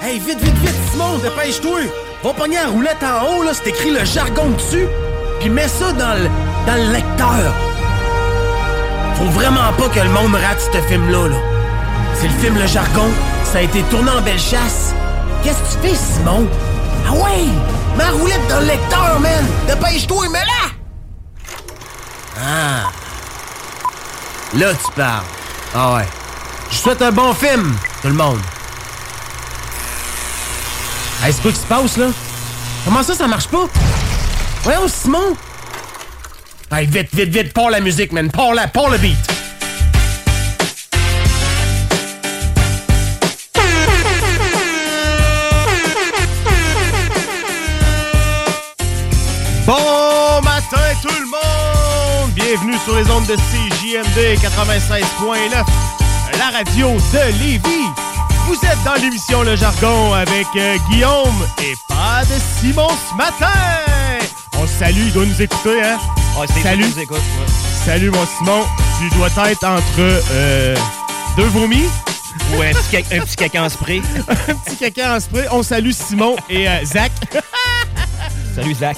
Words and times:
Hey, 0.00 0.18
vite, 0.20 0.38
vite, 0.40 0.54
vite, 0.58 0.74
Simon, 0.90 1.18
dépêche-toi! 1.18 1.80
Va 2.22 2.32
pogner 2.32 2.56
la 2.56 2.68
roulette 2.68 3.02
en 3.02 3.26
haut, 3.26 3.42
là, 3.42 3.52
c'est 3.52 3.70
écrit 3.70 3.90
le 3.90 4.04
jargon 4.04 4.50
dessus, 4.50 4.86
puis 5.40 5.50
mets 5.50 5.68
ça 5.68 5.92
dans 5.92 6.14
le, 6.14 6.28
dans 6.66 6.74
le 6.74 6.92
lecteur. 6.92 7.54
Faut 9.16 9.30
vraiment 9.30 9.72
pas 9.76 9.88
que 9.88 10.00
le 10.00 10.10
monde 10.10 10.34
rate 10.34 10.60
ce 10.72 10.80
film-là, 10.82 11.28
là. 11.28 11.36
C'est 12.14 12.28
le 12.28 12.34
film 12.34 12.56
Le 12.56 12.66
Jargon, 12.66 13.08
ça 13.44 13.58
a 13.58 13.62
été 13.62 13.82
tourné 13.84 14.10
en 14.10 14.20
belle 14.22 14.38
chasse. 14.38 14.94
Qu'est-ce 15.42 15.76
que 15.76 15.82
tu 15.82 15.88
fais, 15.88 15.94
Simon? 15.94 16.48
Ah 17.06 17.12
ouais! 17.12 17.46
La 17.96 18.10
roulette 18.10 18.46
dans 18.48 18.60
le 18.60 18.66
lecteur, 18.66 19.20
man! 19.20 19.44
Dépêche-toi, 19.66 20.28
mets-la! 20.30 20.70
Ah! 22.40 22.90
Là, 24.54 24.72
tu 24.74 24.92
parles. 24.92 25.24
Ah 25.74 25.94
ouais. 25.94 26.08
Je 26.70 26.76
souhaite 26.76 27.02
un 27.02 27.12
bon 27.12 27.34
film, 27.34 27.76
tout 28.02 28.08
le 28.08 28.14
monde. 28.14 28.40
Hey, 31.24 31.32
c'est 31.32 31.42
quoi 31.42 31.50
qui 31.50 31.58
se 31.58 31.66
passe, 31.66 31.96
là? 31.96 32.06
Comment 32.84 33.02
ça, 33.02 33.14
ça 33.14 33.26
marche 33.26 33.48
pas? 33.48 33.66
Voyons, 34.62 34.86
Simon! 34.86 35.36
Hey, 36.70 36.86
vite, 36.86 37.08
vite, 37.12 37.30
vite, 37.30 37.52
pars 37.52 37.70
la 37.70 37.80
musique, 37.80 38.12
man! 38.12 38.30
Pars 38.30 38.54
la, 38.54 38.68
pars 38.68 38.88
le 38.88 38.98
beat! 38.98 39.16
Bon 49.66 50.40
matin, 50.44 50.94
tout 51.02 51.08
le 51.08 51.26
monde! 51.26 52.32
Bienvenue 52.34 52.78
sur 52.84 52.94
les 52.96 53.10
ondes 53.10 53.26
de 53.26 53.34
CJMD 53.34 54.38
96.9, 54.40 55.64
la 56.38 56.58
radio 56.58 56.92
de 56.92 57.42
Lévis. 57.42 58.07
Vous 58.48 58.54
êtes 58.54 58.82
dans 58.84 58.94
l'émission 58.94 59.42
Le 59.42 59.56
Jargon 59.56 60.14
avec 60.14 60.46
euh, 60.56 60.76
Guillaume 60.90 61.46
et 61.62 61.74
pas 61.88 62.22
de 62.24 62.34
Simon 62.60 62.88
ce 63.10 63.14
matin. 63.16 63.52
On 64.58 64.66
salue, 64.66 65.06
il 65.06 65.12
doit 65.12 65.26
nous 65.26 65.42
écouter, 65.42 65.82
hein? 65.84 65.98
Salut. 66.62 66.86
Salut, 67.84 68.10
mon 68.10 68.26
Simon. 68.38 68.64
Tu 68.98 69.16
dois 69.16 69.28
être 69.50 69.64
entre 69.64 69.82
euh, 70.32 70.74
deux 71.36 71.44
vomis. 71.46 71.84
Ou 72.56 72.62
un 72.62 72.70
petit, 72.72 72.90
caca, 73.02 73.16
un 73.16 73.20
petit 73.20 73.36
caca 73.36 73.62
en 73.64 73.68
spray. 73.68 74.00
un 74.48 74.54
petit 74.54 74.76
caca 74.76 75.16
en 75.16 75.20
spray. 75.20 75.44
On 75.50 75.62
salue 75.62 75.90
Simon 75.90 76.34
et 76.48 76.68
euh, 76.68 76.84
Zach. 76.86 77.12
Salut, 78.54 78.74
Zach. 78.74 78.96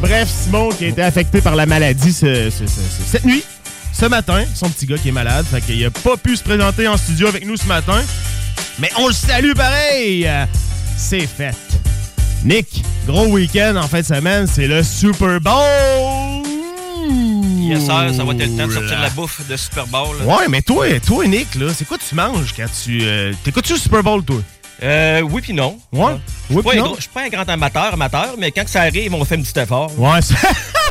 Bref, 0.00 0.28
Simon 0.28 0.70
qui 0.70 0.86
a 0.86 0.88
été 0.88 1.02
affecté 1.02 1.40
par 1.40 1.54
la 1.54 1.64
maladie 1.66 2.12
ce- 2.12 2.50
ce- 2.50 2.66
ce- 2.66 2.80
cette 3.12 3.24
nuit, 3.24 3.44
ce 3.94 4.06
matin. 4.06 4.44
Son 4.54 4.68
petit 4.68 4.86
gars 4.86 4.98
qui 4.98 5.08
est 5.08 5.12
malade, 5.12 5.46
fait 5.50 5.60
qu'il 5.60 5.84
a 5.84 5.90
pas 5.90 6.16
pu 6.16 6.36
se 6.36 6.42
présenter 6.42 6.86
en 6.88 6.96
studio 6.96 7.28
avec 7.28 7.46
nous 7.46 7.56
ce 7.56 7.66
matin. 7.66 8.00
Mais 8.78 8.90
on 8.98 9.06
le 9.08 9.14
salue 9.14 9.52
pareil! 9.54 10.28
C'est 10.96 11.26
fait. 11.26 11.54
Nick, 12.44 12.82
gros 13.06 13.26
week-end 13.26 13.74
en 13.76 13.86
fin 13.88 14.00
de 14.00 14.04
semaine, 14.06 14.46
c'est 14.46 14.66
le 14.66 14.82
Super 14.82 15.40
Bowl! 15.40 16.42
Yes, 17.60 17.80
sir, 17.86 18.10
ça 18.14 18.24
va 18.24 18.32
être 18.34 18.40
le 18.40 18.56
temps 18.58 18.66
de 18.66 18.72
sortir 18.72 19.00
la 19.00 19.10
bouffe 19.10 19.40
de 19.48 19.56
Super 19.56 19.86
Bowl. 19.86 20.16
là. 20.18 20.24
Ouais, 20.36 20.48
mais 20.48 20.60
toi, 20.60 20.86
toi, 21.00 21.26
Nick, 21.26 21.54
là, 21.54 21.72
c'est 21.74 21.86
quoi 21.86 21.96
tu 21.98 22.14
manges 22.14 22.52
quand 22.56 22.66
tu. 22.84 23.00
euh, 23.02 23.32
T'écoutes-tu 23.42 23.72
le 23.72 23.78
Super 23.78 24.02
Bowl, 24.02 24.22
toi? 24.22 24.36
Euh, 24.82 25.20
oui 25.22 25.40
puis 25.40 25.52
non. 25.54 25.78
Ouais? 25.92 26.14
Oui, 26.50 26.62
puis 26.68 26.78
non? 26.78 26.94
je 26.96 27.02
suis 27.02 27.10
pas 27.10 27.22
un 27.24 27.28
grand 27.28 27.48
amateur, 27.48 27.94
amateur, 27.94 28.34
mais 28.38 28.50
quand 28.50 28.68
ça 28.68 28.82
arrive, 28.82 29.14
on 29.14 29.24
fait 29.24 29.36
un 29.36 29.42
petit 29.42 29.58
effort. 29.58 29.90
Ouais, 29.98 30.20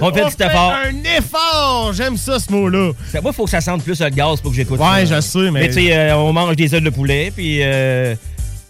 On 0.00 0.12
fait 0.12 0.20
un 0.22 0.26
On 0.26 0.28
petit 0.30 0.36
fait 0.36 0.46
effort. 0.46 0.72
un 0.72 1.16
effort! 1.16 1.92
J'aime 1.92 2.16
ça, 2.16 2.38
ce 2.38 2.50
mot-là. 2.50 2.92
Ça, 3.10 3.20
moi, 3.20 3.30
il 3.32 3.34
faut 3.36 3.44
que 3.44 3.50
ça 3.50 3.60
sente 3.60 3.84
plus 3.84 4.00
le 4.00 4.08
gaz 4.10 4.40
pour 4.40 4.50
que 4.50 4.56
j'écoute 4.56 4.80
ça. 4.80 4.92
Ouais, 4.92 5.06
je 5.06 5.20
sais, 5.20 5.50
mais- 5.50 5.60
Mais 5.60 5.68
tu 5.68 5.74
sais, 5.74 5.96
euh, 5.96 6.16
on 6.16 6.32
mange 6.32 6.56
des 6.56 6.74
œufs 6.74 6.82
de 6.82 6.90
poulet, 6.90 7.32
puis 7.34 7.60
euh, 7.62 8.14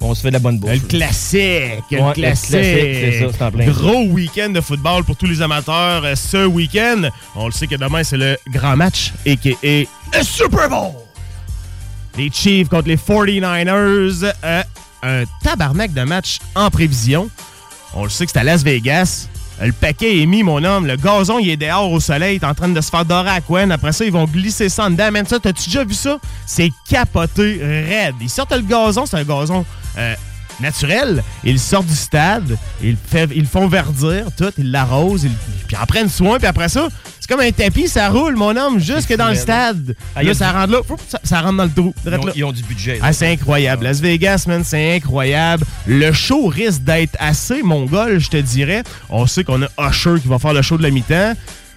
on 0.00 0.14
se 0.14 0.20
fait 0.20 0.28
de 0.28 0.34
la 0.34 0.38
bonne 0.40 0.58
bouffe. 0.58 0.70
Le 0.72 0.78
classique, 0.80 1.82
le 1.90 2.12
classique. 2.12 2.50
c'est 2.52 3.20
ça, 3.20 3.26
c'est 3.38 3.44
en 3.44 3.50
plein 3.50 3.66
Gros 3.66 4.04
week-end 4.06 4.50
de 4.50 4.60
football 4.60 5.04
pour 5.04 5.16
tous 5.16 5.26
les 5.26 5.40
amateurs 5.40 6.02
euh, 6.04 6.14
ce 6.16 6.44
week-end. 6.44 7.08
On 7.34 7.46
le 7.46 7.52
sait 7.52 7.66
que 7.66 7.76
demain, 7.76 8.04
c'est 8.04 8.18
le 8.18 8.36
grand 8.52 8.76
match, 8.76 9.12
a.k.a. 9.26 9.54
le 10.18 10.24
Super 10.24 10.68
Bowl. 10.68 10.92
Les 12.18 12.30
Chiefs 12.30 12.68
contre 12.68 12.88
les 12.88 12.96
49ers. 12.96 14.32
euh, 14.44 14.62
un 15.04 15.24
tabarnak 15.42 15.92
de 15.94 16.02
match 16.02 16.38
en 16.54 16.68
prévision. 16.70 17.28
On 17.94 18.04
le 18.04 18.10
sait 18.10 18.24
que 18.26 18.32
c'est 18.32 18.38
à 18.38 18.44
Las 18.44 18.62
Vegas. 18.62 19.28
Le 19.60 19.72
paquet 19.72 20.20
est 20.20 20.26
mis, 20.26 20.42
mon 20.42 20.62
homme. 20.64 20.86
Le 20.86 20.96
gazon, 20.96 21.38
il 21.38 21.50
est 21.50 21.56
dehors 21.56 21.90
au 21.90 22.00
soleil. 22.00 22.36
Il 22.36 22.44
est 22.44 22.48
en 22.48 22.54
train 22.54 22.68
de 22.68 22.80
se 22.80 22.90
faire 22.90 23.04
dorer 23.04 23.30
à. 23.30 23.40
Après 23.70 23.92
ça, 23.92 24.04
ils 24.04 24.12
vont 24.12 24.24
glisser 24.24 24.68
ça 24.68 24.86
en 24.86 24.90
dedans. 24.90 25.10
T'as-tu 25.24 25.66
déjà 25.66 25.84
vu 25.84 25.94
ça? 25.94 26.18
C'est 26.46 26.70
capoté 26.88 27.60
raide. 27.62 28.16
Ils 28.20 28.30
sortent 28.30 28.54
le 28.54 28.62
gazon. 28.62 29.06
C'est 29.06 29.18
un 29.18 29.24
gazon 29.24 29.64
euh, 29.98 30.14
naturel. 30.62 31.22
Ils 31.44 31.58
sortent 31.58 31.86
du 31.86 31.94
stade. 31.94 32.56
Ils, 32.82 32.96
fait- 32.96 33.28
ils 33.34 33.42
le 33.42 33.46
font 33.46 33.66
verdir, 33.68 34.26
tout. 34.36 34.50
Ils 34.58 34.70
l'arrosent. 34.70 35.24
Ils, 35.24 35.30
puis 35.66 35.76
en 35.76 35.84
prennent 35.86 36.08
soin. 36.08 36.38
Puis 36.38 36.46
après 36.46 36.68
ça, 36.68 36.88
c'est 37.20 37.28
comme 37.28 37.40
un 37.40 37.50
tapis. 37.50 37.88
Ça 37.88 38.08
roule, 38.08 38.36
mon 38.36 38.56
homme, 38.56 38.78
jusque 38.78 39.14
dans 39.16 39.28
le 39.28 39.34
stade. 39.34 39.94
Ah, 40.16 40.22
là, 40.22 40.34
ça 40.34 40.50
du- 40.50 40.56
rentre 40.56 40.72
là. 40.72 40.78
Ça, 41.08 41.20
ça 41.22 41.40
rentre 41.40 41.56
dans 41.58 41.64
le 41.64 41.70
trou. 41.70 41.94
Ils 42.06 42.14
ont, 42.14 42.24
là. 42.26 42.32
ils 42.36 42.44
ont 42.44 42.52
du 42.52 42.62
budget. 42.62 42.98
Ah, 43.02 43.12
c'est 43.12 43.30
incroyable. 43.30 43.84
Las 43.84 44.00
Vegas, 44.00 44.44
man, 44.48 44.62
c'est 44.64 44.96
incroyable. 44.96 45.64
Le 45.86 46.12
show 46.12 46.46
risque 46.46 46.82
d'être 46.82 47.16
assez 47.18 47.62
mongol, 47.62 48.18
je 48.18 48.28
te 48.30 48.36
dirais. 48.38 48.82
On 49.10 49.26
sait 49.26 49.44
qu'on 49.44 49.62
a 49.62 49.68
Usher 49.90 50.14
qui 50.22 50.28
va 50.28 50.38
faire 50.38 50.52
le 50.54 50.62
show 50.62 50.76
de 50.78 50.82
la 50.82 50.90
mi-temps. 50.90 51.34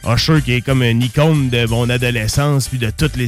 Usher 0.07 0.41
qui 0.43 0.53
est 0.53 0.61
comme 0.61 0.83
une 0.83 1.01
icône 1.01 1.49
de 1.49 1.65
mon 1.65 1.89
adolescence 1.89 2.67
puis 2.67 2.77
de 2.77 2.91
toutes 2.95 3.15
les... 3.15 3.27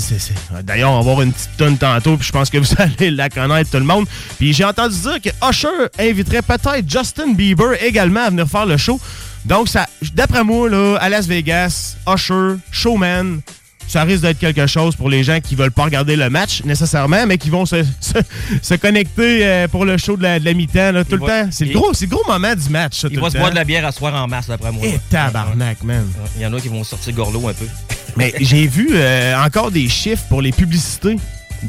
D'ailleurs, 0.63 0.91
on 0.91 0.95
va 0.95 0.99
avoir 0.99 1.21
une 1.21 1.33
petite 1.33 1.57
tonne 1.57 1.77
tantôt 1.77 2.17
puis 2.17 2.27
je 2.27 2.31
pense 2.31 2.49
que 2.49 2.57
vous 2.57 2.73
allez 2.77 3.11
la 3.11 3.29
connaître 3.29 3.71
tout 3.71 3.77
le 3.77 3.83
monde. 3.83 4.05
Puis 4.37 4.53
j'ai 4.53 4.63
entendu 4.63 4.95
dire 4.99 5.21
que 5.21 5.29
Usher 5.49 5.89
inviterait 5.99 6.41
peut-être 6.41 6.89
Justin 6.89 7.33
Bieber 7.33 7.81
également 7.83 8.21
à 8.21 8.29
venir 8.29 8.47
faire 8.47 8.65
le 8.65 8.77
show. 8.77 8.99
Donc, 9.45 9.69
ça, 9.69 9.87
d'après 10.13 10.43
moi, 10.43 10.69
là, 10.69 10.97
à 10.99 11.07
Las 11.07 11.25
Vegas, 11.25 11.95
Usher, 12.05 12.57
Showman, 12.71 13.39
ça 13.87 14.03
risque 14.03 14.21
d'être 14.23 14.39
quelque 14.39 14.67
chose 14.67 14.95
pour 14.95 15.09
les 15.09 15.23
gens 15.23 15.39
qui 15.39 15.55
veulent 15.55 15.71
pas 15.71 15.85
regarder 15.85 16.15
le 16.15 16.29
match 16.29 16.61
nécessairement, 16.63 17.25
mais 17.25 17.37
qui 17.37 17.49
vont 17.49 17.65
se, 17.65 17.83
se, 18.01 18.13
se 18.61 18.73
connecter 18.75 19.45
euh, 19.45 19.67
pour 19.67 19.85
le 19.85 19.97
show 19.97 20.17
de 20.17 20.23
la, 20.23 20.39
de 20.39 20.45
la 20.45 20.53
mi-temps 20.53 20.91
tout 21.03 21.15
Il 21.15 21.17
le 21.17 21.25
va- 21.25 21.43
temps. 21.43 21.49
C'est 21.51 21.65
le 21.65 21.73
gros, 21.73 21.93
c'est 21.93 22.07
gros 22.07 22.23
moment 22.27 22.53
du 22.55 22.69
match. 22.69 22.99
Ça, 22.99 23.07
Il 23.09 23.15
tout 23.15 23.21
va 23.21 23.27
le 23.27 23.33
se 23.33 23.37
boire 23.37 23.51
de 23.51 23.55
la 23.55 23.63
bière 23.63 23.85
à 23.85 23.91
soir 23.91 24.13
en 24.15 24.27
masse, 24.27 24.47
d'après 24.47 24.71
moi. 24.71 24.85
Et 24.85 24.93
là. 24.93 24.97
tabarnak, 25.09 25.83
man. 25.83 26.05
Il 26.35 26.41
y 26.41 26.45
en 26.45 26.53
a 26.53 26.59
qui 26.59 26.67
vont 26.67 26.83
sortir 26.83 27.13
gorlot 27.13 27.47
un 27.47 27.53
peu. 27.53 27.65
Mais 28.17 28.33
j'ai 28.39 28.67
vu 28.67 28.89
euh, 28.93 29.35
encore 29.43 29.71
des 29.71 29.87
chiffres 29.87 30.23
pour 30.29 30.41
les 30.41 30.51
publicités. 30.51 31.17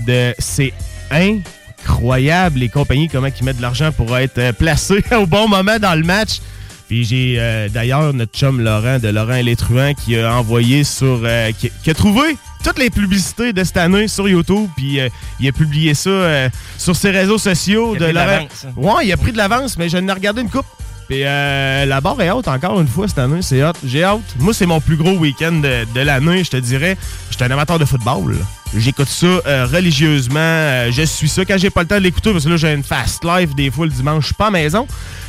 de 0.06 0.34
C'est 0.38 0.72
incroyable, 1.84 2.58
les 2.60 2.68
compagnies, 2.68 3.08
comment 3.08 3.28
ils 3.28 3.44
mettent 3.44 3.58
de 3.58 3.62
l'argent 3.62 3.92
pour 3.92 4.16
être 4.16 4.38
euh, 4.38 4.52
placés 4.52 5.02
au 5.12 5.26
bon 5.26 5.48
moment 5.48 5.78
dans 5.78 5.94
le 5.94 6.02
match. 6.04 6.40
Puis 6.88 7.04
j'ai 7.04 7.36
euh, 7.38 7.68
d'ailleurs 7.68 8.12
notre 8.14 8.32
chum 8.36 8.60
Laurent 8.60 8.98
de 8.98 9.08
Laurent 9.08 9.34
et 9.34 9.42
les 9.42 9.56
Truands 9.56 9.92
qui 9.94 10.18
a 10.18 10.34
envoyé 10.34 10.84
sur. 10.84 11.20
euh, 11.24 11.52
qui, 11.52 11.70
qui 11.84 11.90
a 11.90 11.94
trouvé 11.94 12.36
toutes 12.64 12.78
les 12.78 12.90
publicités 12.90 13.52
de 13.52 13.62
cette 13.62 13.76
année 13.76 14.08
sur 14.08 14.28
YouTube. 14.28 14.68
Puis 14.76 14.98
euh, 15.00 15.08
il 15.38 15.46
a 15.48 15.52
publié 15.52 15.94
ça 15.94 16.48
sur 16.78 16.96
ses 16.96 17.10
réseaux 17.10 17.38
sociaux 17.38 17.94
Il 17.94 18.02
a 18.02 18.06
de 18.08 18.12
pris 18.12 18.12
de 18.12 18.18
Laurent. 18.18 18.26
l'avance, 18.26 18.66
hein. 18.66 18.72
Ouais, 18.76 19.06
il 19.06 19.12
a 19.12 19.16
pris 19.16 19.32
de 19.32 19.36
l'avance, 19.36 19.76
mais 19.78 19.88
je 19.88 19.98
n'ai 19.98 20.12
regardé 20.12 20.40
une 20.42 20.50
coupe. 20.50 20.66
Puis 21.08 21.22
euh, 21.24 21.86
la 21.86 22.02
barre 22.02 22.20
est 22.20 22.30
haute 22.30 22.48
encore 22.48 22.78
une 22.82 22.86
fois 22.88 23.08
cette 23.08 23.18
année, 23.18 23.40
c'est 23.40 23.62
hot. 23.64 23.72
J'ai 23.82 24.04
hâte. 24.04 24.20
Moi, 24.38 24.52
c'est 24.52 24.66
mon 24.66 24.78
plus 24.78 24.96
gros 24.96 25.12
week-end 25.12 25.52
de, 25.94 26.00
l'année, 26.00 26.44
je 26.44 26.50
te 26.50 26.56
dirais. 26.58 26.98
Je 27.30 27.36
suis 27.36 27.44
un 27.44 27.50
amateur 27.50 27.78
de 27.78 27.86
football. 27.86 28.36
J'écoute 28.76 29.08
ça 29.08 29.26
euh, 29.26 29.66
religieusement. 29.72 30.38
Euh, 30.38 30.90
je 30.92 31.00
suis 31.02 31.30
ça. 31.30 31.46
Quand 31.46 31.56
j'ai 31.56 31.70
pas 31.70 31.80
le 31.80 31.88
temps 31.88 31.96
de 31.96 32.02
l'écouter, 32.02 32.30
parce 32.32 32.44
que 32.44 32.50
là, 32.50 32.58
j'ai 32.58 32.74
une 32.74 32.82
fast 32.82 33.24
life 33.24 33.54
des 33.54 33.70
fois 33.70 33.86
le 33.86 33.92
dimanche, 33.92 34.20
je 34.22 34.26
suis 34.26 34.34
pas 34.34 34.48
à 34.48 34.50
maison. 34.50 34.86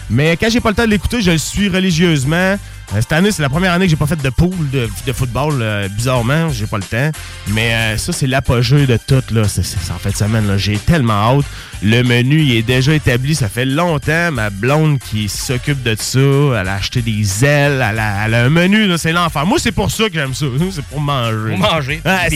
Mais 0.09 0.37
quand 0.37 0.49
j'ai 0.49 0.59
pas 0.59 0.69
le 0.69 0.75
temps 0.75 0.85
de 0.85 0.89
l'écouter, 0.89 1.21
je 1.21 1.31
le 1.31 1.37
suis 1.37 1.69
religieusement. 1.69 2.57
Euh, 2.93 3.01
cette 3.01 3.11
année, 3.11 3.31
c'est 3.31 3.41
la 3.41 3.49
première 3.49 3.73
année 3.73 3.85
que 3.85 3.91
j'ai 3.91 3.95
pas 3.95 4.07
fait 4.07 4.21
de 4.21 4.29
pool 4.29 4.51
de, 4.71 5.13
football. 5.13 5.63
bizarrement, 5.95 6.49
j'ai 6.49 6.65
pas 6.65 6.77
le 6.77 6.83
temps. 6.83 7.11
Mais 7.49 7.97
ça, 7.97 8.13
c'est 8.13 8.27
l'apogée 8.27 8.85
de 8.85 8.97
tout. 8.97 9.23
Là. 9.31 9.43
C'est, 9.47 9.61
en 9.91 9.97
fait 9.97 10.11
de 10.11 10.15
semaine. 10.15 10.57
J'ai 10.57 10.77
tellement 10.77 11.37
hâte. 11.37 11.45
Le 11.81 12.03
menu 12.03 12.41
il 12.41 12.55
est 12.57 12.61
déjà 12.61 12.93
établi. 12.93 13.35
Ça 13.35 13.49
fait 13.49 13.65
longtemps. 13.65 14.31
Ma 14.31 14.49
blonde 14.49 14.99
qui 14.99 15.29
s'occupe 15.29 15.81
de 15.83 15.95
ça, 15.97 16.19
elle 16.19 16.67
a 16.67 16.75
acheté 16.75 17.01
des 17.01 17.45
ailes. 17.45 17.85
Elle 17.89 17.99
a, 17.99 18.43
un 18.45 18.49
menu. 18.49 18.87
c'est 18.97 19.11
l'enfer. 19.11 19.45
Moi, 19.45 19.57
c'est 19.59 19.71
pour 19.71 19.89
ça 19.91 20.07
que 20.07 20.13
j'aime 20.13 20.33
ça. 20.33 20.45
C'est 20.71 20.85
pour 20.85 20.99
manger. 20.99 21.49
Pour 21.49 21.59
manger. 21.59 22.01
Ah, 22.05 22.27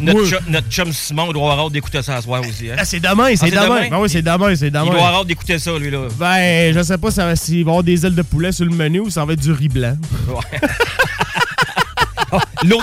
notre, 0.00 0.68
chum 0.68 0.92
Simon 0.92 1.32
doit 1.32 1.52
avoir 1.52 1.66
hâte 1.66 1.72
d'écouter 1.72 2.02
ça 2.02 2.16
ce 2.18 2.24
soir 2.24 2.40
aussi. 2.40 2.70
Hein? 2.70 2.76
Ah, 2.78 2.84
c'est 2.84 3.00
demain, 3.00 3.34
c'est 3.36 3.56
ah, 3.56 3.64
demain. 3.64 3.88
Ben 3.90 3.98
oui, 4.00 4.08
c'est 4.08 4.22
demain, 4.22 4.54
c'est 4.54 4.70
demain. 4.70 4.84
Il 4.86 4.90
doit 4.90 5.00
avoir 5.06 5.20
hâte 5.20 5.26
d'écouter 5.26 5.58
ça, 5.58 5.78
lui, 5.78 5.90
là. 5.90 6.08
Ben, 6.18 6.74
je 6.74 6.82
sais 6.82 6.98
pas 6.98 7.10
s'il 7.10 7.64
va 7.64 7.70
y 7.70 7.72
avoir 7.72 7.82
des 7.82 8.06
ailes 8.06 8.14
de 8.14 8.22
poulet 8.22 8.52
sur 8.52 8.64
le 8.64 8.74
menu 8.74 9.00
ou 9.00 9.10
ça 9.10 9.24
va 9.24 9.32
être 9.32 9.40
du 9.40 9.52
riz 9.52 9.68
blanc. 9.78 9.96
Ouais. 10.28 10.58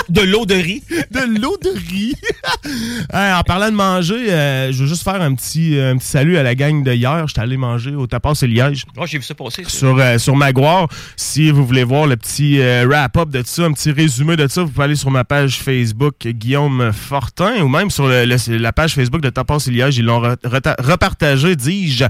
de 0.10 0.22
l'eau 0.22 0.46
de 0.46 0.56
riz. 0.56 0.84
de 0.90 1.40
l'eau 1.40 1.58
de 1.62 1.70
riz. 1.70 2.16
en 3.14 3.42
parlant 3.44 3.70
de 3.70 3.76
manger, 3.76 4.32
euh, 4.32 4.72
je 4.72 4.84
veux 4.84 4.88
juste 4.88 5.04
faire 5.04 5.22
un 5.22 5.34
petit, 5.36 5.78
un 5.80 5.98
petit 5.98 6.08
salut 6.08 6.38
à 6.38 6.44
la 6.44 6.56
gang 6.56 6.84
de 6.84 6.94
hier. 6.94 7.28
J'étais 7.28 7.42
allé 7.42 7.58
manger 7.58 7.96
au 7.96 8.08
Tapas 8.08 8.40
et 8.42 8.48
Liège. 8.48 8.86
Oh, 8.98 9.04
j'ai 9.06 9.18
vu 9.18 9.24
ça 9.24 9.36
passer. 9.36 9.64
Sur, 9.68 9.98
euh, 10.00 10.18
sur 10.18 10.36
Maguire. 10.36 10.88
Si 11.16 11.52
vous 11.52 11.66
voulez 11.66 11.84
voir 11.84 12.08
le 12.08 12.16
petit 12.16 12.60
euh, 12.60 12.86
wrap-up 12.88 13.30
de 13.30 13.44
ça, 13.46 13.64
un 13.64 13.74
petit 13.74 13.92
résumé 13.92 14.36
de 14.36 14.48
ça, 14.48 14.64
vous 14.64 14.70
pouvez 14.70 14.86
aller 14.86 14.96
sur 14.96 15.12
ma 15.12 15.24
page 15.24 15.60
Facebook 15.60 16.16
Guillaume 16.26 16.92
Fortin 16.94 17.62
ou 17.62 17.68
même 17.68 17.90
sur 17.90 18.08
la 18.08 18.74
page 18.74 18.96
Facebook 18.96 19.22
de 19.22 19.30
Tapas 19.30 19.66
et 19.68 19.72
Liège. 19.72 19.98
Ils 19.98 20.06
l'ont 20.06 20.22
repartagé, 20.22 21.56
dis-je. 21.56 22.06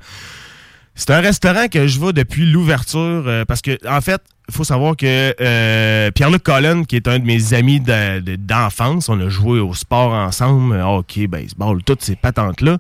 C'est 0.96 1.12
un 1.12 1.20
restaurant 1.20 1.68
que 1.68 1.88
je 1.88 2.00
vois 2.00 2.14
depuis 2.14 2.50
l'ouverture 2.50 3.46
parce 3.48 3.62
que, 3.62 3.78
en 3.88 4.02
fait, 4.02 4.22
il 4.50 4.54
faut 4.54 4.64
savoir 4.64 4.96
que 4.96 5.36
euh, 5.42 6.12
Pierre-Luc 6.12 6.44
Collin, 6.44 6.84
qui 6.84 6.96
est 6.96 7.08
un 7.08 7.20
de 7.20 7.26
mes 7.26 7.54
amis 7.54 7.80
d'enfance, 7.80 9.10
on 9.10 9.20
a 9.20 9.30
joué 9.30 9.60
au 9.60 9.74
sport 9.74 10.14
ensemble, 10.14 10.80
hockey, 10.80 11.28
baseball, 11.28 11.82
toutes 11.84 12.04
ces 12.04 12.16
patentes-là. 12.16 12.78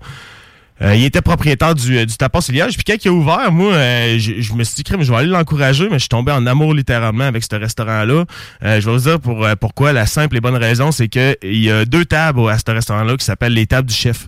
Euh, 0.81 0.93
il 0.93 1.05
était 1.05 1.21
propriétaire 1.21 1.73
du, 1.73 2.05
du 2.05 2.17
Tapas. 2.17 2.41
Puis 2.41 2.83
quand 2.85 2.95
il 3.03 3.07
a 3.07 3.11
ouvert, 3.11 3.51
moi, 3.51 3.73
euh, 3.73 4.19
je, 4.19 4.53
me 4.53 4.63
suis 4.63 4.83
dit, 4.83 4.91
je 4.99 5.09
vais 5.09 5.17
aller 5.17 5.29
l'encourager, 5.29 5.85
mais 5.85 5.95
je 5.95 5.99
suis 6.03 6.09
tombé 6.09 6.33
en 6.33 6.45
amour 6.45 6.73
littéralement 6.73 7.23
avec 7.23 7.43
ce 7.43 7.55
restaurant-là. 7.55 8.25
je 8.61 8.67
vais 8.67 8.79
vous 8.79 8.99
dire 8.99 9.19
pour, 9.19 9.47
pourquoi. 9.59 9.93
La 9.93 10.05
simple 10.05 10.35
et 10.35 10.41
bonne 10.41 10.57
raison, 10.57 10.91
c'est 10.91 11.07
qu'il 11.07 11.37
y 11.43 11.71
a 11.71 11.85
deux 11.85 12.05
tables 12.05 12.47
à 12.49 12.57
ce 12.59 12.69
restaurant-là 12.69 13.15
qui 13.15 13.25
s'appellent 13.25 13.53
les 13.53 13.67
tables 13.67 13.87
du 13.87 13.95
chef. 13.95 14.27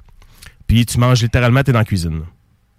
Puis 0.67 0.85
tu 0.85 0.97
manges 0.99 1.21
littéralement, 1.21 1.63
t'es 1.63 1.73
dans 1.73 1.79
la 1.79 1.85
cuisine. 1.85 2.21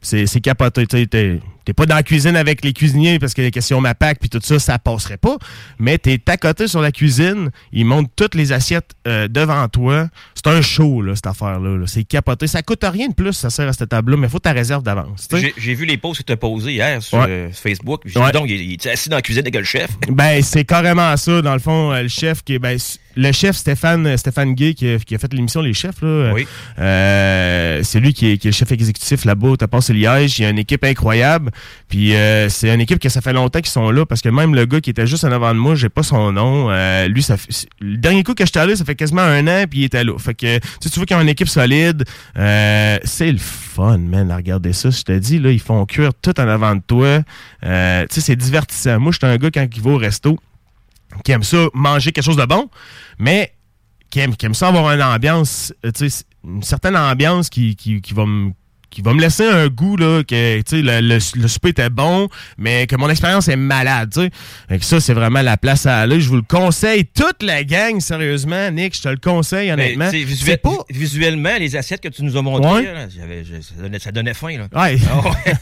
C'est 0.00 0.40
capoté. 0.40 1.40
T'es 1.68 1.74
pas 1.74 1.84
dans 1.84 1.96
la 1.96 2.02
cuisine 2.02 2.34
avec 2.34 2.64
les 2.64 2.72
cuisiniers 2.72 3.18
parce 3.18 3.34
que 3.34 3.42
les 3.42 3.50
questions 3.50 3.78
MAPAC 3.78 4.20
puis 4.20 4.30
tout 4.30 4.40
ça, 4.42 4.58
ça 4.58 4.78
passerait 4.78 5.18
pas. 5.18 5.36
Mais 5.78 5.98
t'es 5.98 6.18
à 6.26 6.38
côté 6.38 6.66
sur 6.66 6.80
la 6.80 6.92
cuisine, 6.92 7.50
ils 7.72 7.84
montent 7.84 8.10
toutes 8.16 8.34
les 8.34 8.52
assiettes 8.52 8.92
euh, 9.06 9.28
devant 9.28 9.68
toi. 9.68 10.08
C'est 10.34 10.46
un 10.46 10.62
show, 10.62 11.02
là, 11.02 11.14
cette 11.14 11.26
affaire-là. 11.26 11.84
C'est 11.86 12.04
capoté. 12.04 12.46
Ça 12.46 12.62
coûte 12.62 12.86
rien 12.90 13.08
de 13.08 13.12
plus, 13.12 13.34
ça 13.34 13.50
sert 13.50 13.68
à 13.68 13.74
cette 13.74 13.90
table-là, 13.90 14.16
mais 14.16 14.30
faut 14.30 14.38
ta 14.38 14.52
réserve 14.52 14.82
d'avance. 14.82 15.28
J'ai 15.58 15.74
vu 15.74 15.84
les 15.84 15.98
posts 15.98 16.22
que 16.22 16.26
tu 16.26 16.32
as 16.32 16.38
posés 16.38 16.72
hier 16.72 17.02
sur 17.02 17.22
euh, 17.28 17.50
Facebook. 17.52 18.10
Donc, 18.14 18.46
il, 18.48 18.72
est 18.72 18.86
assis 18.86 19.10
dans 19.10 19.16
la 19.16 19.22
cuisine 19.22 19.42
avec 19.42 19.54
le 19.54 19.64
chef. 19.64 19.90
Ben, 20.08 20.42
c'est 20.42 20.64
carrément 20.64 21.14
ça. 21.18 21.42
Dans 21.42 21.52
le 21.52 21.58
fond, 21.58 21.92
euh, 21.92 22.02
le 22.02 22.08
chef 22.08 22.42
qui 22.42 22.54
est. 22.54 22.58
Ben, 22.58 22.78
le 23.16 23.32
chef 23.32 23.56
Stéphane, 23.56 24.16
Stéphane 24.16 24.54
Gay 24.54 24.74
qui 24.74 24.94
a, 24.94 24.98
fait 24.98 25.34
l'émission 25.34 25.60
Les 25.60 25.74
Chefs, 25.74 26.02
là, 26.02 26.32
oui. 26.32 26.46
c'est 26.76 27.98
lui 27.98 28.14
qui 28.14 28.30
est, 28.30 28.44
le 28.44 28.52
chef 28.52 28.70
exécutif 28.70 29.24
là-bas 29.24 29.48
au 29.48 29.56
passé 29.56 29.92
Liège. 29.92 30.38
Il 30.38 30.42
y 30.42 30.44
a 30.44 30.50
une 30.50 30.58
équipe 30.58 30.84
incroyable. 30.84 31.50
Puis 31.88 32.14
euh, 32.14 32.48
c'est 32.48 32.72
une 32.72 32.80
équipe 32.80 32.98
que 32.98 33.08
ça 33.08 33.20
fait 33.20 33.32
longtemps 33.32 33.60
qu'ils 33.60 33.70
sont 33.70 33.90
là 33.90 34.04
parce 34.04 34.20
que 34.20 34.28
même 34.28 34.54
le 34.54 34.66
gars 34.66 34.80
qui 34.80 34.90
était 34.90 35.06
juste 35.06 35.24
en 35.24 35.32
avant 35.32 35.54
de 35.54 35.58
moi, 35.58 35.74
j'ai 35.74 35.88
pas 35.88 36.02
son 36.02 36.32
nom. 36.32 36.70
Euh, 36.70 37.08
lui, 37.08 37.22
ça 37.22 37.36
le 37.80 37.96
dernier 37.96 38.24
coup 38.24 38.34
que 38.34 38.44
j'étais 38.44 38.60
allé, 38.60 38.76
ça 38.76 38.84
fait 38.84 38.94
quasiment 38.94 39.22
un 39.22 39.46
an 39.46 39.64
puis 39.68 39.80
il 39.80 39.84
était 39.84 40.04
là. 40.04 40.18
Fait 40.18 40.34
que 40.34 40.58
tu 40.58 40.88
vois 40.96 41.06
qu'ils 41.06 41.16
ont 41.16 41.20
une 41.20 41.28
équipe 41.28 41.48
solide. 41.48 42.04
Euh, 42.36 42.98
c'est 43.04 43.32
le 43.32 43.38
fun, 43.38 43.98
man, 43.98 44.30
à 44.30 44.36
regarder 44.36 44.72
ça. 44.72 44.90
Je 44.90 45.02
te 45.02 45.12
dis, 45.18 45.38
là, 45.38 45.50
ils 45.50 45.60
font 45.60 45.86
cuire 45.86 46.12
tout 46.20 46.38
en 46.40 46.48
avant 46.48 46.74
de 46.74 46.82
toi. 46.86 47.18
tu 47.62 47.68
sais, 47.68 48.20
c'est 48.20 48.36
divertissant. 48.36 48.98
Moi, 49.00 49.12
j'étais 49.12 49.26
un 49.26 49.36
gars 49.36 49.50
quand 49.50 49.66
il 49.74 49.82
va 49.82 49.90
au 49.90 49.96
resto 49.96 50.38
qui 51.24 51.32
aime 51.32 51.42
ça 51.42 51.68
manger 51.74 52.12
quelque 52.12 52.24
chose 52.24 52.36
de 52.36 52.44
bon, 52.44 52.68
mais 53.18 53.52
qui 54.10 54.20
aime, 54.20 54.36
qui 54.36 54.46
aime 54.46 54.54
ça 54.54 54.68
avoir 54.68 54.92
une 54.92 55.02
ambiance, 55.02 55.72
une 56.44 56.62
certaine 56.62 56.96
ambiance 56.96 57.48
qui, 57.48 57.76
qui, 57.76 58.00
qui 58.00 58.14
va 58.14 58.26
me 58.26 58.52
qui 58.90 59.02
va 59.02 59.12
me 59.12 59.20
laisser 59.20 59.46
un 59.46 59.68
goût 59.68 59.96
là 59.96 60.22
que 60.26 60.62
le, 60.72 61.00
le, 61.00 61.18
le 61.40 61.48
souper 61.48 61.68
était 61.70 61.90
bon 61.90 62.28
mais 62.56 62.86
que 62.86 62.96
mon 62.96 63.08
expérience 63.10 63.48
est 63.48 63.56
malade 63.56 64.10
tu 64.12 64.20
sais. 64.20 64.78
Ça 64.80 65.00
c'est 65.00 65.14
vraiment 65.14 65.42
la 65.42 65.56
place 65.56 65.86
à 65.86 65.98
aller. 65.98 66.20
Je 66.20 66.28
vous 66.28 66.36
le 66.36 66.42
conseille 66.42 67.04
toute 67.06 67.42
la 67.42 67.64
gang 67.64 68.00
sérieusement 68.00 68.70
Nick 68.70 68.96
je 68.96 69.02
te 69.02 69.08
le 69.08 69.16
conseil 69.16 69.70
honnêtement. 69.70 70.10
visuel, 70.10 70.58
pas... 70.58 70.70
visuellement 70.90 71.56
les 71.58 71.76
assiettes 71.76 72.00
que 72.00 72.08
tu 72.08 72.22
nous 72.22 72.36
as 72.36 72.42
montrées 72.42 72.86
ça, 73.98 74.12
donnait, 74.12 74.34
faim 74.34 74.56
là. 74.58 74.68
Ouais, 74.80 74.98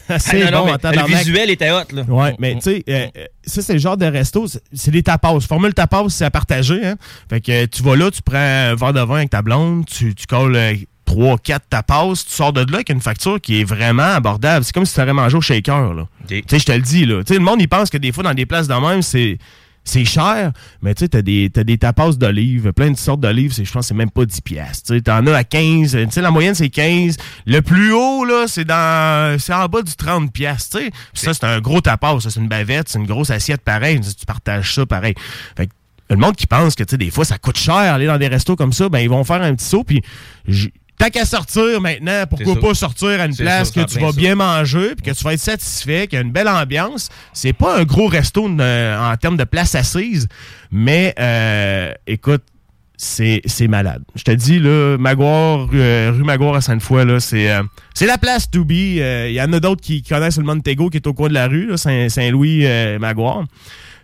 ah 0.08 0.18
c'est 0.18 0.50
bon 0.50 0.66
le 0.66 1.06
visuel 1.16 1.50
était 1.50 1.70
hot 1.70 1.84
là. 1.92 2.02
Ouais 2.02 2.34
mais 2.38 2.54
tu 2.54 2.60
sais 2.62 2.84
euh, 2.88 3.06
euh, 3.16 3.24
ça 3.44 3.62
c'est 3.62 3.72
le 3.74 3.78
genre 3.78 3.96
de 3.96 4.06
resto 4.06 4.46
c'est 4.72 4.90
des 4.90 5.02
tapas. 5.02 5.40
Formule 5.40 5.74
tapas 5.74 6.08
c'est 6.08 6.24
à 6.24 6.30
partager 6.30 6.84
hein. 6.84 6.96
Fait 7.28 7.40
que 7.40 7.66
tu 7.66 7.82
vas 7.82 7.96
là 7.96 8.10
tu 8.10 8.22
prends 8.22 8.36
un 8.36 8.74
verre 8.74 8.92
de 8.92 9.00
vin 9.00 9.16
avec 9.16 9.30
ta 9.30 9.42
blonde 9.42 9.84
tu 9.86 10.14
tu 10.14 10.26
colles 10.26 10.56
euh, 10.56 10.74
3, 11.06 11.38
4 11.38 11.68
tapas, 11.70 12.12
tu 12.26 12.34
sors 12.34 12.52
de 12.52 12.60
là 12.60 12.76
avec 12.76 12.90
une 12.90 13.00
facture 13.00 13.40
qui 13.40 13.60
est 13.60 13.64
vraiment 13.64 14.02
abordable. 14.02 14.64
C'est 14.64 14.74
comme 14.74 14.84
si 14.84 14.94
tu 14.94 15.00
aurais 15.00 15.12
mangé 15.12 15.36
au 15.36 15.40
shaker. 15.40 15.94
Là. 15.94 16.06
Tu 16.28 16.42
sais, 16.48 16.58
je 16.58 16.66
te 16.66 16.72
le 16.72 16.82
dis. 16.82 17.06
Là. 17.06 17.22
le 17.28 17.38
monde, 17.38 17.60
il 17.60 17.68
pense 17.68 17.90
que 17.90 17.98
des 17.98 18.12
fois, 18.12 18.24
dans 18.24 18.34
des 18.34 18.46
places 18.46 18.68
de 18.68 18.74
même, 18.74 19.02
c'est 19.02 19.38
c'est 19.86 20.04
cher, 20.04 20.50
mais 20.82 20.94
tu 20.94 21.04
sais, 21.04 21.08
t'as 21.08 21.22
des, 21.22 21.50
as 21.56 21.62
des 21.62 21.78
tapas 21.78 22.12
d'olives, 22.14 22.72
plein 22.72 22.90
de 22.90 22.96
sortes 22.96 23.20
d'olives, 23.20 23.54
je 23.54 23.60
pense 23.72 23.84
que 23.84 23.86
c'est 23.86 23.94
même 23.94 24.10
pas 24.10 24.26
10 24.26 24.40
pièces. 24.40 24.82
Tu 24.82 25.00
t'en 25.00 25.24
as 25.28 25.34
à 25.34 25.44
15, 25.44 25.92
tu 25.92 26.06
sais, 26.10 26.20
la 26.20 26.32
moyenne 26.32 26.56
c'est 26.56 26.68
15. 26.68 27.16
Le 27.46 27.60
plus 27.62 27.92
haut, 27.92 28.24
là, 28.24 28.46
c'est 28.48 28.64
dans, 28.64 29.38
c'est 29.38 29.54
en 29.54 29.66
bas 29.66 29.82
du 29.82 29.94
30 29.94 30.32
pièces, 30.32 30.70
tu 30.70 30.78
sais. 30.78 30.90
Ça, 31.14 31.32
c'est 31.34 31.44
un 31.44 31.60
gros 31.60 31.80
tapas, 31.80 32.18
ça, 32.18 32.30
c'est 32.30 32.40
une 32.40 32.48
bavette, 32.48 32.88
c'est 32.88 32.98
une 32.98 33.06
grosse 33.06 33.30
assiette 33.30 33.62
pareil, 33.62 34.00
tu 34.00 34.26
partages 34.26 34.74
ça 34.74 34.84
pareil. 34.84 35.14
Fait 35.56 35.68
que, 35.68 35.72
le 36.10 36.16
monde 36.16 36.34
qui 36.34 36.48
pense 36.48 36.74
que, 36.74 36.82
tu 36.82 36.90
sais, 36.90 36.98
des 36.98 37.10
fois, 37.10 37.24
ça 37.24 37.38
coûte 37.38 37.56
cher 37.56 37.74
aller 37.76 38.06
dans 38.06 38.18
des 38.18 38.28
restos 38.28 38.56
comme 38.56 38.72
ça, 38.72 38.88
ben, 38.88 38.98
ils 38.98 39.08
vont 39.08 39.22
faire 39.22 39.42
un 39.42 39.54
petit 39.54 39.66
saut, 39.66 39.84
puis 39.84 40.02
Tant 40.98 41.10
qu'à 41.10 41.24
sortir 41.26 41.80
maintenant, 41.80 42.24
pourquoi 42.28 42.58
pas 42.58 42.74
sortir 42.74 43.20
à 43.20 43.26
une 43.26 43.36
place 43.36 43.70
que 43.70 43.84
tu 43.84 43.98
vas 43.98 44.12
bien 44.12 44.34
manger, 44.34 44.94
puis 44.94 45.10
que 45.10 45.16
tu 45.16 45.24
vas 45.24 45.34
être 45.34 45.40
satisfait, 45.40 46.06
qu'il 46.06 46.16
y 46.16 46.22
a 46.22 46.24
une 46.24 46.32
belle 46.32 46.48
ambiance. 46.48 47.10
C'est 47.32 47.52
pas 47.52 47.78
un 47.78 47.84
gros 47.84 48.06
resto 48.06 48.44
en 48.46 49.16
termes 49.20 49.36
de 49.36 49.44
place 49.44 49.74
assise, 49.74 50.26
mais 50.70 51.14
euh, 51.18 51.92
écoute, 52.06 52.42
c'est 52.96 53.68
malade. 53.68 54.02
Je 54.14 54.22
te 54.22 54.30
dis, 54.30 54.58
là, 54.58 54.96
Maguire, 54.98 55.68
euh, 55.74 56.12
rue 56.14 56.24
Maguire 56.24 56.54
à 56.54 56.60
Sainte-Foy, 56.62 57.20
c'est 57.20 57.50
euh, 57.50 57.62
c'est 57.92 58.06
la 58.06 58.16
place 58.16 58.50
to 58.50 58.64
be. 58.64 58.72
Il 58.72 59.32
y 59.32 59.42
en 59.42 59.52
a 59.52 59.60
d'autres 59.60 59.82
qui 59.82 60.02
connaissent 60.02 60.38
le 60.38 60.44
Montego 60.44 60.88
qui 60.88 60.96
est 60.96 61.06
au 61.06 61.12
coin 61.12 61.28
de 61.28 61.34
la 61.34 61.46
rue, 61.46 61.76
Saint-Louis-Maguire. 61.76 63.44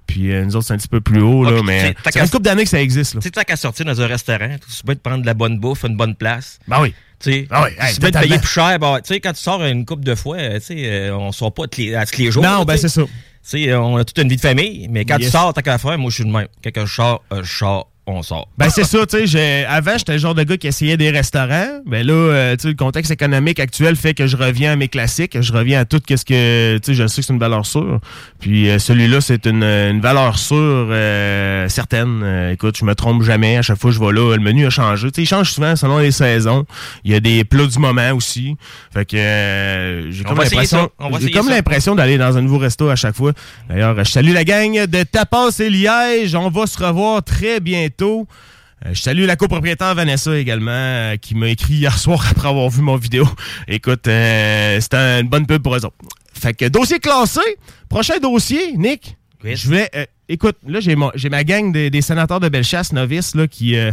Puis 0.07 0.33
euh, 0.33 0.45
nous 0.45 0.57
autres, 0.57 0.67
c'est 0.67 0.75
un 0.75 0.79
petit 0.79 0.89
peu 0.89 1.01
plus 1.01 1.21
haut, 1.23 1.45
là, 1.45 1.63
mais 1.65 1.95
c'est 2.05 2.21
une 2.21 2.29
couple 2.29 2.45
d'années 2.45 2.65
que 2.65 2.69
ça 2.69 2.81
existe. 2.81 3.15
Tu 3.15 3.21
sais, 3.21 3.31
t'as 3.31 3.45
qu'à 3.45 3.57
sortir 3.57 3.87
dans 3.87 4.01
un 4.01 4.07
restaurant, 4.07 4.57
tu 4.59 4.83
peux 4.85 4.95
te 4.95 5.01
prendre 5.01 5.23
de 5.23 5.27
la 5.27 5.35
bonne 5.35 5.59
bouffe, 5.59 5.85
une 5.85 5.97
bonne 5.97 6.15
place. 6.15 6.59
Ben 6.69 6.81
oui. 6.81 6.95
Tu 7.19 7.31
sais, 7.31 7.47
ah 7.51 7.65
oui, 7.65 7.71
tu 7.95 8.01
peux 8.01 8.11
te 8.11 8.19
payer 8.19 8.39
plus 8.39 8.49
cher. 8.49 8.79
Ben, 8.81 8.97
tu 9.01 9.15
sais, 9.15 9.21
quand 9.21 9.33
tu 9.33 9.41
sors 9.41 9.63
une 9.65 9.87
couple 9.87 10.03
de 10.03 10.17
fois, 10.17 10.39
tu 10.55 10.61
sais, 10.61 10.75
euh, 10.79 11.17
on 11.17 11.31
sort 11.31 11.55
pas 11.55 11.69
tous 11.69 11.81
les, 11.81 11.97
les 12.19 12.31
jours. 12.33 12.43
Non, 12.43 12.65
ben 12.65 12.77
c'est 12.77 12.89
ça. 12.89 13.03
Tu 13.03 13.11
sais, 13.43 13.75
on 13.75 13.97
a 13.97 14.05
toute 14.05 14.19
une 14.19 14.29
vie 14.29 14.37
de 14.37 14.41
famille, 14.41 14.89
mais 14.91 15.05
quand 15.05 15.19
tu 15.19 15.31
sors, 15.31 15.55
t'as 15.55 15.63
qu'à 15.63 15.79
faire. 15.79 15.97
Moi, 15.99 16.11
je 16.11 16.17
suis 16.17 16.25
le 16.25 16.31
même. 16.31 16.49
Quand 16.65 16.87
je 16.87 16.93
sors, 16.93 17.23
je 17.31 17.43
sors 17.43 17.92
on 18.07 18.23
sort. 18.23 18.49
Ben 18.59 18.69
c'est 18.69 18.83
ça, 18.83 19.07
tu 19.07 19.29
sais, 19.29 19.65
avant 19.65 19.97
j'étais 19.97 20.15
le 20.15 20.19
genre 20.19 20.35
de 20.35 20.43
gars 20.43 20.57
qui 20.57 20.67
essayait 20.67 20.97
des 20.97 21.11
restaurants, 21.11 21.81
ben 21.87 22.05
là 22.05 22.13
euh, 22.13 22.57
tu 22.57 22.63
sais 22.63 22.69
le 22.69 22.75
contexte 22.75 23.13
économique 23.13 23.61
actuel 23.61 23.95
fait 23.95 24.13
que 24.13 24.27
je 24.27 24.37
reviens 24.37 24.73
à 24.73 24.77
mes 24.77 24.89
classiques, 24.89 25.41
je 25.41 25.53
reviens 25.53 25.79
à 25.81 25.85
tout 25.85 26.01
qu'est-ce 26.05 26.25
que 26.25 26.79
tu 26.79 26.87
sais, 26.87 26.95
je 26.95 27.07
sais 27.07 27.21
que 27.21 27.27
c'est 27.27 27.33
une 27.33 27.39
valeur 27.39 27.65
sûre. 27.65 28.01
Puis 28.41 28.69
euh, 28.69 28.81
celui-là 28.81 29.21
c'est 29.21 29.47
une, 29.47 30.01
valeur 30.01 30.37
sûre 30.37 30.59
euh, 30.59 31.69
certaine. 31.69 32.51
écoute, 32.53 32.77
je 32.77 32.85
me 32.85 32.97
trompe 32.97 33.23
jamais, 33.23 33.59
à 33.59 33.63
chaque 33.63 33.79
fois 33.79 33.91
que 33.93 33.97
je 33.97 34.01
vais 34.01 34.13
là, 34.13 34.35
le 34.35 34.43
menu 34.43 34.67
a 34.67 34.71
changé, 34.71 35.09
tu 35.13 35.17
sais, 35.17 35.23
il 35.23 35.27
change 35.27 35.53
souvent 35.53 35.77
selon 35.77 35.99
les 35.99 36.11
saisons. 36.11 36.67
Il 37.05 37.13
y 37.13 37.15
a 37.15 37.21
des 37.21 37.45
plats 37.45 37.67
du 37.67 37.79
moment 37.79 38.11
aussi. 38.15 38.57
Fait 38.93 39.05
que 39.05 40.09
j'ai 40.11 40.25
comme 40.25 40.39
l'impression 40.39 40.91
j'ai 41.21 41.31
comme 41.31 41.49
l'impression 41.49 41.95
d'aller 41.95 42.19
dans 42.19 42.37
un 42.37 42.43
nouveau 42.43 42.59
resto 42.59 42.89
à 42.89 42.97
chaque 42.97 43.15
fois. 43.15 43.33
D'ailleurs, 43.69 43.97
je 43.97 44.11
salue 44.11 44.33
la 44.33 44.43
gang 44.43 44.87
de 44.87 45.03
Tapas 45.05 45.61
et 45.61 45.71
Liège, 45.71 46.35
on 46.35 46.51
va 46.51 46.67
se 46.67 46.83
revoir 46.83 47.23
très 47.23 47.61
bientôt 47.61 47.92
euh, 48.01 48.95
je 48.95 49.01
salue 49.01 49.25
la 49.25 49.37
copropriétaire 49.37 49.95
Vanessa 49.95 50.37
également, 50.37 50.71
euh, 50.73 51.17
qui 51.17 51.35
m'a 51.35 51.49
écrit 51.49 51.75
hier 51.75 51.97
soir 51.99 52.25
après 52.31 52.49
avoir 52.49 52.69
vu 52.69 52.83
mon 52.83 52.97
vidéo. 52.97 53.27
Écoute, 53.69 54.09
euh, 54.09 54.81
c'était 54.81 55.21
une 55.21 55.29
bonne 55.29 55.47
pub 55.47 55.63
pour 55.63 55.77
eux 55.77 55.85
autres. 55.85 55.97
fait 56.35 56.55
que 56.55 56.67
dossier 56.67 56.99
classé. 56.99 57.41
Prochain 57.89 58.19
dossier, 58.19 58.77
Nick. 58.77 59.17
Je 59.45 59.69
vais. 59.69 59.91
Euh, 59.95 60.05
écoute, 60.33 60.57
là, 60.67 60.81
j'ai 60.81 61.29
ma 61.29 61.45
gang 61.45 61.73
des 61.73 62.03
sénateurs 62.03 62.41
de 62.41 62.49
Bellechasse 62.49 62.93
novices 62.93 63.35
là, 63.35 63.47
qui, 63.47 63.77
euh, 63.77 63.93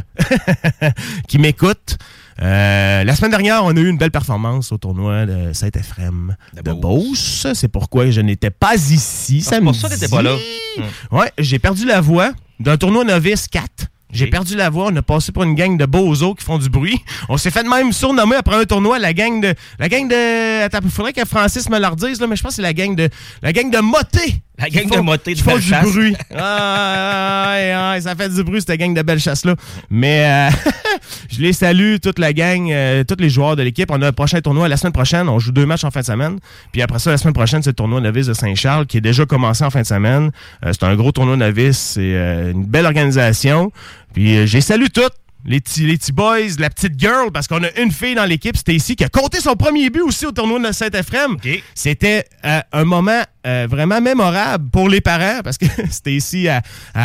qui 1.28 1.38
m'écoutent. 1.38 1.98
Euh, 2.42 3.04
la 3.04 3.16
semaine 3.16 3.32
dernière, 3.32 3.66
on 3.66 3.76
a 3.76 3.80
eu 3.80 3.90
une 3.90 3.98
belle 3.98 4.12
performance 4.12 4.72
au 4.72 4.78
tournoi 4.78 5.26
de 5.26 5.52
Saint-Ephrem 5.52 6.36
de, 6.56 6.72
Beauce. 6.72 7.48
C'est 7.54 7.68
pourquoi 7.68 8.10
je 8.12 8.22
n'étais 8.22 8.50
pas 8.50 8.76
ici. 8.76 9.42
C'est 9.42 9.60
pour 9.60 9.76
ça 9.76 9.90
que 9.90 10.10
pas 10.10 10.22
là. 10.22 10.36
Ouais, 11.12 11.32
j'ai 11.38 11.60
perdu 11.60 11.86
la 11.86 12.00
voix 12.00 12.32
d'un 12.60 12.78
tournoi 12.78 13.04
novice 13.04 13.48
4. 13.50 13.88
J'ai 14.12 14.28
perdu 14.28 14.56
la 14.56 14.70
voix. 14.70 14.88
On 14.92 14.96
a 14.96 15.02
passé 15.02 15.32
pour 15.32 15.44
une 15.44 15.54
gang 15.54 15.78
de 15.78 15.86
bozos 15.86 16.34
qui 16.34 16.44
font 16.44 16.58
du 16.58 16.70
bruit. 16.70 17.00
On 17.28 17.38
s'est 17.38 17.52
fait 17.52 17.64
de 17.64 17.70
même 17.70 17.92
surnommer 17.92 18.38
après 18.38 18.56
un 18.56 18.66
tournoi 18.66 18.98
la 18.98 19.14
gang 19.14 19.42
de. 19.42 19.54
La 19.78 19.88
gang 19.88 20.08
de. 20.08 20.64
Attends, 20.64 20.80
il 20.84 20.90
faudrait 20.90 21.14
que 21.14 21.26
Francis 21.26 21.70
me 21.70 21.78
le 21.78 21.88
redise, 21.88 22.20
là, 22.20 22.26
mais 22.26 22.36
je 22.36 22.42
pense 22.42 22.52
que 22.52 22.56
c'est 22.56 22.62
la 22.62 22.74
gang 22.74 22.96
de. 22.96 23.10
La 23.44 23.54
gang 23.54 23.70
de 23.70 23.80
moté. 23.80 24.42
La 24.60 24.70
gang 24.70 24.90
de 24.90 25.00
moté 25.00 25.36
de 25.36 25.40
font 25.40 25.58
du 25.58 25.72
bruit. 25.72 26.16
ah, 26.38 27.96
ça 28.02 28.16
fait 28.16 28.30
du 28.30 28.44
bruit, 28.44 28.62
cette 28.62 28.80
gang 28.80 28.94
de 28.94 29.02
belle 29.02 29.20
chasse-là. 29.20 29.56
Mais 29.90 30.26
euh, 30.26 30.72
je 31.32 31.42
les 31.42 31.54
salue, 31.54 31.96
toute 32.02 32.20
la 32.20 32.34
gang, 32.34 32.70
euh, 32.72 33.04
tous 33.04 33.20
les 33.20 33.30
joueurs 33.30 33.56
de 33.56 33.64
l'équipe. 33.64 33.90
On 33.92 34.02
a 34.02 34.08
un 34.08 34.12
prochain 34.12 34.42
tournoi 34.42 34.68
la 34.68 34.78
semaine 34.78 34.94
prochaine. 34.94 35.30
On 35.30 35.40
joue 35.40 35.52
deux 35.52 35.66
matchs 35.66 35.84
en 35.84 35.92
fin 35.92 36.02
de 36.02 36.06
semaine. 36.06 36.40
Puis 36.72 36.82
après 36.82 37.00
ça, 37.00 37.12
la 37.12 37.18
semaine 37.18 37.34
prochaine, 37.34 37.64
c'est 37.64 37.72
le 37.72 37.76
tournoi 37.76 38.02
novice 38.02 38.28
de 38.28 38.34
Saint-Charles 38.34 38.86
qui 38.86 38.98
est 38.98 39.02
déjà 39.02 39.26
commencé 39.26 39.64
en 39.64 39.70
fin 39.70 39.82
de 39.82 39.88
semaine. 39.88 40.32
Euh, 40.66 40.72
c'est 40.74 40.84
un 40.84 40.96
gros 40.96 41.12
tournoi 41.12 41.38
novice. 41.38 41.94
C'est 41.96 42.52
une 42.52 42.66
belle 42.66 42.86
organisation. 42.86 43.72
Puis 44.14 44.38
euh, 44.38 44.46
j'ai 44.46 44.62
salué 44.62 44.90
toutes. 44.90 45.14
Les 45.46 45.62
petits, 45.62 45.86
les 45.86 45.98
petits 45.98 46.12
boys, 46.12 46.58
la 46.60 46.70
petite 46.70 47.00
girl, 47.00 47.32
parce 47.32 47.48
qu'on 47.48 47.64
a 47.64 47.72
une 47.80 47.92
fille 47.92 48.14
dans 48.14 48.26
l'équipe, 48.26 48.58
c'était 48.58 48.76
ici, 48.76 48.98
qui 48.98 49.06
a 49.06 49.10
compté 49.10 49.40
son 49.40 49.56
premier 49.56 49.90
but 49.90 50.02
aussi 50.02 50.26
au 50.26 50.34
tournoi 50.34 50.60
de 50.60 50.74
Saint-Ephraim. 50.74 51.38
C'était 51.74 52.26
euh, 52.44 52.60
un 52.74 52.84
moment 52.84 53.22
euh, 53.48 53.68
vraiment 53.70 54.02
mémorable 54.02 54.70
pour 54.70 54.90
les 54.90 55.02
parents 55.02 55.40
parce 55.44 55.58
que 55.58 55.66
c'était 55.90 56.14
ici 56.14 56.48
à, 56.48 56.62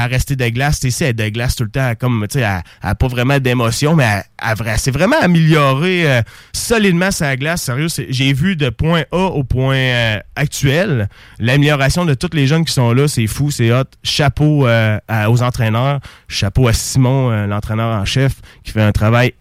rester 0.06 0.36
de 0.36 0.48
glace, 0.48 0.80
à 0.84 1.04
être 1.06 1.16
de 1.16 1.28
glace 1.28 1.56
tout 1.56 1.64
le 1.64 1.70
temps, 1.70 1.92
comme 1.98 2.26
tu 2.28 2.38
sais, 2.38 2.44
à, 2.44 2.94
pas 2.94 3.08
vraiment 3.08 3.38
d'émotion, 3.38 3.94
mais 3.94 4.22
à, 4.38 4.54
vrai, 4.54 4.74
c'est 4.78 4.90
vraiment 4.90 5.16
amélioré 5.20 6.10
euh, 6.10 6.22
solidement 6.52 7.10
sa 7.10 7.36
glace. 7.36 7.62
Sérieux, 7.62 7.86
j'ai 8.08 8.32
vu 8.32 8.56
de 8.56 8.68
point 8.68 9.04
A 9.12 9.16
au 9.16 9.44
point 9.44 9.76
euh, 9.76 10.18
actuel 10.36 11.08
l'amélioration 11.38 12.04
de 12.04 12.14
tous 12.14 12.30
les 12.34 12.46
jeunes 12.46 12.64
qui 12.64 12.72
sont 12.72 12.92
là, 12.92 13.06
c'est 13.06 13.26
fou, 13.26 13.50
c'est 13.50 13.72
hot. 13.72 13.84
Chapeau 14.02 14.66
aux 14.66 15.42
entraîneurs, 15.42 16.00
chapeau 16.28 16.68
à 16.68 16.72
Simon, 16.72 17.46
l'entraîneur 17.46 17.96
en 18.00 18.04
chef, 18.04 18.34
qui 18.62 18.72
fait 18.72 18.82
un 18.82 18.92
travail 18.92 19.34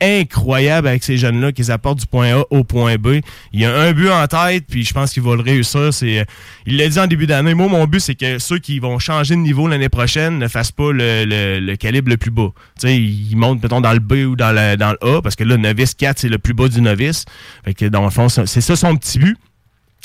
incroyable 0.00 0.88
avec 0.88 1.04
ces 1.04 1.16
jeunes-là 1.16 1.52
qui 1.52 1.70
apportent 1.70 2.00
du 2.00 2.06
point 2.06 2.40
A 2.40 2.44
au 2.50 2.64
point 2.64 2.96
B. 2.96 3.20
Il 3.52 3.60
y 3.60 3.64
a 3.64 3.74
un 3.74 3.92
but 3.92 4.10
en 4.10 4.26
tête, 4.26 4.64
puis 4.68 4.84
je 4.84 4.92
pense 4.92 5.12
qu'il 5.12 5.22
va 5.22 5.36
le 5.36 5.42
réussir. 5.42 5.92
C'est, 5.92 6.26
il 6.66 6.76
l'a 6.76 6.88
dit 6.88 6.98
en 6.98 7.06
début 7.06 7.26
d'année. 7.26 7.54
Moi, 7.54 7.68
mon 7.68 7.86
but, 7.86 8.00
c'est 8.00 8.14
que 8.14 8.38
ceux 8.38 8.58
qui 8.58 8.78
vont 8.78 8.98
changer 8.98 9.34
de 9.34 9.40
niveau 9.40 9.68
l'année 9.68 9.88
prochaine 9.88 10.38
ne 10.38 10.48
fassent 10.48 10.72
pas 10.72 10.90
le, 10.92 11.74
calibre 11.76 12.10
le 12.10 12.16
plus 12.16 12.30
bas. 12.30 12.50
Tu 12.78 12.88
sais, 12.88 12.96
ils 12.96 13.36
montent, 13.36 13.62
mettons, 13.62 13.80
dans 13.80 13.92
le 13.92 14.00
B 14.00 14.12
ou 14.28 14.36
dans 14.36 14.52
le, 14.52 14.76
dans 14.76 14.92
le 15.00 15.16
A, 15.16 15.22
parce 15.22 15.36
que 15.36 15.44
là, 15.44 15.56
novice 15.56 15.94
4, 15.94 16.18
c'est 16.18 16.28
le 16.28 16.38
plus 16.38 16.54
bas 16.54 16.68
du 16.68 16.80
novice. 16.80 17.24
Fait 17.64 17.74
que 17.74 17.86
dans 17.86 18.04
le 18.04 18.10
fond, 18.10 18.28
c'est 18.28 18.60
ça 18.60 18.76
son 18.76 18.96
petit 18.96 19.18
but. 19.18 19.36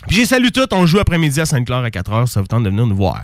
Puis 0.07 0.17
j'ai 0.17 0.25
salué 0.25 0.51
tout. 0.51 0.67
On 0.71 0.85
joue 0.85 0.99
après-midi 0.99 1.39
à 1.41 1.45
Sainte-Claire 1.45 1.83
à 1.83 1.91
4 1.91 2.11
h. 2.11 2.25
Ça 2.27 2.41
vous 2.41 2.47
tente 2.47 2.63
de 2.63 2.69
venir 2.69 2.85
nous 2.85 2.95
voir. 2.95 3.23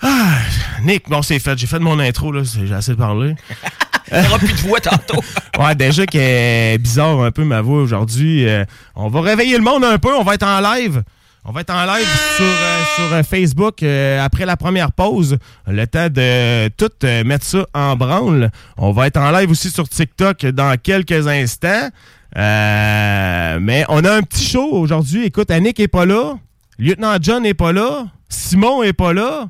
Ah, 0.00 0.38
Nick, 0.82 1.08
bon, 1.08 1.22
c'est 1.22 1.38
fait. 1.38 1.56
J'ai 1.58 1.66
fait 1.66 1.78
mon 1.78 1.98
intro, 1.98 2.32
là. 2.32 2.42
J'ai 2.42 2.74
assez 2.74 2.94
parlé. 2.94 3.34
T'auras 4.10 4.38
plus 4.38 4.52
de 4.52 4.58
voix 4.68 4.80
tantôt. 4.80 5.20
ouais, 5.58 5.74
déjà 5.74 6.04
est 6.12 6.78
bizarre 6.78 7.20
un 7.20 7.30
peu 7.30 7.44
ma 7.44 7.60
voix 7.60 7.82
aujourd'hui. 7.82 8.48
Euh, 8.48 8.64
on 8.94 9.08
va 9.08 9.20
réveiller 9.20 9.56
le 9.56 9.62
monde 9.62 9.84
un 9.84 9.98
peu. 9.98 10.14
On 10.14 10.22
va 10.22 10.34
être 10.34 10.46
en 10.46 10.60
live. 10.60 11.02
On 11.44 11.50
va 11.50 11.62
être 11.62 11.74
en 11.74 11.84
live 11.84 12.06
sur, 12.36 12.44
euh, 12.44 12.82
sur 12.94 13.14
euh, 13.14 13.22
Facebook 13.22 13.82
après 13.82 14.46
la 14.46 14.56
première 14.56 14.92
pause. 14.92 15.38
Le 15.66 15.86
temps 15.86 16.08
de 16.08 16.68
tout 16.68 16.90
mettre 17.24 17.44
ça 17.44 17.66
en 17.74 17.96
branle. 17.96 18.50
On 18.76 18.92
va 18.92 19.08
être 19.08 19.16
en 19.16 19.30
live 19.32 19.50
aussi 19.50 19.70
sur 19.70 19.88
TikTok 19.88 20.46
dans 20.46 20.76
quelques 20.80 21.26
instants. 21.26 21.88
mais 22.36 23.84
on 23.88 24.04
a 24.04 24.12
un 24.12 24.22
petit 24.22 24.44
show 24.44 24.70
aujourd'hui. 24.72 25.24
Écoute, 25.24 25.50
Annick 25.50 25.80
est 25.80 25.88
pas 25.88 26.06
là. 26.06 26.34
Lieutenant 26.78 27.16
John 27.20 27.44
est 27.44 27.54
pas 27.54 27.72
là. 27.72 28.06
Simon 28.28 28.82
est 28.82 28.92
pas 28.92 29.12
là. 29.12 29.48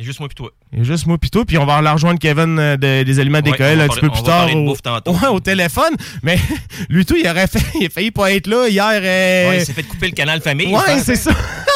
Il 0.00 0.04
y 0.04 0.06
a 0.06 0.06
juste 0.06 0.20
moi 0.20 0.28
et 0.30 0.34
toi. 0.34 0.50
Il 0.72 0.78
y 0.78 0.80
a 0.80 0.84
juste 0.84 1.06
moi 1.06 1.18
pis 1.18 1.28
toi, 1.28 1.44
puis 1.44 1.58
on 1.58 1.66
va 1.66 1.82
la 1.82 1.92
rejoindre 1.92 2.18
Kevin 2.18 2.58
euh, 2.58 2.78
des 2.78 3.20
aliments 3.20 3.42
d'école 3.42 3.82
un 3.82 3.86
petit 3.86 4.00
peu 4.00 4.08
plus 4.08 4.22
tard 4.22 4.48
au, 4.56 4.74
ouais, 5.12 5.28
au 5.28 5.40
téléphone. 5.40 5.94
Mais 6.22 6.38
lui 6.88 7.04
tout, 7.04 7.16
il 7.16 7.28
aurait 7.28 7.46
fait, 7.46 7.60
il 7.78 7.84
a 7.84 7.90
failli 7.90 8.10
pas 8.10 8.32
être 8.32 8.46
là 8.46 8.66
hier. 8.66 8.86
Euh... 8.94 9.50
Ouais, 9.50 9.58
il 9.58 9.66
s'est 9.66 9.74
fait 9.74 9.82
couper 9.82 10.06
le 10.06 10.14
canal 10.14 10.40
famille. 10.40 10.74
Ouais, 10.74 11.00
c'est 11.04 11.16
ça. 11.16 11.32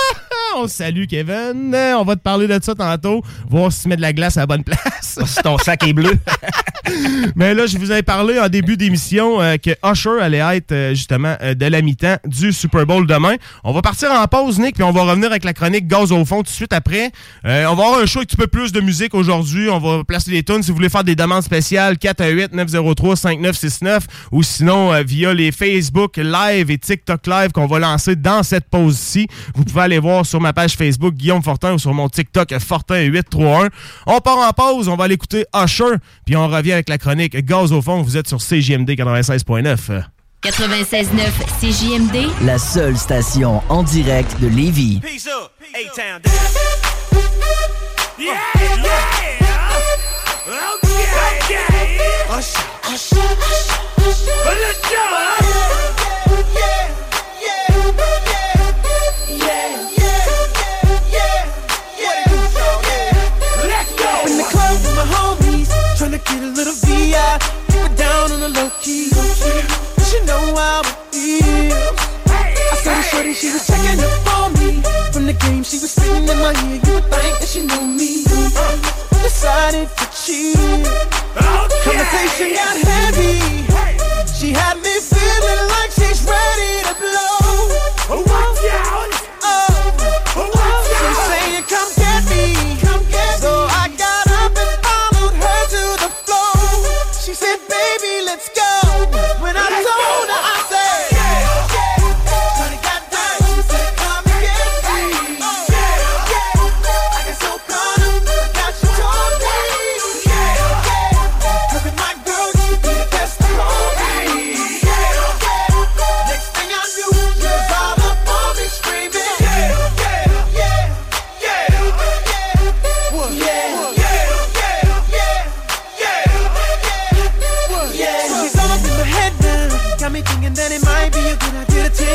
on 0.57 0.67
salue 0.69 1.05
Kevin. 1.05 1.77
On 1.99 2.05
va 2.05 2.17
te 2.17 2.23
parler 2.23 2.47
de 2.47 2.59
ça 2.63 2.75
tantôt. 2.75 3.23
Voir 3.51 3.71
si 3.71 3.83
tu 3.83 3.89
mets 3.89 3.97
de 3.97 4.01
la 4.01 4.15
glace 4.15 4.39
à 4.39 4.41
la 4.41 4.47
bonne 4.47 4.65
place. 4.65 5.19
si 5.27 5.43
ton 5.43 5.59
sac 5.59 5.87
est 5.87 5.93
bleu. 5.93 6.13
Mais 7.37 7.55
là, 7.55 7.67
je 7.67 7.79
vous 7.79 7.91
avais 7.91 8.03
parlé 8.03 8.39
en 8.39 8.49
début 8.49 8.77
d'émission 8.77 9.41
euh, 9.41 9.57
que 9.57 9.71
Usher 9.85 10.21
allait 10.21 10.57
être 10.57 10.73
euh, 10.73 10.91
justement 10.91 11.37
euh, 11.41 11.55
de 11.55 11.67
la 11.67 11.83
mi-temps 11.83 12.17
du 12.27 12.53
Super 12.53 12.87
Bowl 12.87 13.07
demain. 13.07 13.37
On 13.63 13.73
va 13.73 13.83
partir 13.83 14.11
en 14.11 14.27
pause, 14.27 14.59
Nick, 14.59 14.75
puis 14.75 14.85
on 14.85 14.93
va 14.93 15.03
revenir 15.03 15.31
avec 15.31 15.45
la 15.45 15.53
chronique 15.53 15.87
Gaz 15.87 16.13
au 16.13 16.25
fond 16.25 16.39
tout 16.39 16.45
de 16.45 16.49
suite 16.49 16.73
après. 16.73 17.11
on 17.45 17.49
va 17.49 17.71
avoir 17.71 18.01
un 18.01 18.07
show 18.07 18.19
avec 18.19 18.25
un 18.25 18.25
petit 18.25 18.37
peu 18.37 18.47
plus 18.47 18.73
de 18.73 18.81
musique 18.81 19.15
aujourd'hui. 19.15 19.69
On 19.69 19.79
va 19.79 20.05
placer 20.05 20.31
les 20.31 20.43
tunes. 20.43 20.63
Si 20.63 20.71
vous 20.71 20.77
voulez 20.77 20.89
faire 20.89 21.05
des 21.05 21.17
demandes 21.17 21.43
spéciales, 21.43 21.97
418-903-5969 21.97 24.01
ou 24.33 24.43
sinon 24.43 24.93
via 25.03 25.35
les 25.35 25.53
Facebook 25.53 26.17
Live 26.17 26.71
et 26.71 26.79
TikTok 26.79 27.27
Live 27.27 27.53
qu'on 27.53 27.67
va 27.67 27.79
lancer 27.79 28.17
dans 28.17 28.43
cette 28.43 28.69
pause-ci. 28.69 29.27
Vous 29.55 29.65
pouvez 29.65 29.83
aller 29.83 29.99
voir 29.99 30.27
sur 30.27 30.41
ma 30.41 30.53
page 30.53 30.75
Facebook 30.75 31.15
Guillaume 31.15 31.43
Fortin 31.43 31.75
ou 31.75 31.79
sur 31.79 31.95
mon 31.95 32.09
TikTok 32.09 32.51
Fortin831. 32.51 33.71
On 34.07 34.21
part 34.21 34.39
en 34.39 34.53
pause, 34.53 34.89
on 34.89 34.97
va 34.97 35.05
aller 35.05 35.15
écouter 35.15 35.45
Usher, 35.55 35.97
puis 36.25 36.37
on 36.37 36.49
revient 36.49 36.74
avec 36.75 36.89
la 36.89 36.99
chronique 36.99 37.37
Gaz 37.45 37.73
au 37.73 37.81
fond. 37.81 38.03
Vous 38.03 38.17
êtes 38.17 38.29
sur 38.29 38.39
CJMD 38.39 38.91
96.9. 38.91 40.03
96.9 40.43 41.07
CJMD, 41.61 42.29
la 42.45 42.59
seule 42.59 42.99
station 42.99 43.63
en 43.71 43.83
direct 43.83 44.39
de 44.41 44.49
Lévis. 44.49 45.01
Peace 45.01 45.27
up, 45.27 45.51
A-Town. 45.75 46.21
Yeah, 48.19 48.35
yeah. 48.61 48.85
Okay, 50.47 51.07
okay. 51.43 51.99
Usher, 52.31 52.59
Usher, 52.93 53.17
Usher. 53.99 54.35
Let's 54.45 54.81
go. 54.91 56.04
A 66.45 66.51
little 66.53 66.75
VI. 66.75 67.39
Keep 67.69 67.91
it 67.91 67.97
down 67.97 68.33
on 68.33 68.41
the 68.41 68.49
low 68.49 68.71
key. 68.81 69.09
Cause 69.11 70.13
you 70.13 70.25
know 70.27 70.55
how 70.55 70.81
it 70.81 70.97
feels. 71.11 71.99
I 72.29 72.77
saw 72.83 72.95
the 72.95 73.03
shorty, 73.03 73.33
she 73.33 73.53
was 73.53 73.67
checking 73.67 74.01
up 74.05 74.27
on 74.37 74.53
me. 74.61 74.83
From 75.13 75.27
the 75.27 75.33
game, 75.33 75.63
she 75.65 75.79
was 75.79 75.93
sitting 75.93 76.29
in 76.29 76.39
my 76.45 76.53
ear. 76.69 76.81
You 76.85 76.93
would 76.95 77.09
think 77.09 77.39
that 77.41 77.49
she 77.49 77.61
knew 77.65 77.87
me. 77.87 78.25
Decided 79.23 79.89
to 79.89 80.07
cheat. 80.13 80.85
Conversation 81.85 82.53
got 82.53 82.77
heavy. 82.77 83.65
She 84.37 84.53
had 84.53 84.77
me 84.85 84.95
feeling 85.01 85.63
like 85.75 85.91
she's 85.97 86.21
ready 86.29 86.73
to 86.89 86.95
blow. 87.01 87.24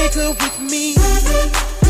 take 0.09 0.21
her 0.21 0.31
with 0.31 0.59
me. 0.59 0.93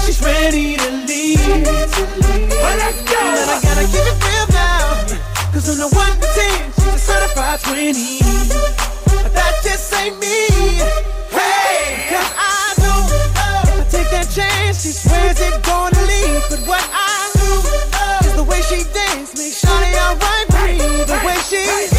She's 0.05 0.21
ready 0.21 0.75
to 0.75 0.91
leave. 1.07 1.39
But 1.39 2.75
let's 2.77 3.01
go. 3.03 3.19
and 3.19 3.49
I 3.49 3.59
gotta 3.61 3.85
keep 3.88 4.03
it 4.03 4.17
real 4.23 4.47
now. 4.51 5.51
Cause 5.53 5.69
on 5.69 5.77
the 5.77 5.89
one 5.95 6.13
to 6.19 6.27
ten, 6.35 6.71
she's 6.73 6.93
a 6.93 6.99
certified 6.99 7.59
20. 7.61 8.19
But 9.23 9.33
that 9.33 9.55
just 9.63 9.93
ain't 9.93 10.19
me. 10.19 10.47
Hey! 11.31 12.07
Cause 12.09 12.31
I 12.35 12.75
know 12.79 12.99
uh, 13.35 13.63
if 13.67 13.79
I 13.79 13.89
take 13.89 14.09
that 14.11 14.27
chance, 14.33 14.83
she's 14.83 15.03
where's 15.05 15.39
it 15.39 15.63
gonna 15.63 16.01
lead? 16.03 16.43
But 16.49 16.59
what 16.67 16.83
I 16.91 17.29
do 17.39 17.49
uh, 17.93 18.27
is 18.27 18.35
the 18.35 18.43
way 18.43 18.61
she 18.61 18.83
dance 18.91 19.35
makes 19.38 19.63
Shawty 19.63 19.95
alright 19.95 20.47
me. 20.67 21.03
The 21.05 21.19
way 21.25 21.38
she 21.47 21.98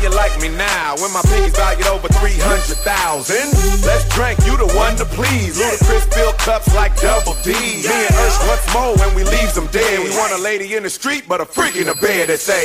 You 0.00 0.08
like 0.16 0.40
me 0.40 0.48
now 0.48 0.96
when 0.96 1.12
my 1.12 1.20
pinky's 1.28 1.54
valued 1.54 1.86
over 1.86 2.08
300,000? 2.08 3.36
Let's 3.84 4.08
drink, 4.08 4.40
you 4.46 4.56
the 4.56 4.72
one 4.74 4.96
to 4.96 5.04
please. 5.04 5.60
Ludacris 5.60 6.08
fill 6.14 6.32
cups 6.40 6.74
like 6.74 6.96
double 6.96 7.34
D. 7.44 7.52
Me 7.52 7.84
and 7.84 8.14
Ursh 8.16 8.48
once 8.48 8.64
more 8.72 8.96
when 8.96 9.14
we 9.14 9.24
leaves 9.24 9.54
them 9.54 9.66
dead. 9.66 10.02
We 10.02 10.08
want 10.16 10.32
a 10.32 10.38
lady 10.38 10.74
in 10.74 10.84
the 10.84 10.90
street, 10.90 11.24
but 11.28 11.42
a 11.42 11.44
freak 11.44 11.76
in 11.76 11.84
the 11.86 11.94
bed 11.96 12.30
that 12.30 12.40
say, 12.40 12.64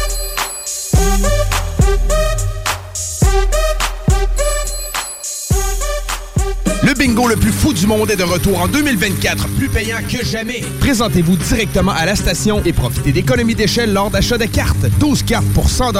Le 6.83 6.95
bingo 6.95 7.27
le 7.27 7.35
plus 7.35 7.51
fou 7.51 7.73
du 7.73 7.85
monde 7.85 8.09
est 8.09 8.15
de 8.15 8.23
retour 8.23 8.59
en 8.59 8.67
2024, 8.67 9.47
plus 9.49 9.69
payant 9.69 9.97
que 10.09 10.25
jamais. 10.25 10.63
Présentez-vous 10.79 11.35
directement 11.37 11.91
à 11.91 12.07
la 12.07 12.15
station 12.15 12.59
et 12.65 12.73
profitez 12.73 13.11
d'économies 13.11 13.53
d'échelle 13.53 13.93
lors 13.93 14.09
d'achat 14.09 14.39
de 14.39 14.45
cartes. 14.45 14.87
12 14.99 15.21
cartes 15.23 15.45
pour 15.53 15.69
100 15.69 15.91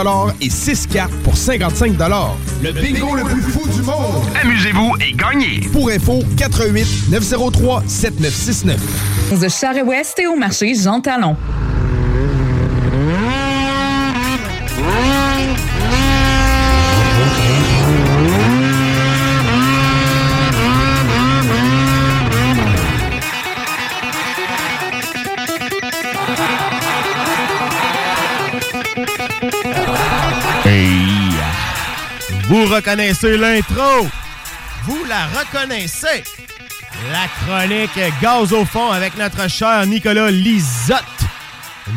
et 0.42 0.50
6 0.50 0.88
cartes 0.88 1.14
pour 1.24 1.38
55 1.38 1.94
Le 2.64 2.72
bingo 2.72 3.16
le 3.16 3.24
plus 3.24 3.42
fou 3.44 3.68
du 3.70 3.84
monde. 3.84 4.26
Amusez-vous 4.42 4.96
et 5.08 5.14
gagnez. 5.14 5.70
Pour 5.72 5.92
info, 5.92 6.24
88 6.38 7.12
903 7.12 7.84
7969. 7.86 9.40
De 9.40 9.48
Charest-Ouest 9.48 10.18
et 10.18 10.26
au 10.26 10.36
marché 10.36 10.74
Jean 10.74 11.00
Talon. 11.00 11.36
Vous 32.52 32.66
reconnaissez 32.66 33.38
l'intro. 33.38 34.10
Vous 34.84 35.06
la 35.08 35.26
reconnaissez. 35.28 36.22
La 37.10 37.26
chronique 37.46 37.98
Gaz 38.22 38.52
au 38.52 38.66
fond 38.66 38.92
avec 38.92 39.18
notre 39.18 39.50
cher 39.50 39.86
Nicolas 39.88 40.30
Lisotte. 40.30 41.00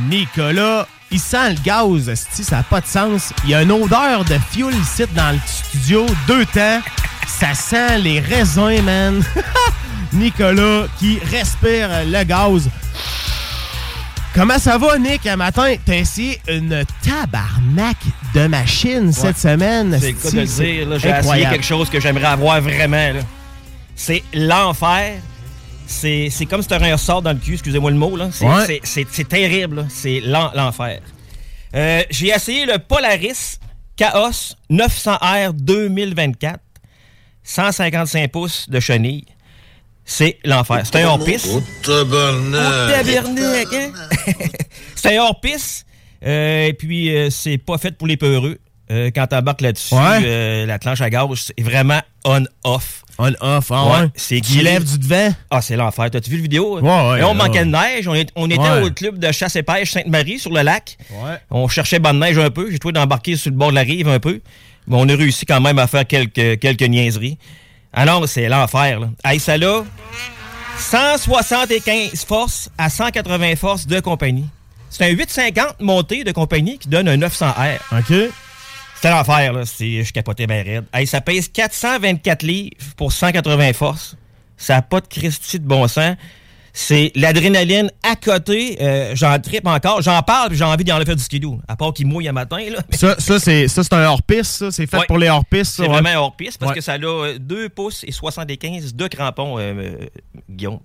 Nicolas, 0.09 0.87
il 1.11 1.19
sent 1.19 1.55
le 1.55 1.61
gaz, 1.61 2.09
esti, 2.09 2.45
ça 2.45 2.59
n'a 2.59 2.63
pas 2.63 2.81
de 2.81 2.87
sens. 2.87 3.33
Il 3.43 3.51
y 3.51 3.55
a 3.57 3.63
une 3.63 3.73
odeur 3.73 4.25
de 4.25 4.39
fuel 4.53 4.77
ici 4.81 5.03
dans 5.17 5.33
le 5.33 5.41
studio, 5.45 6.07
deux 6.29 6.47
temps. 6.47 6.81
Ça 7.27 7.53
sent 7.55 7.99
les 7.99 8.21
raisins, 8.21 8.81
man. 8.85 9.25
Nicolas 10.13 10.85
qui 11.01 11.19
respire 11.33 11.89
le 12.07 12.23
gaz. 12.23 12.71
Comment 14.35 14.59
ça 14.59 14.79
va, 14.79 14.99
Nick, 14.99 15.27
un 15.29 15.37
matin? 15.37 15.77
T'as 15.87 15.95
essayé 15.99 16.41
une 16.49 16.85
tabarnak 17.05 17.97
de 18.35 18.49
machine 18.49 19.13
cette 19.13 19.39
semaine. 19.39 19.97
C'est 20.01 20.11
le 20.11 20.15
cas 20.19 20.31
de 20.31 20.37
le 20.41 20.47
dire. 20.47 20.89
là. 20.89 20.99
J'ai 20.99 21.09
essayé 21.11 21.45
quelque 21.47 21.65
chose 21.65 21.89
que 21.89 22.01
j'aimerais 22.01 22.27
avoir 22.27 22.61
vraiment. 22.61 23.13
C'est 23.95 24.25
l'enfer. 24.35 25.21
C'est 25.87 26.47
comme 26.51 26.63
si 26.63 26.69
tu 26.69 26.75
un 26.75 26.93
ressort 26.93 27.23
dans 27.23 27.33
le 27.33 27.39
cul, 27.39 27.53
excusez-moi 27.55 27.93
le 27.93 27.97
mot. 27.97 28.19
C'est 28.33 28.45
Ouais. 28.45 29.25
terrible. 29.29 29.87
C'est 29.89 30.21
l'en- 30.21 30.51
l'enfer. 30.55 31.01
Euh, 31.77 32.03
J'ai 32.11 32.29
essayé 32.29 32.67
le 32.67 32.79
Polaris 32.79 33.59
Chaos 33.97 34.57
900R 34.69 35.53
2024. 35.53 36.59
155 37.45 38.31
pouces 38.33 38.69
de 38.69 38.81
chenille. 38.81 39.27
C'est 40.05 40.39
l'enfer. 40.45 40.83
C'est 40.85 41.03
un 41.03 41.07
hors-piste. 41.09 41.49
Oh, 41.51 41.63
tabarnak. 41.83 43.05
tabarnak, 43.05 43.67
hein? 43.73 43.93
c'est 44.95 45.17
un 45.17 45.23
hors-piste. 45.23 45.87
euh, 46.27 46.67
et 46.67 46.73
puis, 46.75 47.15
euh, 47.15 47.31
c'est 47.31 47.59
pas 47.59 47.79
fait 47.79 47.97
pour 47.97 48.07
les 48.07 48.17
peureux. 48.17 48.59
Euh, 48.91 49.11
quand 49.15 49.27
t'embarques 49.29 49.63
là-dessus, 49.63 49.95
Ouais. 49.95 50.21
euh, 50.25 50.67
la 50.67 50.79
planche 50.79 51.01
à 51.01 51.09
gauche, 51.09 51.45
c'est 51.47 51.63
vraiment 51.65 52.01
on-off. 52.27 53.03
On-off, 53.17 53.71
ah 53.71 53.87
ouais? 54.03 54.09
C'est 54.15 54.41
Tu 54.43 54.59
lèves 54.61 54.85
du 54.85 54.99
devant? 54.99 55.33
Ah, 55.51 55.63
c'est 55.63 55.77
l'enfer. 55.77 56.11
T'as-tu 56.11 56.29
vu 56.31 56.37
le 56.37 56.43
vidéo? 56.43 56.81
Ouais, 56.81 56.83
ouais, 56.83 57.21
Et 57.21 57.25
on 57.25 57.29
ouais, 57.31 57.35
manquait 57.35 57.61
ouais. 57.61 57.65
de 57.65 57.71
neige. 57.71 58.09
On, 58.09 58.15
est- 58.15 58.31
on 58.37 58.51
était 58.51 58.59
Ouais. 58.61 58.83
au 58.83 58.91
club 58.91 59.19
de 59.19 59.33
chasse 59.33 59.57
et 59.57 59.63
pêche 59.63 59.93
Sainte-Marie 59.93 60.39
sur 60.39 60.53
le 60.53 60.61
lac. 60.63 60.99
Ouais. 61.13 61.37
On 61.51 61.67
cherchait 61.69 61.99
bonne 61.99 62.19
neige 62.19 62.37
un 62.39 62.51
peu. 62.51 62.71
J'ai 62.71 62.79
trouvé 62.79 62.93
d'embarquer 62.93 63.37
sur 63.37 63.51
le 63.51 63.57
bord 63.57 63.71
de 63.71 63.77
la 63.77 63.83
rive 63.83 64.09
un 64.09 64.19
peu. 64.21 64.41
Mais 64.87 64.97
on 64.99 65.09
a 65.09 65.17
réussi 65.17 65.47
quand 65.47 65.63
même 65.63 65.79
à 65.79 65.87
faire 65.87 66.07
quelques, 66.07 66.59
quelques 66.61 66.83
niaiseries. 66.83 67.39
Alors, 67.95 68.29
c'est 68.29 68.49
l'enfer. 68.49 69.01
Là. 69.01 69.09
Hey, 69.25 69.39
ça 69.39 69.57
là, 69.57 69.85
175 70.79 72.25
forces 72.25 72.71
à 72.77 72.91
180 72.91 73.57
forces 73.57 73.87
de 73.87 74.01
compagnie. 74.01 74.47
C'est 74.91 75.05
un 75.05 75.11
850 75.11 75.81
monté 75.81 76.25
de 76.25 76.33
compagnie 76.33 76.79
qui 76.79 76.89
donne 76.89 77.09
un 77.09 77.17
900R. 77.17 77.79
OK. 77.93 78.33
C'est 79.01 79.11
l'enfer, 79.11 79.53
là. 79.53 79.63
Je 79.65 80.13
capotais 80.13 80.47
bien 80.47 80.63
raide. 80.63 80.85
Hey, 80.93 81.07
ça 81.07 81.21
pèse 81.21 81.49
424 81.49 82.43
livres 82.43 82.77
pour 82.97 83.13
180 83.13 83.73
forces. 83.75 84.17
Ça 84.57 84.75
n'a 84.75 84.83
pas 84.83 85.01
de 85.01 85.07
Christie 85.07 85.61
de 85.61 85.67
bon 85.67 85.87
sens. 85.89 86.17
C'est 86.77 87.13
l'adrénaline 87.15 87.89
à 88.03 88.17
côté. 88.17 88.77
Euh, 88.81 89.13
j'en 89.15 89.39
tripe 89.39 89.65
encore. 89.67 90.03
J'en 90.03 90.21
parle 90.23 90.49
puis 90.49 90.59
j'ai 90.59 90.65
envie 90.65 90.83
d'y 90.83 90.91
enlever 90.91 91.07
faire 91.07 91.15
du 91.17 91.23
skidoo. 91.23 91.61
À 91.69 91.77
part 91.77 91.93
qu'il 91.95 92.09
mouille 92.09 92.27
un 92.29 92.33
matin, 92.33 92.59
là. 92.69 92.81
Ça, 92.91 93.15
ça 93.19 93.39
c'est 93.39 93.69
ça, 93.69 93.85
c'est 93.85 93.93
un 93.95 94.05
hors-piste, 94.07 94.51
ça. 94.51 94.71
C'est 94.73 94.87
fait 94.89 94.97
Ouais. 94.99 95.07
pour 95.07 95.19
les 95.19 95.29
hors-pistes. 95.29 95.75
C'est 95.77 95.83
ouais. 95.83 95.89
vraiment 95.89 96.09
un 96.09 96.17
hors-piste 96.17 96.59
parce 96.59 96.71
Ouais. 96.71 96.77
que 96.77 96.83
ça 96.83 96.95
a 96.95 96.99
2 97.39 97.69
pouces 97.69 98.03
et 98.05 98.11
75 98.11 98.93
de 98.97 99.07
crampons, 99.07 99.57
euh, 99.59 99.73
euh, 99.77 100.07
Guillaume. 100.51 100.81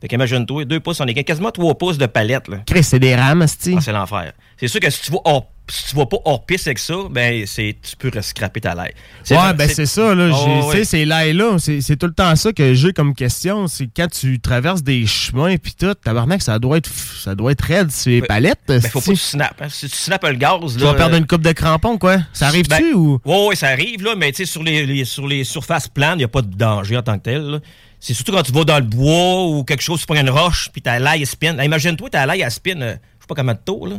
Fait 0.00 0.08
qu'imagine-toi, 0.08 0.64
2 0.64 0.80
pouces, 0.80 1.00
on 1.00 1.06
est 1.06 1.14
quasiment 1.22 1.50
3 1.50 1.74
pouces 1.74 1.98
de 1.98 2.06
palette, 2.06 2.48
là. 2.48 2.58
Chris, 2.66 2.84
c'est 2.84 2.98
des 2.98 3.14
rames. 3.14 3.42
Ah, 3.42 3.80
c'est 3.80 3.92
l'enfer. 3.92 4.32
C'est 4.58 4.68
sûr 4.68 4.80
que 4.80 4.88
si 4.88 5.02
tu 5.02 5.10
vas 5.12 5.18
hors, 5.24 5.46
si 5.68 5.90
tu 5.90 5.96
vas 5.96 6.06
pas 6.06 6.18
hors 6.24 6.44
piste 6.46 6.66
avec 6.68 6.78
ça, 6.78 6.94
ben 7.10 7.44
c'est 7.46 7.76
tu 7.82 7.96
peux 7.96 8.10
scraper 8.22 8.60
ta 8.60 8.74
laille. 8.74 8.92
Ouais, 9.30 9.54
ben 9.54 9.68
c'est 9.68 9.86
ça, 9.86 10.14
là. 10.14 10.30
Oh, 10.32 10.70
Tu 10.70 10.78
ouais. 10.78 10.84
c'est 10.84 11.04
là 11.04 11.56
C'est 11.58 11.96
tout 11.96 12.06
le 12.06 12.12
temps 12.12 12.34
ça 12.36 12.52
que 12.52 12.74
j'ai 12.74 12.92
comme 12.92 13.14
question. 13.14 13.66
C'est 13.66 13.88
quand 13.94 14.08
tu 14.08 14.38
traverses 14.40 14.82
des 14.82 15.06
chemins 15.06 15.56
puis 15.56 15.74
tout, 15.78 15.92
tabarnak, 15.94 16.42
ça 16.42 16.58
doit 16.58 16.78
être, 16.78 16.90
ça 16.90 17.34
doit 17.34 17.52
être 17.52 17.62
raide, 17.62 17.90
ces 17.90 18.20
palettes. 18.22 18.60
Ben, 18.68 18.80
faut 18.80 19.00
pas 19.00 19.06
que 19.06 19.10
tu 19.10 19.16
snappes. 19.16 19.60
hein. 19.60 19.68
Si 19.68 19.88
tu 19.88 19.96
snappes 19.96 20.24
le 20.24 20.34
gaz, 20.34 20.74
Tu 20.74 20.78
là. 20.78 20.92
vas 20.92 20.94
perdre 20.94 21.14
euh, 21.14 21.18
une 21.18 21.26
coupe 21.26 21.42
de 21.42 21.52
crampons, 21.52 21.98
quoi. 21.98 22.18
Ça 22.32 22.46
arrive-tu 22.48 22.68
ben, 22.70 22.94
ou? 22.94 23.20
Ouais, 23.24 23.46
ouais, 23.48 23.56
ça 23.56 23.68
arrive, 23.68 24.02
là, 24.04 24.14
mais 24.16 24.30
tu 24.32 24.44
sais, 24.44 24.50
sur 24.50 24.62
les, 24.62 24.86
les- 24.86 25.04
sur 25.04 25.26
les 25.26 25.44
surfaces 25.44 25.88
planes, 25.88 26.14
il 26.14 26.18
n'y 26.18 26.24
a 26.24 26.28
pas 26.28 26.42
de 26.42 26.54
danger 26.54 26.96
en 26.96 27.02
tant 27.02 27.18
que 27.18 27.24
tel. 27.24 27.42
là. 27.42 27.58
C'est 27.98 28.14
surtout 28.14 28.32
quand 28.32 28.42
tu 28.42 28.52
vas 28.52 28.64
dans 28.64 28.76
le 28.78 28.84
bois 28.84 29.46
ou 29.46 29.64
quelque 29.64 29.82
chose, 29.82 30.00
tu 30.00 30.06
prends 30.06 30.20
une 30.20 30.30
roche, 30.30 30.68
puis 30.72 30.82
ta 30.82 30.98
laille 30.98 31.24
spin. 31.26 31.60
Imagine-toi, 31.62 32.10
ta 32.10 32.24
laille 32.26 32.42
à 32.42 32.50
spin, 32.50 32.80
euh, 32.80 32.90
je 32.92 33.22
sais 33.22 33.26
pas 33.28 33.34
comment 33.34 33.52
de 33.54 33.58
tôt, 33.64 33.86
là. 33.86 33.96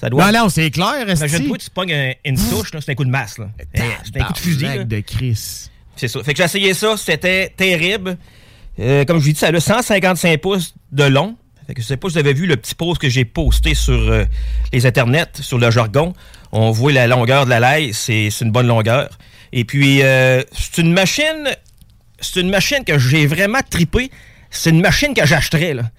Ça 0.00 0.08
doit... 0.08 0.32
Non, 0.32 0.40
non, 0.44 0.48
c'est 0.48 0.70
clair. 0.70 0.94
Imagine-toi, 1.02 1.58
tu 1.58 1.70
pognes 1.70 1.92
un- 1.92 2.12
une 2.24 2.36
touche, 2.36 2.70
c'est 2.72 2.88
un 2.90 2.94
coup 2.94 3.04
de 3.04 3.10
masse, 3.10 3.36
C'est 4.04 4.20
un 4.20 4.24
coup 4.24 4.32
de 4.32 4.38
fusil, 4.38 4.64
là. 4.64 4.84
De 4.84 5.00
Chris. 5.00 5.68
C'est 5.96 6.08
ça. 6.08 6.22
Fait 6.22 6.32
que 6.32 6.38
j'ai 6.38 6.44
essayé 6.44 6.72
ça, 6.74 6.96
c'était 6.96 7.52
terrible. 7.54 8.16
Euh, 8.78 9.04
comme 9.04 9.18
je 9.18 9.26
vous 9.26 9.32
dis, 9.32 9.38
ça 9.38 9.48
a 9.48 9.60
155 9.60 10.40
pouces 10.40 10.74
de 10.92 11.04
long. 11.04 11.36
Fait 11.66 11.74
que 11.74 11.82
je 11.82 11.86
sais 11.86 11.96
pas 11.98 12.08
si 12.08 12.14
vous 12.14 12.18
avez 12.20 12.32
vu 12.32 12.46
le 12.46 12.56
petit 12.56 12.74
post 12.74 13.00
que 13.00 13.08
j'ai 13.10 13.26
posté 13.26 13.74
sur 13.74 13.92
euh, 14.10 14.24
les 14.72 14.86
internets, 14.86 15.26
sur 15.42 15.58
le 15.58 15.70
jargon. 15.70 16.14
On 16.52 16.70
voit 16.70 16.92
la 16.92 17.06
longueur 17.06 17.44
de 17.44 17.50
la 17.50 17.60
laille, 17.60 17.92
c'est 17.92 18.28
une 18.40 18.50
bonne 18.50 18.66
longueur. 18.66 19.10
Et 19.52 19.64
puis, 19.64 20.02
euh, 20.02 20.42
c'est 20.52 20.78
une 20.80 20.92
machine, 20.92 21.48
c'est 22.20 22.40
une 22.40 22.50
machine 22.50 22.84
que 22.84 22.98
j'ai 22.98 23.26
vraiment 23.26 23.60
tripé. 23.68 24.10
C'est 24.50 24.70
une 24.70 24.80
machine 24.80 25.12
que 25.14 25.26
j'achèterais, 25.26 25.74
là. 25.74 25.90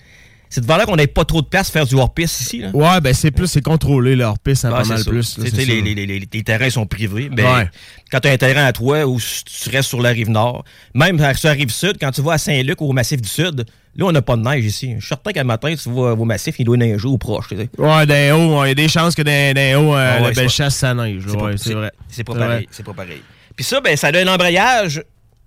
C'est 0.53 0.61
devant 0.61 0.75
là 0.77 0.85
qu'on 0.85 0.97
n'ait 0.97 1.07
pas 1.07 1.23
trop 1.25 1.41
de 1.41 1.47
place 1.47 1.67
pour 1.69 1.73
faire 1.79 1.85
du 1.87 1.95
hors-piste 1.95 2.41
ici, 2.41 2.59
là. 2.59 2.69
Ouais, 2.73 2.99
ben 3.01 3.13
c'est 3.13 3.31
plus, 3.31 3.47
c'est 3.47 3.61
contrôlé 3.61 4.15
leur 4.17 4.37
piste, 4.37 4.65
hein, 4.65 4.71
Ah, 4.75 4.81
pas 4.81 4.87
mal 4.87 4.99
ça. 4.99 5.09
plus. 5.09 5.37
là, 5.37 5.45
les, 5.53 5.65
les- 5.81 5.95
les- 5.95 6.05
les- 6.05 6.27
les 6.31 6.43
terrains 6.43 6.69
sont 6.69 6.85
privés. 6.85 7.29
Ouais. 7.29 7.69
quand 8.11 8.19
tu 8.19 8.27
as 8.27 8.31
un 8.31 8.37
terrain 8.37 8.65
à 8.65 8.73
toi 8.73 9.05
ou 9.05 9.17
tu 9.19 9.69
restes 9.69 9.87
sur 9.87 10.01
la 10.01 10.09
rive 10.09 10.29
nord, 10.29 10.63
même 10.93 11.17
sur 11.35 11.47
la 11.47 11.53
rive 11.55 11.71
sud, 11.71 11.93
quand 12.01 12.11
tu 12.11 12.21
vas 12.21 12.33
à 12.33 12.37
Saint-Luc 12.37 12.81
ou 12.81 12.89
au 12.89 12.91
Massif 12.91 13.21
du 13.21 13.29
Sud, 13.29 13.65
là, 13.95 14.05
on 14.05 14.11
n'a 14.11 14.21
pas 14.21 14.35
de 14.35 14.41
neige 14.41 14.65
ici. 14.65 14.93
Je 14.95 14.99
suis 14.99 15.07
certain 15.07 15.31
qu'un 15.31 15.45
matin, 15.45 15.73
tu 15.73 15.89
vas 15.89 16.11
au 16.11 16.25
Massif, 16.25 16.55
il 16.59 16.65
doit 16.65 16.75
neiger 16.75 17.07
ou 17.07 17.17
proche. 17.17 17.47
tu 17.47 17.55
sais. 17.55 17.69
Ouais, 17.77 18.05
d'un 18.05 18.35
haut, 18.35 18.65
il 18.65 18.67
y 18.67 18.71
a 18.71 18.75
des 18.75 18.89
chances 18.89 19.15
que 19.15 19.21
d'un 19.21 19.79
haut, 19.79 19.95
euh, 19.95 20.15
Ah 20.17 20.21
ouais, 20.21 20.27
la 20.27 20.33
belle 20.33 20.49
chasse, 20.49 20.75
ça 20.75 20.93
neige. 20.93 21.23
C'est 21.27 21.37
Ouais, 21.37 21.55
vrai. 21.79 21.91
C'est 22.09 22.23
pas 22.25 22.35
pareil. 22.35 22.67
C'est 22.71 22.85
pas 22.85 22.93
pareil. 22.93 23.21
Puis 23.55 23.63
ça, 23.63 23.79
ben, 23.79 23.95
ça 23.95 24.11
donne 24.11 24.27
un 24.27 24.33
embrayage 24.33 25.01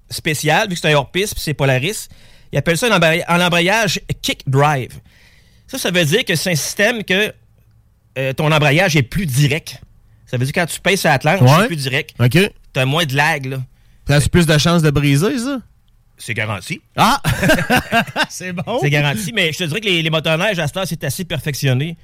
spécial, 0.09 0.69
vu 0.69 0.75
que 0.75 0.81
c'est 0.81 0.91
un 0.91 0.95
hors-piste, 0.97 1.35
puis 1.35 1.43
c'est 1.45 1.55
Polaris. 1.55 2.09
Ils 2.55 2.59
appellent 2.59 2.79
ça 2.79 2.87
un 2.87 3.41
embrayage 3.41 4.01
kick 4.23 4.49
drive. 4.49 4.93
Ça, 5.67 5.77
ça 5.77 5.91
veut 5.91 6.05
dire 6.05 6.25
que 6.25 6.37
c'est 6.37 6.53
un 6.53 6.55
système 6.55 7.03
que 7.03 7.33
euh, 8.17 8.33
ton 8.33 8.53
embrayage 8.53 8.95
est 8.95 9.03
plus 9.03 9.27
direct. 9.27 9.81
Ça 10.25 10.37
veut 10.37 10.45
dire 10.45 10.55
que 10.55 10.61
quand 10.61 10.67
tu 10.67 10.79
pèses 10.81 11.01
sur 11.01 11.11
la 11.11 11.19
planche, 11.19 11.41
Ouais. 11.41 11.49
c'est 11.63 11.67
plus 11.67 11.77
direct. 11.77 12.15
OK. 12.21 12.39
T'as 12.73 12.85
moins 12.85 13.05
de 13.07 13.17
lag, 13.17 13.47
là. 13.47 13.57
A 14.09 14.21
plus 14.31 14.47
de 14.47 14.57
chances 14.57 14.83
de 14.83 14.91
briser, 14.91 15.37
ça? 15.37 15.59
C'est 16.17 16.33
garanti. 16.35 16.81
Ah! 16.97 17.21
c'est 18.29 18.53
bon. 18.53 18.79
C'est 18.81 18.91
garanti, 18.91 19.33
mais 19.33 19.53
je 19.53 19.59
te 19.59 19.65
dirais 19.65 19.81
que 19.81 19.87
les, 19.87 20.01
les 20.03 20.11
motoneiges 20.11 20.61
à 20.61 20.69
cette 20.69 20.77
heure, 20.77 20.87
c'est 20.87 21.03
assez 21.03 21.25
perfectionné. 21.25 21.97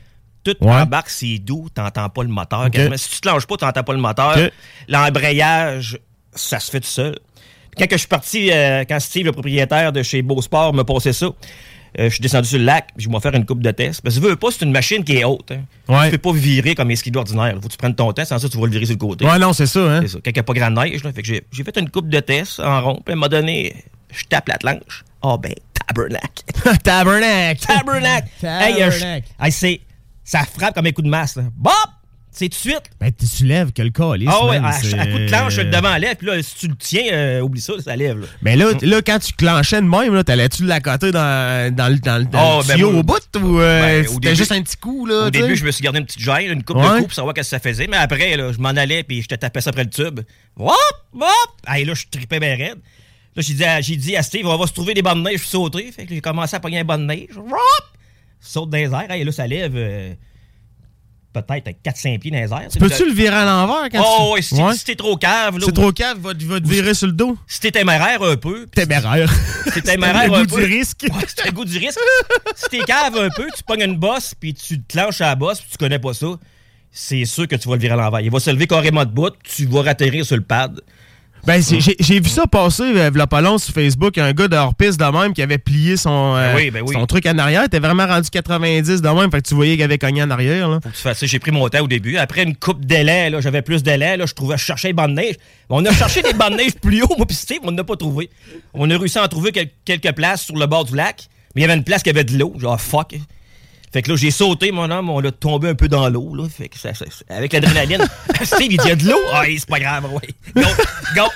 Tout 0.42 0.56
Ouais. 0.62 0.72
embarque, 0.72 1.10
c'est 1.10 1.38
doux, 1.38 1.68
t'entends 1.72 2.08
pas 2.08 2.22
le 2.24 2.28
moteur. 2.28 2.68
Si 2.96 3.08
tu 3.10 3.20
te 3.20 3.28
lances 3.28 3.46
pas, 3.46 3.56
t'entends 3.56 3.84
pas 3.84 3.92
le 3.92 4.00
moteur. 4.00 4.36
L'embrayage, 4.88 5.98
ça 6.34 6.58
se 6.58 6.70
fait 6.72 6.80
tout 6.80 6.88
seul. 6.88 7.16
Quand 7.78 7.86
que 7.86 7.94
je 7.96 8.00
suis 8.00 8.08
parti, 8.08 8.50
euh, 8.50 8.84
quand 8.88 8.98
Steve, 9.00 9.26
le 9.26 9.32
propriétaire 9.32 9.92
de 9.92 10.02
chez 10.02 10.22
Beau 10.22 10.40
Sport, 10.42 10.74
m'a 10.74 10.84
passé 10.84 11.12
ça, 11.12 11.26
euh, 11.26 12.04
je 12.04 12.08
suis 12.08 12.20
descendu 12.20 12.48
sur 12.48 12.58
le 12.58 12.64
lac, 12.64 12.88
puis 12.96 13.04
je 13.04 13.10
vais 13.10 13.20
faire 13.20 13.34
une 13.34 13.44
coupe 13.46 13.62
de 13.62 13.70
test. 13.70 14.00
Parce 14.02 14.14
que 14.14 14.20
tu 14.20 14.26
veux 14.26 14.36
pas, 14.36 14.48
c'est 14.50 14.64
une 14.64 14.70
machine 14.70 15.02
qui 15.02 15.16
est 15.16 15.24
haute. 15.24 15.50
Hein. 15.50 15.62
Ouais. 15.88 16.10
Tu 16.10 16.18
peux 16.18 16.30
pas 16.30 16.36
virer 16.38 16.74
comme 16.74 16.90
un 16.90 16.96
ski 16.96 17.10
ordinaire. 17.14 17.54
Faut 17.54 17.68
que 17.68 17.72
tu 17.72 17.76
prennes 17.78 17.94
ton 17.94 18.12
temps, 18.12 18.24
sans 18.24 18.38
ça, 18.38 18.48
tu 18.48 18.58
vas 18.58 18.66
le 18.66 18.72
virer 18.72 18.86
sur 18.86 18.94
le 18.94 18.98
côté. 18.98 19.24
Ouais, 19.24 19.38
non, 19.38 19.52
c'est 19.52 19.66
ça, 19.66 19.80
hein? 19.80 20.00
C'est 20.02 20.08
ça. 20.08 20.18
Quand 20.24 20.30
il 20.30 20.34
n'y 20.34 20.40
a 20.40 20.42
pas 20.42 20.52
grande 20.52 20.74
neige, 20.74 21.02
là. 21.02 21.12
Fait 21.12 21.22
que 21.22 21.28
j'ai, 21.28 21.64
fait 21.64 21.76
une 21.78 21.90
coupe 21.90 22.08
de 22.08 22.20
tests 22.20 22.60
en 22.60 22.80
rond. 22.82 23.02
Puis 23.04 23.12
à 23.12 23.12
un 23.12 23.16
moment 23.16 23.28
donné, 23.28 23.74
je 24.12 24.24
tape 24.24 24.48
la 24.48 24.58
planche. 24.58 25.04
Ah 25.22 25.36
ben, 25.36 25.52
tabernacle. 25.86 26.44
Tabernacle! 26.82 27.66
tabernacle. 27.66 28.28
Hey, 28.42 28.82
euh, 28.82 28.90
je- 28.90 28.98
Tabernacle. 28.98 29.28
hey, 29.40 29.52
c'est, 29.52 29.80
ça 30.24 30.40
frappe 30.44 30.74
comme 30.74 30.86
un 30.86 30.92
coup 30.92 31.02
de 31.02 31.08
masse. 31.08 31.36
Là. 31.36 31.42
Bop! 31.56 31.72
C'est 32.40 32.48
tout 32.48 32.56
de 32.56 32.70
suite. 32.70 32.90
Ben, 32.98 33.12
tu 33.12 33.26
soulèves 33.26 33.70
que 33.70 33.82
le 33.82 33.90
calice, 33.90 34.30
Ah 34.32 34.46
ouais, 34.46 34.56
à, 34.56 34.72
coup 34.72 35.18
de 35.18 35.26
planche, 35.28 35.56
le 35.58 35.64
devant 35.64 35.94
lève. 35.98 36.16
Puis 36.16 36.26
là, 36.26 36.42
si 36.42 36.54
tu 36.54 36.68
le 36.68 36.74
tiens, 36.74 37.12
euh, 37.12 37.40
oublie 37.42 37.60
ça, 37.60 37.74
ça 37.84 37.94
lève. 37.94 38.18
Là. 38.18 38.26
Mais 38.40 38.56
là, 38.56 38.70
là, 38.80 39.02
quand 39.02 39.18
tu 39.18 39.34
clenchais 39.34 39.82
de 39.82 39.86
même, 39.86 40.24
t'allais-tu 40.24 40.64
l'accoter 40.64 41.10
dans, 41.12 41.74
dans, 41.74 41.88
le- 41.92 41.98
dans, 41.98 42.16
le- 42.16 42.24
dans 42.24 42.56
Oh, 42.56 42.62
le 42.62 42.66
ben, 42.68 42.74
tuyau 42.76 42.92
au 42.98 43.02
bout 43.02 43.36
ou 43.42 43.60
euh, 43.60 44.02
Ben, 44.02 44.08
c'était 44.08 44.34
juste 44.34 44.52
un 44.52 44.62
petit 44.62 44.78
coup, 44.78 45.04
là? 45.04 45.26
Au 45.26 45.30
début, 45.30 45.54
je 45.54 45.66
me 45.66 45.70
suis 45.70 45.82
gardé 45.82 45.98
une 45.98 46.06
petite 46.06 46.22
gêne, 46.22 46.50
une 46.50 46.62
coupe 46.64 46.78
de 46.78 46.88
coups 46.88 47.02
pour 47.02 47.12
savoir 47.12 47.34
ce 47.36 47.40
que 47.42 47.46
ça 47.46 47.58
faisait. 47.58 47.86
Mais 47.88 47.98
après, 47.98 48.34
là, 48.38 48.52
je 48.52 48.58
m'en 48.58 48.70
allais 48.70 49.02
puis 49.02 49.20
je 49.20 49.28
te 49.28 49.34
tapais 49.34 49.60
ça 49.60 49.68
après 49.68 49.84
le 49.84 49.90
tube. 49.90 50.20
Hop! 50.58 50.74
Hop! 51.14 51.26
Hey, 51.68 51.84
là, 51.84 51.92
je 51.92 52.04
tripais 52.10 52.40
bien 52.40 52.56
raide. 52.56 52.78
Là, 53.36 53.42
j'ai 53.42 53.52
dit, 53.52 53.64
à- 53.66 53.82
j'ai 53.82 53.96
dit 53.96 54.16
à 54.16 54.22
Steve, 54.22 54.46
on 54.46 54.56
va 54.56 54.66
se 54.66 54.72
trouver 54.72 54.94
des 54.94 55.02
bandes 55.02 55.22
de 55.22 55.28
neige 55.28 55.40
pour 55.42 55.50
sauter. 55.50 55.92
Fait 55.92 56.06
que 56.06 56.14
j'ai 56.14 56.22
commencé 56.22 56.56
à 56.56 56.60
pogner 56.60 56.78
un 56.78 56.84
banc 56.84 56.96
de 56.96 57.04
neige. 57.04 57.36
Hop! 57.36 57.84
Saute 58.40 58.70
dans 58.70 58.78
les 58.78 58.84
airs. 58.84 59.10
Hey, 59.10 59.24
là, 59.24 59.30
ça 59.32 59.46
lève 59.46 59.72
euh, 59.76 60.14
peut-être 61.32 61.70
4-5 61.84 62.18
pieds 62.18 62.30
dans 62.30 62.38
les 62.38 62.52
airs. 62.52 62.68
Peux-tu 62.78 63.06
le 63.06 63.12
virer 63.12 63.36
à 63.36 63.44
l'envers 63.44 63.88
quand 63.90 64.02
Oh, 64.04 64.26
tu... 64.28 64.34
ouais, 64.34 64.42
si, 64.72 64.78
si 64.78 64.84
t'es 64.84 64.94
trop 64.96 65.16
cave. 65.16 65.54
là, 65.58 65.60
C'est 65.64 65.70
ou- 65.70 65.80
trop 65.80 65.92
cave, 65.92 66.18
va, 66.18 66.32
va 66.34 66.60
te 66.60 66.68
virer 66.68 66.94
sur 66.94 67.06
le 67.06 67.12
dos. 67.12 67.36
Si 67.46 67.60
t'es 67.60 67.70
téméraire 67.70 68.22
un 68.22 68.36
peu. 68.36 68.66
Téméraire. 68.66 69.32
Si 69.66 69.72
t'es 69.72 69.80
téméraire 69.92 70.28
le 70.30 70.34
un 70.38 70.42
goût 70.44 70.56
peu. 70.56 70.66
du 70.66 70.72
risque. 70.74 71.04
Ouais, 71.10 71.24
c'est 71.26 71.52
goût 71.52 71.64
du 71.64 71.78
risque. 71.78 71.98
si 72.56 72.68
t'es 72.70 72.78
cave 72.84 73.16
un 73.16 73.30
peu, 73.30 73.46
tu 73.56 73.62
pognes 73.62 73.82
une 73.82 73.96
bosse, 73.96 74.34
puis 74.38 74.54
tu 74.54 74.80
te 74.80 74.92
clenches 74.92 75.20
à 75.20 75.26
la 75.26 75.34
bosse, 75.36 75.60
puis 75.60 75.70
tu 75.70 75.76
connais 75.78 75.98
pas 75.98 76.12
ça, 76.14 76.26
c'est 76.92 77.24
sûr 77.24 77.46
que 77.46 77.54
tu 77.56 77.68
vas 77.68 77.76
le 77.76 77.80
virer 77.80 77.94
à 77.94 77.96
l'envers. 77.96 78.20
Il 78.20 78.30
va 78.30 78.40
se 78.40 78.50
lever 78.50 78.66
carrément 78.66 79.04
de 79.04 79.10
bout, 79.10 79.32
tu 79.44 79.66
vas 79.66 79.82
ratterrir 79.82 80.24
sur 80.26 80.36
le 80.36 80.42
pad. 80.42 80.80
Ben, 81.46 81.62
j'ai 81.62 82.20
vu 82.20 82.28
ça 82.28 82.46
passer, 82.46 82.82
euh, 82.82 83.10
v'là 83.10 83.26
pas 83.26 83.40
long, 83.40 83.56
sur 83.58 83.72
Facebook, 83.72 84.18
un 84.18 84.32
gars 84.32 84.46
de 84.48 84.56
hors-piste 84.56 85.00
de 85.00 85.04
même 85.04 85.32
qui 85.32 85.42
avait 85.42 85.58
plié 85.58 85.96
son, 85.96 86.34
euh, 86.36 86.52
Ben 86.52 86.56
oui, 86.56 86.70
ben 86.70 86.82
oui. 86.86 86.94
son 86.94 87.06
truc 87.06 87.24
en 87.26 87.38
arrière. 87.38 87.62
Il 87.62 87.66
était 87.66 87.78
vraiment 87.78 88.06
rendu 88.06 88.28
90 88.30 89.00
de 89.00 89.08
même, 89.08 89.30
fait 89.30 89.40
que 89.42 89.48
tu 89.48 89.54
voyais 89.54 89.74
qu'il 89.74 89.82
avait 89.84 89.98
cogné 89.98 90.22
en 90.22 90.30
arrière. 90.30 90.68
Là. 90.68 90.80
Faut 90.82 90.90
que 90.90 90.94
tu 90.94 91.00
fasses 91.00 91.18
ça. 91.18 91.26
J'ai 91.26 91.38
pris 91.38 91.50
mon 91.50 91.68
temps 91.68 91.80
au 91.82 91.88
début. 91.88 92.16
Après 92.18 92.42
une 92.42 92.54
coupe 92.56 92.84
d'élan, 92.84 93.30
là, 93.30 93.40
j'avais 93.40 93.62
plus 93.62 93.82
d'élan. 93.82 94.16
Là, 94.18 94.26
je 94.26 94.34
trouvais, 94.34 94.56
je 94.58 94.64
cherchais 94.64 94.88
les 94.88 94.94
bandes 94.94 95.10
de 95.10 95.20
neige. 95.20 95.36
On 95.68 95.84
a 95.86 95.92
cherché 95.92 96.20
des 96.22 96.32
bandes 96.34 96.52
de 96.52 96.58
neige 96.58 96.74
plus 96.80 97.02
haut, 97.02 97.14
moi 97.16 97.26
Steve, 97.30 97.60
on 97.64 97.72
n'a 97.72 97.84
pas 97.84 97.96
trouvé. 97.96 98.28
On 98.74 98.90
a 98.90 98.98
réussi 98.98 99.18
à 99.18 99.24
en 99.24 99.28
trouver 99.28 99.50
quel- 99.52 99.70
quelques 99.84 100.12
places 100.14 100.42
sur 100.42 100.56
le 100.56 100.66
bord 100.66 100.84
du 100.84 100.94
lac, 100.94 101.28
mais 101.54 101.62
il 101.62 101.64
y 101.66 101.68
avait 101.68 101.76
une 101.76 101.84
place 101.84 102.02
qui 102.02 102.10
avait 102.10 102.24
de 102.24 102.36
l'eau. 102.38 102.54
Genre, 102.58 102.80
fuck. 102.80 103.14
Fait 103.92 104.02
que 104.02 104.10
là, 104.10 104.16
j'ai 104.16 104.30
sauté, 104.30 104.70
mon 104.70 104.88
homme, 104.90 105.10
on 105.10 105.18
l'a 105.18 105.32
tombé 105.32 105.68
un 105.68 105.74
peu 105.74 105.88
dans 105.88 106.08
l'eau, 106.08 106.32
là. 106.36 106.44
Fait 106.48 106.68
que 106.68 106.78
ça, 106.78 106.94
ça- 106.94 107.06
avec 107.28 107.52
l'adrénaline. 107.52 108.06
Steve, 108.44 108.70
il 108.72 108.80
y 108.86 108.90
a 108.90 108.94
de 108.94 109.04
l'eau? 109.04 109.18
Ah, 109.32 109.42
c'est 109.46 109.66
pas 109.68 109.80
grave, 109.80 110.06
ouais. 110.12 110.62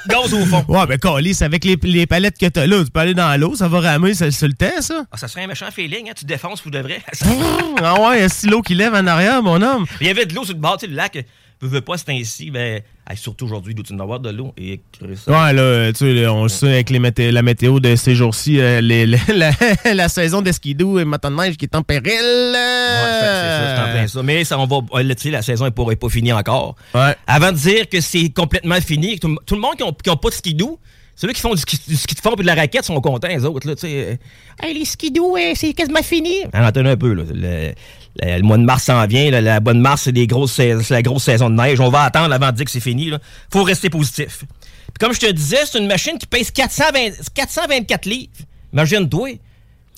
Gaz, 0.09 0.33
au 0.33 0.45
fond. 0.47 0.65
Ouais, 0.69 0.87
ben, 0.87 0.99
calice, 0.99 1.43
avec 1.43 1.65
les, 1.65 1.77
les 1.83 2.07
palettes 2.07 2.39
que 2.39 2.47
t'as 2.47 2.67
là, 2.67 2.85
tu 2.85 2.91
peux 2.91 3.01
aller 3.01 3.15
dans 3.15 3.39
l'eau, 3.41 3.57
ça 3.57 3.67
va 3.67 3.81
ramer 3.81 4.15
sur, 4.15 4.33
sur 4.33 4.47
le 4.47 4.55
temps, 4.55 4.81
ça. 4.81 5.05
Ah, 5.11 5.17
ça 5.17 5.27
serait 5.27 5.43
un 5.43 5.47
méchant 5.49 5.71
feeling, 5.73 6.09
hein. 6.09 6.13
Tu 6.17 6.25
défonces 6.25 6.61
pour 6.61 6.71
de 6.71 6.79
vrai. 6.79 7.03
ah 7.83 8.01
ouais, 8.01 8.19
il 8.19 8.21
y 8.21 8.25
a 8.25 8.29
si 8.29 8.47
l'eau 8.47 8.63
qui 8.63 8.75
lève 8.75 8.95
en 8.95 9.07
arrière, 9.07 9.43
mon 9.43 9.61
homme. 9.61 9.85
Il 10.01 10.07
y 10.07 10.11
avait 10.11 10.27
de 10.27 10.35
l'eau 10.35 10.45
sur 10.45 10.55
le 10.55 10.61
bord, 10.61 10.77
tu 10.77 10.87
sais, 10.87 10.91
le 10.91 10.97
lac. 10.97 11.19
Veux, 11.61 11.69
veux 11.69 11.81
pas, 11.81 11.97
c'est 11.97 12.11
ainsi. 12.11 12.51
Ben, 12.51 12.81
hey, 13.09 13.17
surtout 13.17 13.47
aujourd'hui, 13.47 13.75
doit-tu 13.75 13.95
en 13.95 14.01
avoir 14.01 14.21
de 14.21 14.31
l'eau? 14.31 14.53
Et 14.59 14.81
Christ. 14.93 15.29
Ouais, 15.29 15.53
là, 15.53 15.93
tu 15.93 15.99
sais, 15.99 16.27
on 16.27 16.43
le 16.45 16.49
sait 16.49 16.69
avec 16.73 16.91
les 16.91 16.99
mété- 16.99 17.31
la 17.31 17.43
météo 17.43 17.81
de 17.81 17.97
ces 17.97 18.15
jours-ci, 18.15 18.59
euh, 18.61 18.81
la, 19.35 19.51
la 19.95 20.09
saison 20.09 20.43
de 20.43 20.53
skidoo 20.53 20.99
et 20.99 21.05
moto 21.05 21.31
de 21.31 21.35
neige 21.35 21.57
qui 21.57 21.65
est 21.65 21.75
en 21.75 21.83
péril. 21.83 22.05
Ouais, 22.05 23.19
c'est 23.21 23.27
ça, 23.27 23.77
c'est 23.77 23.83
en 23.83 23.93
plein 23.93 24.07
ça. 24.09 24.23
Mais 24.23 24.45
ça, 24.45 24.59
on 24.59 24.67
va, 24.67 24.77
euh, 25.01 25.09
tu 25.15 25.23
sais, 25.23 25.31
la 25.31 25.43
saison 25.43 25.65
n'est 25.65 25.71
pas, 25.71 25.85
est 25.91 25.97
pas 25.97 26.09
finie 26.09 26.33
encore. 26.33 26.77
Ouais. 26.95 27.15
Avant 27.27 27.53
de 27.53 27.57
dire 27.57 27.89
que 27.89 28.01
c'est 28.01 28.29
complètement 28.31 28.81
fini, 28.81 29.19
tout, 29.19 29.35
tout 29.47 29.55
le 29.55 29.61
monde 29.61 29.77
qui 29.77 30.11
n'a 30.11 30.17
pas 30.17 30.29
de 30.29 30.35
skidoo, 30.35 30.79
ceux-là 31.17 31.33
qui 31.33 31.41
font 31.41 31.55
du 31.55 31.61
ski, 31.61 31.79
du 31.87 31.97
ski 31.97 32.15
de 32.17 32.21
fond 32.21 32.35
et 32.35 32.43
de 32.43 32.47
la 32.47 32.57
raquette 32.57 32.85
sont 32.85 33.01
contents, 33.01 33.29
les 33.29 33.45
autres. 33.45 33.69
Là, 33.69 33.75
tu 33.77 33.83
sais. 33.83 33.93
Euh, 34.13 34.17
Hey, 34.63 34.73
les 34.79 34.85
skidoo, 34.85 35.37
euh, 35.37 35.53
c'est 35.57 35.73
quasiment 35.73 36.03
fini. 36.03 36.43
Alors, 36.53 36.69
attendez 36.69 36.91
un 36.91 36.97
peu. 36.97 37.13
Là, 37.13 37.25
le, 37.33 37.73
le- 38.23 38.43
mois 38.43 38.59
de 38.59 38.65
mars 38.65 38.85
s'en 38.85 39.07
vient. 39.07 39.31
la 39.31 39.61
bonne 39.61 39.81
mars, 39.81 40.03
c'est 40.03 40.91
la 40.91 41.03
grosse 41.03 41.23
saison 41.25 41.51
de 41.51 41.55
neige. 41.55 41.81
On 41.81 41.89
va 41.91 42.03
attendre 42.03 42.33
avant 42.35 42.51
de 42.51 42.57
dire 42.57 42.65
que 42.65 42.71
c'est 42.71 42.81
fini. 42.81 43.07
Il 43.07 43.19
faut 43.53 43.63
rester 43.65 43.91
positif. 43.91 44.45
Puis 44.49 44.99
comme 45.01 45.13
je 45.13 45.21
te 45.21 45.31
disais, 45.31 45.59
c'est 45.65 45.79
une 45.79 45.87
machine 45.89 46.17
qui 46.19 46.27
pèse 46.27 46.51
420 46.51 47.11
424 47.35 48.07
livres. 48.07 48.31
Imagine-toi. 48.73 49.39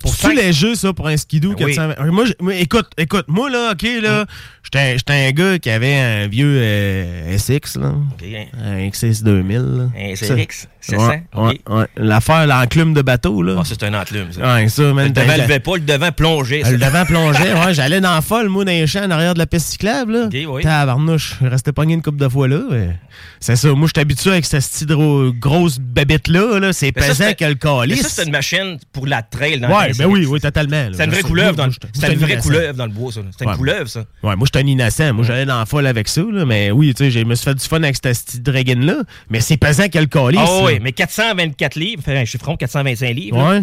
C'est-tu 0.04 0.36
léger, 0.36 0.74
ça, 0.76 0.92
pour 0.92 1.08
un 1.08 1.16
skidoo? 1.16 1.54
Ben 1.58 1.64
oui. 1.66 1.74
420? 1.74 2.24
Moi, 2.40 2.54
écoute, 2.56 2.86
écoute, 2.98 3.24
moi, 3.28 3.50
là, 3.50 3.72
OK, 3.72 3.82
là, 4.02 4.26
j'étais 4.62 4.98
j'étais 4.98 5.12
un 5.12 5.30
gars 5.32 5.58
qui 5.58 5.70
avait 5.70 5.96
un 5.96 6.28
vieux 6.28 6.58
euh, 6.60 7.36
SX, 7.38 7.76
là. 7.76 7.88
Ok, 8.12 8.24
hein. 8.24 8.44
Un 8.62 8.90
XS 8.90 9.22
2000, 9.24 9.56
là. 9.58 9.84
Un. 9.98 10.14
SRX, 10.14 10.68
c'est 10.80 10.96
ça? 10.98 11.16
ouais. 11.34 11.60
L'affaire, 11.96 12.46
l'enclume 12.46 12.94
de 12.94 13.02
bateau, 13.02 13.42
là. 13.42 13.56
Ah, 13.58 13.62
c'est 13.64 13.82
un 13.82 13.94
enclume, 13.94 14.32
ça. 14.32 14.54
Ouais, 14.54 14.68
ça, 14.68 14.82
man. 14.92 15.06
Le 15.06 15.12
devant 15.12 15.36
levait 15.36 15.60
pas, 15.60 15.74
le 15.76 15.80
devant 15.80 16.12
plongeait. 16.12 16.62
ça. 16.62 16.70
Le 16.70 16.78
devant 16.78 17.04
plongeait, 17.04 17.52
ouais. 17.66 17.74
J'allais 17.74 18.00
dans 18.00 18.14
la 18.14 18.20
folle, 18.20 18.48
moi, 18.48 18.64
dans 18.64 18.70
les 18.72 18.86
champs, 18.86 19.04
en 19.04 19.10
arrière 19.10 19.34
de 19.34 19.38
la 19.38 19.46
piste 19.46 19.66
cyclable, 19.68 20.12
là. 20.12 20.24
Ok, 20.26 20.36
oui. 20.48 20.62
Tabarnouche. 20.62 21.34
Je 21.42 21.46
restais 21.48 21.72
pogné 21.72 21.94
une 21.94 22.02
couple 22.02 22.18
de 22.18 22.28
fois 22.28 22.46
là. 22.48 22.60
mais 22.70 22.90
C'est 23.40 23.56
ça. 23.56 23.72
Moi, 23.72 23.88
je 23.92 24.00
habitué 24.00 24.30
avec 24.30 24.44
cette 24.44 24.62
petite 24.68 24.88
gro- 24.90 25.32
grosse 25.32 25.78
babette-là. 25.78 26.60
Là. 26.60 26.72
C'est 26.72 26.92
Mais 26.94 27.02
ça, 27.02 27.08
pesant 27.08 27.24
c'est- 27.28 27.34
que 27.34 27.44
le 27.46 27.54
calice. 27.54 28.02
ça, 28.02 28.08
c'est 28.10 28.24
une 28.24 28.32
machine 28.32 28.78
pour 28.92 29.06
la 29.06 29.22
trail 29.22 29.58
dans 29.58 29.68
Ouais, 29.68 29.85
ben 29.94 30.06
oui, 30.06 30.26
oui, 30.26 30.40
totalement. 30.40 30.88
C'est 30.92 31.04
une 31.04 31.10
vraie 31.10 31.22
couleuvre 31.22 31.56
dans 31.56 31.66
le 31.66 31.72
j'étais- 31.72 31.88
C'est 31.94 32.00
j'étais 32.02 32.12
une 32.14 32.18
vraie 32.20 32.32
innocent. 32.32 32.48
couleuvre 32.48 32.74
dans 32.74 32.86
le 32.86 32.92
bois, 32.92 33.12
ça. 33.12 33.20
C'est 33.38 33.44
une 33.44 33.56
couleuvre, 33.56 33.88
ça. 33.88 34.00
Ouais, 34.22 34.36
moi, 34.36 34.46
j'étais 34.46 34.58
un 34.58 34.66
innocent. 34.66 35.12
Moi, 35.14 35.24
j'allais 35.24 35.46
dans 35.46 35.58
la 35.58 35.66
folle 35.66 35.86
avec 35.86 36.08
ça, 36.08 36.22
là. 36.30 36.44
Mais 36.44 36.70
oui, 36.70 36.92
tu 36.94 37.04
sais, 37.04 37.10
je 37.10 37.20
me 37.24 37.34
suis 37.34 37.44
fait 37.44 37.54
du 37.54 37.64
fun 37.64 37.82
avec 37.82 37.96
cette 38.02 38.24
petite 38.26 38.42
dragon-là. 38.42 39.02
Mais 39.30 39.40
c'est 39.40 39.56
pesant 39.56 39.88
que 39.88 39.98
le 39.98 40.06
calice. 40.06 40.40
Ah 40.42 40.64
oui, 40.64 40.78
mais 40.80 40.92
424 40.92 41.76
livres, 41.76 42.02
fait 42.02 42.16
un 42.16 42.24
chiffron, 42.24 42.56
425 42.56 43.10
livres. 43.14 43.36
Ouais. 43.50 43.62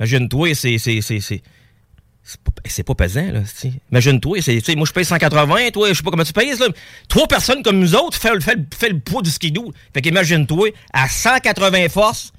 Imagine-toi, 0.00 0.54
c'est. 0.54 0.78
c'est- 0.78 1.00
c'est- 1.00 1.42
pas- 2.84 2.94
pesant, 2.94 3.30
là. 3.32 3.40
Imagine-toi, 3.90 4.38
moi 4.76 4.86
je 4.86 4.92
paye 4.92 5.04
180, 5.04 5.70
toi, 5.72 5.88
je 5.88 5.94
sais 5.94 6.02
pas 6.02 6.10
comment 6.10 6.24
tu 6.24 6.32
payes, 6.34 6.54
là. 6.58 6.66
Trois 7.08 7.26
personnes 7.26 7.62
comme 7.62 7.78
nous 7.78 7.94
autres 7.94 8.18
font, 8.18 8.38
fait 8.40 8.58
fait 8.78 8.90
le 8.90 8.98
poids 8.98 9.22
du 9.22 9.30
skidoo. 9.30 9.72
Fait 9.94 10.02
qu'imagine-toi, 10.02 10.68
à 10.92 11.08
180 11.08 11.88
forces, 11.88 12.32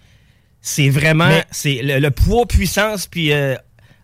c'est 0.61 0.89
vraiment. 0.89 1.29
C'est 1.51 1.81
le, 1.83 1.99
le 1.99 2.11
poids, 2.11 2.45
puissance, 2.45 3.07
puis 3.07 3.31
euh, 3.31 3.55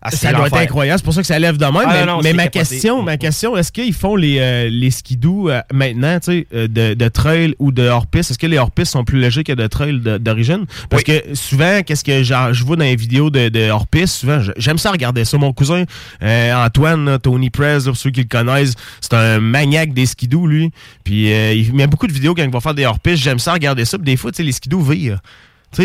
Ah, 0.02 0.10
ça 0.10 0.32
doit 0.32 0.46
être 0.46 0.56
incroyable, 0.56 0.98
c'est 0.98 1.04
pour 1.04 1.14
ça 1.14 1.20
que 1.20 1.26
ça 1.26 1.38
lève 1.38 1.56
de 1.56 1.64
même. 1.64 1.74
Ah, 1.84 1.92
mais 1.92 2.06
non, 2.06 2.18
mais 2.18 2.30
c'est 2.30 2.36
ma, 2.36 2.42
capoté. 2.44 2.58
question, 2.58 3.02
ma 3.02 3.16
question, 3.16 3.56
est-ce 3.56 3.72
qu'ils 3.72 3.92
font 3.94 4.14
les, 4.14 4.38
euh, 4.38 4.68
les 4.70 4.90
skidoo 4.92 5.50
euh, 5.50 5.60
maintenant, 5.72 6.20
tu 6.20 6.32
sais, 6.32 6.46
euh, 6.54 6.68
de, 6.68 6.94
de 6.94 7.08
trail 7.08 7.54
ou 7.58 7.72
de 7.72 7.82
hors-piste? 7.88 8.30
Est-ce 8.30 8.38
que 8.38 8.46
les 8.46 8.58
hors-piste 8.58 8.92
sont 8.92 9.04
plus 9.04 9.18
légers 9.18 9.42
que 9.42 9.52
de 9.52 9.66
trail 9.66 10.00
d'origine? 10.20 10.66
Parce 10.90 11.02
que 11.02 11.34
souvent, 11.34 11.82
qu'est-ce 11.82 12.04
que 12.04 12.22
je 12.22 12.64
vois 12.64 12.76
dans 12.76 12.84
les 12.84 12.94
vidéos 12.94 13.30
de, 13.30 13.48
de 13.48 13.68
hors-piste, 13.68 14.14
souvent, 14.18 14.40
j'aime 14.56 14.78
ça 14.78 14.92
regarder 14.92 15.24
ça. 15.24 15.38
Mon 15.38 15.52
cousin 15.52 15.84
euh, 16.22 16.54
Antoine, 16.54 17.18
Tony 17.18 17.50
Prez, 17.50 17.78
pour 17.86 17.96
ceux 17.96 18.10
qui 18.10 18.20
le 18.20 18.28
connaissent, 18.28 18.74
c'est 19.00 19.14
un 19.14 19.40
maniaque 19.40 19.92
des 19.92 20.06
skidoo, 20.06 20.46
lui. 20.46 20.70
Puis 21.02 21.30
il 21.30 21.74
met 21.74 21.86
beaucoup 21.88 22.06
de 22.06 22.12
vidéos 22.12 22.34
quand 22.34 22.44
il 22.44 22.50
va 22.50 22.60
faire 22.60 22.74
des 22.74 22.86
hors-pistes. 22.86 23.22
J'aime 23.22 23.40
ça 23.40 23.52
regarder 23.52 23.84
ça. 23.84 23.98
Puis 23.98 24.04
des 24.04 24.16
fois, 24.16 24.30
tu 24.30 24.36
sais, 24.36 24.42
les 24.44 24.52
skidoo 24.52 24.80
virent. 24.80 25.20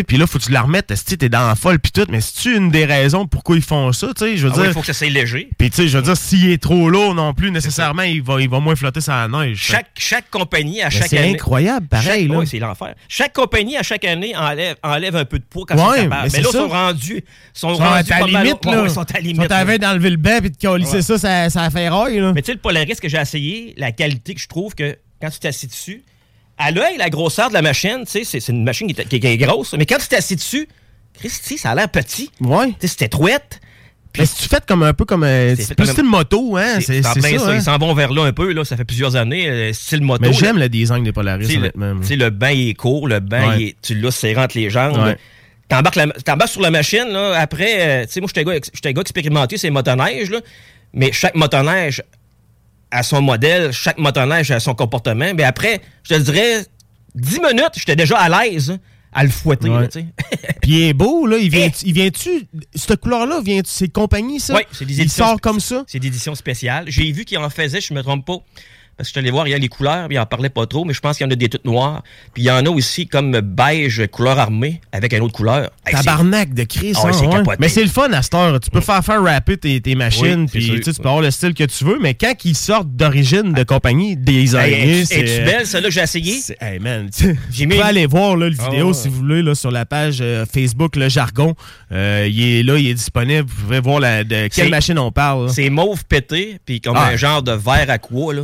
Puis 0.08 0.16
là, 0.16 0.26
faut 0.26 0.40
que 0.40 0.44
tu 0.46 0.52
la 0.54 0.62
remettes, 0.62 0.94
si 0.96 1.18
t'es 1.18 1.28
dans 1.28 1.46
la 1.46 1.56
folle, 1.56 1.78
puis 1.80 1.92
tout. 1.92 2.06
Mais 2.10 2.22
c'est-tu 2.22 2.56
une 2.56 2.70
des 2.70 2.86
raisons 2.86 3.28
pourquoi 3.28 3.58
ils 3.58 3.62
font 3.62 3.92
ça, 3.92 4.08
tu 4.16 4.24
sais? 4.26 4.38
Je 4.38 4.48
veux 4.48 4.54
Ah 4.54 4.60
dire? 4.60 4.66
il 4.68 4.74
faut 4.74 4.80
que 4.80 4.86
ça 4.86 4.94
soit 4.94 5.10
léger. 5.10 5.50
Puis 5.58 5.70
tu 5.70 5.76
sais, 5.76 5.88
je 5.90 5.98
veux 5.98 6.04
dire, 6.04 6.16
s'il 6.16 6.50
est 6.50 6.62
trop 6.62 6.90
lourd 6.90 7.14
non 7.14 7.34
plus, 7.34 7.52
nécessairement, 7.52 8.04
il 8.04 8.22
va, 8.22 8.40
il 8.42 8.48
va 8.50 8.60
moins 8.62 8.76
flotter 8.78 9.02
sur 9.02 9.12
la 9.12 9.28
neige. 9.28 9.58
Chaque, 9.62 9.88
chaque 9.98 10.30
compagnie, 10.30 10.82
à 10.82 10.86
Mais 10.86 10.92
chaque 10.92 11.08
c'est 11.08 11.18
année. 11.18 11.34
incroyable, 11.34 11.88
pareil, 11.88 12.28
chaque- 12.30 12.38
là. 12.40 12.46
c'est 12.46 12.60
l'enfer. 12.60 12.96
Chaque 13.10 13.34
compagnie, 13.34 13.76
à 13.76 13.84
chaque 13.84 14.06
année, 14.06 14.34
enlève, 14.34 14.78
enlève 14.82 15.16
un 15.18 15.26
peu 15.26 15.40
de 15.40 15.44
poids 15.44 15.66
quand 15.68 15.76
Ouais, 15.76 15.98
c'est 15.98 16.08
mais 16.08 16.16
Mais, 16.24 16.30
c'est 16.30 16.42
là, 16.42 16.50
ils 16.54 16.58
sont 16.58 16.68
rendus. 16.70 17.24
Sont 17.54 17.74
Ils 17.74 17.78
sont 17.78 17.84
rendus 17.84 18.14
à 18.14 18.20
mal- 18.20 18.44
limite, 18.46 18.66
là. 18.66 18.82
ouais, 18.84 18.88
Ils 18.88 18.92
sont 18.94 19.02
à 19.02 19.14
la 19.16 19.20
Ils 19.20 19.24
limite. 19.28 19.42
sont 19.42 19.52
à 19.52 19.78
d'enlever 19.78 20.10
le 20.10 20.18
banc 20.18 20.38
puis 20.40 20.52
de 20.52 20.58
colisser 20.58 20.96
Ouais. 20.98 21.02
ça, 21.02 21.18
ça, 21.18 21.50
ça 21.50 21.70
fait 21.70 21.90
rail, 21.90 22.18
là. 22.20 22.32
Mais 22.34 22.42
tu 22.42 22.46
sais, 22.48 22.54
le 22.54 22.60
Polaris 22.60 22.96
que 22.96 23.10
j'ai 23.10 23.18
essayé, 23.18 23.74
la 23.76 23.92
qualité 23.92 24.36
que 24.36 24.40
je 24.40 24.48
trouve 24.48 24.74
que 24.74 24.96
quand 25.22 25.30
tu 25.30 25.40
t'assis 25.40 25.68
dessus, 25.68 26.02
à 26.62 26.72
l'œil, 26.72 26.98
la 26.98 27.10
grosseur 27.10 27.50
de 27.50 27.54
la 27.54 27.62
machine, 27.62 28.00
tu 28.06 28.12
sais, 28.12 28.24
c'est 28.24 28.40
c'est 28.40 28.52
une 28.52 28.64
machine 28.64 28.92
qui 28.94 29.00
est, 29.02 29.06
qui 29.20 29.28
est 29.28 29.38
grosse, 29.38 29.74
mais 29.78 29.86
quand 29.86 29.98
tu 29.98 30.08
t'assis 30.08 30.36
dessus, 30.36 30.68
Christy, 31.20 31.58
ça 31.58 31.72
a 31.72 31.76
l'air 31.76 31.90
petit. 31.90 32.32
Ouais. 32.40 32.68
Tu 32.68 32.74
sais, 32.82 32.88
c'était 32.88 33.08
trouette. 33.10 33.60
Mais 34.18 34.26
si 34.26 34.36
tu 34.44 34.50
fais 34.50 34.58
comme 34.68 34.84
un 34.84 34.94
peu 34.94 35.06
comme. 35.06 35.24
euh, 35.24 35.56
fait 35.56 35.74
plus 35.74 35.86
comme- 35.86 35.94
style 35.94 36.04
moto, 36.04 36.58
hein? 36.58 36.76
C'est 36.82 36.82
C'est 36.82 37.04
c'est 37.04 37.22
ça. 37.22 37.40
ça. 37.40 37.50
hein? 37.52 37.56
Ils 37.56 37.62
s'en 37.62 37.78
vont 37.78 37.94
vers 37.94 38.12
là 38.12 38.24
un 38.26 38.34
peu, 38.34 38.52
là. 38.52 38.66
Ça 38.66 38.76
fait 38.76 38.84
plusieurs 38.84 39.16
années, 39.16 39.48
euh, 39.50 39.72
style 39.74 40.02
moto. 40.02 40.22
Mais 40.22 40.28
là. 40.30 40.34
j'aime 40.38 40.58
le 40.58 40.68
design 40.68 41.04
des 41.06 41.14
Polaris, 41.14 41.46
Tu 41.46 41.52
sais, 41.54 41.58
le, 41.60 41.72
honnêtement. 41.76 42.02
tu 42.02 42.08
sais, 42.08 42.16
le 42.18 42.30
bain 42.30 42.50
est 42.54 42.74
court, 42.74 43.08
le 43.08 43.20
bain, 43.22 43.56
Ouais. 43.56 43.76
tu 43.82 43.96
l'as 43.96 44.12
serré 44.12 44.42
entre 44.42 44.58
les 44.58 44.70
jambes. 44.70 44.98
Ouais. 45.02 45.18
T'embarques, 45.70 45.96
la- 45.96 46.08
t'embarques 46.08 46.52
sur 46.52 46.62
la 46.62 46.72
machine, 46.72 47.06
là, 47.10 47.40
après, 47.40 47.76
euh, 47.80 48.06
tu 48.06 48.12
sais, 48.12 48.20
moi, 48.20 48.28
j'étais 48.36 48.42
un 48.50 48.54
gars, 48.54 48.60
j'étais 48.74 48.90
un 48.90 48.92
gars 48.92 49.02
expérimenté, 49.02 49.58
c'est 49.58 49.70
motoneige, 49.70 50.30
là, 50.30 50.40
mais 50.94 51.14
chaque 51.14 51.36
motoneige 51.36 52.02
a 52.92 53.04
son 53.04 53.22
modèle, 53.22 53.72
chaque 53.72 53.98
motoneige 53.98 54.52
a 54.52 54.60
son 54.60 54.74
comportement, 54.76 55.32
mais 55.36 55.44
après, 55.44 55.82
je 56.04 56.14
te 56.16 56.20
dirais, 56.20 56.66
10 57.16 57.40
minutes, 57.40 57.72
j'étais 57.76 57.96
déjà 57.96 58.18
à 58.20 58.30
l'aise 58.44 58.78
à 59.14 59.24
le 59.26 59.30
fouetter, 59.30 59.68
Ouais. 59.70 59.90
Puis 60.62 60.72
il 60.72 60.82
est 60.84 60.94
beau, 60.94 61.26
là. 61.28 61.38
Il 61.38 61.50
vient, 61.50 61.70
il 61.84 61.92
vient-tu. 61.94 62.48
Cette 62.76 63.02
couleur-là, 63.02 63.42
vient 63.44 63.62
c'est 63.66 63.90
compagnie, 63.90 64.40
ça? 64.40 64.56
Oui, 64.56 64.62
c'est 64.72 64.86
des 64.86 64.94
Il 64.94 65.02
éditions 65.02 65.26
sort 65.26 65.34
spé- 65.36 65.42
comme 65.42 65.60
ça? 65.60 65.84
C'est 65.88 66.00
des 66.00 66.08
éditions 66.08 66.34
spéciales. 66.36 66.86
J'ai 66.88 67.12
vu 67.12 67.26
qu'il 67.26 67.38
en 67.40 67.50
faisait, 67.50 67.82
je 67.82 67.94
me 67.94 68.02
trompe 68.04 68.26
pas. 68.26 68.38
Parce 69.02 69.10
que 69.10 69.14
je 69.16 69.20
suis 69.20 69.20
allé 69.20 69.32
voir, 69.32 69.48
il 69.48 69.52
y 69.52 69.54
a 69.54 69.58
les 69.58 69.68
couleurs, 69.68 70.08
puis 70.08 70.16
il 70.16 70.20
en 70.20 70.26
parlait 70.26 70.50
pas 70.50 70.66
trop, 70.68 70.86
mais 70.86 70.94
je 70.94 71.00
pense 71.00 71.18
qu'il 71.18 71.26
y 71.26 71.28
en 71.28 71.32
a 71.32 71.36
des 71.36 71.50
toutes 71.50 71.66
noires. 71.66 72.04
Puis 72.34 72.44
il 72.44 72.46
y 72.46 72.52
en 72.52 72.64
a 72.66 72.70
aussi 72.70 73.08
comme 73.08 73.40
beige 73.42 74.06
couleur 74.12 74.38
armée 74.40 74.80
avec 74.92 75.14
une 75.14 75.22
autre 75.22 75.34
couleur. 75.34 75.72
Hey, 75.86 75.94
Tabarnak 75.96 76.54
de 76.54 76.64
Chris, 76.64 76.94
Ah 76.96 77.08
hein, 77.08 77.44
ouais. 77.46 77.56
Mais 77.60 77.68
c'est 77.70 77.82
le 77.84 77.90
fun 77.90 78.12
à 78.14 78.22
cette 78.22 78.34
heure. 78.36 78.60
Tu 78.60 78.70
peux 78.70 78.82
faire 78.82 79.04
faire 79.04 79.22
rapper 79.24 79.58
tes, 79.58 79.82
tes 79.82 79.96
machines, 79.96 80.48
Oui, 80.54 80.62
puis 80.72 80.82
tu 80.82 80.94
peux 80.94 81.08
avoir 81.10 81.22
le 81.22 81.32
style 81.32 81.54
que 81.54 81.64
tu 81.64 81.84
veux, 81.84 81.98
mais 82.00 82.14
quand 82.14 82.34
ils 82.46 82.56
sortent 82.56 82.96
d'origine 82.96 83.54
de 83.54 83.64
compagnie, 83.64 84.16
des 84.16 84.56
araignées, 84.56 85.06
c'est... 85.06 85.22
es-tu 85.22 85.44
belle, 85.46 85.66
celle-là 85.66 85.88
que 85.90 85.94
j'ai 85.94 86.02
essayé? 86.02 86.40
Hey 86.62 86.80
man, 86.80 87.10
tu 87.10 87.38
J'ai 87.52 87.66
vous 87.66 87.70
mis 87.72 87.76
pouvez 87.76 87.76
une- 87.78 87.82
aller 87.98 88.06
voir 88.06 88.36
là, 88.38 88.50
le 88.50 88.56
Ah 88.60 88.70
vidéo 88.70 88.94
si 88.94 89.08
vous 89.10 89.16
voulez 89.16 89.42
là, 89.42 89.56
sur 89.56 89.72
la 89.72 89.86
page 89.86 90.20
euh, 90.22 90.46
Facebook 90.46 90.96
Le 90.96 91.10
Jargon. 91.10 91.56
Euh, 91.92 92.28
il 92.30 92.42
est 92.60 92.64
là, 92.64 92.78
il 92.78 92.88
est 92.88 92.94
disponible. 92.94 93.48
Vous 93.48 93.64
pouvez 93.66 93.80
voir 93.80 94.00
la, 94.00 94.24
de 94.24 94.48
quelle 94.48 94.70
machine 94.70 95.00
on 95.00 95.12
parle. 95.12 95.50
C'est 95.50 95.70
mauve 95.70 96.06
pété, 96.06 96.60
puis 96.66 96.80
comme 96.82 96.96
Ah. 96.98 97.08
un 97.08 97.16
genre 97.16 97.42
de 97.42 97.52
verre 97.52 97.90
à 97.90 97.98
quoi, 97.98 98.34
là. 98.34 98.44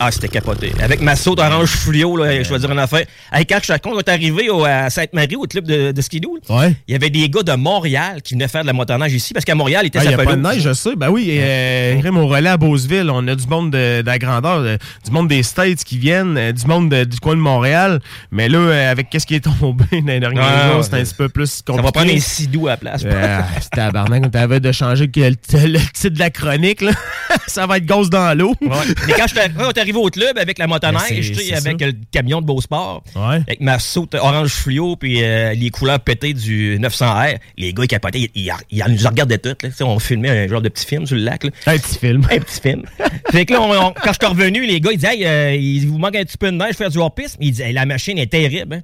Ah, 0.00 0.10
c'était 0.10 0.28
capoté. 0.28 0.72
Avec 0.82 1.00
ma 1.00 1.14
saute 1.14 1.38
orange 1.38 1.68
fluo, 1.70 2.16
là, 2.16 2.42
je 2.42 2.48
dois 2.48 2.58
dire 2.58 2.70
une 2.70 2.80
affaire. 2.80 3.04
Hey, 3.32 3.46
quand 3.46 3.58
je 3.62 3.72
suis 3.72 3.80
on 3.86 3.98
est 3.98 4.08
arrivé 4.08 4.50
au- 4.50 4.64
à 4.64 4.90
Sainte-Marie, 4.90 5.36
au 5.36 5.42
club 5.44 5.66
de, 5.66 5.92
de 5.92 6.02
skidoo, 6.02 6.36
là, 6.48 6.56
Ouais. 6.56 6.76
il 6.88 6.92
y 6.92 6.94
avait 6.96 7.10
des 7.10 7.28
gars 7.28 7.44
de 7.44 7.52
Montréal 7.52 8.20
qui 8.20 8.34
venaient 8.34 8.48
faire 8.48 8.62
de 8.62 8.66
la 8.66 8.72
motoneige 8.72 9.12
ici, 9.14 9.32
parce 9.32 9.44
qu'à 9.44 9.54
Montréal, 9.54 9.82
il 9.84 9.86
était 9.88 9.98
Ah, 10.00 10.02
Il 10.04 10.10
sa 10.10 10.16
n'y 10.16 10.20
a 10.20 10.24
pas 10.24 10.34
de 10.36 10.40
neige, 10.42 10.62
je 10.62 10.72
sais. 10.72 10.96
Ben 10.96 11.10
oui, 11.10 11.28
euh, 11.38 12.10
au 12.12 12.26
relais 12.26 12.50
à 12.50 12.56
Beauceville, 12.56 13.08
on 13.08 13.26
a 13.28 13.34
du 13.36 13.46
monde 13.46 13.70
de, 13.70 14.02
de 14.02 14.06
la 14.06 14.18
grandeur, 14.18 14.58
euh, 14.58 14.76
du 15.04 15.10
monde 15.12 15.28
des 15.28 15.44
States 15.44 15.84
qui 15.84 15.96
viennent, 15.96 16.36
euh, 16.36 16.50
du 16.52 16.66
monde 16.66 16.88
de- 16.90 17.04
du 17.04 17.20
coin 17.20 17.36
de 17.36 17.40
Montréal. 17.40 18.00
Mais 18.32 18.48
là, 18.48 18.58
euh, 18.58 18.90
avec 18.90 19.10
qu'est-ce 19.10 19.26
qui 19.26 19.36
est 19.36 19.44
tombé 19.44 19.84
dans 19.92 20.06
les 20.08 20.20
derniers 20.20 20.40
Ah, 20.42 20.72
jours, 20.72 20.84
c'est 20.84 20.94
un 20.94 21.04
petit 21.04 21.14
peu 21.14 21.28
plus 21.28 21.46
Ça 21.46 21.62
compliqué. 21.66 21.86
va 21.86 21.92
prendre 21.92 22.18
sidou 22.20 22.66
à 22.66 22.70
la 22.72 22.76
place. 22.78 23.02
Euh, 23.06 23.40
C'était 23.60 23.76
tabarnak, 23.76 24.24
on 24.26 24.28
t'avait 24.28 24.58
de 24.60 24.72
changer 24.72 25.08
le, 25.14 25.28
le 25.68 25.78
titre 25.92 26.08
de 26.14 26.18
la 26.18 26.30
chronique, 26.30 26.80
là. 26.80 26.90
ça 27.46 27.66
va 27.66 27.76
être 27.78 27.86
gosse 27.86 28.10
dans 28.10 28.36
l'eau. 28.36 28.54
Ouais. 28.60 28.68
Mais 29.06 29.14
quand 29.16 29.26
je 29.28 29.34
on 29.58 29.70
est 29.70 29.78
arrivé 29.78 29.98
au 29.98 30.08
club 30.10 30.38
avec 30.38 30.58
la 30.58 30.66
Ben, 30.66 30.74
motoneige, 30.74 31.28
tu 31.28 31.34
sais, 31.34 31.42
c'est 31.44 31.54
avec 31.68 31.80
ça. 31.80 31.86
le 31.86 31.92
camion 32.10 32.40
de 32.40 32.46
Beausport, 32.46 33.02
Ouais. 33.16 33.36
avec 33.46 33.60
ma 33.60 33.78
saute 33.78 34.14
orange 34.14 34.50
fluo 34.52 34.96
puis 34.96 35.22
euh, 35.22 35.52
les 35.54 35.70
couleurs 35.70 36.00
pétées 36.00 36.32
du 36.34 36.78
900R, 36.80 37.38
les 37.56 37.72
gars 37.72 37.84
ils 37.84 37.88
capotaient, 37.88 38.30
ils, 38.34 38.52
ils, 38.70 38.84
nous 38.88 39.08
regardaient. 39.08 39.40
Là, 39.44 39.54
sais, 39.70 39.84
on 39.84 39.98
filmait 39.98 40.30
un 40.30 40.48
genre 40.48 40.62
de 40.62 40.68
petit 40.68 40.86
film 40.86 41.06
sur 41.06 41.16
le 41.16 41.22
lac. 41.22 41.44
Là. 41.44 41.50
Un 41.66 41.78
petit 41.78 41.98
film. 41.98 42.26
Un 42.30 42.38
petit 42.38 42.60
film. 42.60 42.82
fait 43.30 43.44
que 43.46 43.52
là, 43.52 43.60
on- 43.62 43.70
on- 43.88 43.92
quand 43.92 44.12
je 44.12 44.18
suis 44.26 44.34
revenu, 44.34 44.66
les 44.66 44.80
gars 44.80 44.90
ils 44.92 44.96
disaient 44.98 45.16
hey, 45.16 45.26
euh, 45.26 45.54
il 45.54 45.86
vous 45.86 45.98
manque 45.98 46.16
un 46.16 46.24
petit 46.24 46.38
peu 46.38 46.50
de 46.50 46.56
neige, 46.56 46.74
faire 46.74 46.90
du 46.90 46.98
hors-piste? 46.98 47.36
Ils 47.40 47.50
disaient 47.50 47.64
Hey, 47.68 47.72
la 47.72 47.86
machine 47.86 48.18
est 48.18 48.30
terrible. 48.30 48.74
Hein. 48.76 48.80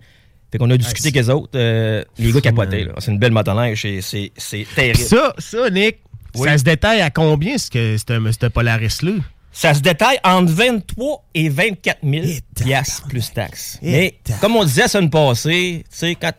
Fait 0.53 0.59
qu'on 0.59 0.69
a 0.71 0.77
discuté 0.77 1.09
avec 1.09 1.15
les 1.15 1.31
autres. 1.31 1.51
euh, 1.55 2.03
les 2.19 2.33
gars 2.33 2.41
capotaient. 2.41 2.85
là. 2.85 2.93
C'est 2.99 3.13
une 3.13 3.19
belle 3.19 3.31
motoneige, 3.33 3.87
c'est- 4.01 4.33
terrible. 4.75 4.99
Pis 4.99 5.05
ça, 5.05 5.33
ça, 5.39 5.71
Nick, 5.71 5.99
Oui. 6.35 6.49
ça 6.49 6.59
se 6.59 6.65
détaille 6.65 7.01
à 7.01 7.11
combien, 7.11 7.57
ce 7.57 7.71
que 7.71 7.97
ce 7.97 8.05
ce 8.41 8.47
Polaris-là? 8.47 9.13
Ça 9.53 9.75
se 9.75 9.81
détaille 9.81 10.19
entre 10.23 10.53
23 10.53 11.25
et 11.35 11.49
24 11.49 11.99
000 12.05 12.25
piastres 12.55 13.09
plus 13.09 13.33
taxes. 13.33 13.79
Mais 13.83 14.15
comme 14.41 14.57
on 14.57 14.65
disait 14.65 14.83
la 14.83 14.89
semaine 14.89 15.11
passée, 15.11 15.85
tu 15.91 15.97
sais, 15.97 16.15
quand, 16.15 16.33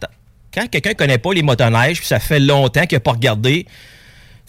quand 0.53 0.69
quelqu'un 0.69 0.93
connaît 0.93 1.17
pas 1.17 1.33
les 1.33 1.43
motoneiges, 1.43 1.97
puis 1.99 2.07
ça 2.07 2.19
fait 2.19 2.39
longtemps 2.39 2.85
qu'il 2.85 2.95
n'a 2.95 3.01
pas 3.01 3.11
regardé, 3.11 3.65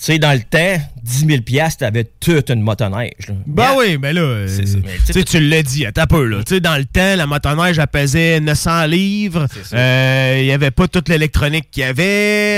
sais, 0.06 0.18
dans 0.18 0.32
le 0.32 0.40
temps, 0.40 0.82
10 1.02 1.26
000 1.26 1.42
piastres, 1.42 1.80
t'avais 1.80 2.04
toute 2.20 2.50
une 2.50 2.60
motoneige. 2.60 3.28
là. 3.28 3.34
Ben 3.46 3.68
oui, 3.76 3.98
mais 4.00 4.12
là, 4.12 4.20
euh, 4.20 4.46
C'est 4.48 4.66
ça, 4.66 4.78
mais 4.84 5.22
tu 5.24 5.40
l'as 5.40 5.62
dit, 5.62 5.86
un 5.86 6.06
peu, 6.06 6.24
là. 6.26 6.38
Tu 6.44 6.54
sais, 6.54 6.60
dans 6.60 6.76
le 6.76 6.84
temps, 6.84 7.16
la 7.16 7.26
motoneige, 7.26 7.78
elle 7.78 7.86
pesait 7.86 8.40
900 8.40 8.86
livres. 8.86 9.46
Euh, 9.72 10.38
Il 10.40 10.46
y 10.46 10.52
avait 10.52 10.70
pas 10.70 10.88
toute 10.88 11.08
l'électronique 11.08 11.70
qu'il 11.70 11.82
y 11.82 11.86
avait. 11.86 12.02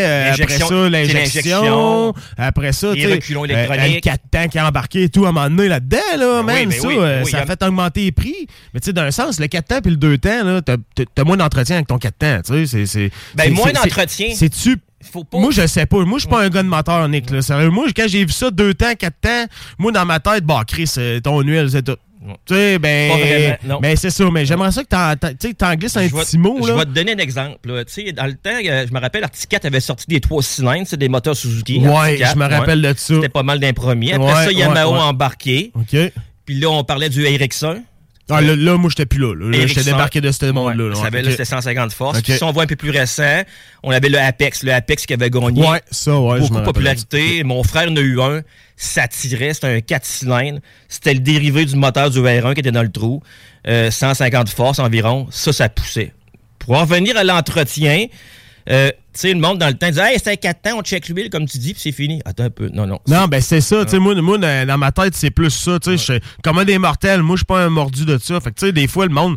Euh, 0.05 0.33
après 0.33 0.59
ça, 0.59 0.89
l'injection. 0.89 2.15
Après 2.37 2.73
ça, 2.73 2.93
tu 2.95 3.07
reculons 3.07 3.45
électroniques. 3.45 3.95
le 3.97 4.01
4 4.01 4.21
temps 4.31 4.49
qui 4.49 4.59
a 4.59 4.69
embarqué 4.69 5.03
et 5.05 5.09
tout 5.09 5.25
à 5.27 5.29
un 5.29 5.33
moment 5.33 5.49
donné 5.49 5.69
là-dedans, 5.69 5.99
là, 6.19 6.43
Ben 6.43 6.55
même 6.55 6.69
ben 6.71 6.81
ça, 6.81 6.89
oui, 6.89 6.97
ben 6.97 7.23
oui, 7.25 7.31
ça 7.31 7.41
a 7.41 7.47
fait 7.47 7.63
augmenter 7.63 8.05
les 8.05 8.13
prix. 8.13 8.47
Mais 8.73 8.81
tu 8.81 8.87
sais, 8.87 8.93
d'un 8.93 9.11
sens, 9.11 9.39
le 9.41 9.47
4 9.47 9.67
temps 9.69 9.81
puis 9.81 9.91
le 9.91 9.97
2 9.97 10.19
temps, 10.19 10.45
là, 10.45 10.63
t'as- 10.63 10.77
t'as 11.15 11.25
moins 11.25 11.37
d'entretien 11.37 11.77
avec 11.77 11.89
ton 11.89 11.99
4 11.99 12.19
temps, 12.19 12.41
tu 12.45 12.67
sais. 12.67 13.11
Ben, 13.35 13.53
moins 13.53 13.73
d'entretien. 13.73 14.29
c'est- 14.31 14.35
C'est-tu 14.45 14.77
Faut 15.12 15.25
pas. 15.25 15.38
moi, 15.38 15.51
je 15.53 15.67
sais 15.67 15.87
pas. 15.87 16.05
Moi, 16.05 16.19
je 16.19 16.23
suis 16.23 16.29
pas 16.31 16.43
un 16.43 16.49
gars 16.49 16.62
de 16.62 16.69
moteur, 16.69 17.09
Nick. 17.09 17.31
Là. 17.31 17.43
Sérieux, 17.43 17.71
moi, 17.71 17.87
quand 17.97 18.07
j'ai 18.09 18.25
vu 18.25 18.33
ça 18.33 18.51
deux 18.51 18.75
temps, 18.75 18.95
quatre 18.99 19.21
temps, 19.21 19.45
moi, 19.79 19.93
dans 19.93 20.05
ma 20.05 20.21
tête, 20.21 20.45
bah, 20.45 20.62
Chris, 20.67 20.90
euh, 20.99 21.21
ton 21.21 21.40
huile, 21.40 21.69
c'est 21.71 21.83
tout. 21.83 21.97
Tu 22.47 22.55
sais, 22.55 22.79
ben. 22.79 23.59
Non. 23.64 23.81
Ben, 23.81 23.95
c'est 23.97 24.09
ça. 24.09 24.25
Mais 24.33 24.47
j'aimerais 24.47 24.73
ça 24.73 24.83
que 24.83 25.33
tu 25.35 25.47
glisses 25.77 25.97
un 25.97 26.09
Je 26.09 26.14
petit 26.14 26.38
mot, 26.38 26.57
Je 26.62 26.69
là. 26.69 26.77
vais 26.79 26.85
te 26.87 26.90
donner 26.90 27.12
un 27.12 27.19
exemple. 27.19 27.71
là. 27.71 27.85
Tu 27.85 27.93
sais, 27.93 28.12
dans 28.12 28.25
le 28.25 28.33
temps, 28.35 28.49
euh, 28.64 28.87
je 28.88 28.95
me 28.95 28.99
rappelle, 28.99 29.25
Arctic 29.25 29.47
4 29.51 29.67
avait 29.67 29.81
sorti 29.81 30.07
des 30.09 30.21
trois 30.21 30.43
cylindres, 30.43 30.87
c'est 30.87 30.97
des 30.97 31.11
moteurs 31.11 31.37
Suzuki. 31.37 31.81
Ouais, 31.81 31.88
Arctic 31.95 32.19
4, 32.21 32.33
je 32.33 32.38
me 32.38 32.47
rappelle 32.49 32.81
de 32.83 32.95
ça. 32.97 33.14
C'était 33.14 33.29
pas 33.29 33.43
mal 33.43 33.61
d'un 33.61 33.75
premier. 33.75 34.14
Après 34.14 34.27
Ouais, 34.27 34.45
ça, 34.47 34.53
Yamaha 34.53 34.88
ouais, 34.88 34.99
embarqué. 35.01 35.71
OK. 35.75 35.97
Puis 36.47 36.55
là, 36.61 36.71
on 36.71 36.83
parlait 36.83 37.11
du 37.11 37.25
Ericsson. 37.27 37.83
Ah, 38.31 38.41
là, 38.41 38.57
là, 38.57 38.79
moi, 38.79 38.89
j'étais 38.89 39.05
plus 39.07 39.19
là. 39.21 39.35
là. 39.35 39.67
J'étais 39.67 39.85
débarqué 39.85 40.21
de 40.21 40.31
ce 40.33 40.47
monde-là. 40.47 40.89
là. 40.89 40.95
Ça 40.95 41.07
avait, 41.07 41.19
Ok. 41.19 41.25
là, 41.27 41.31
c'était 41.33 41.45
150 41.45 41.93
forces. 41.93 42.23
Puis 42.23 42.33
si 42.33 42.43
on 42.43 42.53
voit 42.53 42.63
un 42.63 42.67
peu 42.67 42.77
plus 42.77 42.91
récent, 42.91 43.43
on 43.83 43.91
avait 43.91 44.09
le 44.09 44.19
Apex. 44.19 44.63
Le 44.63 44.73
Apex 44.73 45.05
qui 45.05 45.13
avait 45.13 45.29
gagné 45.29 45.61
Ouais, 45.67 45.83
ça, 45.91 46.19
ouais, 46.19 46.41
beaucoup 46.41 46.55
de 46.59 46.65
popularité. 46.65 47.45
Mon 47.45 47.63
frère 47.63 47.91
en 47.91 47.97
a 47.97 48.01
eu 48.01 48.21
un. 48.21 48.41
Ça 48.77 49.07
tirait. 49.09 49.53
C'était 49.53 49.67
un 49.77 49.81
4 49.81 50.05
cylindres. 50.07 50.61
C'était 50.89 51.13
le 51.15 51.21
dérivé 51.21 51.65
du 51.67 51.77
moteur 51.77 52.09
du 52.11 52.19
R1 52.21 52.55
qui 52.55 52.61
était 52.61 52.73
dans 52.73 52.83
le 52.83 52.91
trou. 52.91 53.23
Euh, 53.69 53.91
150 53.91 54.49
forces 54.49 54.79
environ. 54.79 55.27
Ça, 55.31 55.53
ça 55.53 55.69
poussait. 55.69 56.13
Pour 56.59 56.77
en 56.77 56.81
revenir 56.81 57.17
à 57.19 57.25
l'entretien, 57.25 58.07
euh, 58.70 58.88
tu 58.90 59.20
sais, 59.20 59.33
le 59.35 59.40
monde 59.40 59.59
dans 59.59 59.68
le 59.68 59.74
temps 59.74 59.88
disait 59.88 60.12
Hey, 60.14 60.18
c'est 60.22 60.33
un 60.33 60.37
4 60.37 60.62
temps, 60.62 60.79
on 60.79 60.83
check 60.83 61.09
l'huile, 61.09 61.31
comme 61.31 61.46
tu 61.46 61.59
dis, 61.59 61.72
puis 61.74 61.83
c'est 61.83 61.92
fini. 61.92 62.20
Attends 62.24 62.44
un 62.44 62.50
peu. 62.50 62.68
Non, 62.72 62.87
non. 62.87 62.98
Non, 63.07 63.27
ben 63.27 63.40
c'est 63.40 63.61
ça. 63.61 63.85
Tu 63.85 63.92
sais, 63.92 63.98
moi, 63.98 64.14
moi, 64.20 64.38
dans 64.38 64.79
ma 64.79 64.90
tête, 64.92 65.14
c'est 65.14 65.31
plus 65.31 65.50
ça. 65.50 65.79
Tu 65.79 65.96
sais, 65.98 66.20
comme 66.42 66.59
un 66.59 66.64
des 66.64 66.79
mortels, 66.79 67.22
moi, 67.22 67.37
je 67.37 67.40
suis 67.40 67.44
pas 67.46 67.64
un 67.64 67.70
mordu 67.70 68.05
de 68.05 68.18
ça. 68.18 68.40
Fait 68.40 68.50
que, 68.50 68.59
tu 68.59 68.66
sais, 68.66 68.72
des 68.72 68.87
fois, 68.88 69.07
le 69.07 69.12
monde. 69.12 69.37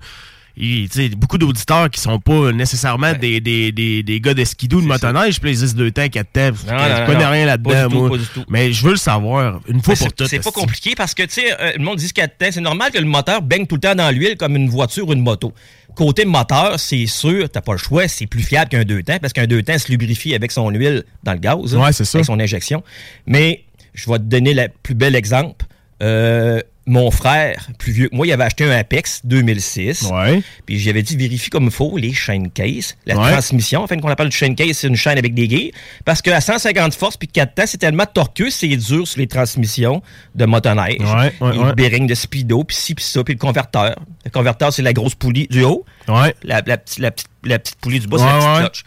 il- 0.59 0.89
beaucoup 1.15 1.37
d'auditeurs 1.37 1.87
qui 1.91 2.01
sont 2.01 2.19
pas 2.19 2.51
nécessairement 2.51 3.13
des, 3.13 3.39
des, 3.39 3.71
des, 3.71 4.01
des 4.01 4.19
gars 4.19 4.33
de 4.33 4.43
skidoo 4.43 4.81
de 4.81 4.87
motoneige, 4.87 5.39
puis 5.39 5.51
ils 5.51 5.59
disent 5.59 5.75
deux 5.75 5.91
temps, 5.91 6.07
quatre 6.09 6.31
temps. 6.31 6.49
Je 6.65 7.05
connais 7.05 7.25
rien 7.27 7.45
là-dedans. 7.45 8.09
Mais 8.49 8.71
je 8.73 8.83
veux 8.83 8.91
le 8.91 8.97
savoir, 8.97 9.59
une 9.67 9.83
fois 9.83 9.93
Mais 9.93 10.05
pour 10.07 10.13
toutes. 10.13 10.27
C'est 10.27 10.39
pas 10.39 10.51
compliqué 10.51 10.95
parce 10.95 11.13
que, 11.13 11.21
tu 11.23 11.33
sais, 11.33 11.53
euh, 11.61 11.73
le 11.77 11.83
monde 11.83 11.97
dit 11.97 12.11
4 12.11 12.37
temps. 12.39 12.47
C'est 12.49 12.61
normal 12.61 12.91
que 12.91 12.97
le 12.97 13.05
moteur 13.05 13.43
baigne 13.43 13.67
tout 13.67 13.75
le 13.75 13.81
temps 13.81 13.93
dans 13.93 14.09
l'huile 14.09 14.35
comme 14.37 14.55
une 14.55 14.69
voiture 14.69 15.07
ou 15.07 15.13
une 15.13 15.21
moto. 15.21 15.53
Côté 15.97 16.25
moteur, 16.25 16.79
c'est 16.79 17.07
sûr, 17.07 17.49
t'as 17.49 17.61
pas 17.61 17.73
le 17.73 17.79
choix, 17.79 18.07
c'est 18.07 18.27
plus 18.27 18.43
fiable 18.43 18.69
qu'un 18.69 18.83
deux 18.83 19.01
temps, 19.01 19.17
parce 19.19 19.33
qu'un 19.33 19.47
deux 19.47 19.63
temps 19.63 19.77
se 19.77 19.91
lubrifie 19.91 20.35
avec 20.35 20.51
son 20.51 20.69
huile 20.69 21.03
dans 21.23 21.33
le 21.33 21.39
gaz. 21.39 21.75
Ouais, 21.75 21.91
c'est 21.91 22.05
ça. 22.05 22.19
Avec 22.19 22.25
son 22.27 22.39
injection. 22.39 22.83
Mais 23.25 23.63
je 23.93 24.09
vais 24.09 24.17
te 24.19 24.23
donner 24.23 24.53
le 24.53 24.67
plus 24.83 24.93
bel 24.93 25.15
exemple. 25.15 25.65
Euh, 26.03 26.61
mon 26.87 27.11
frère, 27.11 27.67
plus 27.77 27.91
vieux 27.91 28.07
que 28.09 28.15
moi, 28.15 28.25
il 28.25 28.31
avait 28.31 28.45
acheté 28.45 28.63
un 28.63 28.71
Apex 28.71 29.21
2006. 29.25 30.03
Ouais. 30.11 30.41
Puis 30.65 30.79
j'avais 30.79 31.03
dit 31.03 31.15
vérifie 31.17 31.49
comme 31.49 31.65
il 31.65 31.71
faut 31.71 31.97
les 31.97 32.13
chaînes 32.13 32.49
case, 32.49 32.95
la 33.05 33.17
Ouais. 33.19 33.31
transmission. 33.31 33.83
Enfin, 33.83 33.97
qu'on 33.99 34.07
appelle 34.07 34.29
de 34.29 34.33
chaîne 34.33 34.55
case, 34.55 34.71
c'est 34.77 34.87
une 34.87 34.95
chaîne 34.95 35.17
avec 35.17 35.33
des 35.33 35.47
guilles. 35.47 35.71
Parce 36.05 36.21
qu'à 36.21 36.39
150 36.41 36.93
forces 36.95 37.17
puis 37.17 37.27
4 37.27 37.53
temps, 37.53 37.63
c'est 37.67 37.77
tellement 37.77 38.05
tortueux, 38.05 38.49
c'est 38.49 38.67
dur 38.67 39.07
sur 39.07 39.19
les 39.19 39.27
transmissions 39.27 40.01
de 40.33 40.45
motoneige. 40.45 40.97
Ouais, 41.01 41.33
ouais, 41.41 41.65
le 41.67 41.73
bearing 41.73 42.07
de 42.07 42.15
speedo, 42.15 42.63
puis 42.63 42.75
ci, 42.77 42.95
puis 42.95 43.03
ça, 43.05 43.23
puis 43.23 43.33
le 43.33 43.39
converteur. 43.39 43.95
Le 44.25 44.31
converteur, 44.31 44.71
c'est 44.73 44.81
la 44.81 44.93
grosse 44.93 45.15
poulie 45.15 45.47
du 45.47 45.63
haut. 45.63 45.85
Ouais. 46.07 46.33
La, 46.43 46.61
la 46.65 46.77
petite- 46.77 46.99
la 46.99 47.11
petite- 47.11 47.27
la 47.43 47.59
petite 47.59 47.75
poulie 47.79 47.99
du 47.99 48.07
bas, 48.07 48.17
c'est 48.17 48.25
la 48.25 48.33
petite 48.37 48.57
cloche. 48.59 48.83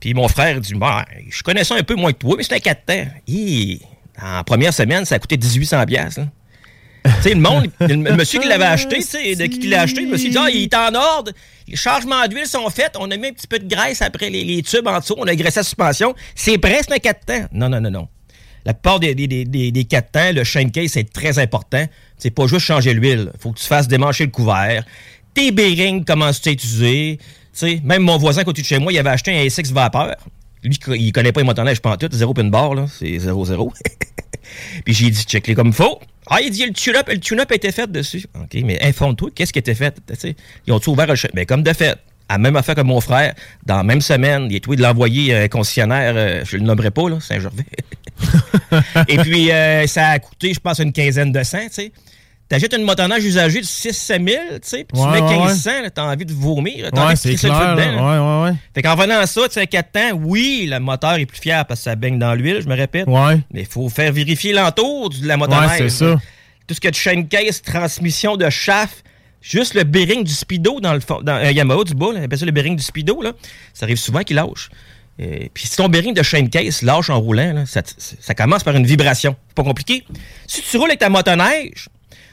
Puis 0.00 0.14
mon 0.14 0.28
frère 0.28 0.60
dit 0.60 0.74
bah, 0.74 1.04
Je 1.28 1.42
connais 1.42 1.64
ça 1.64 1.74
un 1.74 1.82
peu 1.82 1.94
moins 1.94 2.12
que 2.12 2.18
toi, 2.18 2.34
mais 2.36 2.42
c'était 2.42 2.56
un 2.56 2.60
4 2.60 2.84
temps. 2.86 3.06
Hi, 3.26 3.80
en 4.22 4.42
première 4.44 4.72
semaine, 4.74 5.04
ça 5.04 5.14
a 5.14 5.18
coûté 5.18 5.36
1800$. 5.36 5.86
piastres, 5.86 6.20
là. 6.20 6.26
Sais, 7.22 7.34
le 7.34 7.40
monde, 7.40 7.68
le, 7.80 7.96
monsieur 7.96 8.40
qui 8.40 8.48
l'avait 8.48 8.64
acheté, 8.64 8.98
de 8.98 9.46
qui 9.46 9.68
l'a 9.68 9.82
acheté, 9.82 10.02
le 10.02 10.08
monsieur 10.08 10.30
dit 10.30 10.36
Ah, 10.38 10.48
il 10.50 10.62
est 10.64 10.74
en 10.74 10.94
ordre, 10.94 11.32
les 11.66 11.76
changements 11.76 12.26
d'huile 12.26 12.46
sont 12.46 12.68
faits, 12.70 12.96
on 12.98 13.10
a 13.10 13.16
mis 13.16 13.28
un 13.28 13.32
petit 13.32 13.46
peu 13.46 13.58
de 13.58 13.68
graisse 13.68 14.02
après 14.02 14.30
les, 14.30 14.44
les 14.44 14.62
tubes 14.62 14.86
en 14.86 14.98
dessous, 14.98 15.14
on 15.18 15.26
a 15.26 15.34
graissé 15.34 15.60
la 15.60 15.64
suspension, 15.64 16.14
c'est 16.34 16.58
c'est 16.62 16.92
un 16.92 16.98
4 16.98 17.24
temps. 17.24 17.46
Non, 17.52 17.68
non, 17.68 17.80
non, 17.80 17.90
non. 17.90 18.08
La 18.64 18.74
plupart 18.74 19.00
des, 19.00 19.14
des, 19.14 19.26
des, 19.26 19.44
des, 19.44 19.72
des 19.72 19.84
4 19.84 20.10
temps, 20.10 20.32
le 20.32 20.44
chain 20.44 20.68
case, 20.68 20.90
c'est 20.92 21.10
très 21.10 21.38
important. 21.38 21.84
C'est 22.18 22.30
pas 22.30 22.46
juste 22.46 22.66
changer 22.66 22.92
l'huile. 22.92 23.32
faut 23.38 23.52
que 23.52 23.58
tu 23.58 23.66
fasses 23.66 23.88
démancher 23.88 24.24
le 24.24 24.30
couvert. 24.30 24.84
Tes 25.34 25.52
bearings, 25.52 26.04
comment 26.04 26.30
tu 26.32 26.50
utiliser. 26.50 27.18
Tu 27.18 27.24
sais, 27.52 27.80
même 27.84 28.02
mon 28.02 28.18
voisin 28.18 28.42
à 28.42 28.44
côté 28.44 28.62
de 28.62 28.66
chez 28.66 28.78
moi, 28.78 28.92
il 28.92 28.98
avait 28.98 29.10
acheté 29.10 29.32
un 29.32 29.48
SX 29.48 29.72
Vapeur. 29.72 30.16
Lui, 30.62 30.78
il 30.96 31.12
connaît 31.12 31.32
pas 31.32 31.40
les 31.40 31.46
motoneiges, 31.46 31.80
tout. 31.80 32.08
Zéro 32.10 32.34
pin 32.34 32.44
bar, 32.44 32.74
là. 32.74 32.86
C'est 32.88 33.06
0-0. 33.06 33.72
Puis 34.84 34.94
j'ai 34.94 35.10
dit, 35.10 35.22
check-les 35.22 35.54
comme 35.54 35.68
il 35.68 35.74
faut. 35.74 36.00
Ah, 36.30 36.40
il 36.42 36.50
dit, 36.50 36.66
le 36.66 36.72
tune-up, 36.72 37.08
le 37.08 37.18
tune-up 37.18 37.50
a 37.50 37.54
été 37.54 37.72
fait 37.72 37.90
dessus. 37.90 38.24
OK, 38.34 38.60
mais 38.64 38.78
informe-toi, 38.82 39.30
qu'est-ce 39.34 39.52
qui 39.52 39.58
a 39.58 39.60
été 39.60 39.74
fait? 39.74 39.96
Ils 40.66 40.72
ont-tu 40.72 40.90
ouvert 40.90 41.06
le 41.06 41.16
ch- 41.16 41.30
Mais 41.34 41.46
comme 41.46 41.62
de 41.62 41.72
fait, 41.72 41.96
à 42.28 42.36
même 42.38 42.56
affaire 42.56 42.74
que 42.74 42.82
mon 42.82 43.00
frère, 43.00 43.34
dans 43.64 43.78
la 43.78 43.82
même 43.82 44.00
semaine, 44.02 44.46
il 44.50 44.56
est 44.56 44.60
tout 44.60 44.76
de 44.76 44.82
l'envoyer 44.82 45.34
un 45.34 45.48
concessionnaire, 45.48 46.12
euh, 46.16 46.42
je 46.44 46.56
le 46.58 46.62
nommerai 46.64 46.90
pas, 46.90 47.08
là, 47.08 47.18
Saint-Gervais. 47.20 47.64
Et 49.08 49.16
puis, 49.18 49.50
euh, 49.50 49.86
ça 49.86 50.08
a 50.08 50.18
coûté, 50.18 50.52
je 50.52 50.60
pense, 50.60 50.78
une 50.80 50.92
quinzaine 50.92 51.32
de 51.32 51.42
cents, 51.42 51.58
tu 51.68 51.72
sais. 51.72 51.92
T'achètes 52.48 52.72
une 52.74 52.82
motoneige 52.84 53.22
usagée 53.24 53.60
de 53.60 53.66
6-7 53.66 53.92
000, 54.26 54.26
tu 54.26 54.58
sais, 54.62 54.84
puis 54.84 54.98
Ouais, 55.00 55.18
tu 55.18 55.22
mets 55.22 55.28
ouais, 55.28 55.36
1500, 55.48 55.70
là, 55.82 55.90
t'as 55.90 56.02
envie 56.04 56.24
de 56.24 56.32
vomir, 56.32 56.88
t'as 56.90 56.98
Ouais, 57.00 57.06
envie 57.08 57.14
de 57.14 57.20
crisser 57.20 57.48
le 57.48 57.52
clair. 57.54 57.76
dedans. 57.76 58.44
Ouais, 58.44 58.50
ouais, 58.50 58.56
Fait 58.74 58.82
qu'en 58.82 58.94
venant 58.94 59.18
à 59.18 59.26
ça, 59.26 59.42
tu 59.48 59.54
sais, 59.54 59.66
4 59.66 59.92
temps, 59.92 60.10
oui, 60.22 60.66
le 60.70 60.80
moteur 60.80 61.14
est 61.16 61.26
plus 61.26 61.38
fier 61.40 61.66
parce 61.66 61.80
que 61.80 61.84
ça 61.84 61.94
baigne 61.96 62.18
dans 62.18 62.34
l'huile, 62.34 62.60
je 62.62 62.68
me 62.68 62.74
répète. 62.74 63.06
ouais. 63.06 63.12
Ouais. 63.20 63.40
Mais 63.52 63.60
il 63.60 63.66
faut 63.66 63.88
faire 63.90 64.12
vérifier 64.12 64.54
l'entour 64.54 65.10
de 65.10 65.26
la 65.26 65.36
motoneige. 65.36 65.68
Ouais, 65.72 65.76
c'est 65.78 65.90
ça. 65.90 66.18
Tout 66.66 66.74
ce 66.74 66.80
que 66.80 66.88
de 66.88 66.94
chaîne 66.94 67.28
case, 67.28 67.60
transmission 67.60 68.36
de 68.38 68.48
shaft, 68.48 69.04
juste 69.42 69.74
le 69.74 69.84
bearing 69.84 70.24
du 70.24 70.32
speedo 70.32 70.80
dans 70.80 70.94
le 70.94 71.00
fond, 71.00 71.20
dans 71.22 71.32
un 71.34 71.50
Yamaha 71.50 71.84
du 71.84 71.94
bas, 71.94 72.12
là, 72.14 72.20
on 72.20 72.24
appelle 72.24 72.38
ça 72.38 72.46
le 72.46 72.52
bearing 72.52 72.76
du 72.76 72.82
speedo, 72.82 73.20
là, 73.20 73.32
ça 73.74 73.84
arrive 73.84 73.98
souvent 73.98 74.22
qu'il 74.22 74.36
lâche. 74.36 74.70
Euh, 75.20 75.48
Puis 75.52 75.66
si 75.66 75.76
ton 75.76 75.88
bearing 75.88 76.14
de 76.14 76.22
chaîne 76.22 76.48
case 76.48 76.80
lâche 76.82 77.10
en 77.10 77.20
roulant, 77.20 77.52
là, 77.52 77.66
ça, 77.66 77.82
ça 77.98 78.34
commence 78.34 78.62
par 78.64 78.74
une 78.76 78.86
vibration. 78.86 79.36
C'est 79.48 79.54
pas 79.54 79.64
compliqué. 79.64 80.04
Si 80.46 80.62
tu 80.62 80.76
roules 80.78 80.88
avec 80.90 81.00
ta 81.00 81.08
motoneige, 81.10 81.88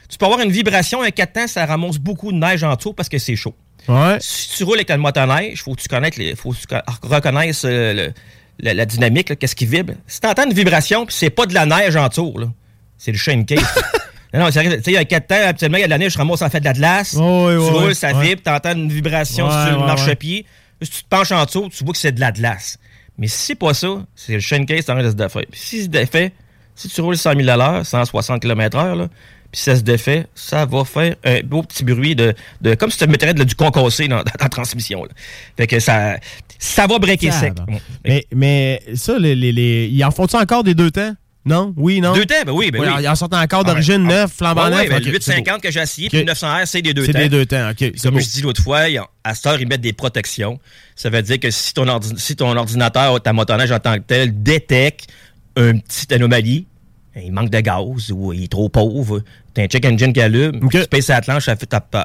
tu 0.08 0.18
peux 0.18 0.26
avoir 0.26 0.40
une 0.40 0.50
vibration, 0.50 1.02
un 1.02 1.10
4 1.10 1.32
temps, 1.32 1.46
ça 1.46 1.66
ramasse 1.66 1.98
beaucoup 1.98 2.32
de 2.32 2.36
neige 2.38 2.62
en 2.64 2.74
dessous 2.74 2.92
parce 2.92 3.08
que 3.08 3.18
c'est 3.18 3.36
chaud. 3.36 3.54
Ouais. 3.88 4.16
Si 4.20 4.56
tu 4.56 4.64
roules 4.64 4.76
avec 4.78 4.88
ta 4.88 4.96
motoneige, 4.96 5.62
faut 5.62 5.74
que 5.74 5.80
tu 5.80 5.88
connaisses 5.88 6.16
les, 6.16 6.34
faut 6.34 6.50
que 6.52 6.56
tu 6.56 6.66
co- 6.66 6.76
reconnaisses 7.08 7.62
euh, 7.64 7.92
le- 7.92 8.12
la, 8.58 8.74
la 8.74 8.86
dynamique, 8.86 9.38
qu'est-ce 9.38 9.54
qui 9.54 9.66
vibre. 9.66 9.92
Si 10.06 10.20
tu 10.20 10.26
entends 10.26 10.44
une 10.46 10.52
vibration, 10.54 11.06
puis 11.06 11.14
c'est 11.16 11.30
pas 11.30 11.46
de 11.46 11.54
la 11.54 11.66
neige 11.66 11.94
en 11.96 12.08
dessous, 12.08 12.34
là, 12.38 12.46
c'est 12.98 13.12
le 13.12 13.18
chain 13.18 13.44
case. 13.44 13.60
non, 14.34 14.40
non, 14.40 14.50
sérieux, 14.50 14.80
il 14.86 14.92
y 14.92 14.96
a 14.96 15.04
4 15.04 15.26
temps, 15.26 15.34
habituellement, 15.48 15.78
il 15.78 15.82
y 15.82 15.84
a 15.84 15.86
de 15.86 15.90
la 15.90 15.98
neige, 15.98 16.12
je 16.14 16.18
ramasse 16.18 16.42
en 16.42 16.50
fait 16.50 16.60
de 16.60 16.64
la 16.64 16.72
glace. 16.72 17.14
Oh, 17.18 17.48
oui, 17.48 17.54
tu 17.54 17.72
roules, 17.74 17.94
ça 17.94 18.12
vibre, 18.12 18.42
tu 18.44 18.50
entends 18.50 18.72
une 18.74 18.90
vibration 18.90 19.48
sur 19.50 19.78
le 19.80 19.86
marchepied. 19.86 20.46
Si 20.82 20.90
tu 20.90 21.02
te 21.04 21.08
penches 21.08 21.32
en 21.32 21.44
dessous, 21.44 21.68
tu 21.68 21.84
vois 21.84 21.92
que 21.92 21.98
c'est 21.98 22.12
de 22.12 22.20
la 22.20 22.32
glace. 22.32 22.78
Mais 23.18 23.28
si 23.28 23.38
c'est 23.38 23.54
pas 23.54 23.72
ça, 23.72 24.04
c'est 24.14 24.34
le 24.34 24.40
chain 24.40 24.64
case 24.66 24.80
en 24.90 24.94
train 24.94 25.02
de 25.02 25.08
se 25.10 25.14
défaire. 25.14 25.44
Si 25.52 25.82
c'est 25.82 25.88
défait, 25.88 26.32
si 26.74 26.88
tu 26.88 27.00
roules 27.00 27.16
100 27.16 27.34
000 27.34 27.48
à 27.48 27.56
l'heure, 27.56 27.86
160 27.86 28.42
km/h, 28.42 29.08
puis 29.56 29.62
ça 29.62 29.74
se 29.74 29.80
défait, 29.80 30.26
ça 30.34 30.66
va 30.66 30.84
faire 30.84 31.16
un 31.24 31.40
beau 31.40 31.62
petit 31.62 31.82
bruit 31.82 32.14
de, 32.14 32.34
de 32.60 32.74
comme 32.74 32.90
si 32.90 32.98
tu 32.98 33.06
mettrais 33.06 33.32
de- 33.32 33.42
du 33.42 33.54
concassé 33.54 34.06
dans, 34.06 34.18
dans 34.18 34.32
la 34.38 34.48
transmission. 34.50 35.02
Là. 35.04 35.10
Fait 35.56 35.66
que 35.66 35.80
ça, 35.80 36.18
ça 36.58 36.86
va 36.86 36.98
breaker 36.98 37.30
sec. 37.32 37.54
Mais, 38.04 38.26
mais 38.34 38.82
ça, 38.94 39.18
les, 39.18 39.34
les, 39.34 39.52
les- 39.52 39.88
ils 39.90 40.04
en 40.04 40.10
font-tu 40.10 40.36
encore 40.36 40.62
des 40.62 40.74
deux 40.74 40.90
temps? 40.90 41.14
Non? 41.46 41.72
Oui, 41.78 42.02
non? 42.02 42.12
Deux 42.12 42.26
temps, 42.26 42.34
ben 42.44 42.52
oui, 42.52 42.70
ben 42.70 42.80
oui. 42.82 42.88
Ils 43.00 43.08
en 43.08 43.14
sortent 43.14 43.32
encore 43.32 43.60
Ah, 43.64 43.70
d'origine 43.70 44.02
ouais. 44.06 44.12
neuf, 44.14 44.32
flambant 44.36 44.64
Ouais, 44.64 44.70
neuf. 44.72 44.80
ouais, 44.80 44.88
ben, 44.90 44.98
le 44.98 45.04
c'est 45.04 45.10
850 45.10 45.62
que 45.62 45.70
j'ai 45.70 45.80
essayé, 45.80 46.08
Ok. 46.08 46.10
puis 46.10 46.18
le 46.24 46.32
900R, 46.32 46.66
c'est 46.66 46.82
des 46.82 46.92
deux 46.92 47.06
C'est 47.06 47.12
temps. 47.14 47.18
des 47.20 47.28
deux 47.30 47.46
temps, 47.46 47.70
OK. 47.70 47.76
c'est 47.78 48.02
Comme 48.02 48.14
beau. 48.14 48.20
je 48.20 48.26
dis 48.28 48.42
l'autre 48.42 48.62
fois, 48.62 48.80
à 49.24 49.34
cette 49.34 49.46
heure, 49.46 49.58
ils 49.58 49.66
mettent 49.66 49.80
des 49.80 49.94
protections. 49.94 50.60
Ça 50.96 51.08
veut 51.08 51.22
dire 51.22 51.40
que 51.40 51.50
si 51.50 51.72
ton, 51.72 51.86
ordi- 51.86 52.18
si 52.18 52.36
ton 52.36 52.54
ordinateur, 52.54 53.22
ta 53.22 53.32
motoneige 53.32 53.72
en 53.72 53.78
tant 53.78 53.94
que 53.94 54.00
tel, 54.06 54.42
détecte 54.42 55.06
une 55.56 55.80
petite 55.80 56.12
anomalie, 56.12 56.66
il 57.24 57.32
manque 57.32 57.50
de 57.50 57.60
gaz 57.60 58.10
ou 58.12 58.32
il 58.32 58.44
est 58.44 58.48
trop 58.52 58.68
pauvre, 58.68 59.22
t'as 59.54 59.62
un 59.62 59.66
check 59.66 59.84
engine 59.86 60.12
qui 60.12 60.20
allume, 60.20 60.60
Ok. 60.62 60.72
tu 60.82 60.86
pèses 60.88 61.06
sa 61.06 61.20
planche, 61.20 61.48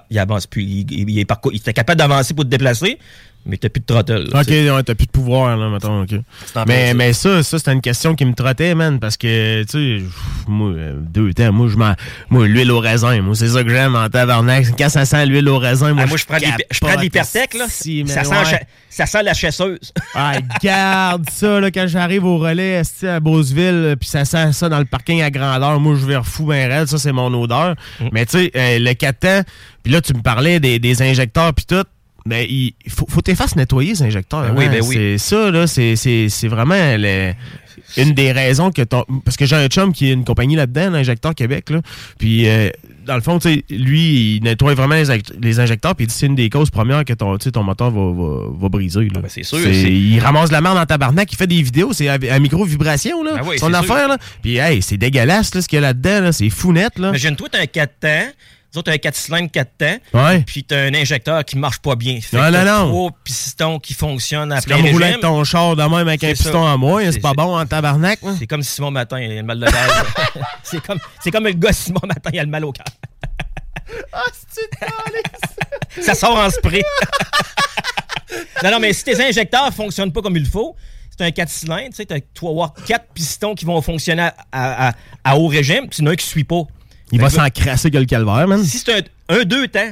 il 0.09 0.19
avance 0.19 0.47
plus. 0.47 0.63
Il, 0.63 0.91
il- 0.91 1.09
il 1.09 1.19
est 1.19 1.25
il 1.51 1.57
était 1.57 1.73
capable 1.73 1.99
d'avancer 1.99 2.33
pour 2.33 2.45
te 2.45 2.49
déplacer, 2.49 2.97
mais 3.45 3.57
t'as 3.57 3.69
plus 3.69 3.81
de 3.81 3.85
throttle. 3.85 4.29
là, 4.31 4.41
Ok, 4.41 4.47
ouais, 4.49 4.83
t'as 4.83 4.95
plus 4.95 5.07
de 5.07 5.11
pouvoir, 5.11 5.57
là, 5.57 5.69
mettons, 5.69 6.01
ok. 6.03 6.13
en 6.55 6.63
plein 6.63 6.65
Mais, 6.67 6.87
ça. 6.89 6.93
mais 6.93 7.13
ça, 7.13 7.43
ça, 7.43 7.57
c'était 7.57 7.73
une 7.73 7.81
question 7.81 8.15
qui 8.15 8.25
me 8.25 8.33
trottait, 8.33 8.75
man, 8.75 8.99
parce 8.99 9.17
que, 9.17 9.63
tu 9.63 9.99
sais, 9.99 10.05
moi, 10.47 10.69
euh, 10.71 10.93
deux 10.99 11.33
temps, 11.33 11.51
moi, 11.51 11.67
je 11.69 11.75
m'en. 11.77 11.93
Moi, 12.29 12.47
l'huile 12.47 12.71
au 12.71 12.79
raisin, 12.79 13.21
moi, 13.21 13.35
c'est 13.35 13.47
ça 13.47 13.63
que 13.63 13.69
j'aime 13.69 13.95
en 13.95 14.09
tabarnak. 14.09 14.65
Quand 14.77 14.89
ça 14.89 15.05
sent 15.05 15.25
l'huile 15.25 15.49
au 15.49 15.57
raisin, 15.57 15.93
moi, 15.93 16.03
Ah, 16.05 16.07
moi, 16.07 16.17
je 16.17 16.25
prends 16.25 16.37
je 16.37 16.79
prends 16.79 16.95
de 16.95 17.01
l'hypertech, 17.01 17.53
là. 17.55 17.65
Si, 17.69 18.03
Ça 18.07 18.23
sent, 18.23 18.57
ça 18.89 19.05
sent 19.05 19.23
la 19.23 19.33
chasseuse. 19.33 19.93
Ah, 20.13 20.33
garde 20.61 21.29
ça, 21.31 21.59
là, 21.59 21.71
quand 21.71 21.87
j'arrive 21.87 22.25
au 22.25 22.37
relais 22.37 22.81
à 23.03 23.19
Beauceville, 23.19 23.95
puis 23.99 24.09
ça 24.09 24.25
sent 24.25 24.51
ça 24.51 24.67
dans 24.69 24.79
le 24.79 24.85
parking 24.85 25.21
à 25.21 25.31
grandeur. 25.31 25.79
Moi, 25.79 25.95
je 25.99 26.05
vais 26.05 26.17
refou 26.17 26.45
ben 26.47 26.69
raide, 26.69 26.87
ça, 26.87 26.97
c'est 26.97 27.11
mon 27.13 27.33
odeur. 27.41 27.75
Mm. 27.99 28.07
Mais 28.11 28.25
tu 28.25 28.37
sais, 28.37 28.51
euh, 28.55 28.77
le 28.79 28.93
4 28.93 29.19
temps, 29.19 29.41
puis 29.83 29.93
là, 29.93 30.01
tu 30.01 30.13
me 30.13 30.21
parlais 30.21 30.59
des, 30.59 30.79
des 30.79 31.01
injecteurs, 31.01 31.53
puis 31.53 31.65
tout. 31.65 31.85
Mais 32.25 32.45
il 32.49 32.73
faut, 32.87 33.07
faut 33.09 33.21
fasses 33.35 33.55
nettoyer, 33.55 33.95
ces 33.95 34.03
injecteurs. 34.03 34.41
Ben 34.41 34.53
oui, 34.55 34.65
hein. 34.65 34.71
ben 34.71 34.83
oui. 34.83 34.95
C'est 34.95 35.17
ça, 35.17 35.51
là, 35.51 35.67
c'est, 35.67 35.95
c'est, 35.95 36.29
c'est 36.29 36.47
vraiment 36.47 36.75
une 37.97 38.13
des 38.13 38.31
raisons 38.31 38.71
que 38.71 38.81
ton. 38.81 39.03
Parce 39.25 39.37
que 39.37 39.45
j'ai 39.45 39.55
un 39.55 39.67
chum 39.67 39.91
qui 39.93 40.09
a 40.09 40.13
une 40.13 40.23
compagnie 40.23 40.55
là-dedans, 40.55 40.91
l'Injecteur 40.91 41.35
Québec, 41.35 41.69
là. 41.69 41.81
Puis, 42.19 42.47
euh, 42.47 42.69
dans 43.05 43.15
le 43.15 43.21
fond, 43.21 43.39
lui, 43.69 44.35
il 44.37 44.43
nettoie 44.43 44.75
vraiment 44.75 44.95
les, 44.95 45.09
inject- 45.09 45.33
les 45.41 45.59
injecteurs, 45.59 45.95
puis 45.95 46.05
il 46.05 46.07
dit 46.07 46.13
c'est 46.13 46.27
une 46.27 46.35
des 46.35 46.49
causes 46.49 46.69
premières 46.69 47.03
que 47.03 47.13
ton, 47.13 47.37
ton 47.37 47.63
moteur 47.63 47.89
va, 47.89 48.11
va, 48.13 48.45
va 48.59 48.69
briser. 48.69 49.09
Là. 49.13 49.21
ben, 49.21 49.27
c'est 49.27 49.43
sûr, 49.43 49.59
Il 49.67 50.19
ramasse 50.19 50.51
la 50.51 50.61
merde 50.61 50.77
dans 50.77 50.85
tabarnak, 50.85 51.31
il 51.31 51.35
fait 51.35 51.47
des 51.47 51.61
vidéos, 51.61 51.93
c'est 51.93 52.07
à, 52.07 52.13
à 52.13 52.39
micro-vibration, 52.39 53.23
là. 53.23 53.37
Ben 53.37 53.41
oui, 53.47 53.59
son 53.59 53.73
affaire, 53.73 53.97
sûr. 53.97 54.07
là. 54.09 54.17
Puis, 54.43 54.57
hey, 54.57 54.81
c'est 54.81 54.97
dégueulasse, 54.97 55.55
là, 55.55 55.61
ce 55.61 55.67
qu'il 55.67 55.77
y 55.77 55.79
a 55.79 55.81
là-dedans, 55.81 56.21
là. 56.21 56.31
C'est 56.31 56.49
fou 56.49 56.71
net, 56.71 56.99
là. 56.99 57.09
Imagine-toi, 57.09 57.47
t'as 57.51 57.61
un 57.61 57.65
4 57.65 57.93
temps, 57.99 58.27
nous 58.73 58.79
autres, 58.79 58.89
t'as 58.89 58.93
un 58.93 58.97
4 58.97 59.15
cylindres 59.15 59.51
4 59.51 59.69
temps, 59.77 59.97
Ouais. 60.13 60.41
puis 60.47 60.63
t'as 60.63 60.83
un 60.85 60.93
injecteur 60.93 61.43
qui 61.43 61.57
marche 61.57 61.79
pas 61.79 61.95
bien. 61.95 62.19
Fait 62.21 62.37
Non, 62.37 62.43
que 62.43 62.65
non, 62.65 62.65
non. 62.85 62.89
trois 62.89 63.11
pistons 63.23 63.79
qui 63.79 63.93
fonctionnent 63.93 64.51
à 64.53 64.61
C'est 64.61 64.67
plein 64.67 64.77
comme 64.77 64.91
rouler 64.91 65.05
avec 65.07 65.19
ton 65.21 65.43
char 65.43 65.75
de 65.75 65.81
même 65.83 65.93
avec 65.93 66.23
un 66.23 66.27
C'est 66.27 66.33
piston 66.43 66.63
en 66.65 66.77
moins, 66.77 67.03
c'est 67.05 67.11
C'est- 67.13 67.19
pas 67.19 67.29
c'est- 67.29 67.35
bon 67.35 67.57
en 67.59 67.65
tabarnak, 67.65 68.21
là. 68.21 68.31
C'est 68.39 68.47
comme 68.47 68.63
Simon 68.63 68.91
Matin, 68.91 69.19
il 69.19 69.31
a 69.31 69.35
le 69.35 69.43
mal 69.43 69.59
de 69.59 69.65
gaz. 69.65 69.73
c'est 70.63 70.81
comme, 70.81 70.99
c'est 71.21 71.31
comme 71.31 71.43
le 71.45 71.51
gars 71.53 71.73
Simon 71.73 71.99
Matin, 72.03 72.29
il 72.33 72.39
a 72.39 72.43
le 72.43 72.49
mal 72.49 72.63
au 72.65 72.71
cœur. 72.71 72.85
Ah, 74.13 74.23
Ça 76.01 76.13
sort 76.15 76.37
en 76.37 76.49
spray. 76.49 76.81
non, 78.63 78.71
non, 78.71 78.79
mais 78.79 78.93
si 78.93 79.03
tes 79.03 79.21
injecteurs 79.21 79.73
fonctionnent 79.73 80.11
pas 80.13 80.21
comme 80.21 80.37
il 80.37 80.45
faut, 80.45 80.75
c'est 81.09 81.25
un 81.25 81.31
4 81.31 81.49
cylindres, 81.49 81.89
tu 81.89 81.95
sais, 81.97 82.05
t'as- 82.05 82.19
tu 82.21 82.47
avoir 82.47 82.73
4 82.87 83.05
pistons 83.13 83.53
qui 83.53 83.65
vont 83.65 83.81
fonctionner 83.81 84.21
à, 84.23 84.33
à- 84.51 84.89
à- 84.89 84.93
à 85.25 85.35
haut 85.37 85.47
régime, 85.47 85.87
puis 85.89 85.99
il 85.99 86.03
y 86.03 86.07
en 86.07 86.11
a 86.11 86.13
un 86.13 86.15
qui 86.15 86.25
suit 86.25 86.43
pas. 86.45 86.61
Il 87.11 87.19
va 87.19 87.29
Fait 87.29 87.37
que- 87.37 87.43
s'en 87.43 87.49
crasser 87.49 87.91
que 87.91 87.97
le 87.97 88.05
calvaire, 88.05 88.47
man. 88.47 88.63
Si 88.63 88.77
c'est 88.79 88.93
un, 89.29 89.35
un 89.39 89.43
deux 89.43 89.67
temps, 89.67 89.91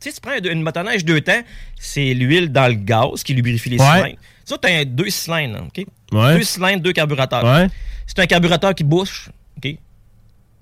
tu 0.00 0.10
sais, 0.10 0.12
tu 0.12 0.20
prends 0.20 0.32
un- 0.32 0.50
une 0.52 0.62
motoneige 0.62 1.04
deux 1.04 1.20
temps, 1.20 1.42
c'est 1.78 2.14
l'huile 2.14 2.50
dans 2.52 2.66
le 2.68 2.74
gaz 2.74 3.22
qui 3.22 3.34
lubrifie 3.34 3.70
les 3.70 3.78
Ouais. 3.78 3.84
cylindres. 3.86 4.16
Ça, 4.44 4.56
t'as 4.60 4.80
un 4.80 4.84
deux 4.84 5.10
cylindres, 5.10 5.62
OK? 5.66 5.86
Ouais. 6.12 6.36
Deux 6.38 6.42
cylindres, 6.44 6.82
deux 6.82 6.92
carburateurs. 6.92 7.42
Ouais. 7.44 7.68
C'est 8.06 8.18
un 8.20 8.26
carburateur 8.26 8.74
qui 8.74 8.84
bouche, 8.84 9.28
OK? 9.28 9.34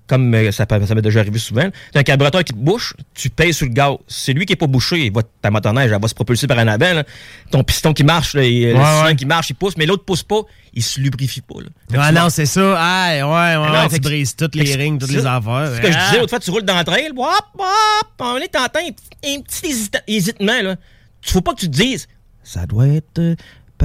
Comme 0.07 0.33
euh, 0.35 0.51
ça, 0.51 0.65
m'est 0.69 1.01
déjà 1.01 1.21
arrivé 1.21 1.39
souvent, 1.39 1.69
t'as 1.91 2.01
un 2.01 2.03
carburateur 2.03 2.43
qui 2.43 2.53
te 2.53 2.57
bouche, 2.57 2.93
tu 3.13 3.29
payes 3.29 3.53
sur 3.53 3.65
le 3.65 3.71
gaz. 3.73 3.95
C'est 4.07 4.33
lui 4.33 4.45
qui 4.45 4.53
est 4.53 4.57
pas 4.57 4.67
bouché, 4.67 5.05
il 5.05 5.11
va, 5.13 5.21
ta 5.41 5.49
motoneige, 5.49 5.91
elle 5.91 6.01
va 6.01 6.07
se 6.07 6.13
propulser 6.13 6.45
par 6.47 6.59
un 6.59 6.67
avant. 6.67 6.93
là. 6.93 7.03
Ton 7.51 7.63
piston 7.63 7.93
qui 7.93 8.03
marche, 8.03 8.33
là, 8.35 8.41
le 8.41 9.05
ouais. 9.05 9.15
qui 9.15 9.25
marche, 9.25 9.49
il 9.49 9.55
pousse, 9.55 9.77
mais 9.77 9.85
l'autre 9.85 10.03
pousse 10.03 10.23
pas, 10.23 10.41
il 10.73 10.83
se 10.83 10.99
lubrifie 10.99 11.41
pas. 11.41 11.55
Là. 11.61 11.99
Ah 12.01 12.11
non, 12.11 12.29
c'est 12.29 12.45
ça. 12.45 12.61
Ouais, 12.61 13.23
ouais, 13.23 13.55
non, 13.55 13.87
tu 13.87 13.99
brises 13.99 14.35
toutes 14.35 14.55
les 14.55 14.75
rings, 14.75 14.99
toutes 14.99 15.09
c'est 15.09 15.17
les 15.17 15.25
affaires. 15.25 15.71
Ce 15.75 15.81
que 15.81 15.91
je 15.91 15.97
Ah. 15.97 16.05
disais, 16.07 16.19
l'autre 16.19 16.29
fois, 16.31 16.39
tu 16.39 16.51
roules 16.51 16.63
dans 16.65 16.77
le 16.77 16.83
trail, 16.83 17.09
hop, 17.15 17.45
hop, 17.57 18.07
on 18.19 18.37
est 18.37 18.47
tentant, 18.49 18.79
un, 18.79 19.29
un 19.29 19.41
petit 19.41 19.89
hésitement, 20.07 20.61
là. 20.61 20.75
Tu 21.21 21.31
faut 21.31 21.41
pas 21.41 21.53
que 21.53 21.59
tu 21.61 21.67
te 21.71 21.77
dises, 21.81 22.07
ça 22.43 22.65
doit 22.65 22.87
être 22.87 23.35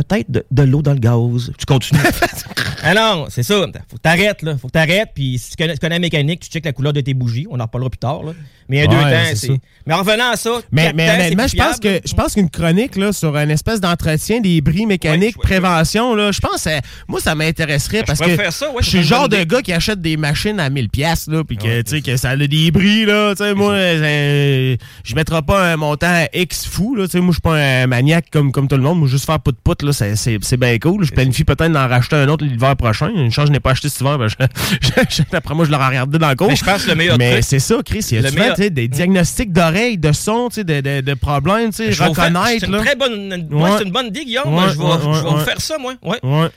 peut-être 0.03 0.31
de, 0.31 0.45
de 0.51 0.63
l'eau 0.63 0.83
dans 0.83 0.93
le 0.93 0.99
gaz. 0.99 1.53
Tu 1.59 1.67
continues. 1.67 2.01
ah 2.83 2.95
non, 2.95 3.27
c'est 3.29 3.43
ça. 3.43 3.55
Faut 3.89 3.97
que 3.97 4.03
t'arrêtes, 4.03 4.43
là. 4.43 4.57
Faut 4.57 4.69
que 4.69 4.73
t'arrêtes, 4.73 5.11
puis 5.15 5.39
si 5.39 5.51
tu 5.51 5.57
connais, 5.57 5.75
tu 5.75 5.81
connais 5.81 5.97
la 5.97 6.01
mécanique, 6.01 6.41
tu 6.41 6.51
checkes 6.51 6.65
la 6.65 6.73
couleur 6.73 6.93
de 6.93 7.01
tes 7.01 7.15
bougies. 7.15 7.47
On 7.51 7.59
en 7.59 7.65
reparlera 7.65 7.91
plus 7.91 7.99
tard, 7.99 8.23
là. 8.23 8.33
Mais 8.69 8.77
il 8.77 8.81
y 8.81 8.85
a 8.85 8.87
deux 8.87 8.97
Ouais, 8.97 9.13
temps, 9.13 9.35
c'est. 9.35 9.61
Mais 9.87 9.95
en 9.95 9.99
revenant 10.01 10.31
à 10.33 10.37
ça, 10.37 10.61
Mais, 10.71 10.93
mais 10.93 11.07
temps, 11.07 11.15
honnêtement, 11.15 11.45
c'est 11.49 11.57
je 11.57 11.63
pense 11.63 11.81
que 11.81 12.01
je 12.05 12.15
pense 12.15 12.35
qu'une 12.35 12.51
chronique 12.51 12.97
là, 12.97 13.13
sur 13.13 13.35
une 13.37 13.51
espèce 13.51 13.81
d'entretien 13.81 14.41
des 14.41 14.61
bris 14.61 14.85
mécaniques, 14.85 15.39
prévention, 15.39 16.15
là, 16.15 16.33
je 16.33 16.41
pense 16.41 16.67
euh, 16.67 16.79
moi 17.09 17.21
ça 17.21 17.35
m'intéresserait 17.35 18.03
parce 18.07 18.21
que 18.21 18.37
faire 18.37 18.53
ça, 18.53 18.71
ouais, 18.71 18.83
je 18.83 18.89
suis 18.89 18.99
le 18.99 19.05
genre 19.05 19.29
de 19.29 19.43
gars 19.45 19.63
qui 19.63 19.73
achète 19.73 20.03
des 20.03 20.19
machines 20.19 20.61
à 20.61 20.69
1000 20.69 20.91
pièces 20.91 21.29
là 21.29 21.43
puis 21.45 21.57
que 21.57 21.81
tu 21.81 21.91
sais 21.91 22.03
que 22.03 22.17
ça 22.19 22.31
a 22.31 22.37
des 22.37 22.71
bris 22.71 23.07
là, 23.07 23.35
tu 23.35 23.43
sais 23.43 23.55
moi 23.55 23.73
euh, 23.73 24.77
je 25.05 25.15
mettrai 25.15 25.41
pas 25.41 25.73
un 25.73 25.77
montant 25.77 26.27
X 26.35 26.67
fou 26.67 26.95
là, 26.95 27.07
tu 27.07 27.13
sais 27.13 27.21
moi 27.21 27.29
je 27.31 27.37
suis 27.37 27.41
pas 27.41 27.57
un 27.57 27.87
maniaque 27.87 28.27
comme 28.31 28.53
comme 28.53 28.69
tout 28.69 28.77
le 28.77 28.83
monde, 28.83 28.99
moi 28.99 29.09
juste 29.09 29.25
faire 29.25 29.41
pout 29.41 29.83
là, 29.89 30.17
c'est 30.17 30.57
bien 30.57 30.79
cool, 30.79 31.05
je 31.05 31.13
planifie 31.13 31.45
peut-être 31.45 31.73
d'en 31.73 31.89
racheter 31.89 32.17
un 32.17 32.29
autre 32.29 32.45
l'hiver 32.45 32.77
prochain, 32.77 33.09
une 33.15 33.31
chance 33.31 33.47
je 33.49 33.53
n'ai 33.53 33.61
pas 33.61 33.71
acheté 33.73 33.89
cet 33.89 34.01
hiver, 34.01 34.19
ben, 34.19 34.29
je- 34.29 35.23
après 35.33 35.55
moi 35.55 35.65
je 35.65 35.71
l'aurais 35.71 35.89
regardé 35.89 36.19
dans 36.19 36.29
le 36.31 36.37
cours. 36.37 36.49
Mais 36.49 36.57
je 36.57 36.65
pense 36.65 36.85
que 36.85 36.91
le 36.91 36.95
meilleur 36.97 37.19
Mais 37.19 37.43
c'est 37.43 37.59
ça 37.59 37.77
Chris, 37.85 38.07
il 38.11 38.21
y 38.21 38.27
a 38.27 38.31
meilleur- 38.31 38.57
des 38.71 38.89
diagnostics 38.89 39.53
d'oreilles, 39.53 39.99
de 39.99 40.13
son, 40.13 40.49
de, 40.49 40.63
de, 40.63 41.01
de 41.01 41.15
problèmes, 41.15 41.71
Je 41.73 42.03
reconnaître 42.03 42.47
C'est 42.61 42.67
une 42.67 42.79
très 42.79 42.95
bonne, 42.97 43.13
une- 43.33 43.55
ouais, 43.55 43.71
c'est 43.79 43.85
une 43.85 43.93
bonne 43.93 44.07
idée, 44.07 44.25
Guillaume. 44.25 44.45
Ouais, 44.47 44.53
Moi, 44.53 44.69
je 44.73 44.79
vais, 44.79 44.85
ouais, 44.85 44.91
je 45.03 45.23
vais 45.23 45.29
ouais, 45.29 45.35
vous 45.35 45.45
faire 45.45 45.61
ça, 45.61 45.77
moi. 45.79 45.95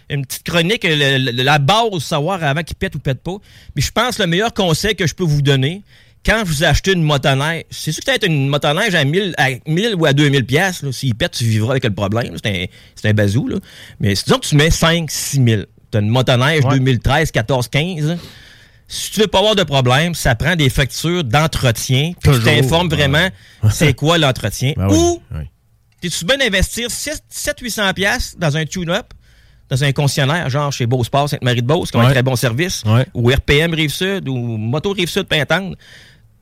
Une 0.10 0.26
petite 0.26 0.44
chronique, 0.44 0.84
le- 0.84 1.32
le- 1.32 1.44
la 1.44 1.60
base, 1.60 2.00
savoir 2.00 2.44
avant 2.44 2.64
qu'il 2.64 2.76
pète 2.76 2.96
ou 2.96 3.00
pète 3.00 3.22
pas. 3.24 3.36
Mais 3.76 3.82
je 3.82 3.92
pense 3.92 4.18
que 4.18 4.22
le 4.24 4.28
meilleur 4.28 4.54
conseil 4.54 4.96
que 4.96 5.08
je 5.08 5.14
peux 5.16 5.24
vous 5.24 5.42
donner, 5.42 5.82
quand 6.26 6.44
vous 6.46 6.64
achetez 6.64 6.94
une 6.94 7.04
motoneige, 7.04 7.64
c'est 7.70 7.92
sûr 7.92 8.02
que 8.04 8.12
peut-être 8.12 8.28
une 8.28 8.48
motoneige 8.48 8.94
à 8.96 9.04
1000, 9.04 9.34
à 9.38 9.50
1000 9.68 9.96
ou 9.96 10.06
à 10.06 10.14
2000 10.14 10.46
pièces. 10.46 10.84
S'il 10.92 11.16
pète, 11.16 11.32
tu 11.32 11.46
vivras 11.46 11.72
avec 11.72 11.84
le 11.84 11.94
problème. 11.94 12.36
C'est 12.44 12.70
un, 13.06 13.10
un 13.10 13.14
bazou. 13.14 13.48
Là. 13.48 13.58
Mais 14.00 14.14
disons 14.14 14.38
que 14.38 14.46
tu 14.48 14.56
mets 14.56 14.70
5 14.70 15.10
6 15.10 15.44
000. 15.44 15.62
Tu 15.92 15.98
as 15.98 16.02
une 16.02 16.10
motoneige 16.10 16.64
2013, 16.70 17.32
14, 17.32 17.68
15. 17.70 18.18
Si 18.88 19.12
tu 19.12 19.22
veux 19.22 19.28
pas 19.28 19.40
avoir 19.40 19.56
de 19.56 19.64
problème, 19.64 20.14
ça 20.16 20.36
prend 20.36 20.56
des 20.56 20.70
factures 20.70 21.24
d'entretien. 21.24 22.12
Tu 22.24 22.30
t'informes 22.44 22.90
vraiment 22.90 23.30
c'est 23.72 23.94
quoi 23.94 24.18
l'entretien. 24.18 24.74
Ben 24.78 24.90
Ou 24.92 25.22
oui. 25.34 25.44
T'es-tu 26.02 26.26
bien 26.26 26.38
d'investir 26.38 26.88
700-800$ 26.90 27.94
piastres 27.94 28.38
dans 28.40 28.58
un 28.58 28.66
tune-up, 28.66 29.14
dans 29.70 29.84
un 29.84 29.92
concessionnaire, 29.92 30.50
genre 30.50 30.72
chez 30.72 30.86
Beausport, 30.88 31.30
Sainte-Marie-de-Beauce, 31.30 31.92
qui 31.92 31.98
ont 31.98 32.02
un 32.02 32.06
Ouais. 32.08 32.12
très 32.12 32.24
bon 32.24 32.36
service, 32.36 32.84
Ouais. 32.86 33.06
ou 33.14 33.30
RPM 33.30 33.74
Rive-Sud, 33.74 34.28
ou 34.28 34.36
Moto 34.58 34.92
Rive-Sud, 34.92 35.24
Pintendre. 35.24 35.76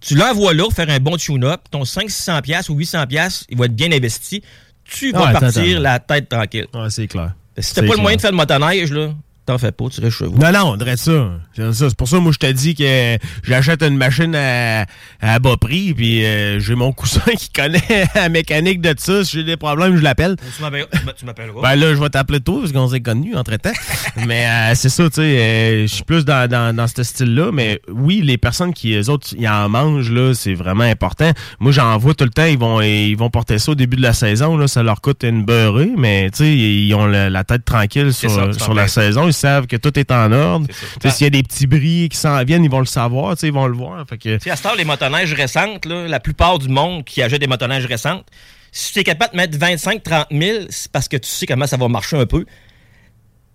Tu 0.02 0.16
l'envoies 0.16 0.54
là, 0.54 0.70
faire 0.74 0.90
un 0.90 1.00
bon 1.00 1.18
tune-up, 1.18 1.62
ton 1.72 1.84
500-600$ 1.84 2.42
piastres 2.42 2.72
ou 2.72 2.80
800$, 2.80 3.08
piastres, 3.08 3.46
il 3.50 3.58
va 3.58 3.66
être 3.66 3.76
bien 3.76 3.92
investi. 3.92 4.42
Tu 4.86 5.12
vas 5.12 5.28
Ouais, 5.28 5.34
partir 5.34 5.80
la 5.80 6.00
tête 6.00 6.30
tranquille. 6.30 6.68
Ouais, 6.74 6.90
c'est 6.90 7.08
clair. 7.08 7.34
Si 7.58 7.74
t'as 7.76 7.82
pas 7.86 7.96
le 7.96 8.02
moyen 8.02 8.16
de 8.16 8.22
faire 8.22 8.32
de 8.32 8.36
motoneige, 8.38 8.92
là, 8.92 9.14
t'en 9.50 9.58
fais 9.58 9.72
pas, 9.72 9.86
tu 9.90 10.00
restes 10.00 10.18
chez 10.18 10.26
vous. 10.26 10.38
Non, 10.38 10.52
non, 10.52 10.74
on 10.74 10.78
dirait 10.78 10.98
ça. 10.98 11.32
C'est 11.56 11.96
pour 11.96 12.08
ça, 12.08 12.20
moi, 12.20 12.32
je 12.32 12.38
te 12.38 12.52
dis 12.52 12.76
que 12.76 13.18
j'achète 13.44 13.82
une 13.82 13.98
machine 13.98 14.36
à, 14.36 14.86
à 15.22 15.40
bas 15.40 15.58
prix, 15.60 15.94
puis 15.96 16.24
euh, 16.24 16.60
j'ai 16.60 16.76
mon 16.76 16.92
cousin 17.00 17.22
qui 17.36 17.50
connaît 17.50 18.08
la 18.14 18.30
mécanique 18.30 18.80
de 18.80 18.94
ça. 18.96 19.24
Si 19.24 19.38
j'ai 19.38 19.44
des 19.44 19.58
problèmes, 19.58 19.98
je 19.98 20.04
l'appelle. 20.04 20.36
Tu 20.56 20.62
m'appelleras. 20.62 21.62
Ben 21.64 21.76
là, 21.76 21.96
je 21.96 22.00
vais 22.00 22.10
t'appeler 22.10 22.42
toi, 22.42 22.60
parce 22.60 22.72
qu'on 22.72 22.88
s'est 22.90 23.02
connus 23.02 23.36
entre-temps. 23.36 23.72
mais 24.28 24.46
euh, 24.46 24.76
c'est 24.76 24.90
ça, 24.90 25.10
tu 25.10 25.16
sais, 25.16 25.22
euh, 25.22 25.82
je 25.84 25.88
suis 25.88 26.04
plus 26.04 26.26
dans, 26.26 26.48
dans, 26.48 26.76
dans 26.76 26.88
ce 26.88 27.02
style-là. 27.02 27.50
Mais 27.52 27.82
oui, 27.92 28.22
les 28.22 28.38
personnes 28.38 28.74
qui, 28.74 28.94
eux 28.94 29.10
autres, 29.10 29.30
ils 29.36 29.48
en 29.48 29.68
mangent, 29.68 30.12
là, 30.12 30.34
c'est 30.36 30.54
vraiment 30.54 30.84
important. 30.84 31.32
Moi, 31.60 31.72
j'en 31.72 31.98
vois 31.98 32.14
tout 32.14 32.26
le 32.26 32.30
temps, 32.30 32.46
ils 32.46 32.58
vont 32.58 32.82
ils 32.82 33.16
vont 33.16 33.32
porter 33.32 33.58
ça 33.58 33.72
au 33.72 33.76
début 33.76 33.98
de 33.98 34.04
la 34.04 34.14
saison, 34.14 34.58
là, 34.58 34.68
ça 34.68 34.84
leur 34.84 35.02
coûte 35.02 35.24
une 35.24 35.44
beurrée, 35.44 35.92
mais 35.98 36.30
tu 36.30 36.38
sais, 36.38 36.56
ils 36.56 36.94
ont 36.94 37.08
la, 37.08 37.32
la 37.32 37.44
tête 37.44 37.66
tranquille 37.66 38.14
sur, 38.14 38.30
ça, 38.30 38.54
sur 38.54 38.74
la 38.76 38.88
saison. 38.88 39.28
Ils 39.28 39.34
savent 39.40 39.68
que 39.68 39.76
tout 39.76 39.98
est 39.98 40.12
en 40.12 40.32
ordre. 40.32 40.68
S'il 41.10 41.26
y 41.26 41.28
a 41.28 41.30
des 41.30 41.44
petits 41.44 41.68
bris 41.68 42.10
qui 42.10 42.18
s'en 42.18 42.44
viennent, 42.44 42.64
ils 42.64 42.70
vont 42.70 42.80
le 42.80 42.86
savoir, 42.86 43.36
ils 43.42 43.52
vont 43.52 43.68
le 43.68 43.76
voir. 43.76 44.06
Fait 44.08 44.18
que... 44.18 44.50
À 44.50 44.56
ce 44.56 44.64
temps, 44.64 44.76
les 44.76 44.86
motoneiges 44.86 45.34
récentes, 45.34 45.86
là, 45.86 46.08
la 46.08 46.20
plupart 46.20 46.60
du 46.60 46.70
monde 46.70 47.04
qui 47.06 47.22
achète 47.22 47.40
des 47.40 47.48
motoneiges 47.48 47.86
récentes, 47.86 48.26
si 48.72 48.94
tu 48.94 49.00
es 49.00 49.04
capable 49.04 49.34
de 49.34 49.38
mettre 49.38 49.58
25-30 49.58 50.26
000, 50.32 50.66
c'est 50.70 50.92
parce 50.92 51.08
que 51.08 51.18
tu 51.18 51.30
sais 51.30 51.46
comment 51.46 51.68
ça 51.68 51.78
va 51.78 51.88
marcher 51.88 52.18
un 52.18 52.26
peu. 52.26 52.46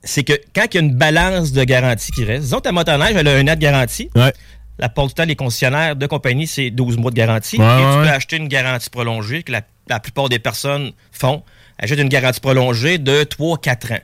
C'est 0.02 0.24
que 0.24 0.34
quand 0.54 0.66
il 0.70 0.74
y 0.74 0.78
a 0.78 0.80
une 0.80 0.94
balance 0.94 1.52
de 1.52 1.64
garantie 1.64 2.12
qui 2.12 2.24
reste, 2.24 2.42
disons 2.42 2.58
que 2.58 2.62
ta 2.62 2.72
motoneige, 2.72 3.16
elle 3.16 3.28
a 3.28 3.36
un 3.36 3.48
an 3.48 3.54
de 3.54 3.60
garantie. 3.60 4.10
Ouais. 4.14 4.32
La 4.78 4.88
plupart 4.88 5.06
du 5.06 5.14
temps, 5.14 5.24
les 5.24 5.36
concessionnaires 5.36 5.94
de 5.94 6.06
compagnie, 6.06 6.46
c'est 6.46 6.70
12 6.70 6.98
mois 6.98 7.10
de 7.10 7.16
garantie. 7.16 7.58
Ouais, 7.58 7.64
et 7.64 7.78
tu 7.78 7.84
ouais, 7.84 8.02
peux 8.02 8.08
acheter 8.08 8.36
une 8.36 8.48
garantie 8.48 8.90
prolongée 8.90 9.42
que 9.44 9.52
la, 9.52 9.62
la 9.88 10.00
plupart 10.00 10.28
des 10.28 10.40
personnes 10.40 10.92
font. 11.12 11.42
Achètent 11.78 12.00
une 12.00 12.08
garantie 12.08 12.40
prolongée 12.40 12.98
de 12.98 13.22
3-4 13.22 13.94
ans. 13.94 14.00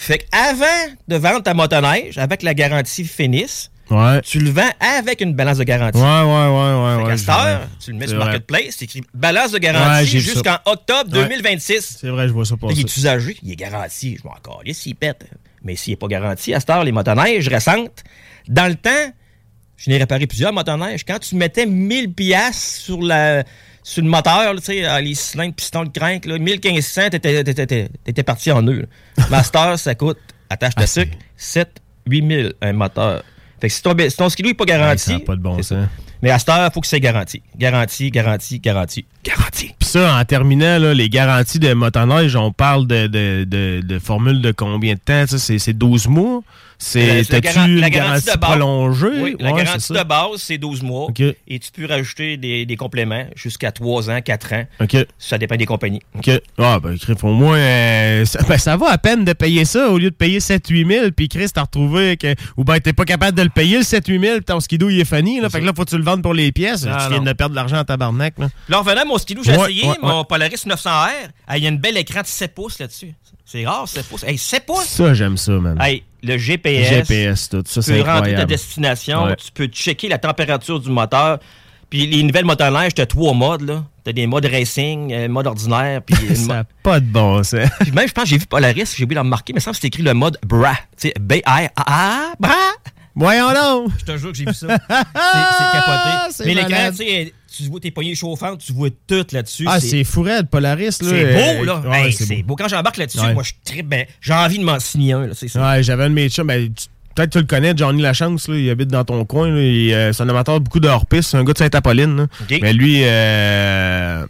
Fait 0.00 0.18
qu'avant 0.30 0.94
de 1.08 1.16
vendre 1.16 1.42
ta 1.42 1.54
motoneige, 1.54 2.18
avec 2.18 2.42
la 2.42 2.54
garantie 2.54 3.04
finisse, 3.04 3.70
Ouais. 3.90 4.20
tu 4.20 4.38
le 4.38 4.50
vends 4.50 4.70
avec 4.80 5.20
une 5.22 5.32
balance 5.34 5.58
de 5.58 5.64
garantie. 5.64 5.98
Ouais, 5.98 6.04
ouais, 6.04 6.22
ouais, 6.22 7.02
ouais. 7.02 7.04
Fait 7.06 7.12
je 7.12 7.16
cette 7.16 7.28
heure, 7.30 7.60
tu 7.82 7.90
le 7.92 7.96
mets 7.98 8.06
sur 8.06 8.16
vrai. 8.16 8.26
Marketplace, 8.26 8.76
c'est 8.78 8.84
écrit 8.84 9.02
balance 9.14 9.50
de 9.50 9.58
garantie 9.58 10.20
jusqu'en 10.20 10.58
octobre 10.66 11.10
Ouais. 11.16 11.24
2026. 11.26 11.96
C'est 12.00 12.08
vrai, 12.10 12.28
je 12.28 12.32
vois 12.32 12.44
ça 12.44 12.54
Là, 12.62 12.68
il 12.70 12.80
est 12.80 12.96
usagé, 12.96 13.36
il 13.42 13.50
est 13.52 13.56
garanti. 13.56 14.16
Je 14.22 14.28
m'en 14.28 14.34
calais 14.34 14.72
s'il 14.74 14.94
pète. 14.94 15.26
Mais 15.64 15.74
s'il 15.74 15.92
n'est 15.92 15.96
pas 15.96 16.06
garanti, 16.06 16.54
à 16.54 16.60
cette 16.60 16.70
heure, 16.70 16.84
les 16.84 16.92
motoneiges 16.92 17.48
récentes, 17.48 18.04
dans 18.46 18.68
le 18.68 18.76
temps, 18.76 19.12
je 19.78 19.90
n'ai 19.90 19.96
réparé 19.98 20.26
plusieurs 20.28 20.52
motoneiges. 20.52 21.04
Quand 21.04 21.18
tu 21.18 21.34
mettais 21.34 21.66
1000 21.66 22.12
piastres 22.12 22.80
sur, 22.82 23.00
la, 23.02 23.42
sur 23.88 24.02
le 24.02 24.10
moteur, 24.10 24.52
là, 24.52 24.60
sais, 24.60 24.84
ah, 24.84 25.00
les 25.00 25.14
cylindres, 25.14 25.54
pistons, 25.54 25.82
le 25.82 25.88
crank, 25.88 26.26
là, 26.26 26.38
1500, 26.38 27.08
t'étais, 27.08 28.22
parti 28.22 28.52
en 28.52 28.60
là. 28.60 28.82
Master, 29.30 29.78
ça 29.78 29.94
coûte, 29.94 30.18
attache 30.50 30.74
Ah, 30.76 30.82
de 30.82 30.86
sucre, 30.86 31.16
7 31.38 31.80
8000 32.06 32.52
un 32.60 32.72
moteur. 32.74 33.22
Fait 33.58 33.68
que 33.68 33.74
si 33.74 33.82
ton, 33.82 33.96
si 33.98 34.14
ton 34.16 34.28
skidoo 34.28 34.50
n'est 34.50 34.54
pas 34.54 34.64
Ouais, 34.64 34.68
garanti, 34.70 35.04
ça 35.04 35.14
a 35.14 35.20
pas 35.20 35.36
de 35.36 35.40
bon 35.40 35.56
sens. 35.56 35.68
ça. 35.68 35.88
Mais 36.20 36.30
à 36.30 36.38
cette 36.38 36.50
heure, 36.50 36.68
il 36.70 36.72
faut 36.74 36.80
que 36.82 36.86
c'est 36.86 37.00
garanti. 37.00 37.42
Garanti, 37.56 38.10
garanti, 38.10 38.60
garanti. 38.60 39.06
Garanti. 39.24 39.74
Puis 39.78 39.88
ça, 39.88 40.16
en 40.18 40.24
terminant, 40.24 40.78
là, 40.78 40.94
les 40.94 41.08
garanties 41.08 41.58
de 41.58 41.72
motoneige, 41.74 42.36
on 42.36 42.52
parle 42.52 42.86
de, 42.86 43.06
de, 43.08 43.44
de, 43.44 43.80
de 43.84 43.98
formule 43.98 44.40
de 44.40 44.52
combien 44.52 44.94
de 44.94 45.00
temps? 45.00 45.26
ça? 45.26 45.38
C'est 45.38 45.58
c'est 45.58 45.72
12 45.72 46.06
mois? 46.08 46.40
C'est 46.80 47.24
C'est 47.24 47.32
la 47.32 47.40
garan- 47.40 47.66
la 47.66 47.90
garantie, 47.90 47.90
garantie 47.90 48.26
de 48.26 48.38
base? 48.40 48.50
prolongée? 48.50 49.06
Oui, 49.20 49.36
la 49.40 49.50
Ouais, 49.52 49.64
garantie 49.64 49.92
de 49.92 50.02
base, 50.04 50.28
c'est 50.36 50.58
12 50.58 50.82
mois. 50.82 51.08
Et 51.48 51.58
tu 51.58 51.70
peux 51.72 51.86
rajouter 51.86 52.36
des, 52.36 52.66
des 52.66 52.76
compléments 52.76 53.24
jusqu'à 53.34 53.72
3 53.72 54.10
ans, 54.10 54.20
4 54.24 54.52
ans. 54.54 54.64
Ça 55.18 55.38
dépend 55.38 55.56
des 55.56 55.66
compagnies. 55.66 56.00
OK. 56.16 56.30
Ah, 56.56 56.78
ben, 56.80 56.96
Chris, 56.96 57.14
au 57.24 57.32
moins, 57.32 57.56
euh, 57.58 58.24
ça, 58.24 58.38
ben, 58.48 58.58
ça 58.58 58.76
va 58.76 58.90
à 58.92 58.98
peine 58.98 59.24
de 59.24 59.32
payer 59.32 59.64
ça 59.64 59.88
au 59.90 59.98
lieu 59.98 60.10
de 60.10 60.14
payer 60.14 60.38
7-8 60.38 60.86
000. 60.86 61.06
Puis, 61.16 61.28
Chris, 61.28 61.48
t'as 61.52 61.62
retrouvé 61.62 62.16
que. 62.16 62.32
Ou 62.56 62.62
ben, 62.62 62.78
t'es 62.78 62.92
pas 62.92 63.04
capable 63.04 63.36
de 63.36 63.42
le 63.42 63.48
payer, 63.50 63.78
le 63.78 63.82
7-8 63.82 64.20
000, 64.20 64.36
puis 64.36 64.44
ton 64.44 64.60
skidoo, 64.60 64.88
il 64.88 65.00
est 65.00 65.04
funny. 65.04 65.40
Là, 65.40 65.50
fait 65.50 65.58
que 65.60 65.66
là, 65.66 65.72
faut 65.74 65.84
que 65.84 65.90
tu 65.90 65.98
le 65.98 66.04
vendes 66.04 66.22
pour 66.22 66.32
les 66.34 66.52
pièces. 66.52 66.86
Ah, 66.88 66.98
tu 67.06 67.08
viens 67.10 67.18
non. 67.18 67.24
de 67.24 67.32
perdre 67.32 67.50
de 67.50 67.56
l'argent 67.56 67.78
en 67.78 67.84
tabarnak. 67.84 68.38
Là. 68.38 68.50
Là, 68.68 68.78
en 68.78 68.82
revenant 68.82 69.00
à 69.00 69.04
mon 69.18 69.22
skidoo, 69.22 69.42
j'ai 69.44 69.56
Ouais, 69.56 69.72
essayé 69.72 69.86
ouais, 69.88 69.96
mon 70.02 70.24
Polaris 70.24 70.62
900R. 70.66 71.28
Ah, 71.46 71.58
Il 71.58 71.62
y 71.64 71.66
a 71.66 71.70
une 71.70 71.78
belle 71.78 71.96
écran 71.96 72.22
de 72.22 72.26
7 72.26 72.54
pouces 72.54 72.78
là-dessus. 72.78 73.14
C'est 73.44 73.66
rare, 73.66 73.88
7 73.88 74.06
pouces. 74.06 74.24
Hey, 74.24 74.36
7 74.38 74.66
pouces! 74.66 74.84
Ça, 74.84 75.14
j'aime 75.14 75.36
ça, 75.36 75.52
man. 75.52 75.78
Hey, 75.80 76.02
le 76.22 76.36
GPS. 76.36 76.88
GPS, 76.88 77.48
tout 77.48 77.62
ça, 77.66 77.80
Tu 77.80 77.86
c'est 77.86 78.02
peux 78.02 78.08
rentrer 78.10 78.34
ta 78.34 78.44
destination, 78.44 79.34
tu 79.36 79.50
peux 79.52 79.66
checker 79.66 80.08
la 80.08 80.18
température 80.18 80.78
du 80.80 80.90
moteur. 80.90 81.38
Puis 81.90 82.06
les 82.06 82.22
nouvelles 82.22 82.44
motoneiges, 82.44 82.92
t'as 82.92 83.06
trois 83.06 83.32
modes, 83.32 83.62
là. 83.62 83.82
T'as 84.04 84.12
des 84.12 84.26
modes 84.26 84.44
racing, 84.44 85.10
euh, 85.10 85.26
mode 85.28 85.46
ordinaire, 85.46 86.02
puis 86.02 86.16
Ça 86.36 86.46
n'a 86.46 86.64
pas 86.82 87.00
de 87.00 87.06
bon 87.06 87.42
sens. 87.42 87.68
Puis 87.80 87.92
même, 87.92 88.06
je 88.06 88.12
pense, 88.12 88.24
que 88.24 88.30
j'ai 88.30 88.36
vu 88.38 88.44
Polaris, 88.46 88.94
j'ai 88.94 89.04
oublié 89.04 89.14
de 89.14 89.14
le 89.14 89.20
remarquer, 89.20 89.54
mais 89.54 89.60
ça 89.60 89.70
c'est 89.72 89.86
écrit 89.86 90.02
le 90.02 90.12
mode 90.12 90.38
BRA. 90.46 90.74
Tu 91.00 91.08
sais, 91.08 91.14
B-I-A-A, 91.18 92.32
BRA? 92.38 92.52
Voyons 93.18 93.52
donc! 93.52 93.92
Je 93.98 94.04
te 94.04 94.16
jure 94.16 94.30
que 94.32 94.38
j'ai 94.38 94.44
vu 94.46 94.54
ça. 94.54 94.66
C'est 94.68 95.72
capoté. 95.72 96.32
c'est 96.32 96.44
Mais 96.46 96.54
l'écran, 96.54 96.90
tu 96.90 96.96
sais, 96.96 97.32
tu 97.56 97.62
vois 97.64 97.80
tes 97.80 97.90
poignées 97.90 98.14
chauffantes, 98.14 98.60
tu 98.64 98.72
vois 98.72 98.88
tout 99.06 99.26
là-dessus. 99.32 99.64
Ah, 99.68 99.80
c'est 99.80 100.04
fourré, 100.04 100.42
Polaris. 100.50 100.98
là. 101.02 101.08
C'est 101.08 101.56
beau, 101.58 101.64
là. 101.64 101.80
ouais, 101.80 102.06
Hey, 102.06 102.12
c'est 102.12 102.36
beau. 102.36 102.42
beau. 102.48 102.56
Quand 102.56 102.68
j'embarque 102.68 102.96
là-dessus, 102.98 103.18
Ouais. 103.20 103.34
moi, 103.34 103.42
je 103.42 103.52
tripe. 103.64 103.88
Ben, 103.88 104.06
j'ai 104.20 104.32
envie 104.34 104.58
de 104.58 104.64
m'en 104.64 104.78
signer 104.78 105.12
un, 105.14 105.26
là. 105.26 105.32
C'est 105.34 105.48
ça. 105.48 105.68
Ouais, 105.70 105.82
j'avais 105.82 106.04
un 106.04 106.10
de 106.10 106.14
mes 106.14 106.28
chums, 106.28 106.46
ben, 106.46 106.72
tu- 106.72 106.86
peut-être 107.14 107.30
tu 107.30 107.38
le 107.38 107.44
connais, 107.44 107.72
Johnny 107.76 108.00
Lachance, 108.02 108.46
là, 108.48 108.56
il 108.56 108.70
habite 108.70 108.88
dans 108.88 109.04
ton 109.04 109.24
coin. 109.24 109.50
Là, 109.50 109.60
il, 109.60 109.92
euh, 109.92 110.12
c'est 110.12 110.22
un 110.22 110.28
amateur 110.28 110.60
beaucoup 110.60 110.78
de 110.78 110.86
hors-piste, 110.88 111.30
c'est 111.30 111.36
un 111.36 111.42
gars 111.44 111.54
de. 111.54 112.28
OK. 112.42 112.58
Mais 112.62 112.72
lui, 112.72 113.00
euh, 113.02 114.24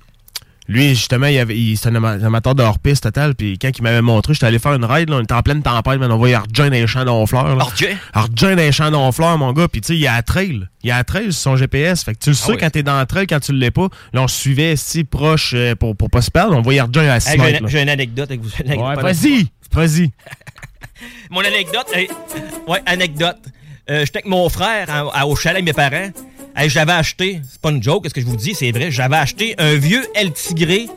Lui, 0.69 0.91
justement, 0.91 1.27
il 1.29 1.39
avait, 1.39 1.57
il, 1.59 1.79
c'est 1.79 1.89
un 1.89 1.95
ama- 1.95 2.11
un 2.13 2.23
amateur 2.25 2.55
de 2.55 2.63
hors-piste 2.63 3.05
total. 3.05 3.35
Puis 3.35 3.59
quand 3.59 3.71
il 3.77 3.83
m'avait 3.83 4.03
montré, 4.03 4.35
j'étais 4.35 4.45
allé 4.47 4.59
faire 4.59 4.75
une 4.75 4.85
ride. 4.85 5.09
Là, 5.09 5.17
on 5.17 5.23
était 5.23 5.33
en 5.33 5.41
pleine 5.41 5.63
tempête. 5.63 5.99
Man, 5.99 6.13
on 6.13 6.19
voyait 6.19 6.35
Arjun 6.35 6.67
dans 6.67 6.71
les 6.73 6.87
champs. 6.87 7.07
Arjun? 7.07 7.97
Arjun 8.13 8.51
dans 8.51 8.57
les 8.57 8.73
champs 8.73 9.39
mon 9.39 9.53
gars. 9.55 9.67
Puis 9.69 9.81
tu 9.81 9.87
sais, 9.89 9.95
il 9.95 10.01
y 10.01 10.07
a 10.07 10.17
la 10.17 10.23
trail. 10.23 10.69
Il 10.83 10.89
y 10.89 10.91
a 10.91 10.99
la 10.99 11.05
trail 11.05 11.33
sur 11.33 11.41
son 11.41 11.57
GPS. 11.57 12.05
Fait 12.05 12.13
que 12.15 12.19
tu 12.19 12.31
le 12.31 12.35
sais 12.37 12.53
oui. 12.53 12.59
quand 12.61 12.69
t'es 12.69 12.83
dans 12.83 12.99
la 12.99 13.07
trail, 13.07 13.27
quand 13.27 13.41
tu 13.41 13.53
l'es 13.55 13.71
pas. 13.71 13.89
Là, 14.13 14.23
on 14.23 14.29
se 14.29 14.39
suivait 14.39 14.77
si 14.77 15.05
proche 15.05 15.53
euh, 15.55 15.75
pour, 15.75 15.97
pour 15.97 16.11
pas 16.11 16.21
se 16.21 16.31
perdre. 16.31 16.55
On 16.55 16.61
voyait 16.61 16.81
Arjun 16.81 17.09
à 17.09 17.19
6 17.19 17.31
Hey, 17.31 17.39
mètres. 17.39 17.67
j'ai, 17.67 17.83
une 17.83 17.89
anecdote 17.89 18.31
avec 18.31 18.43
vous. 18.43 18.51
Ouais, 18.67 18.95
vas-y. 18.97 19.47
Vas-y. 19.73 20.11
Mon 21.31 21.41
anecdote, 21.41 21.87
ouais, 22.67 22.83
anecdote. 22.87 23.39
Euh, 23.91 24.01
J'étais 24.05 24.19
avec 24.19 24.27
mon 24.27 24.49
frère 24.49 24.87
à- 24.91 25.27
au 25.27 25.35
chalet 25.37 25.65
mes 25.65 25.73
parents. 25.73 26.11
J'avais 26.67 26.93
acheté, 26.93 27.41
c'est 27.49 27.61
pas 27.61 27.71
une 27.71 27.81
joke, 27.83 28.07
ce 28.09 28.13
que 28.15 28.21
je 28.21 28.27
vous 28.27 28.37
dis, 28.37 28.53
c'est 28.53 28.73
vrai, 28.73 28.91
j'avais 28.91 29.15
acheté 29.17 29.55
un 29.59 29.75
vieux 29.77 30.05
El 30.17 30.33
Tigré. 30.33 30.89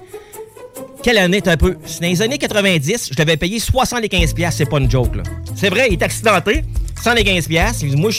Quelle 1.04 1.20
année 1.20 1.40
t'as 1.42 1.52
un 1.52 1.58
peu? 1.58 1.78
C'est 1.86 2.02
dans 2.02 2.08
les 2.08 2.22
années 2.24 2.40
90, 2.40 3.10
je 3.12 3.18
l'avais 3.18 3.38
payé 3.38 3.60
75$, 3.60 4.34
piastres, 4.34 4.58
c'est 4.58 4.70
pas 4.70 4.80
une 4.80 4.90
joke, 4.90 5.16
là. 5.18 5.24
C'est 5.56 5.70
vrai, 5.70 5.88
il 5.90 5.94
est 5.94 6.04
accidenté, 6.04 6.64
115$. 7.04 7.48
piastres. 7.48 7.84
Il 7.84 7.92
dit, 7.92 7.96
Moi, 8.02 8.10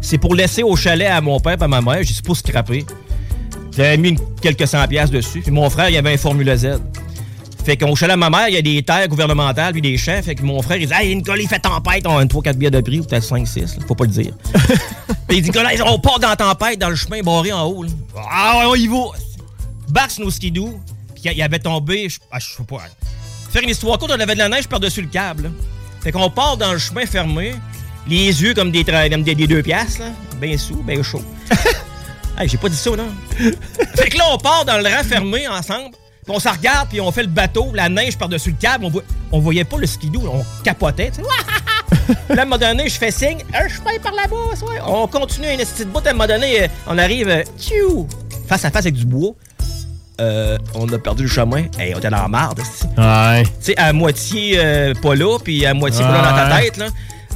c'est 0.00 0.18
pour 0.18 0.34
laisser 0.36 0.62
au 0.62 0.76
chalet 0.76 1.08
à 1.08 1.20
mon 1.20 1.40
père 1.40 1.56
et 1.60 1.64
à 1.64 1.68
ma 1.68 1.80
mère, 1.80 2.02
j'ai 2.02 2.14
c'est 2.14 2.24
pour 2.24 2.36
scraper. 2.36 2.84
J'avais 3.76 3.96
mis 3.96 4.16
quelques 4.40 4.66
cent 4.68 4.86
piastres 4.86 5.14
dessus. 5.16 5.40
Puis 5.40 5.50
mon 5.50 5.68
frère, 5.70 5.88
il 5.90 5.96
avait 5.96 6.12
un 6.12 6.16
Formule 6.18 6.54
Z. 6.56 6.78
Fait 7.64 7.76
qu'au 7.76 7.94
chalet 7.94 8.14
à 8.14 8.16
ma 8.16 8.28
mère, 8.28 8.48
il 8.48 8.54
y 8.54 8.58
a 8.58 8.62
des 8.62 8.82
terres 8.82 9.06
gouvernementales, 9.08 9.72
puis 9.72 9.82
des 9.82 9.96
champs. 9.96 10.20
Fait 10.22 10.34
que 10.34 10.42
mon 10.42 10.60
frère, 10.62 10.78
il 10.78 10.86
dit 10.88 10.92
Hey, 10.92 11.14
Nicolas, 11.14 11.40
il 11.40 11.48
fait 11.48 11.60
tempête. 11.60 12.06
On 12.06 12.16
a 12.16 12.24
3-4 12.24 12.54
billets 12.54 12.70
de 12.70 12.80
prix, 12.80 13.00
ou 13.00 13.04
peut-être 13.04 13.24
5-6, 13.24 13.60
là, 13.60 13.86
faut 13.86 13.94
pas 13.94 14.04
le 14.04 14.10
dire. 14.10 14.32
puis 15.28 15.38
il 15.38 15.42
dit 15.42 15.50
Nicolas, 15.50 15.70
on 15.86 15.98
part 15.98 16.18
dans 16.18 16.28
la 16.28 16.36
tempête, 16.36 16.78
dans 16.78 16.88
le 16.88 16.96
chemin 16.96 17.20
barré 17.22 17.52
en 17.52 17.64
haut. 17.64 17.84
là. 17.84 17.90
Ah 18.30 18.64
on 18.66 18.74
y 18.74 18.86
va. 18.88 18.96
Bax 19.88 20.18
nos 20.18 20.30
skidoo. 20.30 20.80
Puis 21.14 21.32
il 21.32 21.42
avait 21.42 21.58
tombé, 21.60 22.08
je 22.08 22.18
ah, 22.32 22.38
je 22.38 22.46
sais 22.46 22.64
pas. 22.64 22.82
Faire 23.50 23.62
une 23.62 23.68
histoire 23.68 23.98
courte, 23.98 24.12
on 24.16 24.20
avait 24.20 24.34
de 24.34 24.38
la 24.38 24.48
neige 24.48 24.66
par-dessus 24.66 25.02
le 25.02 25.08
câble. 25.08 25.44
là. 25.44 25.48
Fait 26.02 26.10
qu'on 26.10 26.30
part 26.30 26.56
dans 26.56 26.72
le 26.72 26.78
chemin 26.78 27.06
fermé, 27.06 27.54
les 28.08 28.42
yeux 28.42 28.54
comme 28.54 28.72
des, 28.72 28.84
comme 28.84 29.22
des, 29.22 29.34
des 29.36 29.46
deux 29.46 29.62
piastres, 29.62 30.00
là. 30.00 30.06
bien 30.40 30.58
sous, 30.58 30.82
bien 30.82 31.00
chaud. 31.02 31.22
hey, 32.38 32.48
j'ai 32.48 32.58
pas 32.58 32.68
dit 32.68 32.76
ça, 32.76 32.90
non? 32.90 33.08
fait 33.94 34.08
que 34.08 34.18
là, 34.18 34.24
on 34.32 34.38
part 34.38 34.64
dans 34.64 34.78
le 34.78 34.84
rang 34.84 35.04
fermé 35.04 35.46
ensemble, 35.46 35.94
puis 36.24 36.34
on 36.34 36.38
se 36.40 36.48
regarde, 36.48 36.88
puis 36.88 37.00
on 37.00 37.10
fait 37.12 37.22
le 37.22 37.28
bateau, 37.28 37.70
la 37.74 37.88
neige 37.88 38.16
par-dessus 38.16 38.50
le 38.50 38.56
câble, 38.56 38.84
on, 38.84 38.90
voit- 38.90 39.02
on 39.32 39.38
voyait 39.40 39.64
pas 39.64 39.78
le 39.78 39.86
skidoo, 39.86 40.22
on 40.26 40.44
capotait, 40.62 41.10
tu 41.10 41.16
sais. 41.22 41.28
Puis 42.06 42.36
là, 42.36 42.42
à 42.42 42.42
un 42.42 42.44
moment 42.44 42.58
donné, 42.58 42.88
je 42.88 42.96
fais 42.98 43.10
signe, 43.10 43.38
un 43.54 43.68
chemin 43.68 43.98
par 44.02 44.12
là-bas, 44.12 44.36
ouais. 44.66 44.78
On 44.86 45.06
continue 45.06 45.48
une 45.50 45.58
petite 45.58 45.88
bout, 45.88 46.04
à 46.06 46.10
un 46.10 46.12
moment 46.12 46.26
donné, 46.26 46.62
euh, 46.62 46.66
on 46.86 46.98
arrive, 46.98 47.28
euh, 47.28 47.42
tchou, 47.58 48.06
face 48.48 48.64
à 48.64 48.70
face 48.70 48.84
avec 48.86 48.94
du 48.94 49.04
bois. 49.06 49.32
Euh, 50.20 50.58
on 50.74 50.88
a 50.92 50.98
perdu 50.98 51.22
le 51.24 51.28
chemin. 51.28 51.64
Hey, 51.78 51.94
on 51.94 51.98
était 51.98 52.10
dans 52.10 52.22
la 52.22 52.28
marde. 52.28 52.60
Ouais. 52.98 53.42
Tu 53.44 53.50
sais, 53.60 53.76
à 53.78 53.92
moitié 53.92 54.54
euh, 54.58 54.94
pas 54.94 55.14
là, 55.14 55.38
puis 55.42 55.64
à 55.66 55.74
moitié 55.74 56.04
pas 56.04 56.12
là 56.12 56.30
dans 56.30 56.36
ta 56.50 56.60
tête, 56.60 56.76
là. 56.76 56.86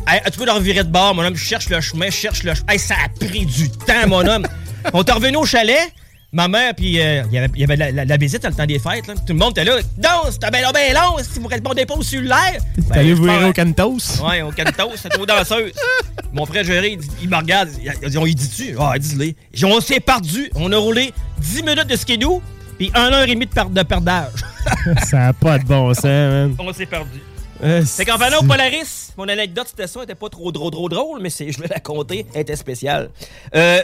Hey, 0.06 0.20
tu 0.30 0.38
peux 0.38 0.44
leur 0.46 0.60
virer 0.60 0.84
de 0.84 0.90
bord, 0.90 1.14
mon 1.14 1.24
homme? 1.24 1.34
Je 1.34 1.44
cherche 1.44 1.68
le 1.68 1.80
chemin, 1.80 2.06
je 2.06 2.10
cherche 2.16 2.42
le 2.44 2.54
chemin. 2.54 2.72
Hey, 2.72 2.78
ça 2.78 2.94
a 3.04 3.08
pris 3.08 3.44
du 3.46 3.68
temps, 3.70 4.06
mon 4.06 4.24
homme. 4.26 4.46
On 4.92 5.02
est 5.02 5.10
revenu 5.12 5.36
au 5.38 5.44
chalet. 5.46 5.92
Ma 6.36 6.48
mère, 6.48 6.74
puis 6.74 7.00
euh, 7.00 7.22
il 7.28 7.32
y 7.34 7.38
avait, 7.38 7.48
il 7.54 7.60
y 7.62 7.64
avait 7.64 7.76
la, 7.76 7.90
la- 7.92 8.04
la 8.04 8.16
visite 8.18 8.44
à 8.44 8.50
le 8.50 8.54
temps 8.54 8.66
des 8.66 8.78
fêtes. 8.78 9.06
Là. 9.06 9.14
Tout 9.14 9.32
le 9.32 9.38
monde 9.38 9.52
était 9.52 9.64
là. 9.64 9.78
Non, 10.02 10.30
c'était 10.30 10.50
bien 10.50 10.60
long, 10.60 10.70
bien 10.70 10.92
long. 10.92 11.16
Si 11.22 11.38
vous 11.38 11.48
répondez 11.48 11.86
pas 11.86 11.94
au 11.94 12.02
cellulaire. 12.02 12.60
T'es 12.92 12.98
allé 12.98 13.08
je 13.10 13.14
vous 13.14 13.26
au 13.28 13.52
Cantos? 13.54 14.20
Ouais, 14.22 14.42
au 14.42 14.50
cantos, 14.50 14.96
c'était 14.96 15.18
aux 15.18 15.24
danseuses. 15.24 15.72
Mon 16.34 16.44
frère 16.44 16.62
Géré, 16.64 16.98
il, 17.22 17.28
me 17.30 17.36
regarde, 17.36 17.70
il, 17.82 17.90
il 18.02 18.10
dit, 18.10 18.18
on 18.18 18.26
y 18.26 18.34
dit-tu? 18.34 18.76
Ah, 18.78 18.98
dis-le. 18.98 19.32
J'ai 19.54 19.66
dit, 19.66 19.72
On 19.72 19.80
s'est 19.80 19.98
perdu. 20.00 20.50
On 20.54 20.70
a 20.72 20.76
roulé 20.76 21.14
10 21.38 21.62
minutes 21.62 21.86
de 21.86 21.96
skidoo, 21.96 22.42
puis 22.78 22.90
1 22.94 23.12
heure 23.14 23.22
et 23.26 23.32
demie 23.34 23.46
de, 23.46 23.50
per- 23.54 23.70
de 23.70 23.82
perdage. 23.82 24.32
Ça 25.08 25.28
a 25.28 25.32
pas 25.32 25.58
de 25.58 25.64
bon 25.64 25.94
sens, 25.94 26.04
man. 26.04 26.54
on 26.58 26.70
s'est 26.74 26.84
perdu. 26.84 27.18
Euh, 27.64 27.82
Fait 27.82 28.04
qu'en 28.04 28.18
venant 28.18 28.40
au 28.40 28.44
Polaris, 28.44 29.12
mon 29.16 29.26
anecdote 29.26 29.68
c'était 29.70 29.86
ça, 29.86 30.00
elle 30.00 30.04
était 30.04 30.14
pas 30.14 30.28
trop 30.28 30.52
trop 30.52 30.70
trop 30.70 30.90
drôle, 30.90 31.20
mais 31.22 31.30
c'est, 31.30 31.50
je 31.50 31.58
vais 31.58 31.68
la 31.68 31.80
compter, 31.80 32.26
elle 32.34 32.42
était 32.42 32.56
spéciale. 32.56 33.08
Euh, 33.54 33.80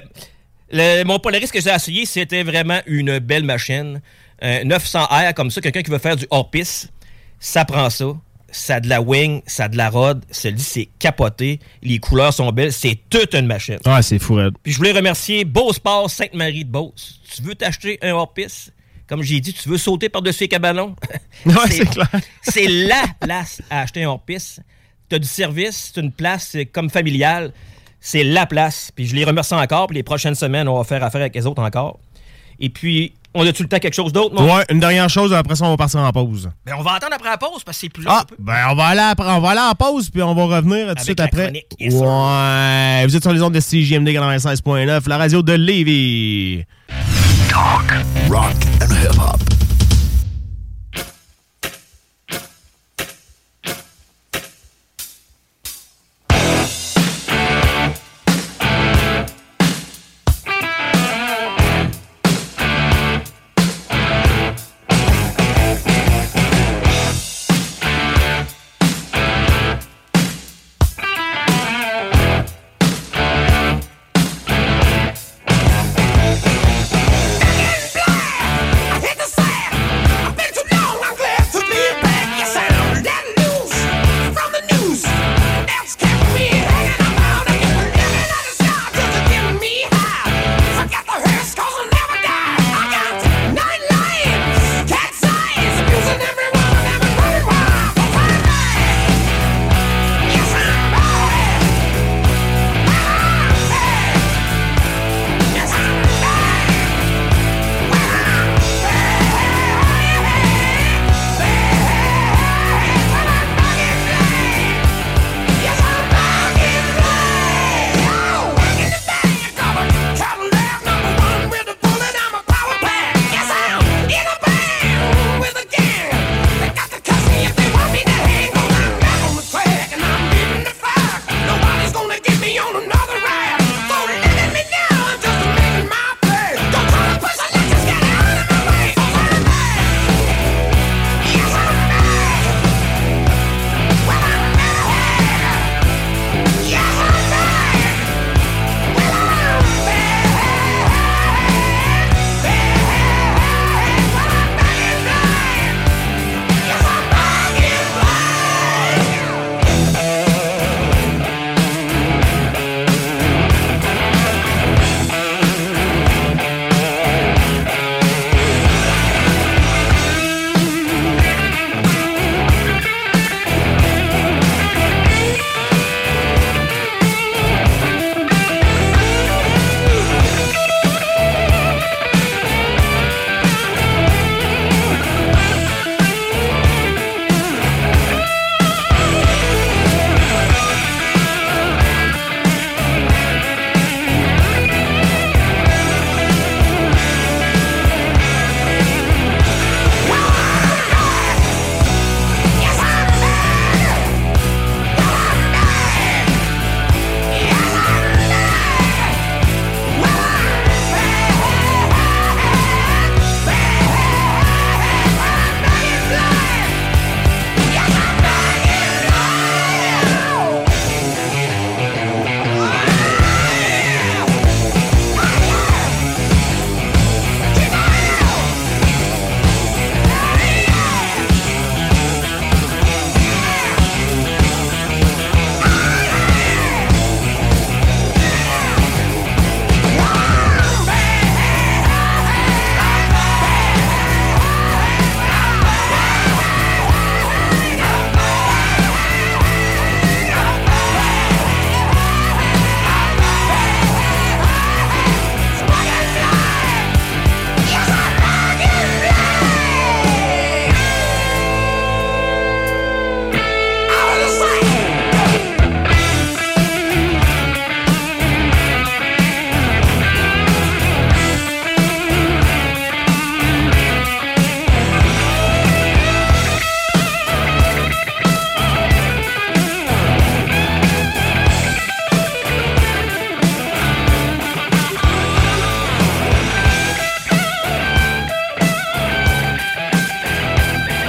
le- 0.73 1.05
mon 1.05 1.18
Polaris 1.18 1.49
que 1.51 1.61
j'ai 1.61 1.70
essayé, 1.70 2.07
c'était 2.07 2.43
vraiment 2.43 2.81
une 2.87 3.18
belle 3.18 3.45
machine. 3.45 4.01
Euh, 4.43 4.64
900R 4.64 5.35
comme 5.35 5.51
ça, 5.51 5.61
quelqu'un 5.61 5.83
qui 5.83 5.91
veut 5.91 5.99
faire 5.99 6.16
du 6.16 6.27
hors-piste, 6.31 6.91
ça 7.39 7.64
prend 7.64 7.89
ça. 7.91 8.07
Ça 8.55 8.75
a 8.75 8.81
de 8.81 8.89
la 8.89 9.01
wing, 9.01 9.41
ça 9.47 9.64
a 9.64 9.68
de 9.68 9.79
la 9.79 9.89
rod, 9.89 10.23
celui 10.31 10.61
c'est 10.61 10.89
capoté, 10.99 11.59
les 11.83 11.99
couleurs 11.99 12.35
sont 12.35 12.53
belles, 12.53 12.70
c'est 12.73 12.99
toute 13.09 13.33
une 13.35 13.47
machine. 13.47 13.79
Ah, 13.87 14.03
c'est 14.03 14.18
fou, 14.18 14.35
Red. 14.35 14.53
Puis 14.62 14.73
je 14.73 14.77
voulais 14.77 14.93
remercier 14.93 15.47
Beau 15.47 15.73
Sport 15.73 16.11
Sainte-Marie 16.11 16.66
de 16.66 16.70
Beauce. 16.70 17.18
Tu 17.35 17.41
veux 17.41 17.55
t'acheter 17.55 17.99
un 18.03 18.11
hors-piste? 18.12 18.75
Comme 19.07 19.23
j'ai 19.23 19.41
dit, 19.41 19.55
tu 19.55 19.68
veux 19.70 19.79
sauter 19.79 20.11
par-dessus 20.11 20.45
les 20.45 20.49
cabanons? 20.49 20.95
Ouais, 21.47 21.55
c'est 21.70 21.89
clair. 21.89 22.11
C'est 22.43 22.68
la 22.68 23.05
place 23.20 23.62
à 23.70 23.81
acheter 23.81 24.03
un 24.05 24.09
hors-piste. 24.11 24.61
Tu 25.09 25.16
as 25.16 25.18
du 25.18 25.29
service, 25.29 25.91
c'est 25.95 26.01
une 26.03 26.12
place 26.12 26.49
c'est 26.53 26.66
comme 26.66 26.91
familiale. 26.91 27.53
C'est 28.05 28.25
la 28.25 28.47
place. 28.47 28.91
Puis 28.95 29.07
je 29.07 29.15
les 29.15 29.25
remercie 29.25 29.55
encore. 29.55 29.87
Puis 29.87 29.97
les 29.97 30.03
prochaines 30.03 30.35
semaines, 30.35 30.69
on 30.69 30.77
va 30.77 30.85
faire 30.85 31.03
affaire 31.05 31.21
avec 31.21 31.35
les 31.35 31.47
autres 31.47 31.63
encore. 31.63 32.01
Et 32.59 32.69
puis, 32.69 33.15
on 33.35 33.47
a 33.47 33.53
tout 33.53 33.63
le 33.63 33.69
temps 33.69 33.79
quelque 33.79 33.95
chose 33.95 34.13
d'autre? 34.13 34.43
Ouais, 34.43 34.65
une 34.71 34.81
dernière 34.81 35.09
chose, 35.09 35.33
après 35.33 35.57
ça, 35.57 35.65
on 35.65 35.71
va 35.71 35.77
partir 35.77 36.01
en 36.01 36.11
pause. 36.13 36.51
Ben, 36.67 36.75
on 36.79 36.83
va 36.83 36.95
attendre 36.95 37.15
après 37.15 37.31
la 37.31 37.39
pause 37.39 37.63
parce 37.65 37.79
que 37.79 37.81
c'est 37.83 37.89
plus 37.89 38.05
long. 38.05 38.11
Ah, 38.13 38.25
ben 38.39 38.55
on 38.71 38.75
va 38.75 38.87
aller 38.87 39.01
après, 39.01 39.31
on 39.31 39.41
va 39.41 39.51
aller 39.51 39.61
en 39.61 39.75
pause 39.75 40.11
puis 40.11 40.23
on 40.23 40.35
va 40.35 40.57
revenir 40.57 40.89
tout 40.89 40.95
de 40.95 41.01
suite 41.01 41.19
la 41.19 41.25
après. 41.27 41.45
chronique, 41.45 41.67
yes, 41.81 41.95
sir. 41.95 42.03
ouais, 42.03 43.07
vous 43.07 43.17
êtes 43.17 43.23
sur 43.23 43.33
les 43.33 43.43
ondes 43.43 43.55
de 43.55 43.61
CJMD 43.61 44.09
96.9, 44.09 45.09
la 45.09 45.19
radio 45.19 45.43
de 45.43 45.53
Lévis. 45.55 46.65
Talk, 47.49 47.93
rock 48.29 48.57
and 48.83 48.91
hip 48.91 49.62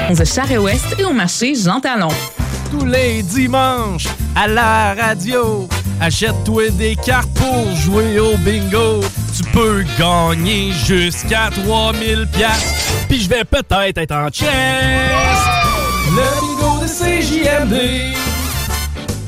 11 0.10 0.24
Charest-Ouest 0.26 0.86
et 1.00 1.06
au 1.06 1.14
marché 1.14 1.54
Jean 1.56 1.80
Talon. 1.80 2.10
Tous 2.72 2.86
les 2.86 3.24
dimanches, 3.24 4.08
à 4.36 4.48
la 4.48 4.96
radio, 4.96 5.68
achète-toi 6.02 6.72
des 6.72 6.96
cartes 6.96 7.30
pour 7.36 7.76
jouer 7.76 8.20
au 8.20 8.36
bingo. 8.38 9.02
Tu 9.36 9.44
peux 9.52 9.84
gagner 9.98 10.72
jusqu'à 10.86 11.50
3000 11.66 12.28
pièces. 12.32 12.92
Puis 13.08 13.22
je 13.22 13.30
vais 13.30 13.44
peut-être 13.44 13.98
être 13.98 14.12
en 14.12 14.28
chess. 14.32 14.50
Le 16.10 16.42
bingo 16.42 16.80
de 16.82 16.88
CJMD. 16.88 18.16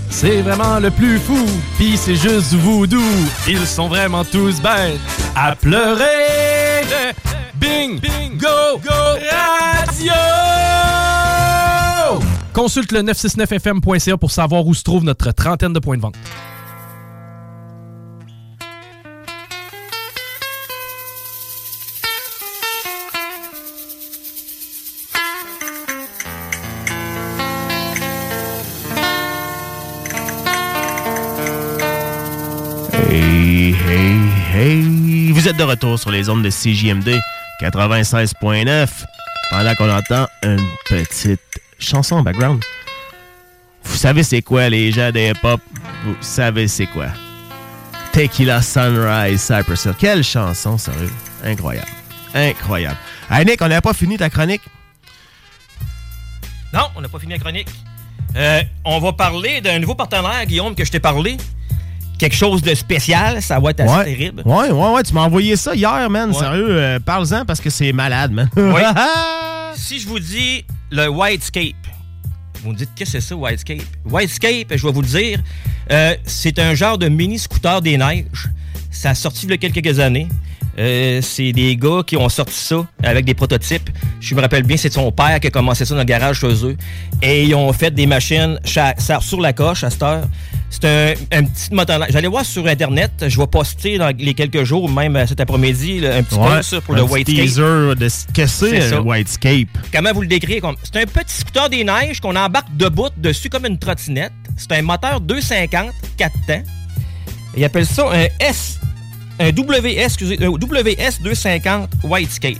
C'est 0.09 0.41
vraiment 0.41 0.79
le 0.79 0.91
plus 0.91 1.19
fou, 1.19 1.45
pis 1.77 1.97
c'est 1.97 2.15
juste 2.15 2.53
voodoo. 2.53 3.01
Ils 3.47 3.67
sont 3.67 3.87
vraiment 3.87 4.23
tous 4.23 4.61
bêtes 4.61 4.99
à 5.35 5.55
pleurer. 5.55 6.83
Bing, 7.59 7.99
bingo, 7.99 8.79
go, 8.83 9.19
radio! 9.29 10.64
Consulte 12.55 12.93
le 12.93 13.01
969fm.ca 13.01 14.15
pour 14.15 14.31
savoir 14.31 14.65
où 14.65 14.73
se 14.73 14.81
trouve 14.81 15.03
notre 15.03 15.33
trentaine 15.33 15.73
de 15.73 15.79
points 15.79 15.97
de 15.97 16.01
vente. 16.01 16.15
Hey, 32.93 33.75
hey, 33.85 34.19
hey! 34.53 35.31
Vous 35.33 35.49
êtes 35.49 35.57
de 35.57 35.63
retour 35.63 35.99
sur 35.99 36.09
les 36.09 36.29
ondes 36.29 36.41
de 36.41 36.49
CJMD 36.49 37.19
96.9 37.61 38.87
pendant 39.51 39.75
qu'on 39.75 39.89
entend 39.89 40.27
une 40.41 40.65
petite 40.87 41.41
chanson 41.79 42.17
en 42.17 42.23
background. 42.23 42.63
Vous 43.83 43.95
savez 43.95 44.23
c'est 44.23 44.41
quoi 44.41 44.69
les 44.69 44.91
gens 44.91 45.11
des 45.11 45.29
hip-hop? 45.29 45.61
Vous 46.03 46.15
savez 46.21 46.67
c'est 46.67 46.87
quoi? 46.87 47.07
Tequila 48.11 48.61
Sunrise 48.61 49.41
Cypress 49.41 49.85
Hill. 49.85 49.93
Quelle 49.97 50.23
chanson, 50.23 50.77
sérieux? 50.77 51.11
Incroyable. 51.43 51.87
Incroyable. 52.33 52.97
Hey 53.29 53.45
Nick, 53.45 53.61
on 53.61 53.67
n'avait 53.67 53.81
pas 53.81 53.93
fini 53.93 54.17
ta 54.17 54.29
chronique? 54.29 54.61
Non, 56.73 56.87
on 56.95 57.01
n'a 57.01 57.07
pas 57.07 57.19
fini 57.19 57.33
la 57.33 57.39
chronique. 57.39 57.69
Euh, 58.35 58.61
on 58.83 58.99
va 58.99 59.13
parler 59.13 59.61
d'un 59.61 59.79
nouveau 59.79 59.95
partenaire, 59.95 60.45
Guillaume, 60.45 60.75
que 60.75 60.83
je 60.83 60.91
t'ai 60.91 60.99
parlé. 60.99 61.37
Quelque 62.19 62.35
chose 62.35 62.61
de 62.61 62.73
spécial, 62.75 63.41
ça 63.41 63.59
va 63.59 63.71
être 63.71 63.81
assez 63.81 63.93
ouais. 63.93 64.05
terrible. 64.05 64.43
Ouais, 64.45 64.71
ouais, 64.71 64.89
ouais. 64.93 65.03
Tu 65.03 65.13
m'as 65.13 65.21
envoyé 65.21 65.55
ça 65.55 65.75
hier, 65.75 66.09
man. 66.09 66.29
Ouais. 66.29 66.35
Sérieux, 66.35 66.67
euh, 66.69 66.99
parle-en 66.99 67.45
parce 67.45 67.59
que 67.61 67.69
c'est 67.69 67.91
malade, 67.93 68.31
man. 68.31 68.49
Oui. 68.55 68.81
si 69.75 69.99
je 69.99 70.07
vous 70.07 70.19
dis 70.19 70.65
le 70.95 71.09
Whitescape, 71.09 71.75
vous 72.63 72.71
me 72.71 72.77
dites 72.77 72.89
qu'est-ce 72.95 73.13
que 73.13 73.19
c'est 73.19 73.27
ça, 73.27 73.35
Whitescape? 73.35 73.83
Whitescape, 74.05 74.75
je 74.75 74.87
vais 74.87 74.93
vous 74.93 75.01
le 75.01 75.07
dire, 75.07 75.43
euh, 75.91 76.15
c'est 76.23 76.57
un 76.57 76.73
genre 76.73 76.97
de 76.97 77.09
mini 77.09 77.37
scooter 77.37 77.81
des 77.81 77.97
neiges. 77.97 78.49
Ça 78.91 79.09
a 79.09 79.15
sorti 79.15 79.45
il 79.45 79.51
y 79.51 79.53
a 79.53 79.57
quelques 79.57 79.99
années. 79.99 80.29
Euh, 80.77 81.21
c'est 81.21 81.53
des 81.53 81.77
gars 81.77 82.01
qui 82.05 82.17
ont 82.17 82.27
sorti 82.27 82.53
ça 82.53 82.85
avec 83.03 83.23
des 83.25 83.33
prototypes. 83.33 83.89
Je 84.19 84.35
me 84.35 84.41
rappelle 84.41 84.63
bien, 84.63 84.75
c'est 84.77 84.91
son 84.91 85.11
père 85.11 85.39
qui 85.39 85.47
a 85.47 85.49
commencé 85.49 85.85
ça 85.85 85.93
dans 85.95 86.01
le 86.01 86.05
garage 86.05 86.39
chez 86.41 86.65
eux. 86.65 86.75
Et 87.21 87.45
ils 87.45 87.55
ont 87.55 87.71
fait 87.71 87.91
des 87.91 88.05
machines 88.05 88.59
sur 88.65 89.41
la 89.41 89.53
coche 89.53 89.83
à 89.85 89.89
cette 89.89 90.03
heure. 90.03 90.25
C'est 90.69 90.83
un, 90.85 91.13
un 91.39 91.43
petit 91.45 91.73
moteur. 91.73 92.01
J'allais 92.09 92.27
voir 92.27 92.43
sur 92.45 92.67
Internet. 92.67 93.11
Je 93.25 93.39
vais 93.39 93.47
poster 93.47 93.97
dans 93.97 94.11
les 94.17 94.33
quelques 94.33 94.63
jours, 94.65 94.89
même 94.89 95.25
cet 95.25 95.39
après-midi, 95.39 96.01
un 96.05 96.21
petit 96.23 96.35
Ouais, 96.35 96.57
post 96.57 96.79
pour 96.81 96.95
un 96.95 96.97
le 96.97 97.03
Whitescape. 97.03 97.45
teaser 97.45 97.95
de 97.95 98.09
ce 98.09 98.25
que 98.33 98.45
c'est, 98.45 98.93
un 98.93 98.99
Whitescape. 98.99 99.69
Comment 99.93 100.11
vous 100.11 100.21
le 100.21 100.27
décrivez? 100.27 100.61
C'est 100.83 101.01
un 101.01 101.05
petit 101.05 101.37
scooter 101.37 101.69
des 101.69 101.83
neiges 101.85 102.19
qu'on 102.19 102.35
embarque 102.35 102.75
debout 102.75 103.07
dessus 103.15 103.47
comme 103.49 103.65
une 103.65 103.77
trottinette. 103.79 104.33
C'est 104.57 104.71
un 104.73 104.81
moteur 104.81 105.21
250, 105.21 105.91
4 106.17 106.33
temps. 106.45 106.63
Ils 107.55 107.63
appellent 107.63 107.85
ça 107.85 108.09
un 108.11 108.25
S, 108.45 108.77
un 109.39 109.49
WS, 109.49 109.97
excusez, 109.97 110.37
un 110.43 110.49
WS 110.49 111.21
250 111.21 111.89
Whitescape. 112.03 112.57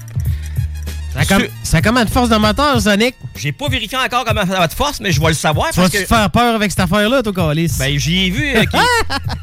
Ça 1.13 1.21
a, 1.21 1.26
comme- 1.26 1.47
ça 1.63 1.78
a 1.78 1.82
combien 1.82 2.03
de 2.03 2.09
force 2.09 2.28
de 2.28 2.36
moteur, 2.36 2.82
Sonic? 2.82 3.15
J'ai 3.38 3.53
pas 3.53 3.69
vérifié 3.69 3.97
encore 3.97 4.26
comment 4.26 4.41
ça 4.45 4.59
va 4.59 4.67
de 4.67 4.73
force, 4.73 4.99
mais 4.99 5.13
je 5.13 5.21
vais 5.21 5.30
le 5.30 5.34
savoir. 5.34 5.69
Tu 5.69 5.76
parce 5.76 5.88
vas-tu 5.88 5.97
que... 6.03 6.09
te 6.09 6.13
faire 6.13 6.30
peur 6.30 6.55
avec 6.55 6.71
cette 6.71 6.82
affaire-là, 6.82 7.23
toi, 7.23 7.32
Calis? 7.34 7.71
Ben, 7.80 7.97
j'ai 7.97 8.30
vu 8.30 8.53
euh, 8.53 8.63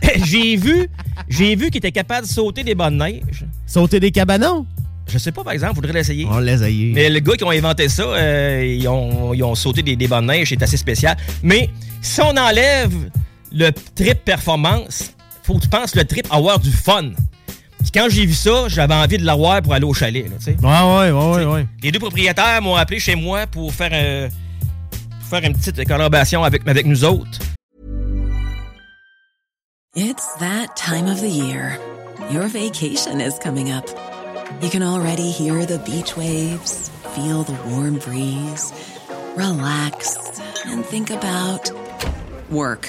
j'ai 0.24 0.56
vu, 0.56 0.86
j'ai 1.28 1.56
vu 1.56 1.66
qu'il 1.70 1.78
était 1.78 1.92
capable 1.92 2.26
de 2.26 2.32
sauter 2.32 2.62
des 2.62 2.74
bonnes 2.74 2.98
neiges. 2.98 3.46
Sauter 3.66 4.00
des 4.00 4.10
cabanons? 4.10 4.66
Je 5.08 5.16
sais 5.18 5.32
pas, 5.32 5.42
par 5.42 5.54
exemple, 5.54 5.76
faudrait 5.76 5.94
l'essayer. 5.94 6.26
On 6.30 6.38
l'a 6.38 6.52
essayé. 6.52 6.92
Mais 6.94 7.08
le 7.08 7.20
gars 7.20 7.34
qui 7.36 7.44
ont 7.44 7.50
inventé 7.50 7.88
ça, 7.88 8.02
euh, 8.02 8.76
ils, 8.78 8.86
ont, 8.88 9.32
ils 9.32 9.42
ont 9.42 9.54
sauté 9.54 9.82
des, 9.82 9.96
des 9.96 10.08
bonnes 10.08 10.26
neiges, 10.26 10.50
c'est 10.50 10.62
assez 10.62 10.76
spécial. 10.76 11.16
Mais 11.42 11.70
si 12.02 12.20
on 12.20 12.36
enlève 12.36 12.92
le 13.50 13.70
trip 13.94 14.24
performance, 14.24 15.12
faut 15.42 15.54
que 15.54 15.60
tu 15.62 15.68
penses 15.68 15.94
le 15.94 16.04
trip 16.04 16.26
avoir 16.30 16.58
du 16.58 16.70
fun. 16.70 17.10
Puis 17.80 17.90
quand 17.92 18.08
j'ai 18.08 18.26
vu 18.26 18.34
ça, 18.34 18.68
j'avais 18.68 18.94
envie 18.94 19.18
de 19.18 19.24
l'avoir 19.24 19.60
pour 19.62 19.74
aller 19.74 19.84
au 19.84 19.94
chalet. 19.94 20.28
Là, 20.28 20.36
tu 20.38 20.44
sais. 20.44 20.56
Ouais, 20.62 20.68
ouais, 20.68 21.10
ouais, 21.10 21.36
ouais, 21.36 21.44
ouais. 21.52 21.66
Les 21.82 21.90
deux 21.90 21.98
propriétaires 21.98 22.62
m'ont 22.62 22.76
appelé 22.76 23.00
chez 23.00 23.16
moi 23.16 23.46
pour 23.46 23.72
faire, 23.72 24.30
faire 25.28 25.44
une 25.44 25.54
petite 25.54 25.86
collaboration 25.86 26.44
avec, 26.44 26.66
avec 26.66 26.86
nous 26.86 27.04
autres. 27.04 27.38
It's 29.94 30.26
that 30.38 30.74
time 30.74 31.06
of 31.06 31.20
the 31.20 31.28
year. 31.28 31.78
Your 32.30 32.46
vacation 32.46 33.20
is 33.20 33.38
coming 33.38 33.70
up. 33.70 33.84
You 34.62 34.70
can 34.70 34.82
already 34.82 35.30
hear 35.30 35.66
the 35.66 35.78
beach 35.80 36.16
waves, 36.16 36.90
feel 37.14 37.42
the 37.42 37.52
warm 37.68 37.98
breeze, 37.98 38.72
relax, 39.36 40.16
and 40.66 40.84
think 40.86 41.10
about 41.10 41.70
work. 42.50 42.88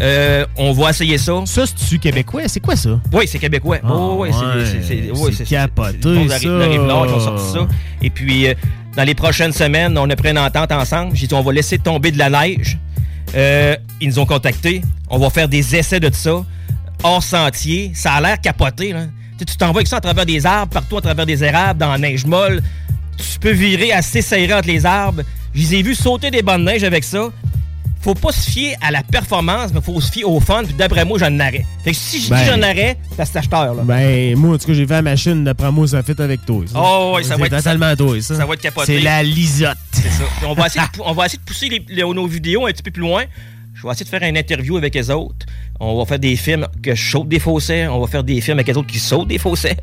Euh, 0.00 0.46
on 0.56 0.72
va 0.72 0.90
essayer 0.90 1.18
ça. 1.18 1.32
Ça, 1.44 1.64
c'est-tu 1.66 1.98
québécois? 1.98 2.42
C'est 2.48 2.60
quoi 2.60 2.74
ça? 2.76 2.98
Oui, 3.12 3.26
c'est 3.28 3.38
québécois. 3.38 3.78
Oh, 3.88 4.16
ouais, 4.18 4.30
c'est- 4.32 5.44
capoté, 5.44 6.28
ça. 6.28 6.48
La 6.58 6.66
Rive-Nord 6.66 7.06
qui 7.06 7.12
ont 7.12 7.20
sorti 7.20 7.52
ça. 7.52 7.68
Et 8.00 8.10
puis, 8.10 8.48
euh, 8.48 8.54
dans 8.96 9.04
les 9.04 9.14
prochaines 9.14 9.52
semaines, 9.52 9.96
on 9.98 10.08
a 10.10 10.16
pris 10.16 10.30
une 10.30 10.38
entente 10.38 10.72
ensemble. 10.72 11.14
J'ai 11.14 11.26
dit, 11.26 11.34
on 11.34 11.42
va 11.42 11.52
laisser 11.52 11.78
tomber 11.78 12.10
de 12.10 12.18
la 12.18 12.30
neige. 12.30 12.78
Euh, 13.34 13.76
ils 14.00 14.08
nous 14.08 14.18
ont 14.18 14.26
contactés. 14.26 14.82
On 15.08 15.18
va 15.18 15.30
faire 15.30 15.48
des 15.48 15.76
essais 15.76 16.00
de 16.00 16.12
ça, 16.12 16.44
hors 17.04 17.22
sentier. 17.22 17.92
Ça 17.94 18.14
a 18.14 18.20
l'air 18.20 18.40
capoté. 18.40 18.92
Là. 18.92 19.04
Tu 19.38 19.56
t'envoies 19.56 19.80
avec 19.80 19.88
ça 19.88 19.96
à 19.96 20.00
travers 20.00 20.26
des 20.26 20.44
arbres, 20.46 20.72
partout 20.72 20.96
à 20.98 21.00
travers 21.00 21.26
des 21.26 21.42
érables, 21.44 21.78
dans 21.78 21.90
la 21.92 21.98
neige 21.98 22.24
molle. 22.26 22.62
Tu 23.18 23.38
peux 23.38 23.52
virer 23.52 23.92
assez 23.92 24.22
serré 24.22 24.52
entre 24.52 24.68
les 24.68 24.84
arbres. 24.86 25.22
Je 25.54 25.60
les 25.60 25.74
ai 25.76 25.82
vus 25.82 25.94
sauter 25.94 26.30
des 26.30 26.42
bonnes 26.42 26.64
neiges 26.64 26.84
avec 26.84 27.04
ça 27.04 27.30
faut 28.02 28.14
pas 28.14 28.32
se 28.32 28.50
fier 28.50 28.74
à 28.80 28.90
la 28.90 29.02
performance, 29.02 29.70
mais 29.72 29.80
faut 29.80 30.00
se 30.00 30.10
fier 30.10 30.24
au 30.24 30.40
fun. 30.40 30.62
Puis 30.64 30.74
d'après 30.74 31.04
moi, 31.04 31.18
j'en 31.18 31.38
arrête. 31.38 31.64
Fait 31.84 31.92
que 31.92 31.96
si 31.96 32.20
je 32.20 32.30
Ben. 32.30 32.36
dis 32.38 32.44
j'en 32.50 32.62
arrête, 32.62 32.98
c'est 33.16 33.24
cet 33.24 33.36
acheteur 33.36 33.74
là. 33.74 33.82
Ben, 33.84 34.36
moi, 34.36 34.54
en 34.54 34.58
tout 34.58 34.66
cas, 34.66 34.72
j'ai 34.74 34.86
fait 34.86 34.94
la 34.94 35.02
machine, 35.02 35.44
d'après 35.44 35.70
moi, 35.70 35.86
ça 35.86 36.02
fait 36.02 36.18
avec 36.20 36.44
toi. 36.44 36.64
ça. 36.66 36.78
Oh, 36.82 37.12
ouais, 37.16 37.22
ça 37.22 37.36
va 37.36 37.46
être- 37.46 37.56
totalement 37.56 37.94
toi, 37.96 38.20
ça. 38.20 38.36
ça 38.36 38.44
va 38.46 38.54
être 38.54 38.60
capoté. 38.60 38.96
C'est 38.98 39.00
la 39.00 39.22
lisotte. 39.22 39.76
C'est 39.92 40.10
ça. 40.10 40.24
On 40.46 40.54
va 40.54 40.66
essayer 40.66 40.84
de, 40.84 41.00
on 41.04 41.12
va 41.12 41.26
essayer 41.26 41.38
de 41.38 41.44
pousser 41.44 41.68
les- 41.68 41.84
les- 41.88 42.02
nos 42.02 42.26
vidéos 42.26 42.66
un 42.66 42.70
petit 42.72 42.82
peu 42.82 42.90
plus 42.90 43.02
loin. 43.02 43.22
Je 43.74 43.86
vais 43.86 43.92
essayer 43.92 44.04
de 44.04 44.10
faire 44.10 44.22
une 44.22 44.36
interview 44.36 44.76
avec 44.76 44.94
les 44.94 45.10
autres. 45.10 45.46
On 45.80 45.98
va 45.98 46.04
faire 46.04 46.18
des 46.18 46.36
films 46.36 46.68
que 46.82 46.94
je 46.94 47.10
saute 47.10 47.28
des 47.28 47.38
fossés. 47.40 47.88
On 47.88 48.00
va 48.00 48.06
faire 48.06 48.22
des 48.22 48.40
films 48.40 48.58
avec 48.58 48.68
les 48.68 48.76
autres 48.76 48.86
qui 48.86 48.98
sautent 48.98 49.26
des 49.28 49.38
fossés. 49.38 49.76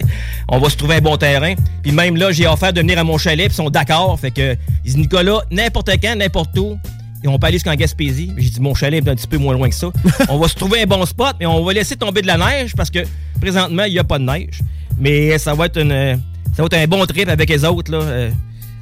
On 0.48 0.60
va 0.60 0.70
se 0.70 0.78
trouver 0.78 0.96
un 0.98 1.02
bon 1.02 1.18
terrain. 1.18 1.54
Puis 1.82 1.92
même 1.92 2.16
là, 2.16 2.32
j'ai 2.32 2.48
offert 2.48 2.72
de 2.72 2.80
venir 2.82 3.00
à 3.00 3.04
mon 3.04 3.18
chalet. 3.18 3.48
Puis 3.48 3.54
ils 3.56 3.58
sont 3.58 3.70
d'accord. 3.70 4.18
Fait 4.20 4.32
que, 4.32 4.54
ils 4.54 4.58
disent, 4.86 4.98
Nicolas, 4.98 5.40
n'importe 5.52 5.90
quand, 6.02 6.16
n'importe 6.16 6.58
où. 6.60 6.78
Et 7.24 7.28
on 7.28 7.38
peut 7.38 7.48
aller 7.48 7.58
jusqu'en 7.58 7.76
Gaspésie. 7.76 8.32
J'ai 8.38 8.50
dit, 8.50 8.62
mon 8.62 8.74
chalet 8.74 9.06
est 9.06 9.10
un 9.10 9.16
petit 9.16 9.28
peu 9.28 9.38
moins 9.38 9.54
loin 9.54 9.70
que 9.70 9.76
ça. 9.76 9.92
on 10.30 10.38
va 10.38 10.48
se 10.48 10.56
trouver 10.56 10.82
un 10.84 10.86
bon 10.86 11.06
spot, 11.06 11.36
mais 11.40 11.46
on 11.46 11.64
va 11.64 11.74
laisser 11.74 11.96
tomber 11.96 12.22
de 12.22 12.28
la 12.28 12.38
neige 12.38 12.74
parce 12.76 12.90
que 12.90 13.00
présentement, 13.40 13.84
il 13.84 13.94
n'y 13.94 14.00
a 14.00 14.04
pas 14.04 14.20
de 14.20 14.24
neige. 14.24 14.60
Mais 14.98 15.38
ça 15.38 15.54
va 15.54 15.66
être 15.66 15.80
une, 15.80 16.20
Ça 16.56 16.62
va 16.64 16.66
être 16.66 16.74
un 16.76 16.88
bon 16.88 17.06
trip 17.06 17.28
avec 17.28 17.50
les 17.50 17.66
autres. 17.66 17.92
Là. 17.92 18.00
Euh, 18.00 18.32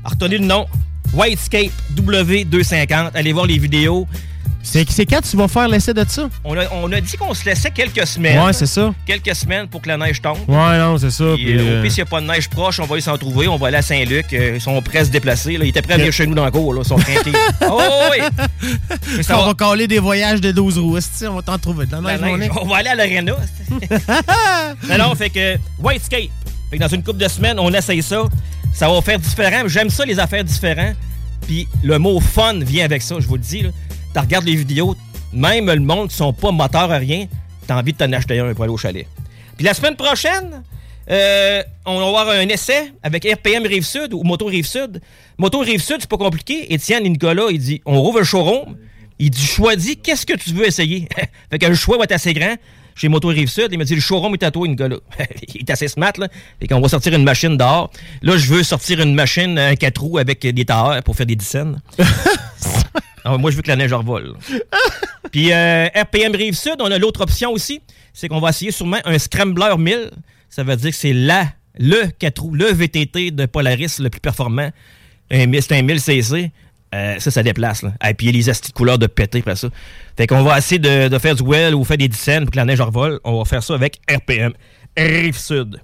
retenez 0.04 0.38
le 0.38 0.46
nom. 0.46 0.66
Whitescape 1.14 1.72
W250. 1.96 3.12
Allez 3.14 3.34
voir 3.34 3.46
les 3.46 3.58
vidéos. 3.58 4.08
C'est 4.64 5.06
quand 5.06 5.22
tu 5.22 5.38
vas 5.38 5.48
faire 5.48 5.68
l'essai 5.68 5.94
de 5.94 6.06
ça? 6.08 6.30
On 6.44 6.58
a, 6.58 6.66
on 6.74 6.92
a 6.92 7.00
dit 7.00 7.16
qu'on 7.18 7.34
se 7.34 7.46
laissait 7.46 7.72
quelques 7.72 8.06
semaines. 8.06 8.44
Ouais, 8.44 8.54
c'est 8.54 8.66
ça. 8.66 8.94
Quelques 9.06 9.36
semaines 9.36 9.68
pour 9.68 9.82
que 9.82 9.88
la 9.88 9.98
neige 9.98 10.22
tombe. 10.22 10.38
Ouais, 10.48 10.78
non, 10.78 10.98
c'est 10.98 11.10
ça. 11.10 11.26
Puis, 11.36 11.58
euh, 11.58 11.80
Au 11.80 11.82
pire, 11.82 11.92
s'il 11.92 12.04
n'y 12.04 12.08
a 12.08 12.10
pas 12.10 12.22
de 12.22 12.28
neige 12.28 12.50
proche, 12.50 12.80
on 12.80 12.86
va 12.86 12.98
y 12.98 13.02
s'en 13.02 13.18
trouver. 13.18 13.48
On 13.48 13.56
va 13.58 13.68
aller 13.68 13.78
à 13.78 13.82
Saint-Luc. 13.82 14.34
Euh, 14.34 14.54
ils 14.56 14.62
sont 14.62 14.80
prêts 14.82 15.00
à 15.00 15.06
se 15.06 15.10
déplacer. 15.10 15.58
Là. 15.58 15.66
Ils 15.66 15.70
étaient 15.70 15.82
prêts 15.82 15.94
à 15.94 15.98
venir 15.98 16.12
chez 16.12 16.28
nous 16.28 16.36
dans 16.36 16.44
la 16.44 16.52
cour. 16.52 16.74
Là. 16.74 16.82
Ils 16.84 16.88
sont 16.88 16.98
craintés. 16.98 17.32
oh, 17.70 17.82
oui! 18.12 18.70
Mais 19.16 19.24
ça 19.24 19.40
on 19.40 19.46
va... 19.46 19.54
caler 19.54 19.88
des 19.88 20.00
voyages 20.00 20.42
de 20.42 20.52
12 20.52 20.78
roues. 20.80 20.98
On 21.24 21.36
va 21.36 21.42
t'en 21.42 21.58
trouver. 21.58 21.86
Dans 21.86 22.02
la 22.02 22.18
neige, 22.18 22.52
on 22.60 22.68
va 22.68 22.78
aller 22.78 22.90
à 22.90 22.96
l'Arena. 22.96 23.34
Alors, 24.90 25.16
fait 25.18 25.30
que 25.30 25.58
Whitescape. 25.80 26.30
Fait 26.70 26.78
que 26.78 26.82
dans 26.82 26.90
une 26.90 27.04
couple 27.04 27.20
de 27.20 27.28
semaines, 27.28 27.60
on 27.60 27.74
essaye 27.74 28.04
ça. 28.04 28.24
Ça 28.74 28.90
va 28.90 29.02
faire 29.02 29.20
différent. 29.20 29.64
J'aime 29.68 29.90
ça, 29.90 30.06
les 30.06 30.20
affaires 30.20 30.44
différentes. 30.44 30.96
Puis 31.48 31.68
le 31.84 31.98
mot 31.98 32.20
fun 32.20 32.60
vient 32.60 32.84
avec 32.84 33.02
ça, 33.02 33.16
je 33.20 33.28
vous 33.28 33.36
le 33.36 33.42
dis. 33.42 33.66
Tu 34.26 34.46
les 34.46 34.56
vidéos, 34.56 34.96
même 35.32 35.68
le 35.68 35.80
monde 35.80 36.10
qui 36.10 36.16
sont 36.16 36.34
pas 36.34 36.52
moteurs 36.52 36.92
à 36.92 36.98
rien, 36.98 37.28
t'as 37.68 37.78
envie 37.78 37.94
de 37.94 37.98
t'en 37.98 38.12
acheter 38.14 38.40
un 38.40 38.54
pour 38.54 38.64
aller 38.64 38.74
au 38.74 38.78
chalet. 38.78 39.06
Puis 39.56 39.66
la 39.66 39.74
semaine 39.74 39.96
prochaine, 39.96 40.64
euh, 41.10 41.62
on 41.86 42.00
va 42.00 42.08
avoir 42.08 42.30
un 42.30 42.48
essai 42.50 42.92
avec 43.04 43.26
RPM 43.26 43.66
Rive-Sud 43.66 44.14
ou 44.14 44.24
Moto 44.24 44.46
Rive-Sud. 44.46 45.02
Moto 45.38 45.60
Rive-Sud, 45.60 45.98
c'est 46.00 46.10
pas 46.10 46.18
compliqué. 46.18 46.74
Étienne 46.74 47.06
et 47.06 47.10
Nicolas, 47.10 47.48
il 47.52 47.60
dit 47.60 47.82
on 47.86 48.02
rouvre 48.02 48.20
le 48.20 48.26
showroom. 48.26 48.76
Il 49.20 49.30
dit 49.30 49.46
choisis 49.46 49.96
qu'est-ce 50.02 50.26
que 50.26 50.34
tu 50.34 50.52
veux 50.52 50.66
essayer? 50.66 51.08
fait 51.52 51.60
que 51.60 51.66
le 51.66 51.76
choix 51.76 51.98
va 51.98 52.06
être 52.06 52.12
assez 52.14 52.34
grand 52.34 52.56
chez 52.96 53.10
Moto 53.10 53.28
Rive-Sud. 53.28 53.68
Il 53.72 53.78
m'a 53.78 53.84
dit 53.84 53.96
le 53.96 54.02
showroom 54.02 54.34
est 54.34 54.44
à 54.44 54.52
toi, 54.52 54.68
Nicolas. 54.68 54.98
il 55.54 55.62
est 55.62 55.70
assez 55.70 55.88
smart, 55.88 56.14
là. 56.18 56.28
Fait 56.60 56.68
qu'on 56.68 56.82
va 56.82 56.90
sortir 56.90 57.14
une 57.14 57.24
machine 57.24 57.56
dehors. 57.56 57.92
Là, 58.24 58.36
je 58.38 58.52
veux 58.52 58.64
sortir 58.64 59.00
une 59.00 59.14
machine, 59.14 59.58
un 59.60 59.76
4 59.76 60.02
roues 60.02 60.18
avec 60.18 60.42
des 60.42 60.66
tailleurs 60.66 61.04
pour 61.04 61.16
faire 61.16 61.28
des 61.28 61.36
dizaines. 61.36 61.80
Ah, 63.28 63.38
moi, 63.38 63.52
je 63.52 63.58
veux 63.58 63.62
que 63.62 63.68
la 63.68 63.76
neige 63.76 63.92
revole. 63.92 64.36
Puis 65.32 65.52
euh, 65.52 65.88
RPM 65.94 66.34
Rive-Sud, 66.34 66.76
on 66.80 66.90
a 66.90 66.98
l'autre 66.98 67.22
option 67.22 67.52
aussi. 67.52 67.82
C'est 68.14 68.30
qu'on 68.30 68.40
va 68.40 68.50
essayer 68.50 68.72
sûrement 68.72 69.00
un 69.04 69.20
Scrambler 69.20 69.76
1000. 69.78 70.12
Ça 70.50 70.64
veut 70.64 70.78
dire 70.78 70.92
que 70.92 70.96
c'est 70.96 71.12
la, 71.12 71.48
le 71.78 72.08
4 72.20 72.42
roues, 72.42 72.54
le 72.54 72.72
VTT 72.72 73.32
de 73.32 73.46
Polaris 73.46 73.98
le 74.00 74.10
plus 74.10 74.22
performant. 74.22 74.70
C'est 75.30 75.72
un 75.74 75.82
1000 75.82 76.00
cc. 76.00 76.52
Euh, 76.96 77.20
ça, 77.20 77.32
ça 77.32 77.44
déplace. 77.44 77.82
Là. 77.82 77.92
Et 78.08 78.14
puis, 78.14 78.28
il 78.28 78.30
y 78.32 78.34
a 78.36 78.38
les 78.40 78.50
astis 78.50 78.70
de 78.72 78.74
couleur 78.74 78.98
de 78.98 79.08
pété 79.08 79.40
après 79.40 79.58
ça. 79.58 79.68
Fait 80.16 80.26
qu'on 80.26 80.44
va 80.44 80.58
essayer 80.58 80.80
de, 80.80 81.20
faire 81.20 81.36
du 81.36 81.44
well 81.44 81.76
ou 81.76 81.84
faire 81.84 81.98
des 81.98 82.08
dizaines 82.08 82.46
pour 82.46 82.52
que 82.52 82.58
la 82.58 82.64
neige 82.64 82.80
revole. 82.80 83.20
On 83.26 83.40
va 83.40 83.44
faire 83.44 83.62
ça 83.62 83.74
avec 83.74 84.00
RPM 84.10 84.54
Rive-Sud 84.96 85.82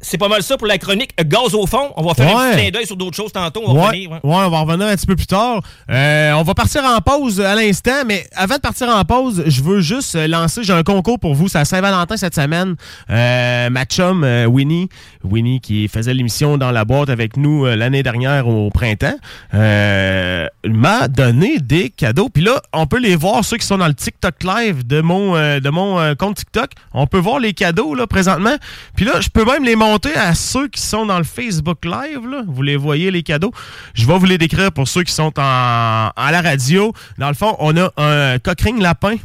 c'est 0.00 0.18
pas 0.18 0.28
mal 0.28 0.42
ça 0.42 0.56
pour 0.56 0.66
la 0.66 0.78
chronique 0.78 1.10
Gaz 1.18 1.54
au 1.54 1.66
fond. 1.66 1.92
On 1.96 2.04
va 2.04 2.14
faire 2.14 2.36
un 2.36 2.50
petit 2.50 2.60
clin 2.60 2.70
d'œil 2.70 2.86
sur 2.86 2.96
d'autres 2.96 3.16
choses 3.16 3.32
tantôt. 3.32 3.62
On 3.66 3.74
va 3.74 3.86
revenir. 3.88 4.12
Ouais. 4.12 4.20
on 4.22 4.48
va 4.48 4.60
revenir 4.60 4.86
un 4.86 4.94
petit 4.94 5.06
peu 5.06 5.16
plus 5.16 5.26
tard. 5.26 5.60
Euh, 5.90 6.32
on 6.32 6.42
va 6.42 6.54
partir 6.54 6.84
en 6.84 7.00
pause 7.00 7.40
à 7.40 7.56
l'instant, 7.56 8.04
mais 8.06 8.24
avant 8.36 8.56
de 8.56 8.60
partir 8.60 8.88
en 8.88 9.04
pause, 9.04 9.42
je 9.46 9.62
veux 9.62 9.80
juste 9.80 10.14
lancer, 10.14 10.62
j'ai 10.62 10.72
un 10.72 10.84
concours 10.84 11.18
pour 11.18 11.34
vous. 11.34 11.48
C'est 11.48 11.58
à 11.58 11.64
Saint-Valentin 11.64 12.16
cette 12.16 12.36
semaine. 12.36 12.76
Euh, 13.10 13.70
ma 13.70 13.84
chum, 13.86 14.22
euh, 14.22 14.46
Winnie, 14.46 14.88
Winnie 15.24 15.60
qui 15.60 15.88
faisait 15.88 16.14
l'émission 16.14 16.58
dans 16.58 16.70
la 16.70 16.84
boîte 16.84 17.08
avec 17.08 17.36
nous 17.36 17.66
l'année 17.66 18.04
dernière 18.04 18.46
au 18.46 18.70
printemps, 18.70 19.16
m'a 19.52 21.08
donné 21.08 21.58
des 21.58 21.90
cadeaux. 21.90 22.28
Puis 22.28 22.44
là, 22.44 22.62
on 22.72 22.86
peut 22.86 23.00
les 23.00 23.16
voir, 23.16 23.44
ceux 23.44 23.56
qui 23.56 23.66
sont 23.66 23.78
dans 23.78 23.88
le 23.88 23.94
TikTok 23.94 24.44
live 24.44 24.86
de 24.86 25.00
mon, 25.00 25.34
de 25.34 25.70
mon 25.70 26.14
compte 26.14 26.36
TikTok. 26.36 26.70
On 26.94 27.08
peut 27.08 27.18
voir 27.18 27.40
les 27.40 27.52
cadeaux 27.52 27.96
là 27.96 28.06
présentement. 28.06 28.54
Puis 28.94 29.04
là, 29.04 29.20
je 29.20 29.28
peux 29.28 29.44
même 29.44 29.64
les 29.64 29.74
montrer 29.74 29.87
à 30.16 30.34
ceux 30.34 30.68
qui 30.68 30.80
sont 30.80 31.06
dans 31.06 31.18
le 31.18 31.24
Facebook 31.24 31.84
Live. 31.84 32.20
Vous 32.46 32.62
les 32.62 32.76
voyez, 32.76 33.10
les 33.10 33.22
cadeaux. 33.22 33.52
Je 33.94 34.06
vais 34.06 34.18
vous 34.18 34.26
les 34.26 34.38
décrire 34.38 34.72
pour 34.72 34.88
ceux 34.88 35.02
qui 35.02 35.12
sont 35.12 35.32
en, 35.38 36.10
à 36.14 36.28
la 36.30 36.42
radio. 36.42 36.92
Dans 37.18 37.28
le 37.28 37.34
fond, 37.34 37.56
on 37.58 37.76
a 37.76 37.90
un 37.96 38.38
coquering 38.38 38.80
lapin. 38.80 39.16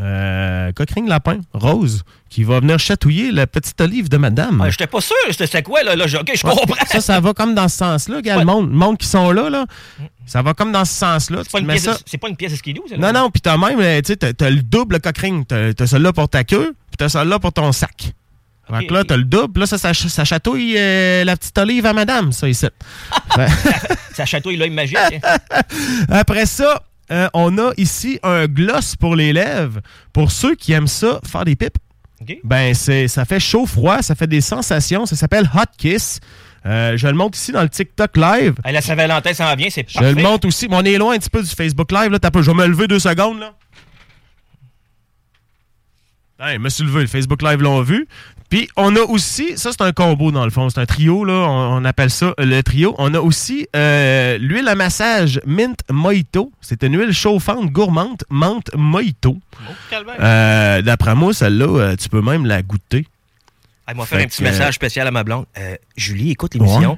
Euh, 0.00 0.70
lapin, 1.08 1.40
rose, 1.52 2.04
qui 2.30 2.44
va 2.44 2.60
venir 2.60 2.78
chatouiller 2.78 3.32
la 3.32 3.48
petite 3.48 3.80
olive 3.80 4.08
de 4.08 4.16
madame. 4.16 4.62
Je 4.66 4.70
J'étais 4.70 4.86
pas 4.86 5.00
sûr, 5.00 5.16
c'était 5.32 5.62
quoi, 5.64 5.82
là? 5.82 5.96
là 5.96 6.06
je 6.06 6.18
comprends. 6.18 6.86
Ça, 6.86 7.00
ça 7.00 7.18
va 7.18 7.34
comme 7.34 7.52
dans 7.56 7.66
ce 7.66 7.78
sens-là, 7.78 8.22
gars. 8.22 8.36
Le 8.36 8.44
monde, 8.44 8.70
monde 8.70 8.96
qui 8.96 9.08
sont 9.08 9.32
là, 9.32 9.50
là, 9.50 9.66
ça 10.24 10.40
va 10.42 10.54
comme 10.54 10.70
dans 10.70 10.84
ce 10.84 10.92
sens-là. 10.92 11.38
C'est 11.42 11.50
pas, 11.50 12.18
pas, 12.20 12.28
une 12.28 12.36
pièce 12.36 12.54
skidoo, 12.54 12.84
ça? 12.88 12.96
Non, 12.96 13.12
non, 13.12 13.30
puis 13.30 13.40
t'as 13.40 13.56
même, 13.56 13.78
tu 14.02 14.12
sais, 14.12 14.16
t'as 14.16 14.50
le 14.50 14.62
double 14.62 15.00
coquering. 15.00 15.44
T'as 15.44 15.72
as 15.76 15.86
celle-là 15.88 16.12
pour 16.12 16.28
ta 16.28 16.44
queue, 16.44 16.76
puis 16.90 16.96
t'as 16.96 17.08
celle-là 17.08 17.40
pour 17.40 17.52
ton 17.52 17.72
sac. 17.72 18.12
Donc 18.70 18.90
là, 18.90 19.04
t'as 19.04 19.16
le 19.16 19.24
double. 19.24 19.60
Là, 19.60 19.66
ça, 19.66 19.78
ça, 19.78 20.24
chatouille 20.24 20.74
euh, 20.76 21.24
la 21.24 21.36
petite 21.36 21.56
olive 21.58 21.86
à 21.86 21.92
madame, 21.92 22.32
ça, 22.32 22.48
ici. 22.48 22.66
ça 24.14 24.26
chatouille 24.26 24.56
l'œil 24.56 24.70
magique. 24.70 24.98
Après 26.10 26.46
ça, 26.46 26.82
euh, 27.10 27.28
on 27.34 27.56
a 27.58 27.72
ici 27.76 28.18
un 28.22 28.46
gloss 28.46 28.96
pour 28.96 29.16
les 29.16 29.32
lèvres. 29.32 29.80
Pour 30.12 30.30
ceux 30.30 30.54
qui 30.54 30.72
aiment 30.72 30.86
ça, 30.86 31.20
faire 31.24 31.44
des 31.44 31.56
pipes. 31.56 31.78
Ben, 32.44 32.74
c'est, 32.74 33.06
ça 33.08 33.24
fait 33.24 33.40
chaud-froid, 33.40 34.02
ça 34.02 34.14
fait 34.14 34.26
des 34.26 34.40
sensations. 34.40 35.06
Ça 35.06 35.16
s'appelle 35.16 35.48
Hot 35.54 35.70
Kiss. 35.76 36.20
Euh, 36.66 36.96
je 36.96 37.06
le 37.06 37.14
montre 37.14 37.38
ici 37.38 37.52
dans 37.52 37.62
le 37.62 37.68
TikTok 37.68 38.16
live. 38.16 38.54
la 38.64 38.82
Saint-Valentin 38.82 39.32
s'en 39.32 39.54
vient, 39.54 39.70
c'est 39.70 39.84
parfait. 39.84 40.10
Je 40.10 40.16
le 40.16 40.22
montre 40.22 40.46
aussi. 40.48 40.68
Mais 40.68 40.76
on 40.76 40.82
est 40.82 40.98
loin 40.98 41.14
un 41.14 41.18
petit 41.18 41.30
peu 41.30 41.42
du 41.42 41.48
Facebook 41.48 41.92
live. 41.92 42.10
Là, 42.10 42.18
je 42.22 42.50
vais 42.50 42.54
me 42.54 42.66
lever 42.66 42.88
deux 42.88 42.98
secondes. 42.98 43.38
Là. 43.38 43.52
Hey, 46.40 46.58
me 46.58 46.68
suis 46.68 46.84
levé, 46.84 47.00
le 47.00 47.06
Facebook 47.08 47.42
Live 47.42 47.60
l'ont 47.62 47.82
vu. 47.82 48.06
Puis 48.48 48.68
on 48.76 48.96
a 48.96 49.00
aussi, 49.00 49.58
ça 49.58 49.70
c'est 49.72 49.82
un 49.82 49.92
combo 49.92 50.30
dans 50.30 50.44
le 50.44 50.50
fond, 50.50 50.70
c'est 50.70 50.80
un 50.80 50.86
trio, 50.86 51.24
là, 51.24 51.34
on, 51.34 51.84
appelle 51.84 52.10
ça 52.10 52.32
le 52.38 52.62
trio. 52.62 52.94
On 52.98 53.12
a 53.12 53.20
aussi 53.20 53.68
euh, 53.76 54.38
l'huile 54.38 54.68
à 54.68 54.74
massage 54.74 55.40
Mint 55.46 55.80
Mojito. 55.90 56.50
C'est 56.60 56.82
une 56.82 56.98
huile 56.98 57.12
chauffante 57.12 57.70
gourmande 57.70 58.22
menthe 58.30 58.70
Mojito. 58.74 59.36
Oh, 59.36 59.94
euh, 60.20 60.80
D'après 60.80 61.14
moi, 61.14 61.34
celle-là, 61.34 61.66
euh, 61.66 61.96
tu 61.96 62.08
peux 62.08 62.22
même 62.22 62.46
la 62.46 62.62
goûter. 62.62 63.06
Elle 63.86 63.96
m'a 63.96 64.06
fait 64.06 64.22
un 64.22 64.26
petit 64.26 64.42
message 64.42 64.74
spécial 64.74 65.06
à 65.06 65.10
ma 65.10 65.24
blonde. 65.24 65.46
Euh, 65.58 65.76
Julie, 65.96 66.30
écoute 66.30 66.54
l'émission. 66.54 66.96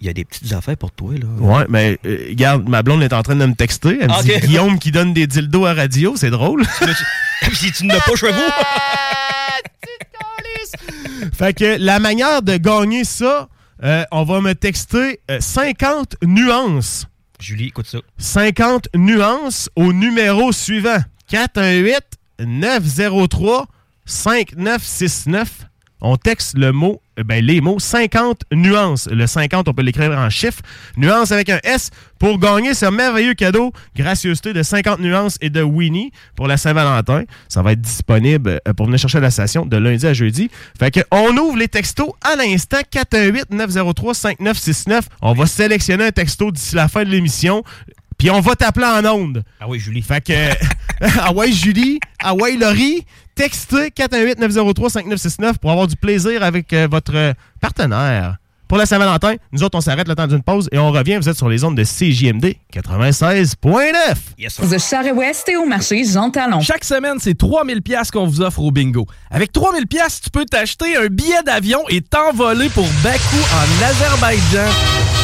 Il 0.00 0.06
y 0.06 0.10
a 0.10 0.12
des 0.12 0.24
petites 0.24 0.52
affaires 0.52 0.76
pour 0.76 0.90
toi, 0.90 1.14
là. 1.14 1.26
Ouais, 1.38 1.64
mais 1.68 1.96
regarde, 2.04 2.68
ma 2.68 2.82
blonde 2.82 3.04
est 3.04 3.12
en 3.12 3.22
train 3.22 3.36
de 3.36 3.46
me 3.46 3.54
texter. 3.54 3.98
Elle 4.00 4.08
me 4.08 4.22
dit 4.22 4.46
Guillaume 4.46 4.80
qui 4.80 4.90
donne 4.90 5.14
des 5.14 5.28
dildos 5.28 5.64
à 5.64 5.74
radio, 5.74 6.14
c'est 6.16 6.30
drôle. 6.30 6.64
si 7.52 7.70
tu 7.70 7.86
n'as 7.86 8.00
pas 8.00 8.16
chez 8.16 8.32
vous. 8.32 8.38
fait 11.32 11.54
que 11.54 11.76
la 11.78 11.98
manière 11.98 12.42
de 12.42 12.56
gagner 12.56 13.04
ça, 13.04 13.48
euh, 13.82 14.04
on 14.12 14.24
va 14.24 14.40
me 14.40 14.54
texter 14.54 15.20
50 15.38 16.16
euh, 16.22 16.26
nuances. 16.26 17.06
Julie, 17.40 17.66
écoute 17.66 17.86
ça. 17.86 17.98
50 18.18 18.88
nuances 18.94 19.68
au 19.74 19.92
numéro 19.92 20.52
suivant 20.52 20.98
418 21.28 21.96
903 22.40 23.66
5969 24.04 25.66
on 26.02 26.16
texte 26.16 26.58
le 26.58 26.72
mot, 26.72 27.00
euh, 27.18 27.22
ben, 27.22 27.44
les 27.44 27.60
mots 27.60 27.78
50 27.78 28.42
nuances. 28.52 29.08
Le 29.10 29.26
50, 29.26 29.68
on 29.68 29.72
peut 29.72 29.82
l'écrire 29.82 30.10
en 30.10 30.28
chiffres. 30.28 30.60
Nuances 30.96 31.32
avec 31.32 31.48
un 31.48 31.60
S 31.62 31.90
pour 32.18 32.38
gagner 32.38 32.74
ce 32.74 32.86
merveilleux 32.86 33.34
cadeau, 33.34 33.72
gracieuseté 33.96 34.52
de 34.52 34.62
50 34.62 35.00
nuances 35.00 35.38
et 35.40 35.48
de 35.48 35.62
Winnie 35.62 36.12
pour 36.34 36.48
la 36.48 36.56
Saint-Valentin. 36.56 37.22
Ça 37.48 37.62
va 37.62 37.72
être 37.72 37.80
disponible 37.80 38.60
euh, 38.68 38.72
pour 38.74 38.86
venir 38.86 38.98
chercher 38.98 39.20
la 39.20 39.30
station 39.30 39.64
de 39.64 39.76
lundi 39.76 40.06
à 40.06 40.12
jeudi. 40.12 40.50
Fait 40.78 40.90
que 40.90 41.00
on 41.12 41.36
ouvre 41.36 41.56
les 41.56 41.68
textos 41.68 42.10
à 42.20 42.34
l'instant 42.36 42.80
418-903-5969. 42.92 45.02
On 45.22 45.34
va 45.34 45.46
sélectionner 45.46 46.06
un 46.06 46.12
texto 46.12 46.50
d'ici 46.50 46.74
la 46.74 46.88
fin 46.88 47.04
de 47.04 47.10
l'émission. 47.10 47.62
Puis 48.22 48.30
on 48.30 48.38
va 48.38 48.54
t'appeler 48.54 48.86
en 48.86 49.04
onde. 49.04 49.42
Ah 49.58 49.64
oui, 49.66 49.80
Julie. 49.80 50.00
Fait 50.00 50.20
que. 50.20 50.32
ah 51.18 51.32
ouais, 51.32 51.50
Julie. 51.50 51.98
Ah 52.22 52.34
ouais, 52.34 52.54
Laurie. 52.54 53.04
Textez 53.34 53.88
418-903-5969 53.88 55.54
pour 55.54 55.72
avoir 55.72 55.88
du 55.88 55.96
plaisir 55.96 56.44
avec 56.44 56.72
euh, 56.72 56.86
votre 56.88 57.34
partenaire. 57.60 58.36
Pour 58.68 58.78
la 58.78 58.86
Saint-Valentin, 58.86 59.34
nous 59.50 59.64
autres, 59.64 59.76
on 59.76 59.80
s'arrête 59.80 60.06
le 60.06 60.14
temps 60.14 60.28
d'une 60.28 60.40
pause 60.40 60.68
et 60.70 60.78
on 60.78 60.92
revient. 60.92 61.16
Vous 61.16 61.28
êtes 61.28 61.36
sur 61.36 61.48
les 61.48 61.64
ondes 61.64 61.76
de 61.76 61.82
CJMD 61.82 62.54
96.9. 62.72 64.14
Yes, 64.38 64.54
The 64.54 64.78
Charest 64.78 65.48
et 65.48 65.56
au 65.56 65.66
marché 65.66 66.04
Jean 66.04 66.30
Talon. 66.30 66.60
Chaque 66.60 66.84
semaine, 66.84 67.16
c'est 67.18 67.36
3000 67.36 67.82
pièces 67.82 68.12
qu'on 68.12 68.28
vous 68.28 68.40
offre 68.40 68.60
au 68.60 68.70
bingo. 68.70 69.04
Avec 69.32 69.50
3000 69.50 69.88
pièces, 69.88 70.20
tu 70.20 70.30
peux 70.30 70.44
t'acheter 70.44 70.96
un 70.96 71.08
billet 71.08 71.42
d'avion 71.44 71.80
et 71.88 72.00
t'envoler 72.02 72.68
pour 72.68 72.86
Bakou 73.02 73.40
en 73.52 73.84
Azerbaïdjan. 73.84 75.21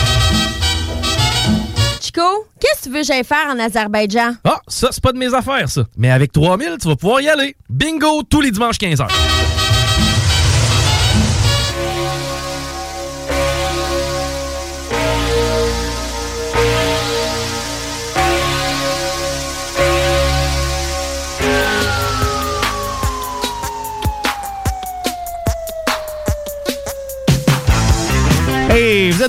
Qu'est-ce 2.13 2.81
que 2.81 2.85
tu 2.85 2.91
veux 2.91 3.01
que 3.01 3.07
j'aille 3.07 3.25
faire 3.25 3.47
en 3.49 3.59
Azerbaïdjan? 3.59 4.35
Ah, 4.45 4.61
ça, 4.67 4.89
c'est 4.91 5.03
pas 5.03 5.13
de 5.13 5.19
mes 5.19 5.33
affaires, 5.35 5.69
ça. 5.69 5.85
Mais 5.97 6.11
avec 6.11 6.33
3000, 6.33 6.77
tu 6.81 6.89
vas 6.89 6.97
pouvoir 6.97 7.21
y 7.21 7.29
aller. 7.29 7.57
Bingo 7.69 8.23
tous 8.23 8.41
les 8.41 8.51
dimanches 8.51 8.79
15h. 8.79 9.07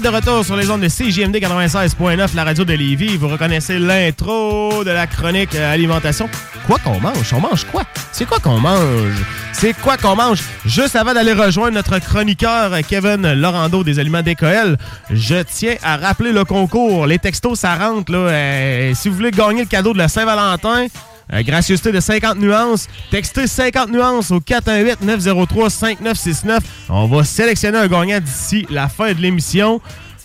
De 0.02 0.10
retour 0.10 0.46
sur 0.46 0.56
les 0.56 0.70
ondes 0.70 0.82
de 0.82 0.88
CJMD 0.88 1.36
96.9, 1.38 2.36
la 2.36 2.44
radio 2.44 2.64
de 2.64 2.74
Lévis. 2.74 3.18
Vous 3.18 3.28
reconnaissez 3.28 3.80
l'intro 3.80 4.84
de 4.84 4.92
la 4.92 5.08
chronique 5.08 5.56
euh, 5.56 5.74
alimentation. 5.74 6.30
Quoi 6.68 6.78
qu'on 6.84 7.00
mange? 7.00 7.34
On 7.34 7.42
mange 7.42 7.66
quoi? 7.66 7.84
C'est 8.12 8.26
quoi 8.26 8.40
qu'on 8.40 8.60
mange? 8.60 9.26
C'est 9.52 9.74
quoi 9.74 9.98
qu'on 9.98 10.16
mange? 10.16 10.42
Juste 10.66 10.96
avant 10.96 11.14
d'aller 11.14 11.34
rejoindre 11.34 11.74
notre 11.74 12.00
chroniqueur 12.00 12.72
Kevin 12.88 13.34
Laurando 13.34 13.84
des 13.84 14.00
Aliments 14.00 14.22
DKL, 14.22 14.78
je 15.10 15.44
tiens 15.44 15.76
à 15.84 15.98
rappeler 15.98 16.32
le 16.32 16.46
concours. 16.46 17.06
Les 17.06 17.20
textos, 17.20 17.60
ça 17.60 17.76
rentre. 17.76 18.12
Là. 18.12 18.18
Euh, 18.20 18.94
si 18.96 19.10
vous 19.10 19.16
voulez 19.16 19.32
gagner 19.32 19.62
le 19.62 19.68
cadeau 19.68 19.94
de 19.94 19.98
la 19.98 20.08
Saint-Valentin, 20.08 20.88
euh, 21.34 21.44
gracieuseté 21.44 21.92
de 21.92 22.00
50 22.00 22.38
nuances. 22.38 22.88
Textez 23.12 23.46
50 23.48 23.90
nuances 23.90 24.32
au 24.32 24.40
418-903-5969. 24.40 26.60
On 26.90 27.06
va 27.08 27.24
sélectionner 27.24 27.78
un 27.78 27.88
gagnant 27.88 28.20
d'ici 28.20 28.66
la 28.70 28.90
fin 28.90 29.14
de 29.14 29.22
l'émission. 29.22 29.80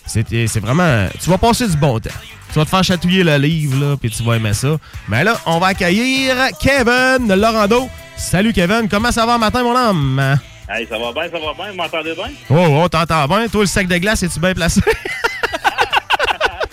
C'est 0.05 0.25
c'est 0.47 0.59
vraiment... 0.59 1.07
Tu 1.21 1.29
vas 1.29 1.37
passer 1.37 1.67
du 1.67 1.77
bon 1.77 1.99
temps. 1.99 2.09
Tu 2.51 2.59
vas 2.59 2.65
te 2.65 2.69
faire 2.69 2.83
chatouiller 2.83 3.23
le 3.23 3.37
livre, 3.37 3.83
là, 3.83 3.95
puis 3.97 4.09
tu 4.09 4.23
vas 4.23 4.35
aimer 4.35 4.53
ça. 4.53 4.77
Mais 5.09 5.23
là, 5.23 5.37
on 5.45 5.59
va 5.59 5.67
accueillir 5.67 6.35
Kevin 6.59 7.33
Lorando. 7.35 7.87
Salut 8.15 8.53
Kevin, 8.53 8.87
comment 8.89 9.11
ça 9.11 9.25
va 9.25 9.37
matin, 9.37 9.61
mon 9.63 9.75
homme? 9.75 10.37
Hey, 10.69 10.87
ça 10.87 10.97
va 10.97 11.11
bien, 11.11 11.23
ça 11.23 11.37
va 11.37 11.53
bien, 11.53 11.71
vous 11.71 11.77
m'entendez 11.77 12.15
bien? 12.15 12.31
Oh, 12.49 12.81
oh, 12.83 12.89
t'entends 12.89 13.27
bien. 13.27 13.47
Toi, 13.47 13.61
le 13.61 13.67
sac 13.67 13.87
de 13.87 13.97
glace, 13.97 14.23
es-tu 14.23 14.39
bien 14.39 14.53
placé? 14.53 14.81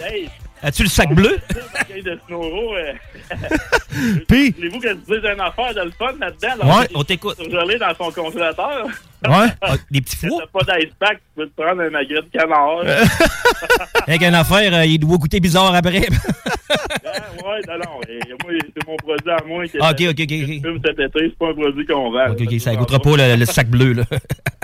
Hey, 0.05 0.29
As-tu 0.63 0.85
le 0.85 0.89
sac 0.89 1.13
bleu? 1.13 1.39
l'accueil 1.75 2.03
de 2.03 2.19
Snoro, 2.27 2.75
euh... 2.77 2.93
Puis? 4.29 4.51
Voulez-vous 4.53 4.81
que 4.81 4.89
je 4.89 4.95
dise 4.95 5.25
une 5.35 5.41
affaire 5.41 5.75
de 5.75 5.81
le 5.83 5.91
fun 5.93 6.13
là-dedans? 6.19 6.65
là? 6.67 6.79
Ouais, 6.81 6.89
on 6.95 7.05
t'écoute. 7.05 7.37
Surgelé 7.37 7.79
dans 7.79 7.95
son 7.97 8.11
congélateur. 8.11 8.87
Ouais? 8.87 9.47
Ah, 9.63 9.75
des 9.91 10.01
petits 10.01 10.17
Si 10.17 10.27
fours? 10.27 10.43
t'as 10.53 10.65
pas 10.65 10.79
d'ice 10.81 10.91
pack, 10.99 11.19
tu 11.19 11.23
peux 11.37 11.47
te 11.47 11.63
prendre 11.63 11.83
un 11.83 11.91
magret 11.91 12.23
de 12.23 12.29
canard. 12.39 12.81
Avec 14.09 14.23
une 14.23 14.35
affaire, 14.35 14.75
euh, 14.75 14.85
il 14.85 14.99
doit 14.99 15.17
goûter 15.17 15.39
bizarre 15.39 15.73
après. 15.75 16.01
ouais, 16.01 17.61
non, 17.69 17.79
non. 17.79 18.01
moi, 18.43 18.53
c'est 18.75 18.87
mon 18.89 18.97
produit 18.97 19.31
à 19.31 19.39
moi. 19.47 19.67
Que, 19.69 19.79
Ah, 19.81 19.91
ok, 19.93 20.01
ok, 20.11 20.21
ok, 20.21 20.85
cet 20.87 20.99
été, 20.99 21.11
c'est 21.15 21.39
pas 21.39 21.49
un 21.51 21.55
produit 21.55 21.87
qu'on 21.87 22.11
vend. 22.11 22.31
ok, 22.31 22.41
ok, 22.43 22.61
ça 22.61 22.75
goûtera 22.75 22.99
pas 22.99 23.17
le, 23.17 23.37
le 23.37 23.45
sac 23.45 23.69
bleu, 23.69 23.93
là. 23.93 24.05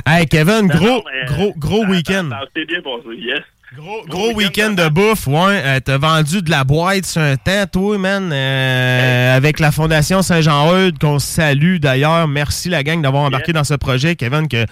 Hey, 0.06 0.26
Kevin, 0.26 0.62
Non, 0.62 0.74
gros, 0.74 0.86
non, 0.86 1.02
mais, 1.12 1.26
gros, 1.26 1.52
gros 1.56 1.82
ça- 1.84 1.90
week-end. 1.90 2.30
s'est 2.56 2.64
bien 2.64 2.80
passé, 2.82 3.16
yes. 3.16 3.40
Gros 3.76 4.32
week-end 4.32 4.70
de 4.70 4.88
bouffe, 4.88 5.26
ouais. 5.26 5.60
Euh, 5.62 5.78
T'as 5.84 5.98
vendu 5.98 6.40
de 6.40 6.50
la 6.50 6.64
boîte 6.64 7.04
sur 7.04 7.20
un 7.20 7.36
temps, 7.36 7.66
toi, 7.70 7.98
man, 7.98 8.30
euh, 8.32 9.36
avec 9.36 9.60
la 9.60 9.70
Fondation 9.72 10.22
Saint-Jean-Eudes, 10.22 10.98
qu'on 10.98 11.18
salue 11.18 11.76
d'ailleurs. 11.76 12.26
Merci 12.28 12.70
la 12.70 12.82
gang 12.82 13.02
d'avoir 13.02 13.24
embarqué 13.24 13.52
dans 13.52 13.64
ce 13.64 13.74
projet, 13.74 14.16
Kevin, 14.16 14.48
que 14.48 14.64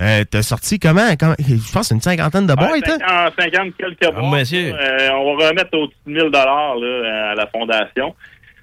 euh, 0.00 0.24
t'as 0.28 0.42
sorti 0.42 0.80
comment? 0.80 1.06
Je 1.38 1.72
pense 1.72 1.92
une 1.92 2.00
cinquantaine 2.00 2.48
de 2.48 2.54
boîtes, 2.54 2.72
Ouais, 2.72 2.80
hein? 2.90 3.30
50, 3.38 3.72
50 3.78 3.96
quelques 3.98 4.16
mois. 4.16 4.38
monsieur. 4.40 4.74
Euh, 4.74 5.10
on 5.12 5.36
va 5.36 5.50
remettre 5.50 5.70
au-dessus 5.78 5.96
de 6.08 6.12
1000 6.12 6.30
là, 6.32 7.30
à 7.30 7.34
la 7.36 7.46
fondation. 7.46 8.16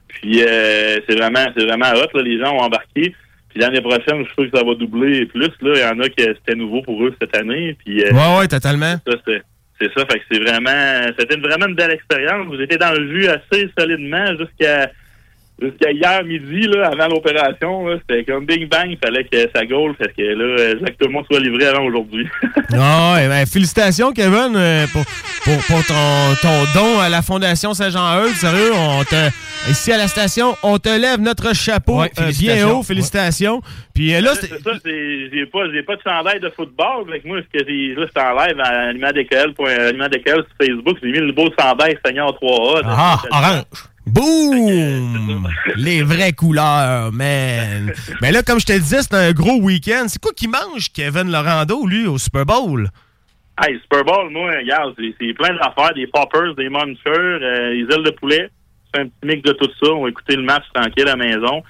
Puis 0.10 0.40
c'est 0.40 1.16
vraiment 1.16 1.46
c'est 1.58 1.64
vraiment 1.66 1.92
hot. 1.94 2.10
Là, 2.14 2.22
les 2.24 2.40
gens 2.44 2.54
ont 2.56 2.60
embarqué. 2.62 3.16
Puis 3.50 3.60
l'année 3.62 3.80
prochaine, 3.82 4.26
je 4.28 4.34
sûr 4.34 4.52
que 4.52 4.58
ça 4.58 4.66
va 4.66 4.76
doubler 4.76 5.26
plus. 5.28 5.50
Là. 5.62 5.72
Il 5.76 5.80
y 5.80 5.86
en 5.86 6.00
a 6.02 6.10
qui 6.10 6.22
c'était 6.24 6.56
nouveau 6.56 6.82
pour 6.82 7.02
eux 7.06 7.16
cette 7.22 7.36
année. 7.38 7.78
Puis, 7.86 8.04
Ouais, 8.04 8.38
ouais, 8.40 8.48
totalement. 8.50 8.96
ça, 9.08 9.14
c'est 9.80 9.94
ça. 9.94 10.06
Fait 10.10 10.20
que 10.20 10.26
c'est 10.32 10.40
vraiment 10.40 11.12
c'était 11.18 11.38
vraiment 11.38 11.68
une 11.68 11.76
belle 11.76 11.92
expérience. 11.92 12.48
Vous 12.48 12.62
étiez 12.62 12.78
dans 12.78 12.94
le 12.94 13.08
jus 13.14 13.28
assez 13.28 13.70
solidement 13.78 14.36
jusqu'à 14.38 14.92
jusqu'à 15.62 15.92
hier 15.92 16.24
midi, 16.24 16.68
là, 16.68 16.88
avant 16.94 17.08
l'opération. 17.14 17.86
C'était 18.00 18.24
comme 18.24 18.46
Big 18.46 18.70
Bang, 18.70 18.88
il 18.90 18.98
fallait 18.98 19.24
que 19.24 19.50
ça 19.56 19.66
gaule. 19.66 19.96
Fait 19.98 20.14
que 20.16 20.22
là, 20.22 20.44
euh, 20.44 20.76
que 20.76 20.92
tout 20.92 21.08
le 21.08 21.12
monde 21.12 21.26
soit 21.30 21.40
livré 21.40 21.66
avant 21.68 21.86
aujourd'hui. 21.86 22.28
Ah, 22.80 23.14
ouais, 23.16 23.28
ben, 23.30 23.46
félicitations, 23.46 24.12
Kevin, 24.12 24.54
euh, 24.56 24.86
pour, 24.92 25.04
pour, 25.46 25.58
pour 25.68 25.86
ton, 25.86 26.36
ton 26.42 26.64
don 26.76 27.00
à 27.00 27.08
la 27.08 27.22
Fondation 27.22 27.74
Saint-Jean-Eudes. 27.74 28.36
Sérieux, 28.36 28.72
on 28.76 29.04
te, 29.06 29.30
ici 29.72 29.92
à 29.94 29.98
la 29.98 30.08
station, 30.10 30.56
on 30.64 30.78
te 30.78 30.90
lève 30.90 31.20
notre 31.22 31.56
chapeau 31.56 32.02
Ouais, 32.02 32.08
euh, 32.20 32.24
bien 32.24 32.24
félicitations. 32.26 32.80
haut. 32.80 32.84
Félicitations. 32.84 33.62
Puis 33.96 34.10
là, 34.22 34.36
c'est 34.36 34.48
c'est- 34.48 34.62
ça, 34.64 34.72
c'est- 34.84 35.30
j'ai 35.34 35.46
pas, 35.46 35.60
j'ai 35.74 35.82
pas 35.82 35.96
de 35.96 36.02
chandail 36.06 36.40
de 36.42 36.50
football. 36.50 37.06
Avec 37.08 37.24
moi, 37.26 37.38
ce 37.42 37.58
que 37.58 37.66
j'ai, 37.68 37.96
là, 37.96 38.06
c'est 38.14 38.22
en 38.22 38.36
live 38.36 38.60
à 38.60 38.90
Aliment 38.90 39.12
DKL, 39.14 39.54
pour 39.54 39.68
Aliment 39.68 40.10
DKL 40.10 40.44
sur 40.44 40.68
Facebook. 40.68 40.98
J'ai 41.02 41.12
mis 41.12 41.20
le 41.20 41.32
beau 41.32 41.50
chandail 41.58 41.98
Seigneur 42.06 42.34
3A. 42.34 42.82
Ah, 42.86 43.22
orange. 43.32 43.64
Boum! 44.08 45.48
Les 45.76 46.02
vraies 46.02 46.32
couleurs, 46.32 47.12
man! 47.12 47.94
Mais 48.22 48.32
là, 48.32 48.42
comme 48.42 48.60
je 48.60 48.66
te 48.66 48.74
disais, 48.74 49.02
c'est 49.02 49.14
un 49.14 49.32
gros 49.34 49.60
week-end. 49.60 50.06
C'est 50.08 50.22
quoi 50.22 50.32
qui 50.36 50.48
mange 50.48 50.92
Kevin 50.94 51.30
Lorando, 51.32 51.86
lui, 51.86 52.08
au 52.08 52.18
Super 52.18 52.46
Bowl? 52.46 52.90
Hey, 53.62 53.78
Super 53.82 54.06
Bowl, 54.06 54.30
moi, 54.32 54.52
regarde, 54.52 54.96
c'est, 54.98 55.34
plein 55.34 55.54
d'affaires, 55.56 55.94
des 55.94 56.08
poppers, 56.08 56.56
des 56.56 56.70
munchers, 56.70 56.98
euh, 57.08 57.74
des 57.74 57.94
ailes 57.94 58.04
de 58.04 58.12
poulet. 58.12 58.50
C'est 58.94 59.02
un 59.02 59.06
petit 59.06 59.26
mix 59.26 59.42
de 59.42 59.52
tout 59.54 59.70
ça. 59.82 59.92
On 59.92 60.04
va 60.04 60.10
écouter 60.10 60.36
le 60.36 60.44
match 60.44 60.64
tranquille 60.74 61.08
à 61.08 61.16
la 61.16 61.18
maison. 61.18 61.64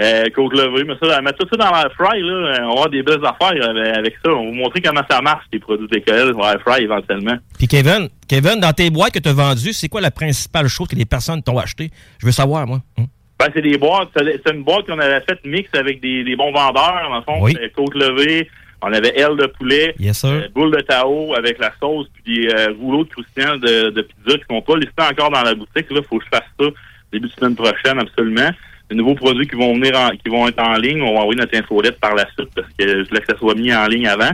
Euh, 0.00 0.24
côte 0.34 0.54
levée, 0.54 0.84
mais 0.84 0.94
ça, 1.02 1.20
mettre 1.20 1.38
tout 1.38 1.48
ça 1.50 1.56
dans 1.58 1.76
l'air 1.76 1.92
fry, 1.92 2.22
là, 2.22 2.32
euh, 2.32 2.56
on 2.60 2.66
va 2.66 2.72
avoir 2.72 2.88
des 2.88 3.02
belles 3.02 3.24
affaires 3.24 3.52
avec, 3.96 4.14
ça. 4.24 4.30
On 4.30 4.44
va 4.44 4.50
vous 4.50 4.54
montrer 4.54 4.80
comment 4.80 5.02
ça 5.10 5.20
marche, 5.20 5.44
les 5.52 5.58
produits 5.58 5.88
sur 5.92 6.14
l'air 6.14 6.60
fry, 6.62 6.84
éventuellement. 6.84 7.36
Puis 7.58 7.68
Kevin, 7.68 8.08
Kevin, 8.26 8.60
dans 8.60 8.72
tes 8.72 8.88
boîtes 8.88 9.12
que 9.12 9.18
tu 9.18 9.28
as 9.28 9.34
vendues, 9.34 9.74
c'est 9.74 9.88
quoi 9.88 10.00
la 10.00 10.10
principale 10.10 10.68
chose 10.68 10.88
que 10.88 10.96
les 10.96 11.04
personnes 11.04 11.42
t'ont 11.42 11.58
acheté? 11.58 11.90
Je 12.18 12.26
veux 12.26 12.32
savoir, 12.32 12.66
moi. 12.66 12.80
Hum. 12.98 13.06
Ben, 13.38 13.48
c'est 13.54 13.62
des 13.62 13.78
boîtes. 13.78 14.08
C'est 14.16 14.52
une 14.52 14.64
boîte 14.64 14.86
qu'on 14.86 14.98
avait 14.98 15.20
faite 15.22 15.40
mix 15.44 15.68
avec 15.74 16.00
des, 16.00 16.24
des 16.24 16.36
bons 16.36 16.52
vendeurs, 16.52 17.08
dans 17.08 17.16
le 17.16 17.22
fond. 17.22 17.44
Oui. 17.44 17.56
Côte 17.74 17.94
levée. 17.94 18.48
On 18.82 18.92
avait 18.92 19.18
aile 19.18 19.36
de 19.36 19.46
poulet. 19.46 19.94
Yes, 19.98 20.24
euh, 20.24 20.48
boule 20.54 20.74
de 20.74 20.80
Tao 20.80 21.34
avec 21.34 21.58
la 21.58 21.70
sauce, 21.78 22.06
puis 22.14 22.34
des 22.34 22.48
euh, 22.48 22.72
rouleaux 22.80 23.04
de 23.04 23.10
croustillants 23.10 23.56
de, 23.58 23.90
de 23.90 24.02
pizza 24.02 24.38
qui 24.38 24.44
sont 24.48 24.62
pas 24.62 24.76
listés 24.76 25.02
encore 25.02 25.30
dans 25.30 25.42
la 25.42 25.54
boutique. 25.54 25.90
Là, 25.90 26.00
faut 26.08 26.18
que 26.18 26.24
je 26.24 26.30
fasse 26.30 26.48
ça 26.58 26.66
début 27.12 27.28
de 27.28 27.32
semaine 27.32 27.56
prochaine, 27.56 27.98
absolument. 27.98 28.50
Des 28.90 28.96
nouveaux 28.96 29.14
produits 29.14 29.46
qui 29.46 29.56
vont 29.56 29.74
venir 29.74 29.96
en, 29.96 30.10
qui 30.10 30.28
vont 30.28 30.48
être 30.48 30.60
en 30.60 30.74
ligne. 30.76 31.00
On 31.02 31.14
va 31.14 31.20
envoyer 31.20 31.38
notre 31.40 31.56
infolette 31.56 31.98
par 32.00 32.14
la 32.14 32.24
suite 32.36 32.50
parce 32.54 32.66
que 32.78 32.86
je 33.04 33.08
voulais 33.08 33.20
que 33.20 33.32
ça 33.32 33.38
soit 33.38 33.54
mis 33.54 33.72
en 33.72 33.86
ligne 33.86 34.08
avant. 34.08 34.30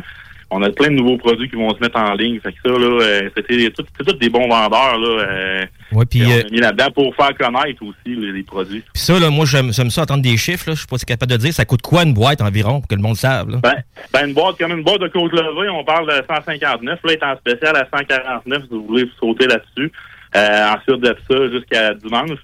On 0.49 0.63
a 0.63 0.71
plein 0.71 0.89
de 0.91 0.95
nouveaux 0.95 1.17
produits 1.17 1.51
qui 1.51 1.57
vont 1.57 1.75
se 1.75 1.81
mettre 1.81 1.99
en 1.99 2.15
ligne. 2.15 2.39
Fait 2.41 2.53
que 2.53 2.59
ça, 2.65 2.71
là, 2.71 2.79
euh, 3.03 3.29
c'était 3.37 3.69
tout, 3.71 3.85
c'est 3.99 4.05
tous 4.07 4.13
des 4.15 4.29
bons 4.29 4.47
vendeurs, 4.49 4.97
là. 4.97 5.09
euh, 5.25 5.65
Ouais, 5.93 6.05
puis 6.09 6.23
on 6.25 6.31
euh, 6.31 6.41
a 6.41 6.51
mis 6.51 6.59
là-dedans 6.61 6.91
pour 6.95 7.15
faire 7.17 7.37
connaître 7.37 7.83
aussi 7.83 7.97
les, 8.17 8.31
les 8.33 8.43
produits. 8.45 8.83
puis 8.93 9.03
ça, 9.03 9.19
là, 9.19 9.29
moi, 9.31 9.45
j'aime 9.45 9.73
j'aime 9.73 9.91
ça 9.91 10.03
entendre 10.03 10.23
des 10.23 10.37
chiffres. 10.37 10.69
Là. 10.69 10.75
Je 10.75 10.79
suis 10.79 10.87
pas 10.87 10.99
si 10.99 11.05
capable 11.05 11.33
de 11.33 11.37
dire. 11.37 11.53
Ça 11.53 11.65
coûte 11.65 11.83
quoi 11.83 12.05
une 12.05 12.15
boîte 12.15 12.41
environ 12.41 12.79
pour 12.81 12.87
que 12.89 12.95
le 12.95 13.03
monde 13.03 13.17
sache? 13.17 13.47
Là? 13.49 13.59
Ben, 13.63 13.75
ben, 14.13 14.29
une 14.29 14.35
boîte, 14.35 14.57
comme 14.59 14.71
une 14.73 14.85
boîte 14.85 15.01
de 15.01 15.09
côte 15.09 15.33
levée, 15.33 15.69
on 15.69 15.85
parle 15.85 16.07
de 16.07 16.23
159. 16.29 17.01
Là, 17.05 17.13
est 17.13 17.23
en 17.25 17.37
spécial 17.37 17.77
à 17.77 17.87
149 17.99 18.63
si 18.63 18.69
vous 18.71 18.87
voulez 18.87 19.11
sauter 19.19 19.47
là-dessus. 19.49 19.91
Euh, 20.37 20.73
ensuite 20.77 21.01
de 21.03 21.17
ça, 21.29 21.51
jusqu'à 21.51 21.95
dimanche. 21.95 22.39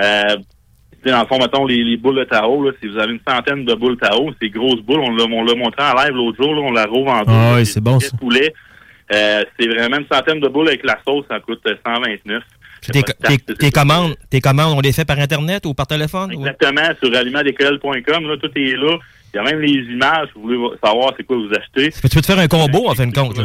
Euh, 0.00 0.36
dans 1.04 1.20
le 1.20 1.26
fond, 1.26 1.38
mettons, 1.38 1.66
les, 1.66 1.82
les 1.84 1.96
boules 1.96 2.16
de 2.16 2.24
Tao, 2.24 2.62
là, 2.64 2.72
si 2.80 2.88
vous 2.88 2.98
avez 2.98 3.12
une 3.12 3.20
centaine 3.26 3.64
de 3.64 3.74
boules 3.74 3.96
Tao, 3.96 4.30
c'est 4.40 4.48
grosses 4.50 4.80
boules. 4.82 5.00
On 5.00 5.10
l'a, 5.14 5.24
on 5.24 5.44
l'a 5.44 5.54
montré 5.54 5.82
en 5.82 5.94
live 5.94 6.14
l'autre 6.14 6.42
jour, 6.42 6.54
là, 6.54 6.60
on 6.62 6.72
la 6.72 6.84
rouvre 6.86 7.10
en 7.10 7.20
deux. 7.22 7.32
Ah 7.32 7.56
Des 7.58 7.64
c'est 7.64 7.80
bon, 7.80 7.98
ça. 8.00 8.16
poulets. 8.16 8.52
Euh, 9.14 9.42
c'est 9.58 9.66
vraiment 9.68 9.96
une 9.98 10.06
centaine 10.10 10.40
de 10.40 10.48
boules 10.48 10.68
avec 10.68 10.84
la 10.84 10.98
sauce, 11.06 11.24
ça 11.30 11.40
coûte 11.40 11.60
euh, 11.66 11.74
129. 11.86 12.42
Puis 12.82 12.92
Tes, 12.92 13.02
tes- 13.02 13.54
tes 13.54 13.70
commandes, 13.70 14.14
tes 14.30 14.40
commandes, 14.40 14.74
on 14.76 14.80
les 14.80 14.92
fait 14.92 15.04
par 15.04 15.18
Internet 15.18 15.66
ou 15.66 15.74
par 15.74 15.86
téléphone? 15.86 16.30
ou- 16.34 16.40
Exactement, 16.46 16.88
sur 17.02 17.16
alimentdécolle.com, 17.16 18.28
là, 18.28 18.36
tout 18.36 18.50
est 18.56 18.76
là. 18.76 18.98
Il 19.32 19.36
y 19.36 19.40
a 19.40 19.42
même 19.42 19.60
les 19.60 19.72
images, 19.92 20.28
si 20.28 20.34
vous 20.36 20.42
voulez 20.42 20.76
savoir 20.82 21.12
c'est 21.16 21.24
quoi 21.24 21.36
vous 21.36 21.50
achetez. 21.52 21.90
Tu 21.92 22.00
peux 22.00 22.08
te 22.08 22.24
faire 22.26 22.38
un 22.38 22.48
combo, 22.48 22.88
en 22.88 22.94
fin 22.94 23.06
de 23.06 23.14
compte. 23.14 23.38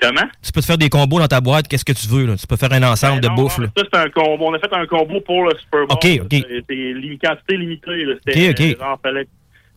Comment? 0.00 0.28
Tu 0.42 0.52
peux 0.52 0.60
te 0.60 0.66
faire 0.66 0.78
des 0.78 0.88
combos 0.88 1.18
dans 1.20 1.26
ta 1.28 1.40
boîte. 1.40 1.68
Qu'est-ce 1.68 1.84
que 1.84 1.92
tu 1.92 2.06
veux? 2.08 2.26
Là? 2.26 2.36
Tu 2.36 2.46
peux 2.46 2.56
faire 2.56 2.72
un 2.72 2.82
ensemble 2.82 3.20
de 3.20 3.28
Ben 3.28 3.34
Non, 3.34 3.42
bouffe. 3.42 3.58
non. 3.58 3.68
Ça, 3.76 3.84
c'est 3.92 3.98
un 3.98 4.10
combo. 4.10 4.46
On 4.48 4.54
a 4.54 4.58
fait 4.58 4.72
un 4.72 4.86
combo 4.86 5.20
pour 5.20 5.44
le 5.44 5.52
Super 5.58 5.86
Bowl. 5.86 5.92
OK, 5.92 6.06
OK. 6.22 6.44
C'est 6.68 7.18
quantité 7.22 7.56
limitée. 7.56 8.04
là. 8.04 8.14
OK, 8.14 8.36
OK. 8.50 8.78
genre, 8.78 8.98
fallait- 9.02 9.28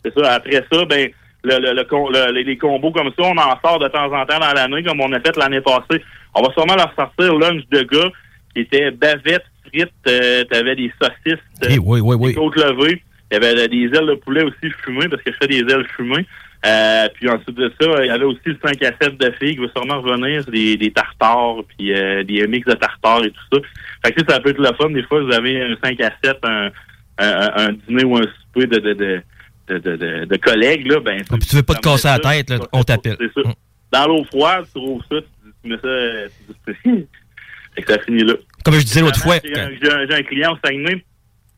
C'est 0.03 0.13
ça. 0.19 0.33
Après 0.33 0.63
ça, 0.71 0.85
ben, 0.85 1.09
le, 1.43 1.59
le, 1.59 1.73
le 1.73 1.83
com- 1.85 2.09
le- 2.11 2.31
les, 2.41 2.57
combos 2.57 2.91
comme 2.91 3.07
ça, 3.09 3.23
on 3.23 3.37
en 3.37 3.59
sort 3.63 3.79
de 3.79 3.87
temps 3.87 4.11
en 4.11 4.25
temps 4.25 4.39
dans 4.39 4.53
l'année, 4.53 4.83
comme 4.83 4.99
on 5.01 5.11
a 5.13 5.19
fait 5.19 5.37
l'année 5.37 5.61
passée. 5.61 6.03
On 6.33 6.41
va 6.41 6.51
sûrement 6.53 6.75
leur 6.75 6.93
sortir 6.95 7.33
lunch 7.35 7.63
de 7.71 7.81
gars 7.83 8.09
qui 8.53 8.61
était 8.61 8.91
bavette, 8.91 9.43
frites, 9.69 9.89
euh, 10.07 10.43
t'avais 10.45 10.75
des 10.75 10.91
saucisses, 11.01 11.43
Eh 11.69 11.77
oui, 11.79 11.99
oui, 12.01 12.15
oui. 12.19 12.29
des 12.29 12.35
côtes 12.35 12.55
levées. 12.57 13.01
Il 13.31 13.33
y 13.35 13.37
avait 13.37 13.67
des 13.67 13.83
ailes 13.85 14.07
de 14.07 14.15
poulet 14.15 14.43
aussi 14.43 14.71
fumées, 14.83 15.07
parce 15.09 15.21
que 15.21 15.31
je 15.31 15.37
fais 15.41 15.47
des 15.47 15.73
ailes 15.73 15.85
fumées. 15.95 16.25
Euh, 16.65 17.07
puis 17.13 17.29
ensuite 17.29 17.55
de 17.55 17.71
ça, 17.79 18.03
il 18.03 18.07
y 18.07 18.09
avait 18.09 18.25
aussi 18.25 18.39
le 18.45 18.57
5 18.63 18.81
à 18.83 18.91
7 18.99 19.17
de 19.17 19.31
filles 19.39 19.55
qui 19.55 19.61
va 19.61 19.67
sûrement 19.75 20.01
revenir, 20.01 20.43
des, 20.45 20.75
des 20.75 20.91
tartares, 20.91 21.57
puis 21.77 21.93
euh, 21.93 22.23
des 22.23 22.45
mix 22.47 22.65
de 22.65 22.73
tartares 22.73 23.23
et 23.23 23.31
tout 23.31 23.43
ça. 23.53 23.59
Fait 24.03 24.11
que 24.11 24.21
ça, 24.27 24.39
peut 24.39 24.49
être 24.49 24.59
le 24.59 24.73
fun. 24.75 24.89
Des 24.89 25.03
fois, 25.03 25.21
vous 25.23 25.31
avez 25.31 25.61
un 25.61 25.75
5 25.81 26.01
à 26.01 26.11
7, 26.23 26.37
un, 26.43 26.71
un, 27.19 27.51
un 27.55 27.73
dîner 27.73 28.03
ou 28.05 28.17
un 28.17 28.21
souper 28.23 28.67
de, 28.67 28.79
de, 28.79 28.93
de, 28.93 29.79
de, 29.79 30.25
de, 30.25 30.37
collègues, 30.37 30.87
là, 30.87 30.99
ben, 30.99 31.21
Ah, 31.29 31.35
puis 31.37 31.47
tu 31.47 31.55
veux 31.55 31.63
pas 31.63 31.75
te 31.75 31.81
casser 31.81 32.07
la 32.07 32.19
tête, 32.19 32.49
là, 32.49 32.59
on 32.71 32.83
t'appelle. 32.83 33.17
c'est 33.19 33.43
ça. 33.43 33.49
Dans 33.91 34.07
l'eau 34.07 34.23
froide, 34.25 34.65
tu 34.73 34.79
rouvres 34.79 35.05
ça, 35.09 35.15
tu, 35.21 35.51
tu 35.63 35.69
mets 35.69 35.77
ça, 35.77 36.29
tu, 36.65 36.83
fait 37.75 37.81
que 37.81 37.93
ça 37.93 37.99
finit 37.99 38.23
là. 38.23 38.33
Comme 38.65 38.73
je 38.75 38.81
disais 38.81 39.01
l'autre 39.01 39.19
fois. 39.21 39.35
Un, 39.35 39.69
j'ai 39.81 40.15
un 40.15 40.23
client 40.23 40.53
au 40.53 40.57
Saguenay, 40.65 41.03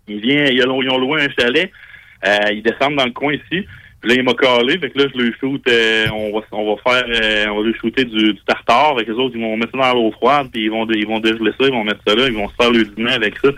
il 0.08 0.20
vient, 0.20 0.45
ils 0.45 0.68
ont, 0.68 0.82
ils 0.82 0.89
ont 0.89 0.97
loué 0.97 1.22
un 1.22 1.30
chalet, 1.39 1.72
euh, 2.28 2.52
ils 2.52 2.62
descendent 2.62 2.97
dans 2.97 3.06
le 3.06 3.12
coin 3.12 3.34
ici, 3.34 3.66
Puis 4.02 4.10
là, 4.12 4.16
il 4.16 4.24
m'a 4.24 4.34
calé, 4.34 4.80
fait 4.80 4.89
que 4.91 4.97
là, 5.00 5.06
je 5.14 5.20
lui 5.22 5.34
shoot, 5.39 5.62
euh, 5.68 6.08
on 6.14 6.39
va, 6.39 6.45
on 6.54 6.74
va 6.76 6.82
faire, 6.82 7.04
euh, 7.10 7.47
on 7.52 7.58
va 7.58 7.68
lui 7.68 7.74
shooter 7.82 8.06
du, 8.06 8.34
du 8.34 8.39
tartare, 8.45 8.91
avec 8.91 9.08
les 9.08 9.14
autres, 9.14 9.36
ils 9.36 9.41
vont 9.41 9.58
mettre 9.58 9.72
ça 9.78 9.91
dans 9.91 10.00
l'eau 10.00 10.12
froide, 10.12 10.47
puis 10.54 10.64
ils 10.66 10.72
vont, 10.72 10.88
ils 10.89 11.06
vont 11.06 11.20
dégeler 11.20 11.52
ça, 11.60 11.68
ils 11.68 11.72
vont 11.74 11.84
mettre 11.84 12.00
ça 12.08 12.16
là, 12.16 12.28
ils 12.28 12.34
vont 12.34 12.47
se 12.47 12.56
faire 12.56 12.72
le 12.72 12.84
dîner 12.86 13.12
avec 13.12 13.36
ça. 13.43 13.50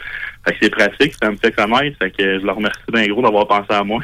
Fait 0.48 0.54
que 0.54 0.58
c'est 0.64 0.70
pratique, 0.72 1.14
ça 1.22 1.30
me 1.30 1.36
fait 1.36 1.52
connaître, 1.52 1.96
fait 2.00 2.10
que 2.10 2.39
je 2.39 2.44
leur 2.46 2.56
remercie 2.56 2.80
bien 2.92 3.08
gros 3.08 3.22
d'avoir 3.22 3.48
pensé 3.48 3.68
à 3.70 3.84
moi. 3.84 4.00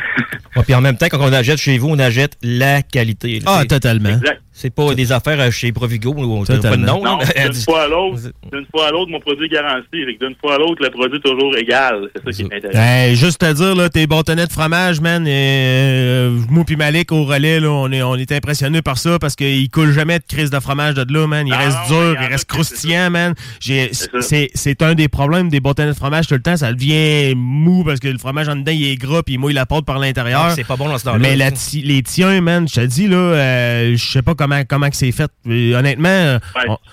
Ouais, 0.56 0.64
puis 0.64 0.76
en 0.76 0.82
même 0.82 0.96
temps, 0.98 1.08
quand 1.10 1.20
on 1.20 1.34
achète 1.34 1.58
chez 1.58 1.80
vous, 1.80 1.90
on 1.90 2.00
achète 2.00 2.38
la 2.44 2.84
qualité. 2.84 3.40
là. 3.40 3.60
Ah, 3.60 3.66
totalement. 3.66 4.10
Exact. 4.10 4.42
C'est 4.60 4.74
pas 4.74 4.96
des 4.96 5.12
affaires 5.12 5.40
euh, 5.40 5.52
chez 5.52 5.72
Provigo 5.72 6.16
on 6.18 6.42
ne 6.42 6.46
pas 6.46 6.76
de 6.76 6.76
nom. 6.78 7.04
Non, 7.04 7.20
d'une 7.20 7.54
fois 7.54 7.84
à 7.84 7.88
l'autre, 7.88 8.22
d'une 8.52 8.66
fois 8.72 8.88
à 8.88 8.92
l'autre, 8.92 9.12
mon 9.12 9.20
produit 9.20 9.46
est 9.46 9.50
garanti. 9.50 10.04
D'une 10.20 10.36
fois 10.42 10.56
à 10.56 10.58
l'autre, 10.58 10.82
le 10.84 10.90
produit 10.90 11.20
est 11.20 11.30
toujours 11.30 11.56
égal. 11.56 12.10
C'est 12.16 12.26
ça 12.26 12.32
qui 12.32 12.42
est 12.42 12.58
intéressant. 12.58 12.82
Hey, 12.82 13.16
juste 13.16 13.40
te 13.40 13.54
dire, 13.54 13.76
là, 13.76 13.88
tes 13.90 14.08
bâtonnets 14.08 14.48
de 14.48 14.52
fromage, 14.52 15.00
man, 15.00 15.28
et, 15.28 15.32
euh, 15.32 16.40
moi 16.50 16.64
puis 16.66 16.76
Malik 16.76 17.12
au 17.12 17.24
relais, 17.24 17.60
là, 17.60 17.70
on 17.70 17.92
est, 17.92 18.02
on 18.02 18.16
est 18.16 18.32
impressionnés 18.32 18.82
par 18.82 18.98
ça 18.98 19.20
parce 19.20 19.36
qu'il 19.36 19.70
coule 19.70 19.92
jamais 19.92 20.18
de 20.18 20.24
crise 20.28 20.50
de 20.50 20.60
fromage 20.60 20.96
de 20.96 21.06
là, 21.14 21.28
man. 21.28 21.46
Il 21.46 21.54
reste 21.54 21.78
non, 21.92 22.14
dur, 22.14 22.18
il 22.20 22.26
reste 22.26 22.46
croustillant, 22.46 23.12
man. 23.12 23.36
C'est 23.60 24.82
un 24.82 24.96
des 24.96 25.08
problèmes 25.08 25.50
des 25.50 25.60
bâtonnets 25.60 25.92
de 25.92 25.96
fromage 25.96 26.26
tout 26.26 26.34
le 26.34 26.42
temps. 26.42 26.58
Ça 26.58 26.74
devient 26.74 27.36
mou 27.36 27.84
parce 27.84 28.00
que 28.00 28.08
le 28.08 28.18
fromage 28.18 28.50
en 28.50 28.56
dedans, 28.56 28.72
il 28.72 28.88
est 28.88 28.96
gras 28.96 29.22
puis 29.22 29.36
il 29.36 29.38
mouille 29.38 29.54
la 29.54 29.68
pâte 29.68 29.86
par 29.86 30.00
l'intérieur. 30.00 30.50
C'est 30.56 30.66
pas 30.66 30.78
bon 30.78 30.90
dans 30.90 30.98
ce 30.98 31.04
temps-là. 31.04 31.20
Mais 31.20 31.36
la 31.36 31.52
les 31.84 32.02
tiens, 32.02 32.42
man, 32.42 32.68
je 32.68 32.74
te 32.74 32.86
dis, 32.86 33.08
là, 33.08 33.18
euh, 33.18 33.96
je 33.96 34.04
sais 34.04 34.24
pas 34.24 34.34
comment, 34.34 34.47
comment 34.70 34.90
que 34.90 34.96
c'est 34.96 35.12
fait. 35.12 35.32
Honnêtement, 35.46 36.08
euh, 36.10 36.40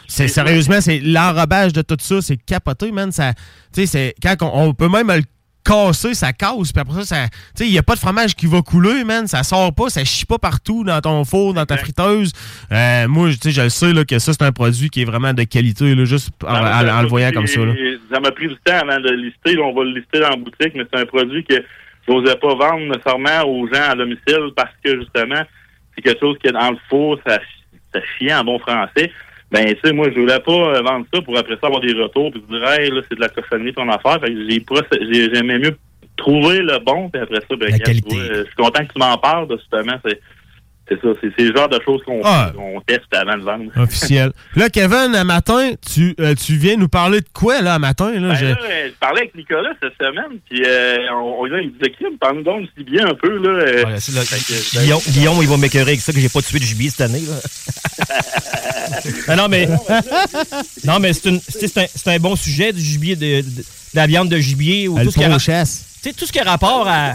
c'est 0.06 0.28
sérieusement, 0.28 0.80
c'est 0.80 1.00
l'enrobage 1.00 1.72
de 1.72 1.82
tout 1.82 1.96
ça, 2.00 2.20
c'est 2.22 2.36
capoté, 2.36 2.92
man. 2.92 3.10
Ça, 3.12 3.32
c'est 3.72 4.14
quand 4.22 4.36
on, 4.42 4.68
on 4.68 4.74
peut 4.74 4.88
même 4.88 5.08
le 5.08 5.22
casser, 5.66 6.12
ça 6.12 6.34
casse, 6.34 6.72
puis 6.72 6.80
après 6.82 7.04
ça, 7.04 7.26
ça 7.54 7.64
il 7.64 7.70
y 7.72 7.78
a 7.78 7.82
pas 7.82 7.94
de 7.94 7.98
fromage 7.98 8.34
qui 8.34 8.44
va 8.46 8.60
couler, 8.60 9.02
man. 9.02 9.26
Ça 9.26 9.42
sort 9.42 9.74
pas, 9.74 9.88
ça 9.88 10.04
chie 10.04 10.26
pas 10.26 10.36
partout 10.38 10.84
dans 10.84 11.00
ton 11.00 11.24
four, 11.24 11.54
dans 11.54 11.64
ta 11.64 11.78
friteuse. 11.78 12.32
Euh, 12.70 13.08
moi, 13.08 13.30
tu 13.30 13.38
sais, 13.40 13.50
je 13.50 13.62
le 13.62 13.68
sais, 13.70 13.92
là, 13.94 14.04
que 14.04 14.18
ça, 14.18 14.32
c'est 14.34 14.42
un 14.42 14.52
produit 14.52 14.90
qui 14.90 15.00
est 15.02 15.04
vraiment 15.06 15.32
de 15.32 15.42
qualité, 15.44 15.94
là, 15.94 16.04
juste 16.04 16.30
en, 16.44 16.48
en- 16.48 16.62
ça 16.62 16.98
en 16.98 17.02
le 17.02 17.08
voyant 17.08 17.32
comme 17.32 17.46
ça, 17.46 17.60
là. 17.64 17.72
Ça 18.12 18.20
m'a 18.20 18.30
pris 18.30 18.48
du 18.48 18.56
temps 18.64 18.74
avant 18.82 19.00
de 19.00 19.08
le 19.08 19.16
lister. 19.16 19.54
Là, 19.56 19.62
on 19.64 19.74
va 19.74 19.84
le 19.84 19.94
lister 19.98 20.20
dans 20.20 20.28
la 20.30 20.36
boutique, 20.36 20.72
mais 20.74 20.84
c'est 20.92 21.00
un 21.00 21.06
produit 21.06 21.42
que 21.44 21.54
j'osais 22.06 22.36
pas 22.36 22.54
vendre 22.54 22.86
nécessairement 22.92 23.42
aux 23.48 23.66
gens 23.66 23.90
à 23.90 23.94
domicile 23.94 24.50
parce 24.54 24.70
que 24.84 25.00
justement, 25.00 25.42
c'est 25.94 26.02
quelque 26.02 26.20
chose 26.20 26.36
qui 26.38 26.48
est 26.48 26.52
dans 26.52 26.70
le 26.70 26.78
four, 26.88 27.18
ça, 27.26 27.38
ça 27.92 28.00
chie 28.18 28.32
en 28.32 28.44
bon 28.44 28.58
français. 28.58 29.10
Ben, 29.50 29.66
tu 29.66 29.80
sais, 29.84 29.92
moi, 29.92 30.08
je 30.14 30.20
voulais 30.20 30.40
pas 30.40 30.52
euh, 30.52 30.82
vendre 30.82 31.06
ça 31.12 31.20
pour 31.22 31.38
après 31.38 31.56
ça 31.60 31.66
avoir 31.68 31.80
des 31.80 31.92
retours 31.92 32.32
puis 32.32 32.42
dire, 32.50 32.68
hey, 32.70 32.90
là, 32.90 33.02
c'est 33.08 33.14
de 33.14 33.20
la 33.20 33.28
cochonnerie 33.28 33.72
ton 33.72 33.88
affaire. 33.88 34.20
Fait 34.20 34.32
que 34.32 35.12
j'ai 35.12 35.34
j'aimais 35.34 35.58
mieux 35.58 35.76
trouver 36.16 36.58
le 36.58 36.78
bon, 36.84 37.08
puis 37.10 37.20
après 37.20 37.40
ça, 37.40 37.56
ben, 37.56 37.72
regarde, 37.72 38.02
tu 38.02 38.14
vois, 38.14 38.24
euh, 38.24 38.42
je 38.42 38.46
suis 38.46 38.56
content 38.56 38.84
que 38.84 38.92
tu 38.92 38.98
m'en 38.98 39.16
parles, 39.18 39.48
là, 39.48 39.56
justement, 39.56 39.98
c'est, 40.04 40.20
c'est 40.88 41.00
ça, 41.00 41.08
c'est, 41.20 41.42
le 41.42 41.56
genre 41.56 41.68
de 41.68 41.80
choses 41.84 42.02
qu'on 42.04 42.20
Ah. 42.24 42.52
teste 42.86 43.04
avant 43.12 43.36
de 43.38 43.42
vendre. 43.42 43.64
Officiel. 43.76 44.32
Là, 44.56 44.68
Kevin, 44.68 45.14
un 45.14 45.24
matin, 45.24 45.70
tu, 45.92 46.14
euh, 46.20 46.34
tu 46.34 46.56
viens 46.56 46.76
nous 46.76 46.88
parler 46.88 47.20
de 47.20 47.26
quoi, 47.32 47.62
là, 47.62 47.74
un 47.74 47.78
matin? 47.78 48.12
Là, 48.12 48.28
Ben 48.28 48.34
Je- 48.34 48.44
là, 48.46 48.56
euh, 48.62 48.88
je 48.88 48.98
parlais 49.00 49.20
avec 49.22 49.34
Nicolas 49.34 49.70
cette 49.82 49.94
semaine, 49.98 50.38
puis 50.48 50.62
euh, 50.66 50.96
on, 51.12 51.40
on, 51.42 51.46
il 51.46 51.72
disait 51.72 51.92
Kim, 51.98 52.18
parle-nous 52.20 52.42
donc 52.42 52.66
du 52.76 52.84
bien 52.84 53.06
un 53.06 53.14
peu. 53.14 53.36
Là, 53.38 53.48
euh, 53.64 53.84
Ouais, 53.84 54.00
c'est 54.00 54.12
là- 54.14 54.22
que, 54.24 54.76
ben, 54.76 54.82
Guillaume, 54.82 55.00
Guillaume, 55.08 55.38
il 55.42 55.48
va 55.48 55.56
m'écœurer 55.56 55.90
avec 55.92 56.00
ça 56.00 56.12
que 56.12 56.20
j'ai 56.20 56.28
pas 56.28 56.42
tué 56.42 56.58
de 56.58 56.64
gibier 56.64 56.90
cette 56.90 57.00
année. 57.02 57.20
Là. 57.20 57.36
Ah 59.28 59.36
non, 59.36 59.48
mais, 59.48 59.66
non, 60.84 60.98
mais 61.00 61.12
c'est, 61.12 61.28
un, 61.28 61.38
c'est 61.94 62.08
un 62.08 62.18
bon 62.18 62.36
sujet 62.36 62.72
du 62.72 62.80
gibier, 62.80 63.16
de, 63.16 63.40
de- 63.40 63.62
de 63.62 63.64
la 63.94 64.06
viande 64.06 64.28
de 64.28 64.38
gibier. 64.38 64.88
Ou 64.88 64.98
Elle 64.98 65.06
tout, 65.06 65.10
ce 65.12 65.18
qui 65.18 65.24
a, 65.24 65.38
sais, 65.64 66.12
tout 66.12 66.26
ce 66.26 66.32
qui 66.32 66.38
a 66.40 66.44
rapport 66.44 66.86
à 66.88 67.14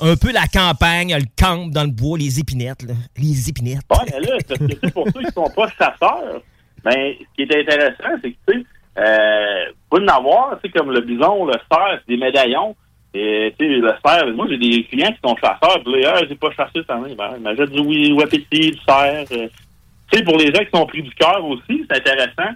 un 0.00 0.16
peu 0.16 0.32
la 0.32 0.46
campagne, 0.46 1.14
le 1.14 1.24
camp 1.38 1.66
dans 1.70 1.84
le 1.84 1.90
bois, 1.90 2.18
les 2.18 2.40
épinettes. 2.40 2.82
là. 2.82 2.94
Les 3.16 3.48
épinettes. 3.48 3.82
Mais 3.90 4.20
là, 4.20 4.36
parce 4.48 4.60
que 4.60 4.76
c'est 4.82 4.92
pour 4.92 5.06
ceux 5.14 5.22
qui 5.22 5.32
sont 5.32 5.50
pas 5.54 5.68
chasseurs. 5.78 6.42
Ben, 6.84 7.14
ce 7.18 7.24
qui 7.36 7.42
est 7.42 7.60
intéressant, 7.60 8.18
c'est 8.22 8.30
que, 8.32 8.36
tu 8.52 8.58
sais, 8.60 8.66
euh, 8.98 9.72
pas 9.90 9.98
en 9.98 10.08
avoir, 10.08 10.58
sais, 10.62 10.68
comme 10.68 10.90
le 10.90 11.00
bison, 11.00 11.46
le 11.46 11.54
cerf, 11.70 12.00
c'est 12.00 12.14
des 12.14 12.16
médaillons. 12.22 12.76
Et, 13.14 13.54
tu 13.58 13.64
sais, 13.66 13.72
le 13.76 13.92
cerf, 14.04 14.26
moi, 14.34 14.46
j'ai 14.50 14.58
des 14.58 14.84
clients 14.84 15.12
qui 15.12 15.18
sont 15.28 15.36
chasseurs, 15.36 15.82
puis 15.84 16.02
là, 16.02 16.16
ah, 16.16 16.22
j'ai 16.28 16.34
pas 16.34 16.50
chassé 16.50 16.72
cette 16.74 16.90
année. 16.90 17.14
Ben, 17.16 17.36
mais 17.40 17.56
j'ai 17.56 17.66
du 17.66 17.80
oui, 17.80 18.12
wapiti, 18.12 18.72
du 18.72 18.78
cerf. 18.86 19.26
euh. 19.32 19.48
Tu 20.12 20.18
sais, 20.18 20.24
pour 20.24 20.36
les 20.36 20.52
gens 20.52 20.62
qui 20.62 20.70
sont 20.74 20.86
pris 20.86 21.02
du 21.02 21.10
cœur 21.14 21.42
aussi, 21.44 21.84
c'est 21.88 21.96
intéressant. 21.96 22.52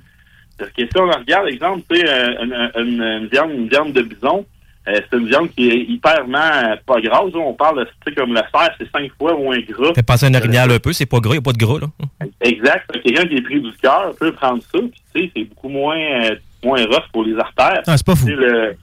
Parce 0.58 0.70
que 0.72 0.82
si 0.82 0.90
on 0.98 1.06
regarde, 1.06 1.48
exemple, 1.48 1.82
tu 1.90 1.96
sais, 2.00 2.04
une, 2.42 2.70
une 2.76 3.26
viande, 3.28 3.50
une 3.52 3.68
viande 3.68 3.92
de 3.92 4.02
bison, 4.02 4.44
euh, 4.88 5.00
c'est 5.10 5.16
une 5.18 5.26
viande 5.28 5.50
qui 5.50 5.68
est 5.68 5.76
hyperement 5.82 6.38
euh, 6.38 6.76
pas 6.86 7.00
grasse. 7.00 7.32
là. 7.32 7.38
On 7.40 7.52
parle 7.54 7.80
de, 7.80 7.84
tu 7.84 7.90
sais, 8.06 8.14
comme 8.14 8.30
le 8.32 8.40
cerf, 8.52 8.70
c'est 8.78 8.90
cinq 8.90 9.10
fois 9.18 9.34
moins 9.36 9.58
gras. 9.60 9.92
Fait 9.94 10.02
passer 10.02 10.26
un 10.26 10.34
orignal 10.34 10.70
un 10.70 10.78
peu, 10.78 10.92
c'est 10.92 11.06
pas 11.06 11.20
gras, 11.20 11.34
il 11.34 11.38
a 11.38 11.42
pas 11.42 11.52
de 11.52 11.58
gras. 11.58 11.78
Là. 11.80 12.26
Exact. 12.40 12.90
Quelqu'un 13.04 13.26
qui 13.26 13.36
est 13.36 13.42
pris 13.42 13.60
du 13.60 13.72
cœur 13.82 14.14
peut 14.18 14.32
prendre 14.32 14.62
ça, 14.62 14.78
puis 14.78 15.02
tu 15.14 15.20
sais, 15.20 15.30
c'est 15.36 15.44
beaucoup 15.44 15.68
moins, 15.68 15.98
euh, 15.98 16.34
moins 16.64 16.82
rough 16.86 17.04
pour 17.12 17.24
les 17.24 17.36
artères. 17.38 17.82
Ah, 17.86 17.96
c'est 17.96 18.06
pas 18.06 18.16
fou. 18.16 18.26
Le, 18.28 18.74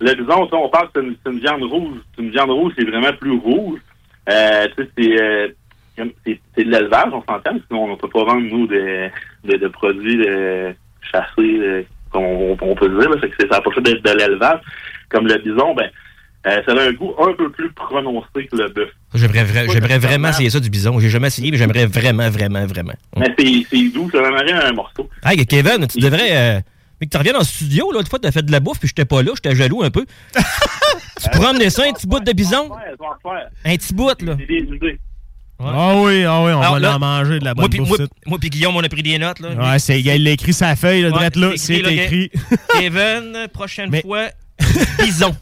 le 0.00 0.14
bison, 0.14 0.48
on 0.52 0.68
parle 0.68 0.88
que 0.92 1.00
c'est 1.00 1.06
une, 1.06 1.16
c'est 1.24 1.32
viande 1.40 1.62
rouge. 1.62 1.98
C'est 2.14 2.22
une 2.22 2.30
viande 2.30 2.50
rouge, 2.50 2.72
c'est 2.78 2.84
vraiment 2.84 3.12
plus 3.18 3.32
rouge. 3.38 3.80
Euh, 4.28 4.66
tu 4.76 4.82
sais, 4.84 4.90
c'est, 4.98 5.22
euh, 5.22 5.48
c'est, 6.26 6.40
c'est 6.54 6.64
de 6.64 6.70
l'élevage, 6.70 7.08
on 7.12 7.22
s'entend, 7.22 7.56
sinon 7.68 7.84
on 7.84 7.88
ne 7.92 7.96
peut 7.96 8.08
pas 8.08 8.24
vendre, 8.24 8.42
nous, 8.42 8.66
de, 8.66 9.08
de, 9.44 9.56
de 9.56 9.68
produits 9.68 10.18
de 10.18 10.74
chassés, 11.10 11.86
comme 12.10 12.24
on, 12.24 12.56
on 12.60 12.74
peut 12.74 12.88
dire. 12.88 13.08
Là, 13.08 13.18
fait 13.20 13.30
que 13.30 13.36
c'est- 13.40 13.48
ça 13.48 13.56
n'a 13.56 13.60
pas 13.62 13.70
fait 13.70 13.80
d'être 13.80 14.02
de 14.04 14.10
l'élevage. 14.18 14.60
Comme 15.08 15.26
le 15.26 15.38
bison, 15.38 15.74
ben, 15.74 15.88
euh, 16.46 16.62
ça 16.66 16.72
a 16.72 16.88
un 16.88 16.92
goût 16.92 17.12
un 17.18 17.32
peu 17.34 17.50
plus 17.50 17.72
prononcé 17.72 18.46
que 18.50 18.56
le 18.56 18.68
bœuf. 18.68 18.88
J'aimerais, 19.14 19.44
vra- 19.44 19.72
j'aimerais 19.72 19.98
vraiment 19.98 20.28
essayer 20.28 20.50
ça 20.50 20.60
du 20.60 20.70
bison. 20.70 20.98
J'ai 21.00 21.08
jamais 21.08 21.28
essayé, 21.28 21.50
mais 21.50 21.58
j'aimerais 21.58 21.86
vraiment, 21.86 22.28
vraiment, 22.30 22.64
vraiment. 22.66 22.94
Mais 23.16 23.34
c'est, 23.38 23.66
c'est 23.70 23.88
doux, 23.88 24.10
ça 24.10 24.20
m'aimerait 24.20 24.52
un 24.52 24.72
morceau. 24.72 25.08
Hey, 25.24 25.44
Kevin, 25.46 25.86
tu 25.88 25.98
devrais. 26.00 26.36
euh, 26.56 26.60
mais 27.00 27.06
que 27.06 27.10
tu 27.10 27.16
reviennes 27.18 27.36
en 27.36 27.44
studio, 27.44 27.92
là, 27.92 28.00
une 28.00 28.06
fois, 28.06 28.18
tu 28.18 28.26
as 28.26 28.32
fait 28.32 28.42
de 28.44 28.50
la 28.52 28.60
bouffe, 28.60 28.78
puis 28.78 28.88
j'étais 28.88 29.04
pas 29.04 29.22
là, 29.22 29.32
j'étais 29.34 29.54
jaloux 29.54 29.82
un 29.82 29.90
peu. 29.90 30.06
tu 31.22 31.30
pourras 31.30 31.50
emmener 31.50 31.68
ça, 31.70 31.82
un 31.88 31.92
petit 31.92 32.06
bout 32.06 32.20
de 32.20 32.32
bison? 32.32 32.70
Ouais. 32.70 33.30
Un 33.64 33.76
petit 33.76 33.92
bout, 33.94 34.20
là. 34.22 34.32
Idées. 34.34 34.98
Ah 35.58 35.94
oui, 35.96 36.22
ah 36.24 36.42
oui, 36.44 36.52
on 36.52 36.60
Alors 36.60 36.74
va 36.74 36.78
là, 36.80 36.96
en 36.96 36.98
manger 36.98 37.38
de 37.38 37.44
la 37.44 37.54
Moi 37.54 37.62
bonne 37.62 37.70
puis 37.70 37.78
bouffe. 37.80 37.98
moi, 37.98 38.08
moi 38.26 38.38
puis 38.38 38.50
Guillaume, 38.50 38.76
on 38.76 38.82
a 38.84 38.88
pris 38.90 39.02
des 39.02 39.18
notes. 39.18 39.40
Là. 39.40 39.72
Ouais, 39.72 39.78
c'est, 39.78 39.98
il 40.00 40.24
l'a 40.24 40.30
écrit 40.32 40.52
sa 40.52 40.76
feuille, 40.76 41.00
là, 41.02 41.08
Ouais, 41.10 41.30
là, 41.34 41.50
c'est 41.52 41.56
c'est 41.56 41.74
écrit, 41.76 41.96
là, 41.96 42.02
écrit. 42.04 42.30
Kevin, 42.78 43.46
prochaine 43.54 43.90
fois, 44.02 44.26
bison. 45.02 45.34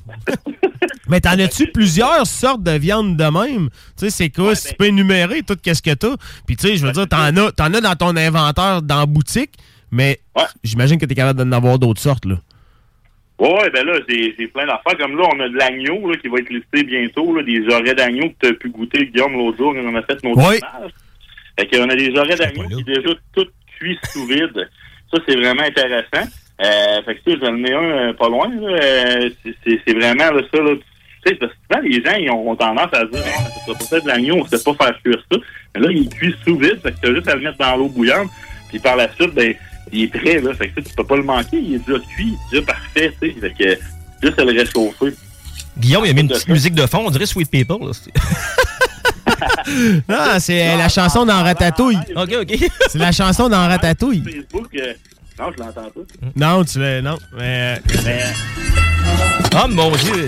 Mais 1.08 1.20
t'en 1.20 1.38
as-tu 1.38 1.66
plusieurs 1.68 2.26
sortes 2.26 2.62
de 2.62 2.72
viande 2.72 3.16
de 3.16 3.24
même? 3.24 3.68
Tu 3.98 4.06
sais, 4.06 4.10
c'est 4.10 4.30
quoi? 4.30 4.54
si 4.54 4.68
tu 4.68 4.74
peux 4.74 4.86
énumérer 4.86 5.42
tout 5.42 5.56
qu'est-ce 5.62 5.82
que 5.82 5.94
t'as. 5.94 6.16
Puis 6.46 6.56
tu 6.56 6.66
sais, 6.68 6.76
je 6.76 6.86
veux 6.86 6.92
dire, 6.92 7.06
t'en 7.08 7.36
as, 7.36 7.52
t'en 7.52 7.72
as 7.74 7.80
dans 7.80 7.94
ton 7.94 8.16
inventaire 8.16 8.82
dans 8.82 9.00
la 9.00 9.06
boutique, 9.06 9.52
mais 9.90 10.20
j'imagine 10.62 10.98
que 10.98 11.06
t'es 11.06 11.14
capable 11.14 11.38
d'en 11.44 11.52
avoir 11.56 11.78
d'autres 11.78 12.00
sortes, 12.00 12.24
là. 12.24 12.36
Ouais, 13.38 13.68
ben 13.70 13.84
là, 13.84 13.94
j'ai 14.08 14.46
plein 14.48 14.64
d'affaires. 14.66 14.96
Comme 14.98 15.16
là, 15.18 15.24
on 15.34 15.40
a 15.40 15.48
de 15.48 15.56
l'agneau 15.56 16.08
là, 16.08 16.16
qui 16.16 16.28
va 16.28 16.38
être 16.38 16.50
listé 16.50 16.84
bientôt, 16.84 17.34
là, 17.36 17.42
des 17.42 17.62
oreilles 17.68 17.94
d'agneau 17.94 18.28
que 18.30 18.34
tu 18.40 18.48
as 18.48 18.52
pu 18.54 18.70
goûter, 18.70 19.06
Guillaume, 19.06 19.32
l'autre 19.32 19.58
jour, 19.58 19.74
quand 19.74 19.80
on 19.84 19.94
a 19.96 20.02
fait 20.02 20.22
nos 20.22 20.34
Ouais. 20.36 20.60
tournages. 20.60 20.92
Fait 21.58 21.66
qu'on 21.66 21.88
a 21.88 21.96
des 21.96 22.16
oreilles 22.16 22.36
d'agneau 22.38 22.68
qui 22.68 22.84
déjà 22.84 23.10
toutes 23.34 23.52
cuites 23.78 23.98
sous 24.12 24.26
vide. 24.26 24.68
Ça, 25.12 25.18
c'est 25.28 25.34
vraiment 25.36 25.62
intéressant. 25.62 26.30
Euh, 26.62 27.02
fait 27.04 27.16
que 27.16 27.32
ça, 27.32 27.38
j'en 27.42 27.56
ai 27.64 27.72
un 27.72 27.82
euh, 27.82 28.12
pas 28.12 28.28
loin. 28.28 28.48
là. 28.48 28.78
Euh, 28.82 29.30
c'est- 29.64 29.92
vraiment 29.92 30.30
là, 30.30 30.40
ça. 30.52 30.60
Là, 30.62 30.70
tu 31.26 31.32
sais, 31.32 31.34
parce 31.36 31.52
que 31.52 31.58
souvent, 31.68 31.88
les 31.88 32.04
gens 32.04 32.16
ils 32.18 32.30
ont 32.30 32.54
tendance 32.56 32.92
à 32.92 33.04
dire 33.06 33.22
Ah, 33.26 33.40
ça 33.48 33.64
sera 33.66 33.78
peut-être 33.78 34.04
de 34.04 34.08
l'agneau, 34.08 34.36
on 34.40 34.44
ne 34.44 34.48
sait 34.48 34.62
pas 34.62 34.74
faire 34.84 35.02
cuire 35.02 35.18
ça. 35.32 35.38
Mais 35.74 35.80
là, 35.80 35.88
il 35.90 36.08
cuit 36.08 36.34
sous 36.44 36.56
vide, 36.58 36.80
fait 36.82 36.92
que 36.92 37.00
tu 37.02 37.08
as 37.10 37.14
juste 37.14 37.28
à 37.28 37.34
le 37.34 37.40
mettre 37.42 37.58
dans 37.58 37.76
l'eau 37.76 37.88
bouillante. 37.88 38.28
Puis 38.68 38.78
par 38.78 38.96
la 38.96 39.12
suite, 39.14 39.34
ben, 39.34 39.54
il 39.92 40.04
est 40.04 40.08
prêt, 40.08 40.40
là. 40.40 40.54
Fait 40.54 40.68
que 40.68 40.80
tu 40.80 40.94
peux 40.94 41.04
pas 41.04 41.16
le 41.16 41.22
manquer, 41.24 41.58
il 41.58 41.74
est 41.74 41.78
déjà 41.86 41.98
cuit, 42.14 42.34
il 42.52 42.56
est 42.56 42.60
déjà 42.60 42.66
parfait, 42.66 43.12
tu 43.20 43.32
sais. 43.32 43.40
Fait 43.40 43.52
que 43.58 43.80
juste 44.22 44.38
à 44.38 44.44
le 44.44 44.52
réchauffer. 44.52 45.12
Guillaume, 45.76 46.04
il 46.06 46.10
a 46.10 46.12
mis 46.12 46.20
une 46.20 46.28
petite 46.28 46.48
musique 46.48 46.74
de 46.74 46.86
fond, 46.86 47.02
on 47.06 47.10
dirait 47.10 47.26
Sweet 47.26 47.50
People. 47.50 47.78
là. 47.80 47.90
Ah, 50.08 50.38
c'est 50.40 50.76
la 50.76 50.88
chanson 50.88 51.24
dans 51.26 51.42
Ratatouille. 51.42 51.98
OK, 52.16 52.34
OK. 52.42 52.54
C'est 52.88 52.98
la 52.98 53.12
chanson 53.12 53.48
dans 53.48 53.66
Ratatouille. 53.68 54.22
Facebook, 54.22 54.68
euh, 54.76 54.92
non, 55.38 55.50
je 55.56 55.62
l'entends 55.62 55.90
pas. 55.90 56.00
Non, 56.36 56.64
tu 56.64 56.78
l'as. 56.78 57.02
Non. 57.02 57.16
Mais. 57.36 57.80
Oh 59.56 59.68
mon 59.68 59.90
Dieu! 59.90 60.26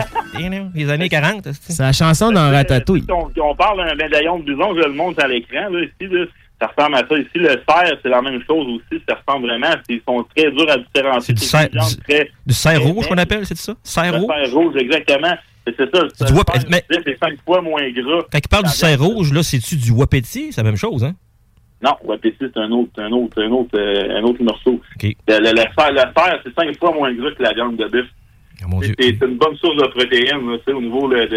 Les 0.75 0.91
années 0.91 1.09
40. 1.09 1.49
C'est 1.61 1.83
la 1.83 1.93
chanson 1.93 2.31
dans 2.31 2.51
Ratatouille. 2.51 3.03
Si 3.03 3.11
on, 3.11 3.31
on 3.43 3.55
parle 3.57 3.87
d'un 3.87 3.95
médaillon 3.95 4.39
de 4.39 4.45
bison, 4.45 4.75
je 4.75 4.87
le 4.87 4.93
montre 4.93 5.23
à 5.25 5.29
l'écran. 5.29 5.69
Là, 5.71 5.81
ici, 5.83 6.13
là, 6.13 6.25
ça 6.61 6.67
ressemble 6.77 6.95
à 6.97 6.99
ça. 7.09 7.17
Ici, 7.19 7.31
le 7.35 7.49
cerf, 7.69 7.99
c'est 8.03 8.09
la 8.09 8.23
même 8.23 8.41
chose 8.47 8.67
aussi. 8.69 9.03
Ça 9.09 9.17
ressemble 9.27 9.49
vraiment. 9.49 9.75
Ils 9.89 10.01
sont 10.07 10.25
très 10.37 10.51
durs 10.53 10.71
à 10.71 10.77
différencier. 10.79 11.35
C'est 11.35 11.41
du 11.41 11.45
cerf, 11.45 11.69
une 11.73 11.79
viande 11.81 11.89
du, 11.91 11.97
très- 12.03 12.31
du 12.47 12.55
cerf 12.55 12.81
très 12.81 12.91
rouge 12.91 13.09
qu'on 13.09 13.19
appelle, 13.19 13.47
c'est 13.47 13.57
ça? 13.59 13.75
Cerf 13.83 14.13
Le 14.13 14.19
rouge? 14.19 14.31
cerf 14.45 14.55
rouge, 14.55 14.75
exactement. 14.79 15.35
C'est 15.67 15.75
c'est 15.77 15.97
ça. 15.97 16.03
C'est 16.15 16.25
du 16.27 16.33
le 16.33 16.39
cerf, 16.53 16.65
mais- 16.71 16.85
C'est 17.05 17.19
cinq 17.19 17.35
fois 17.45 17.61
moins 17.63 17.91
gras. 17.91 18.23
Quand 18.31 18.39
il 18.39 18.49
parle 18.49 18.65
du 18.65 18.71
cerf 18.71 19.01
rouge, 19.01 19.33
là, 19.33 19.43
c'est-tu 19.43 19.77
du 19.77 19.91
wapiti? 19.91 20.53
C'est 20.53 20.61
la 20.63 20.65
même 20.65 20.77
chose, 20.77 21.03
hein? 21.05 21.15
Non, 21.83 21.93
wapiti, 22.05 22.37
c'est 22.41 22.57
un 22.57 22.71
autre, 22.73 22.91
un 23.01 23.13
autre, 23.13 23.43
un 23.43 23.51
autre, 23.51 23.71
euh, 23.79 24.19
un 24.19 24.23
autre 24.23 24.43
morceau. 24.43 24.81
OK. 24.97 25.03
Le, 25.29 25.39
le, 25.39 25.51
le 25.51 25.65
fer, 25.79 25.93
le 25.93 26.13
fer, 26.19 26.41
c'est 26.45 26.55
cinq 26.55 26.79
fois 26.79 26.93
moins 26.95 27.13
gras 27.13 27.31
que 27.33 27.43
la 27.43 27.53
viande 27.53 27.77
de 27.77 27.87
bœuf. 27.87 28.07
mon 28.67 28.81
C'est 28.81 29.21
une 29.23 29.37
bonne 29.37 29.57
source 29.57 29.77
de 29.77 29.87
protéines, 29.89 30.51
là, 30.51 30.57
au 30.75 30.81
niveau 30.81 31.07
le- 31.09 31.27
de, 31.27 31.37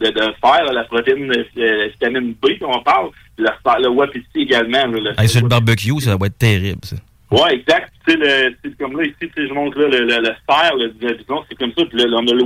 de, 0.00 0.10
de 0.10 0.20
fer, 0.40 0.64
la 0.72 0.84
protéine, 0.84 1.30
euh, 1.32 1.44
la 1.56 1.88
vitamine 1.88 2.34
B 2.40 2.58
qu'on 2.60 2.80
parle, 2.82 3.10
le, 3.36 3.48
le 3.82 3.88
wapiti 3.88 4.42
également. 4.42 4.86
là, 4.86 5.00
le- 5.12 5.20
Hey, 5.20 5.28
sur 5.28 5.42
le 5.42 5.48
barbecue, 5.48 5.98
ça 6.00 6.16
va 6.16 6.26
être 6.26 6.38
terrible, 6.38 6.84
ça. 6.84 6.96
Ouais, 7.32 7.54
exact. 7.56 7.92
Le, 8.08 8.54
c'est 8.64 8.76
comme 8.78 8.96
là, 9.00 9.04
ici, 9.06 9.30
je 9.36 9.52
montre 9.52 9.78
là, 9.78 9.86
le, 9.88 9.98
le, 10.00 10.16
le 10.20 10.34
fer, 10.48 10.72
le, 10.76 10.86
le 11.00 11.14
bison, 11.14 11.42
c'est 11.48 11.56
comme 11.58 11.72
ça. 11.76 11.84
Puis 11.84 11.98
là, 11.98 12.04
on 12.12 12.26
a 12.26 12.32
le 12.32 12.44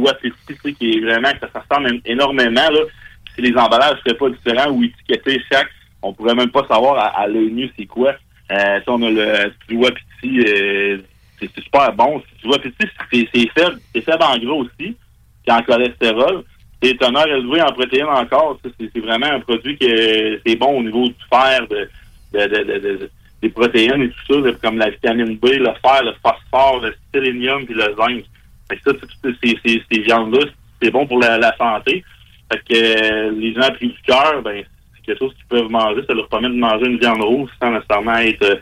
sais, 0.62 0.72
qui 0.72 0.90
est 0.96 1.00
vraiment, 1.00 1.30
ça, 1.40 1.48
ça 1.52 1.64
ressemble 1.68 2.00
énormément, 2.06 2.68
là. 2.70 2.80
Si 3.34 3.40
les 3.42 3.54
emballages 3.56 3.96
seraient 4.04 4.16
pas 4.16 4.28
différents 4.30 4.70
ou 4.70 4.84
étiquetés 4.84 5.40
chaque, 5.50 5.68
on 6.04 6.12
pourrait 6.12 6.34
même 6.34 6.50
pas 6.50 6.66
savoir 6.68 7.12
à, 7.16 7.26
l'œil 7.26 7.50
nu 7.50 7.70
c'est 7.76 7.86
quoi. 7.86 8.14
Euh, 8.52 8.78
sais, 8.78 8.84
on 8.88 9.02
a 9.02 9.10
le 9.10 9.52
du 9.68 9.76
wapiti, 9.76 10.40
euh, 10.46 10.98
c'est 11.40 11.50
super 11.62 11.92
bon. 11.94 12.22
Du 12.42 12.48
wapiti, 12.48 12.86
c'est 13.10 13.28
c'est 13.34 13.48
faible, 13.58 13.80
c'est 13.94 14.02
faible 14.02 14.22
en 14.22 14.38
gras 14.38 14.52
aussi, 14.54 14.96
puis 15.46 15.50
en 15.50 15.62
cholestérol. 15.62 16.44
C'est 16.82 16.98
teneur 16.98 17.26
élevé 17.26 17.62
en 17.62 17.72
protéines 17.72 18.04
encore. 18.06 18.58
C'est 18.78 19.00
vraiment 19.00 19.26
un 19.26 19.40
produit 19.40 19.78
que 19.78 20.38
c'est 20.46 20.56
bon 20.56 20.80
au 20.80 20.82
niveau 20.82 21.08
du 21.08 21.14
fer, 21.30 21.66
de, 21.68 21.88
de, 22.34 22.46
de, 22.46 22.62
de- 22.64 22.78
de- 22.98 23.10
des 23.40 23.48
protéines 23.48 24.02
et 24.02 24.10
tout 24.10 24.44
ça, 24.44 24.50
comme 24.62 24.78
la 24.78 24.90
vitamine 24.90 25.36
B, 25.36 25.46
le 25.46 25.72
fer, 25.82 26.02
le 26.02 26.12
phosphore, 26.22 26.80
le 26.80 26.94
sélénium 27.12 27.64
puis 27.64 27.74
le 27.74 27.94
zinc. 27.96 28.24
Ça, 28.84 28.92
ces, 29.42 29.58
ces, 29.64 29.82
ces 29.90 30.00
viandes-là, 30.00 30.46
c'est 30.82 30.90
bon 30.90 31.06
pour 31.06 31.18
la, 31.20 31.54
santé. 31.56 32.02
Fait 32.52 32.58
que 32.68 32.74
euh, 32.74 33.30
les 33.32 33.54
gens 33.54 33.70
pris 33.72 33.88
du 33.88 34.00
cœur, 34.06 34.42
ben, 34.42 34.64
quelque 35.06 35.18
chose 35.18 35.34
qu'ils 35.34 35.46
peuvent 35.46 35.70
manger. 35.70 36.02
Ça 36.06 36.14
leur 36.14 36.28
permet 36.28 36.48
de 36.48 36.54
manger 36.54 36.86
une 36.86 36.98
viande 36.98 37.22
rouge 37.22 37.50
sans 37.62 37.70
nécessairement 37.72 38.16
être 38.18 38.42
euh, 38.44 38.56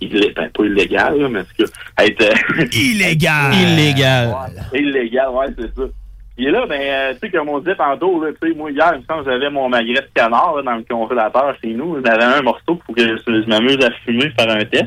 illé- 0.00 0.32
ben, 0.34 0.50
pas 0.50 0.64
illégal, 0.64 1.18
là, 1.18 1.28
mais 1.28 1.40
en 1.40 1.44
tout 1.44 1.64
cas, 1.64 2.04
être 2.04 2.22
euh, 2.22 2.64
Illégal. 2.72 3.54
Illégal. 3.54 4.34
illégal, 4.74 5.28
ouais, 5.30 5.46
c'est 5.58 5.74
ça. 5.74 5.82
Et 6.40 6.50
là, 6.52 6.66
ben, 6.68 6.80
euh, 6.80 7.12
tu 7.14 7.18
sais, 7.20 7.30
comme 7.30 7.48
on 7.48 7.58
disait 7.58 7.74
tantôt, 7.74 8.22
là, 8.22 8.30
tu 8.40 8.48
sais, 8.48 8.54
moi, 8.56 8.70
hier, 8.70 8.92
il 8.94 9.00
me 9.00 9.04
semble 9.06 9.24
que 9.24 9.30
j'avais 9.32 9.50
mon 9.50 9.68
magret 9.68 9.94
de 9.94 10.08
canard 10.14 10.54
là, 10.56 10.62
dans 10.62 10.76
le 10.76 10.84
congélateur 10.88 11.54
chez 11.60 11.72
nous. 11.74 11.96
J'avais 12.04 12.22
un 12.22 12.42
morceau 12.42 12.76
pour 12.76 12.94
que 12.94 13.02
je, 13.02 13.16
je 13.26 13.48
m'amuse 13.48 13.84
à 13.84 13.90
fumer, 14.04 14.30
faire 14.38 14.48
un 14.50 14.64
test. 14.64 14.86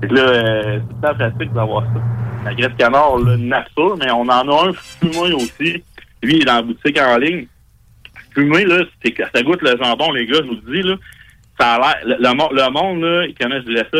Que 0.00 0.14
là, 0.14 0.22
euh, 0.22 0.78
c'est 0.88 1.06
très 1.06 1.14
pratique 1.28 1.52
d'avoir 1.52 1.82
ça. 1.82 2.00
Magret 2.44 2.68
de 2.70 2.74
canard, 2.76 3.18
là, 3.18 3.36
nature, 3.36 3.98
mais 3.98 4.10
on 4.10 4.22
en 4.22 4.28
a 4.30 4.68
un 4.68 4.72
fumé 4.72 5.34
aussi. 5.34 5.82
Lui, 6.22 6.36
il 6.36 6.42
est 6.42 6.44
dans 6.46 6.54
la 6.56 6.62
boutique 6.62 6.98
en 6.98 7.18
ligne. 7.18 7.46
Fumé, 8.34 8.64
là, 8.64 8.82
ça 9.34 9.42
goûte 9.42 9.62
le 9.62 9.76
jambon, 9.82 10.12
les 10.12 10.26
gars, 10.26 10.38
je 10.42 10.48
vous 10.48 10.58
le 10.64 10.72
dis, 10.82 10.88
là. 10.88 10.94
Ça 11.58 11.74
a 11.74 11.78
l'air, 11.78 11.96
le, 12.06 12.16
le 12.28 12.34
mo- 12.34 12.50
le 12.52 12.70
monde, 12.70 13.02
là, 13.02 13.26
comment 13.40 13.56
je 13.56 13.70
dirais 13.72 13.86
ça, 13.92 13.98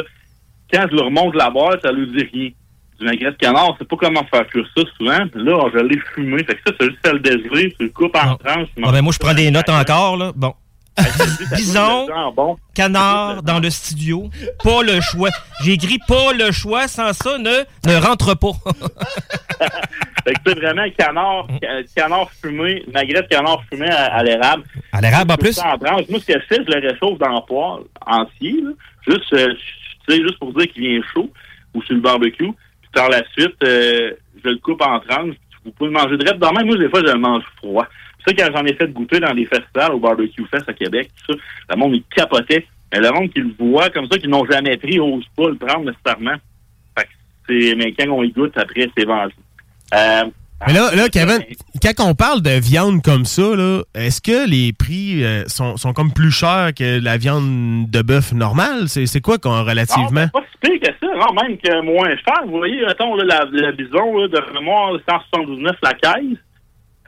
quand 0.72 0.86
je 0.90 0.96
leur 0.96 1.10
montre 1.10 1.36
la 1.36 1.50
boîte, 1.50 1.82
ça 1.82 1.92
lui 1.92 2.06
dit 2.06 2.28
rien. 2.32 2.50
Du 2.98 3.06
magret 3.06 3.30
de 3.32 3.36
canard, 3.36 3.74
c'est 3.78 3.88
pas 3.88 3.96
comment 3.96 4.24
faire 4.32 4.46
cuire 4.48 4.66
ça 4.76 4.82
souvent. 4.98 5.26
Puis 5.28 5.42
Là, 5.42 5.58
je 5.72 5.78
l'ai 5.78 5.98
fumé. 6.14 6.44
Fait 6.44 6.54
que 6.54 6.60
ça, 6.66 6.74
c'est 6.78 6.86
juste 6.90 7.06
à 7.06 7.12
le 7.14 7.18
dégeler, 7.20 7.74
tu 7.78 7.84
le 7.84 7.88
coupes 7.90 8.14
en 8.14 8.36
tranches. 8.36 8.68
Ah 8.82 8.92
ben, 8.92 9.00
moi, 9.02 9.12
je 9.12 9.18
prends 9.18 9.32
des 9.34 9.50
notes 9.50 9.66
ça. 9.66 9.80
encore, 9.80 10.16
là. 10.18 10.32
Bon. 10.36 10.52
Bison, 11.57 12.07
canard 12.74 13.43
dans 13.43 13.59
le 13.59 13.70
studio. 13.70 14.30
Pas 14.62 14.82
le 14.82 15.01
choix. 15.01 15.30
J'ai 15.62 15.72
écrit 15.72 15.99
pas 16.07 16.32
le 16.32 16.51
choix. 16.53 16.88
Sans 16.88 17.12
ça, 17.12 17.38
ne, 17.38 17.64
ne 17.86 17.97
rentre 18.07 18.34
pas. 18.36 18.53
Fait 20.24 20.34
que 20.34 20.41
c'est 20.47 20.55
vraiment 20.59 20.84
canard, 20.99 21.47
ca- 21.62 21.82
canard 21.97 22.30
fumé, 22.43 22.84
de 22.86 23.26
canard 23.28 23.62
fumé 23.72 23.88
à, 23.88 24.17
à 24.17 24.22
l'érable. 24.22 24.64
À 24.92 25.00
l'érable, 25.00 25.33
en 25.33 25.37
plus? 25.37 25.58
en 25.58 25.79
tranches. 25.79 26.08
Moi, 26.11 26.21
ce 26.21 26.26
que 26.26 26.34
je 26.41 26.46
fais, 26.46 26.57
je 26.67 26.71
le 26.79 26.88
réchauffe 26.88 27.18
dans 27.18 27.30
le 27.37 27.46
poêle 27.46 27.84
entier, 28.07 28.61
là. 28.62 28.71
Juste, 29.08 29.33
euh, 29.33 29.54
juste 30.08 30.38
pour 30.38 30.53
dire 30.53 30.71
qu'il 30.72 30.83
vient 30.83 31.00
chaud, 31.14 31.30
ou 31.75 31.83
sur 31.83 31.95
le 31.95 32.00
barbecue. 32.03 32.53
Puis 32.83 32.91
par 32.92 33.08
la 33.08 33.22
suite, 33.33 33.57
euh, 33.64 34.12
je 34.45 34.50
le 34.50 34.58
coupe 34.58 34.83
en 34.83 35.00
tranches. 35.00 35.37
Vous 35.64 35.72
pouvez 35.72 35.91
le 35.91 35.96
manger 35.96 36.16
direct. 36.16 36.38
Dans 36.38 36.53
moi, 36.53 36.62
des 36.62 36.88
fois, 36.88 37.00
je 37.00 37.12
le 37.12 37.18
mange 37.18 37.45
froid. 37.57 37.87
Ça, 38.26 38.32
quand 38.34 38.49
j'en 38.54 38.64
ai 38.64 38.74
fait 38.74 38.92
goûter 38.92 39.20
dans 39.20 39.34
des 39.34 39.46
festivals 39.46 39.92
au 39.92 39.99
Barbecue 39.99 40.45
Fest 40.50 40.68
à 40.68 40.72
Québec, 40.72 41.11
tout 41.26 41.34
ça, 41.34 41.38
le 41.70 41.76
monde, 41.76 41.95
il 41.95 42.03
capotait. 42.14 42.66
Mais 42.92 43.00
le 43.00 43.11
monde 43.12 43.30
qui 43.32 43.41
le 43.41 43.53
voit 43.58 43.88
comme 43.91 44.07
ça, 44.11 44.18
qui 44.18 44.28
n'ont 44.28 44.45
jamais 44.45 44.76
pris, 44.76 44.96
n'ose 44.96 45.26
pas 45.37 45.49
le 45.49 45.57
prendre 45.57 45.84
nécessairement. 45.87 46.37
Fait 46.99 47.04
que 47.04 47.11
c'est, 47.49 47.74
mais 47.76 47.92
quand 47.92 48.08
on 48.11 48.22
y 48.22 48.30
goûte, 48.30 48.57
après, 48.57 48.88
c'est 48.96 49.04
vendu. 49.04 49.34
Euh, 49.95 50.24
Mais 50.66 50.74
là, 50.74 50.95
là, 50.95 51.08
Kevin, 51.08 51.38
quand 51.82 52.04
on 52.04 52.14
parle 52.14 52.42
de 52.42 52.61
viande 52.61 53.03
comme 53.03 53.24
ça, 53.24 53.57
là, 53.57 53.82
est-ce 53.95 54.20
que 54.20 54.49
les 54.49 54.72
prix 54.72 55.24
euh, 55.24 55.45
sont, 55.46 55.76
sont 55.78 55.95
comme 55.95 56.12
plus 56.12 56.30
chers 56.30 56.72
que 56.76 57.03
la 57.03 57.16
viande 57.16 57.91
de 57.91 58.03
bœuf 58.03 58.32
normale? 58.32 58.88
C'est 58.88 59.20
quoi 59.20 59.38
qu'on 59.38 59.64
relativement? 59.64 60.20
Non, 60.20 60.28
pas 60.28 60.45
si 60.53 60.58
pire 60.70 60.80
que 60.80 61.07
ça, 61.07 61.14
non, 61.14 61.42
même 61.42 61.57
que 61.57 61.80
moins 61.82 62.14
cher. 62.16 62.42
Vous 62.46 62.58
voyez, 62.58 62.84
mettons, 62.84 63.14
là, 63.16 63.24
la, 63.24 63.46
la 63.50 63.72
bison, 63.72 64.18
là, 64.18 64.28
de 64.28 64.53
mémoire, 64.54 64.92
179 65.08 65.76
la 65.82 65.95
caisse, 65.95 66.38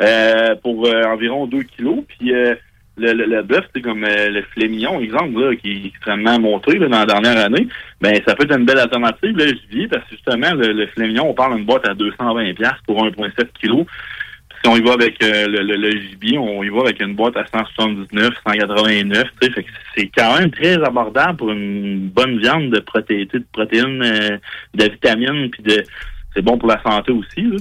euh, 0.00 0.54
pour 0.62 0.86
euh, 0.86 1.02
environ 1.04 1.46
2 1.46 1.62
kilos. 1.64 2.04
Puis 2.08 2.34
euh, 2.34 2.54
le, 3.02 3.12
le, 3.12 3.24
le 3.26 3.42
bœuf, 3.42 3.64
c'est 3.74 3.82
comme 3.82 4.04
euh, 4.04 4.30
le 4.30 4.42
filet 4.54 4.68
exemple, 5.02 5.40
là, 5.40 5.56
qui 5.56 5.72
est 5.72 5.86
extrêmement 5.86 6.38
monté 6.38 6.78
là, 6.78 6.88
dans 6.88 7.00
la 7.00 7.06
dernière 7.06 7.44
année. 7.44 7.66
Ben, 8.00 8.14
ça 8.26 8.34
peut 8.34 8.44
être 8.44 8.56
une 8.56 8.64
belle 8.64 8.78
alternative, 8.78 9.36
là, 9.36 9.46
je 9.46 9.86
parce 9.88 10.04
que 10.04 10.10
justement, 10.10 10.54
le, 10.54 10.72
le 10.72 11.20
on 11.20 11.34
parle 11.34 11.56
d'une 11.56 11.64
boîte 11.64 11.88
à 11.88 11.94
220$ 11.94 12.56
pour 12.86 13.04
1,7 13.04 13.46
kg. 13.60 13.84
Si 14.62 14.70
on 14.70 14.76
y 14.76 14.82
va 14.82 14.92
avec 14.92 15.22
euh, 15.24 15.46
le, 15.48 15.90
gibier, 15.90 16.38
on 16.38 16.62
y 16.62 16.68
va 16.68 16.82
avec 16.82 17.00
une 17.02 17.14
boîte 17.14 17.36
à 17.36 17.44
179, 17.46 18.32
189, 18.46 19.24
tu 19.40 19.52
sais, 19.52 19.64
c'est 19.96 20.10
quand 20.16 20.38
même 20.38 20.50
très 20.52 20.74
abordable 20.74 21.36
pour 21.36 21.50
une 21.50 22.08
bonne 22.08 22.38
viande 22.38 22.70
de, 22.70 22.78
de 22.78 23.44
protéines, 23.52 24.02
euh, 24.02 24.38
de 24.74 24.84
vitamines, 24.84 25.50
puis 25.50 25.62
de 25.64 25.82
c'est 26.34 26.42
bon 26.42 26.56
pour 26.56 26.68
la 26.68 26.80
santé 26.82 27.12
aussi. 27.12 27.42
Là. 27.42 27.56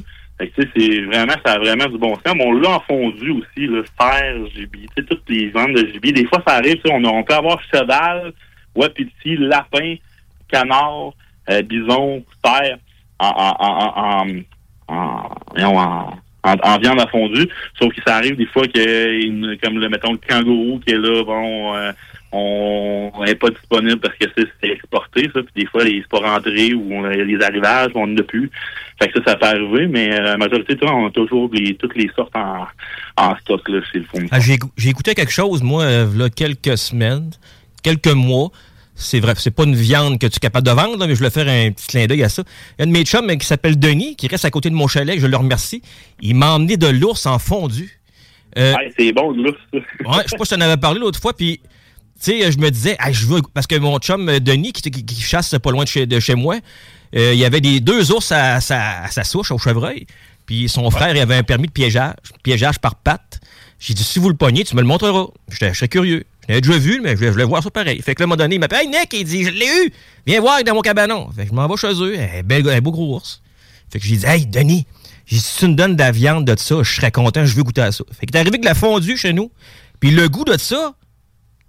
C'est 0.55 1.01
vraiment, 1.01 1.33
ça 1.45 1.53
a 1.53 1.59
vraiment 1.59 1.85
du 1.85 1.97
bon 1.97 2.15
sens. 2.15 2.35
Mais 2.35 2.45
on 2.45 2.53
l'a 2.53 2.69
en 2.71 2.79
fondu 2.81 3.31
aussi, 3.31 3.67
le 3.67 3.83
fer, 3.99 4.35
gibier, 4.55 4.87
toutes 4.95 5.29
les 5.29 5.47
viandes 5.47 5.73
de 5.73 5.87
gibier. 5.87 6.11
Des 6.11 6.25
fois, 6.25 6.41
ça 6.45 6.55
arrive, 6.55 6.79
on, 6.85 7.23
peut 7.23 7.33
avoir 7.33 7.61
cheval, 7.73 8.33
wapiti, 8.75 9.37
lapin, 9.37 9.95
canard, 10.51 11.13
euh, 11.49 11.61
bison, 11.61 12.23
cerf, 12.43 12.77
en, 13.19 13.55
en, 13.59 14.43
en, 14.87 16.11
en, 16.43 16.77
viande 16.79 16.99
à 16.99 17.07
fondu. 17.07 17.47
Sauf 17.79 17.93
que 17.93 18.01
ça 18.05 18.15
arrive 18.17 18.35
des 18.35 18.47
fois 18.47 18.67
que, 18.67 19.55
comme 19.63 19.79
le, 19.79 19.89
mettons, 19.89 20.13
le 20.13 20.17
kangourou 20.17 20.79
qui 20.79 20.93
est 20.93 20.97
là, 20.97 21.23
bon, 21.23 21.75
euh, 21.75 21.91
on 22.31 23.23
n'est 23.25 23.35
pas 23.35 23.49
disponible 23.49 23.99
parce 23.99 24.15
que 24.17 24.25
c'est 24.35 24.69
exporté, 24.69 25.29
ça. 25.33 25.41
Puis 25.43 25.63
des 25.63 25.65
fois, 25.65 25.83
les- 25.83 26.01
c'est 26.01 26.07
pas 26.09 26.19
rentré 26.33 26.73
ou 26.73 26.87
on 26.93 27.03
les 27.03 27.41
arrivages, 27.41 27.91
on 27.95 28.07
n'en 28.07 28.17
a 28.17 28.23
plus. 28.23 28.49
Fait 29.01 29.09
que 29.09 29.19
ça, 29.19 29.31
ça 29.31 29.35
peut 29.35 29.45
arriver, 29.47 29.87
mais 29.87 30.11
euh, 30.13 30.21
la 30.21 30.37
majorité, 30.37 30.75
tu 30.77 30.85
vois, 30.85 30.95
on 30.95 31.07
a 31.07 31.11
toujours 31.11 31.49
les, 31.53 31.75
toutes 31.75 31.95
les 31.95 32.09
sortes 32.15 32.35
en, 32.35 32.67
en 33.17 33.35
stock, 33.37 33.67
là, 33.67 33.81
chez 33.91 33.99
le 33.99 34.05
fournisseur. 34.05 34.37
Ah, 34.39 34.39
J'ai 34.77 34.89
écouté 34.89 35.13
quelque 35.15 35.31
chose, 35.31 35.61
moi, 35.61 35.83
euh, 35.83 36.07
là, 36.15 36.29
quelques 36.29 36.77
semaines, 36.77 37.31
quelques 37.83 38.07
mois. 38.07 38.49
C'est 38.93 39.19
vrai, 39.19 39.33
c'est 39.37 39.49
pas 39.55 39.63
une 39.63 39.73
viande 39.75 40.19
que 40.19 40.27
tu 40.27 40.35
es 40.35 40.39
capable 40.39 40.67
de 40.67 40.71
vendre, 40.71 40.97
là, 40.97 41.07
mais 41.07 41.15
je 41.15 41.23
vais 41.23 41.31
faire 41.31 41.47
un 41.47 41.71
petit 41.71 41.87
clin 41.87 42.05
d'œil 42.05 42.23
à 42.23 42.29
ça. 42.29 42.43
Il 42.45 42.81
y 42.81 42.81
a 42.81 42.83
un 42.83 42.87
de 42.87 42.91
mes 42.97 43.03
chums 43.03 43.27
euh, 43.29 43.35
qui 43.35 43.47
s'appelle 43.47 43.79
Denis, 43.79 44.15
qui 44.15 44.27
reste 44.27 44.45
à 44.45 44.51
côté 44.51 44.69
de 44.69 44.75
mon 44.75 44.87
chalet, 44.87 45.19
je 45.19 45.25
le 45.25 45.35
remercie. 45.37 45.81
Il 46.21 46.35
m'a 46.35 46.51
emmené 46.51 46.77
de 46.77 46.87
l'ours 46.87 47.25
en 47.25 47.39
fondu. 47.39 47.99
Euh, 48.57 48.73
Ouais, 48.75 48.93
c'est 48.97 49.11
bon, 49.13 49.33
ça. 49.33 49.49
Ouais, 49.77 50.23
je 50.25 50.29
sais 50.29 50.37
pas 50.37 50.45
si 50.45 50.53
tu 50.53 50.57
en 50.59 50.61
avais 50.61 50.77
parlé 50.77 50.99
l'autre 50.99 51.19
fois, 51.19 51.33
puis 51.33 51.59
tu 52.23 52.31
sais, 52.39 52.51
je 52.51 52.57
me 52.59 52.69
disais, 52.69 52.95
ah, 52.99 53.11
je 53.11 53.25
veux, 53.25 53.41
parce 53.53 53.67
que 53.67 53.75
mon 53.75 53.97
chum 53.99 54.29
euh, 54.29 54.39
Denis, 54.39 54.73
qui, 54.73 54.89
qui- 54.91 55.05
qui 55.05 55.21
chasse 55.21 55.55
pas 55.61 55.71
loin 55.71 55.83
de 55.83 55.89
chez, 55.89 56.05
de 56.05 56.19
chez 56.19 56.35
moi, 56.35 56.55
euh, 57.15 57.33
il 57.33 57.39
y 57.39 57.45
avait 57.45 57.61
des 57.61 57.79
deux 57.79 58.11
ours 58.11 58.31
à, 58.31 58.61
sa- 58.61 59.07
souche, 59.23 59.51
au 59.51 59.57
chevreuil, 59.57 60.05
puis 60.45 60.69
son 60.69 60.89
frère, 60.91 61.15
il 61.15 61.19
avait 61.19 61.35
un 61.35 61.43
permis 61.43 61.67
de 61.67 61.71
piégeage, 61.71 62.13
piégeage 62.43 62.79
par 62.79 62.95
patte. 62.95 63.39
J'ai 63.79 63.93
dit, 63.95 64.03
si 64.03 64.19
vous 64.19 64.29
le 64.29 64.35
pognez, 64.35 64.63
tu 64.63 64.75
me 64.75 64.81
le 64.81 64.87
montreras. 64.87 65.27
J'étais- 65.49 65.69
Je 65.73 65.77
serais 65.79 65.87
curieux. 65.87 66.23
Je 66.43 66.47
l'avais 66.49 66.61
déjà 66.61 66.77
vu, 66.77 67.01
mais 67.03 67.15
je, 67.17 67.23
je 67.25 67.29
voulais 67.31 67.43
voir 67.43 67.63
ça 67.63 67.71
pareil. 67.71 68.01
Fait 68.01 68.13
que 68.15 68.21
là, 68.21 68.23
à 68.23 68.25
un 68.25 68.27
moment 68.27 68.37
donné, 68.37 68.55
il 68.55 68.59
m'appelle, 68.59 68.81
hey 68.81 68.87
Nick, 68.87 69.13
il 69.13 69.23
dit, 69.25 69.43
je 69.43 69.49
l'ai 69.49 69.65
eu, 69.85 69.91
viens 70.27 70.39
voir 70.41 70.63
dans 70.63 70.75
mon 70.75 70.81
cabanon. 70.81 71.29
Fait 71.35 71.43
que 71.43 71.49
je 71.49 71.53
m'en 71.55 71.67
vais 71.67 71.77
chez 71.77 71.93
eux, 71.93 72.15
un, 72.19 72.43
bel, 72.43 72.67
un 72.69 72.79
beau 72.81 72.91
gros 72.91 73.15
ours. 73.15 73.41
Fait 73.91 73.99
que 73.99 74.05
j'ai 74.05 74.17
dit, 74.17 74.25
hey, 74.25 74.45
Denis, 74.45 74.85
j'ai 75.25 75.37
dit, 75.37 75.41
si 75.41 75.57
tu 75.59 75.67
me 75.67 75.73
donnes 75.73 75.95
de 75.95 76.01
la 76.01 76.11
viande 76.11 76.45
de 76.45 76.55
ça, 76.59 76.83
je 76.83 76.91
serais 76.95 77.11
content, 77.11 77.43
je 77.45 77.55
veux 77.55 77.63
goûter 77.63 77.81
à 77.81 77.91
ça. 77.91 78.03
Fait 78.19 78.25
que 78.27 78.31
t'es 78.31 78.37
arrivé 78.37 78.49
avec 78.49 78.61
de 78.61 78.65
la 78.67 78.75
fondue 78.75 79.17
chez 79.17 79.33
nous, 79.33 79.51
puis 79.99 80.11
le 80.11 80.29
goût 80.29 80.43
de 80.45 80.57
ça, 80.57 80.93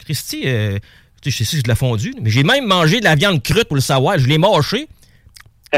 Christy, 0.05 0.43
euh, 0.47 0.79
tu 1.23 1.31
sais, 1.31 1.45
je 1.45 1.45
sais 1.45 1.57
que 1.57 1.57
c'est 1.59 1.63
de 1.63 1.69
la 1.69 1.75
fondue, 1.75 2.15
mais 2.21 2.31
j'ai 2.31 2.43
même 2.43 2.67
mangé 2.67 3.01
de 3.01 3.05
la 3.05 3.15
viande 3.15 3.43
crue 3.43 3.65
pour 3.65 3.77
le 3.77 3.81
savoir. 3.83 4.19
Je 4.19 4.27
l'ai 4.27 4.39
mâché. 4.39 4.87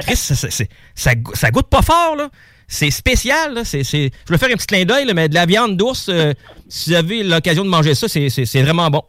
Chris, 0.00 0.16
ça, 0.16 0.34
ça, 0.94 1.50
goûte 1.50 1.68
pas 1.68 1.82
fort, 1.82 2.16
là. 2.16 2.28
C'est 2.66 2.90
spécial, 2.90 3.54
là. 3.54 3.62
Je 3.64 3.78
vais 4.28 4.38
faire 4.38 4.48
un 4.50 4.56
petit 4.56 4.66
clin 4.66 4.84
d'œil, 4.84 5.06
mais 5.14 5.28
de 5.28 5.34
la 5.34 5.46
viande 5.46 5.76
d'ours, 5.76 6.08
euh, 6.08 6.32
si 6.68 6.90
vous 6.90 6.96
avez 6.96 7.22
l'occasion 7.22 7.64
de 7.64 7.68
manger 7.68 7.94
ça, 7.94 8.08
c'est, 8.08 8.62
vraiment 8.62 8.90
bon. 8.90 9.02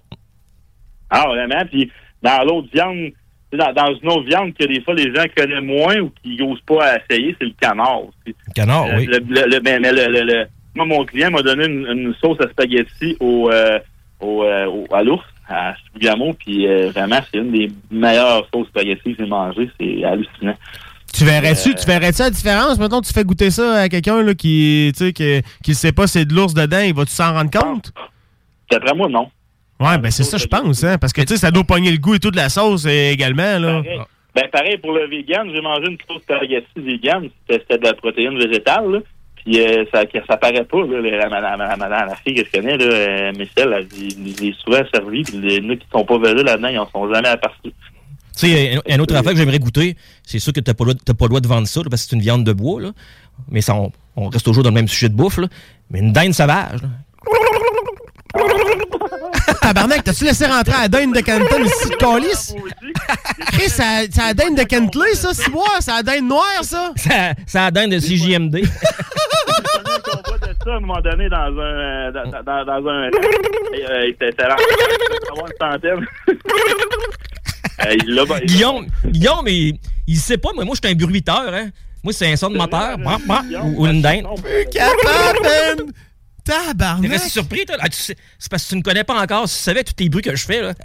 Ah, 1.10 1.26
vraiment? 1.28 1.66
Puis 1.72 1.90
dans 2.22 2.44
l'autre 2.44 2.68
viande, 2.74 3.12
dans, 3.54 3.72
dans 3.74 3.96
une 3.96 4.10
autre 4.10 4.28
viande 4.28 4.54
que 4.54 4.66
des 4.66 4.82
fois 4.82 4.94
les 4.96 5.14
gens 5.16 5.24
connaissent 5.36 5.64
moins 5.64 5.98
ou 6.00 6.12
qui 6.22 6.36
n'osent 6.38 6.62
pas 6.68 6.98
essayer, 6.98 7.36
c'est 7.40 7.46
le 7.46 7.54
canard 7.60 8.04
aussi. 8.04 8.36
Le 8.48 8.54
canard, 8.54 8.86
Euh, 8.88 8.98
oui. 8.98 9.06
le- 9.06 9.20
le- 9.20 9.46
le- 9.48 9.60
mais 9.62 10.48
moi, 10.76 10.86
mon 10.86 11.06
client 11.06 11.32
m'a 11.32 11.42
donné 11.42 11.66
une, 11.66 11.86
une 11.88 12.14
sauce 12.22 12.38
à 12.42 12.50
spaghetti 12.50 13.16
au, 13.22 13.50
euh, 13.50 13.80
au, 14.20 14.44
euh, 14.44 14.66
au- 14.66 14.88
à 14.94 15.04
l'ours, 15.04 15.24
à 15.48 15.76
Stugamo, 15.78 16.34
puis 16.34 16.68
euh, 16.68 16.90
vraiment, 16.92 17.20
c'est 17.32 17.40
une 17.40 17.52
des 17.52 17.70
meilleures 17.92 18.48
sauces 18.54 18.68
spaghetti 18.68 19.16
que 19.16 19.24
j'ai 19.24 19.30
mangées. 19.30 19.70
C'est 19.80 20.04
hallucinant. 20.04 20.56
Tu 21.14 21.24
verrais-tu, 21.24 21.74
tu 21.76 21.86
verrais-tu 21.86 22.22
la 22.22 22.30
différence? 22.30 22.78
Mettons, 22.78 23.00
tu 23.02 23.14
fais 23.14 23.24
goûter 23.24 23.50
ça 23.52 23.82
à 23.82 23.90
quelqu'un 23.90 24.22
là, 24.22 24.34
qui, 24.34 24.92
sais, 24.96 25.14
qui, 25.14 25.42
qui 25.64 25.74
sait 25.76 25.92
pas 25.94 26.08
c'est 26.08 26.26
de 26.26 26.34
l'ours 26.34 26.54
dedans, 26.54 26.80
il 26.82 26.94
va-tu 26.94 27.12
s'en 27.12 27.34
rendre 27.34 27.52
compte? 27.52 27.94
D'après 28.70 28.94
moi, 28.96 29.08
non. 29.08 29.30
Ouais, 29.80 29.98
ben 29.98 30.10
c'est 30.12 30.24
ça, 30.24 30.38
je 30.38 30.48
pense, 30.48 30.84
hein. 30.84 30.98
Parce 30.98 31.14
que, 31.14 31.22
tu 31.22 31.28
sais, 31.34 31.38
ça 31.38 31.52
doit 31.52 31.64
pogner 31.64 31.92
le 31.92 31.98
goût 31.98 32.16
et 32.16 32.20
tout 32.20 32.32
de 32.32 32.38
la 32.38 32.50
sauce 32.50 32.86
euh, 32.86 33.12
également, 33.12 33.60
là. 33.60 33.82
Pareil. 33.82 34.00
Ben, 34.34 34.44
pareil 34.52 34.78
pour 34.80 34.92
le 34.92 35.08
vegan, 35.08 35.50
j'ai 35.54 35.62
mangé 35.62 35.88
une 35.90 35.98
sauce 36.10 36.22
spaghetti 36.24 36.68
vegan, 36.78 37.30
c'était 37.48 37.62
c'était 37.62 37.78
de 37.78 37.84
la 37.86 37.94
protéine 37.94 38.38
végétale, 38.38 38.92
là. 38.92 39.00
Puis 39.46 39.60
euh, 39.62 39.86
ça, 39.94 40.02
ça 40.28 40.38
paraît 40.38 40.64
pas, 40.66 40.80
là, 40.86 41.00
la, 41.02 41.30
la, 41.30 41.56
la, 41.78 41.88
la- 41.88 42.16
fille 42.26 42.34
que 42.34 42.44
je 42.46 42.52
connais, 42.52 42.78
là, 42.78 42.86
euh, 42.86 43.32
Michel, 43.38 43.72
elle 43.78 43.88
il 43.96 44.48
est 44.50 44.56
souvent 44.64 44.82
servi, 44.92 45.22
puis 45.22 45.38
les 45.38 45.62
nous 45.62 45.78
qui 45.78 45.86
sont 45.92 46.04
pas 46.04 46.18
velus 46.18 46.44
là-dedans, 46.44 46.68
ils 46.70 46.80
en 46.80 46.90
sont 46.90 47.14
jamais 47.14 47.28
aperçus. 47.28 47.62
Tu 47.64 47.72
sais, 48.34 48.76
un, 48.76 48.96
un 48.96 49.00
autre 49.00 49.16
affaire 49.16 49.32
que 49.34 49.38
j'aimerais 49.38 49.60
goûter, 49.60 49.96
c'est 50.24 50.40
sûr 50.40 50.52
que 50.52 50.60
droit- 50.86 50.96
t'as 51.06 51.14
pas 51.14 51.26
le 51.26 51.30
droit 51.30 51.42
de 51.42 51.48
vendre 51.48 51.68
ça, 51.68 51.82
parce 51.90 52.04
que 52.04 52.10
c'est 52.10 52.16
une 52.16 52.22
viande 52.24 52.44
de 52.44 52.54
bois, 52.54 52.82
là. 52.82 52.92
Mais 53.50 53.62
ça, 53.62 53.76
on, 53.76 53.92
reste 54.30 54.44
toujours 54.46 54.64
dans 54.64 54.72
le 54.72 54.76
même 54.76 54.88
sujet 54.88 55.10
de 55.10 55.16
bouffe, 55.16 55.38
là. 55.38 55.48
Mais 55.92 56.00
une 56.00 56.12
dinde 56.12 56.34
sauvage. 56.34 56.80
Tabarnak, 59.62 60.04
t'as-tu 60.04 60.26
laissé 60.26 60.46
rentrer 60.46 60.74
à 60.74 60.82
la 60.84 60.88
dinde 60.88 61.16
de 61.16 61.22
Canton 61.22 61.64
ici 61.64 61.90
de 61.90 61.96
Calis? 61.96 62.56
Chris, 63.54 63.70
c'est 63.70 64.18
la 64.18 64.34
dinde 64.34 64.58
de 64.58 64.64
Kentley, 64.64 65.14
ça, 65.16 65.34
c'est 65.34 65.52
moi, 65.52 65.68
c'est 65.80 65.92
la 65.92 66.04
dinde 66.04 66.28
noire, 66.28 66.64
ça? 66.64 66.92
C'est 66.96 67.58
la 67.58 67.72
dinde 67.72 67.92
de 67.92 68.00
CJMD. 68.00 68.66
ça 70.66 70.72
à 70.72 70.76
un 70.76 70.80
moment 70.80 71.00
donné 71.02 71.30
dans 71.30 71.38
un. 71.38 72.12
Dans, 72.12 72.44
dans, 72.44 72.66
dans 72.66 72.90
un. 72.90 73.10
Euh, 73.10 74.08
il 74.08 74.10
était 74.10 74.44
là. 74.44 74.56
avoir 75.32 75.48
une 75.48 75.58
centaine. 75.60 76.06
Euh, 77.86 77.96
il 78.04 78.16
l'a- 78.16 78.40
Guillaume, 78.42 78.88
Guillaume, 79.06 79.48
il, 79.48 79.78
il 80.08 80.18
sait 80.18 80.38
pas, 80.38 80.50
mais 80.58 80.64
moi, 80.64 80.76
je 80.76 80.88
suis 80.88 80.96
un 80.96 80.98
bruiteur, 80.98 81.54
hein. 81.54 81.70
Moi, 82.04 82.14
c'est 82.14 82.32
un 82.32 82.36
son 82.36 82.50
de 82.50 82.58
moteur, 82.58 82.98
ou, 83.78 83.88
une 83.88 84.02
dinde. 84.02 84.26
Capable! 84.72 85.92
Tabarnak! 86.46 87.02
T'es 87.02 87.08
resté 87.08 87.30
surpris, 87.30 87.66
toi? 87.66 87.76
Ah, 87.80 87.90
tu 87.90 87.98
sais, 87.98 88.16
c'est 88.38 88.50
parce 88.50 88.64
que 88.64 88.70
tu 88.70 88.76
ne 88.78 88.82
connais 88.82 89.04
pas 89.04 89.22
encore. 89.22 89.50
Si 89.50 89.58
tu 89.58 89.64
savais 89.64 89.84
tous 89.84 89.96
les 90.00 90.10
bruits 90.10 90.22
que 90.22 90.36
je 90.36 90.46
fais, 90.46 90.62
là. 90.62 90.74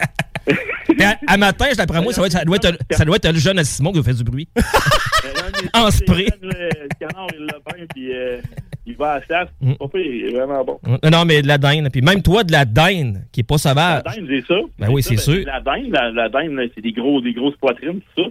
À, 1.01 1.16
à 1.35 1.37
matin, 1.37 1.66
d'après 1.77 2.03
moi, 2.03 2.12
ça 2.12 2.20
doit, 2.20 2.27
être, 2.27 2.32
ça, 2.32 2.45
doit 2.45 2.57
être, 2.57 2.78
ça 2.91 3.05
doit 3.05 3.16
être 3.16 3.32
le 3.32 3.39
jeune 3.39 3.59
à 3.59 3.65
Simon 3.65 3.93
qui 3.93 4.03
fait 4.03 4.12
du 4.15 4.24
bruit. 4.24 4.49
en 5.74 5.91
spray. 5.91 6.28
Le 6.43 6.89
canard, 6.99 7.28
il 7.39 7.47
l'a 7.47 7.55
peint, 7.65 7.85
puis 7.95 8.12
euh, 8.12 8.41
il 8.87 8.97
va 8.97 9.12
à 9.12 9.19
la 9.20 9.27
chasse. 9.27 9.49
Mm. 9.61 9.73
Il 9.95 10.24
est 10.27 10.32
vraiment 10.32 10.65
bon. 10.65 10.81
Non, 11.03 11.11
non, 11.11 11.24
mais 11.24 11.43
de 11.43 11.47
la 11.47 11.59
dinde. 11.59 11.89
Puis 11.93 12.03
même 12.03 12.23
toi, 12.23 12.45
de 12.45 12.53
la 12.53 12.65
dinde, 12.65 13.23
qui 13.32 13.41
est 13.41 13.45
pas 13.45 13.59
sauvage. 13.59 14.03
La 14.05 14.12
dinde, 14.15 14.27
c'est 14.28 14.47
ça. 14.47 14.61
Ben 14.78 14.89
oui, 14.91 15.03
c'est 15.03 15.16
ça, 15.16 15.32
sûr. 15.32 15.45
La 15.47 15.61
dinde, 15.61 15.91
la, 15.91 16.11
la 16.11 16.28
dinde, 16.28 16.70
c'est 16.74 16.81
des, 16.81 16.93
gros, 16.93 17.20
des 17.20 17.32
grosses 17.32 17.57
poitrines, 17.57 18.01
tout 18.15 18.24
ça. 18.24 18.31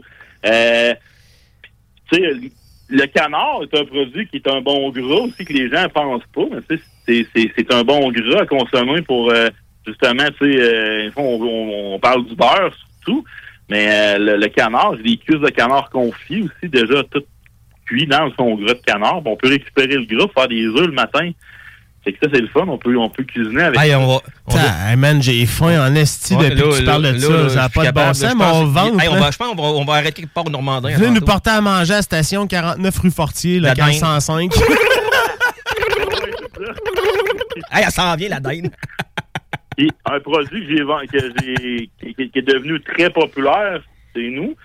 Euh, 0.52 0.94
tu 2.12 2.22
sais, 2.22 2.52
le 2.90 3.06
canard 3.06 3.62
est 3.64 3.78
un 3.80 3.86
produit 3.86 4.28
qui 4.28 4.38
est 4.38 4.48
un 4.48 4.62
bon 4.62 4.90
gras 4.90 5.22
aussi 5.22 5.46
que 5.46 5.54
les 5.54 5.70
gens 5.70 5.88
pensent 5.94 6.24
pas. 6.34 6.46
Mais 6.52 6.78
c'est- 7.08 7.26
un 7.74 7.84
bon 7.84 8.12
gras 8.12 8.42
à 8.42 8.46
consommer 8.46 9.02
pour 9.04 9.32
euh, 9.32 9.50
justement, 9.86 10.26
tu 10.40 10.52
sais, 10.52 10.60
euh, 10.60 11.10
on, 11.16 11.40
on- 11.42 11.96
parle 12.00 12.26
du 12.26 12.36
beurre 12.36 12.74
surtout, 12.98 13.24
mais 13.70 13.88
euh, 13.92 14.18
le, 14.18 14.38
le 14.38 14.48
canard, 14.48 14.96
j'ai 14.98 15.04
des 15.04 15.18
cuisses 15.18 15.40
de 15.42 15.50
canard 15.50 15.90
confit 15.90 16.42
aussi 16.44 16.70
déjà 16.70 17.04
tout 17.04 17.24
cuit 17.86 18.08
dans 18.08 18.32
son 18.38 18.56
gras 18.56 18.74
de 18.74 18.82
canard. 18.86 19.22
On 19.26 19.36
peut 19.36 19.50
récupérer 19.50 19.96
le 19.96 20.06
gras, 20.06 20.28
faire 20.34 20.48
des 20.48 20.66
œufs 20.66 20.88
le 20.88 20.94
matin. 20.94 21.32
C'est 22.06 22.14
que 22.14 22.20
ça, 22.24 22.30
c'est 22.34 22.40
le 22.42 22.48
fun. 22.48 22.66
On 22.68 22.78
peut, 22.78 22.96
on 22.98 23.10
peut 23.10 23.24
cuisiner 23.24 23.64
avec 23.64 23.80
Hey, 23.80 23.94
on 23.94 24.08
va. 24.08 24.20
on 24.48 24.54
va- 24.56 24.90
Hey, 24.92 24.96
man, 24.96 25.22
j'ai 25.22 25.46
faim 25.46 25.86
en 25.86 25.94
esti 25.96 26.34
Ouais, 26.36 26.50
depuis 26.50 26.62
là, 26.62 26.70
que 26.70 26.78
tu 26.78 26.84
là, 26.84 26.92
parles 26.92 27.04
de 27.04 27.10
là, 27.10 27.20
ça. 27.20 27.30
là, 27.44 27.50
ça 27.50 27.56
n'a 27.56 27.70
pas 27.70 27.86
de 27.86 27.92
bon 27.92 28.14
sens, 28.14 28.36
mais 28.38 28.46
on 28.46 28.66
vend. 28.68 29.00
Hey, 29.00 29.08
on 29.10 29.16
va, 29.20 29.32
je 29.32 29.38
pense 29.38 29.50
qu'on 29.50 29.56
va, 29.56 29.64
on 29.64 29.84
va 29.86 29.94
arrêter 29.96 30.22
quelque 30.22 30.34
part 30.34 30.46
au 30.46 30.50
Normandin. 30.50 30.96
Venez 30.96 31.12
nous 31.12 31.22
porter 31.26 31.50
à 31.50 31.60
manger 31.62 31.94
à 31.94 31.98
la 31.98 32.02
station 32.02 32.48
49 32.48 32.98
rue 33.00 33.12
Fortier, 33.12 33.60
La 33.60 33.72
le 33.72 33.76
dinde. 33.76 33.90
1505. 33.90 34.52
Hey, 37.72 37.84
elle 37.86 37.92
s'en 37.92 38.16
vient, 38.16 38.30
la 38.30 38.40
dinde. 38.40 38.72
Un 40.06 40.20
produit 40.20 40.66
que 40.66 40.76
j'ai 40.76 40.84
vend- 40.84 41.00
que 41.12 41.20
j'ai 41.42 41.90
qui, 42.02 42.32
est 42.36 42.42
devenu 42.42 42.82
très 42.82 43.10
populaire 43.10 43.82
chez 44.16 44.30
nous, 44.32 44.56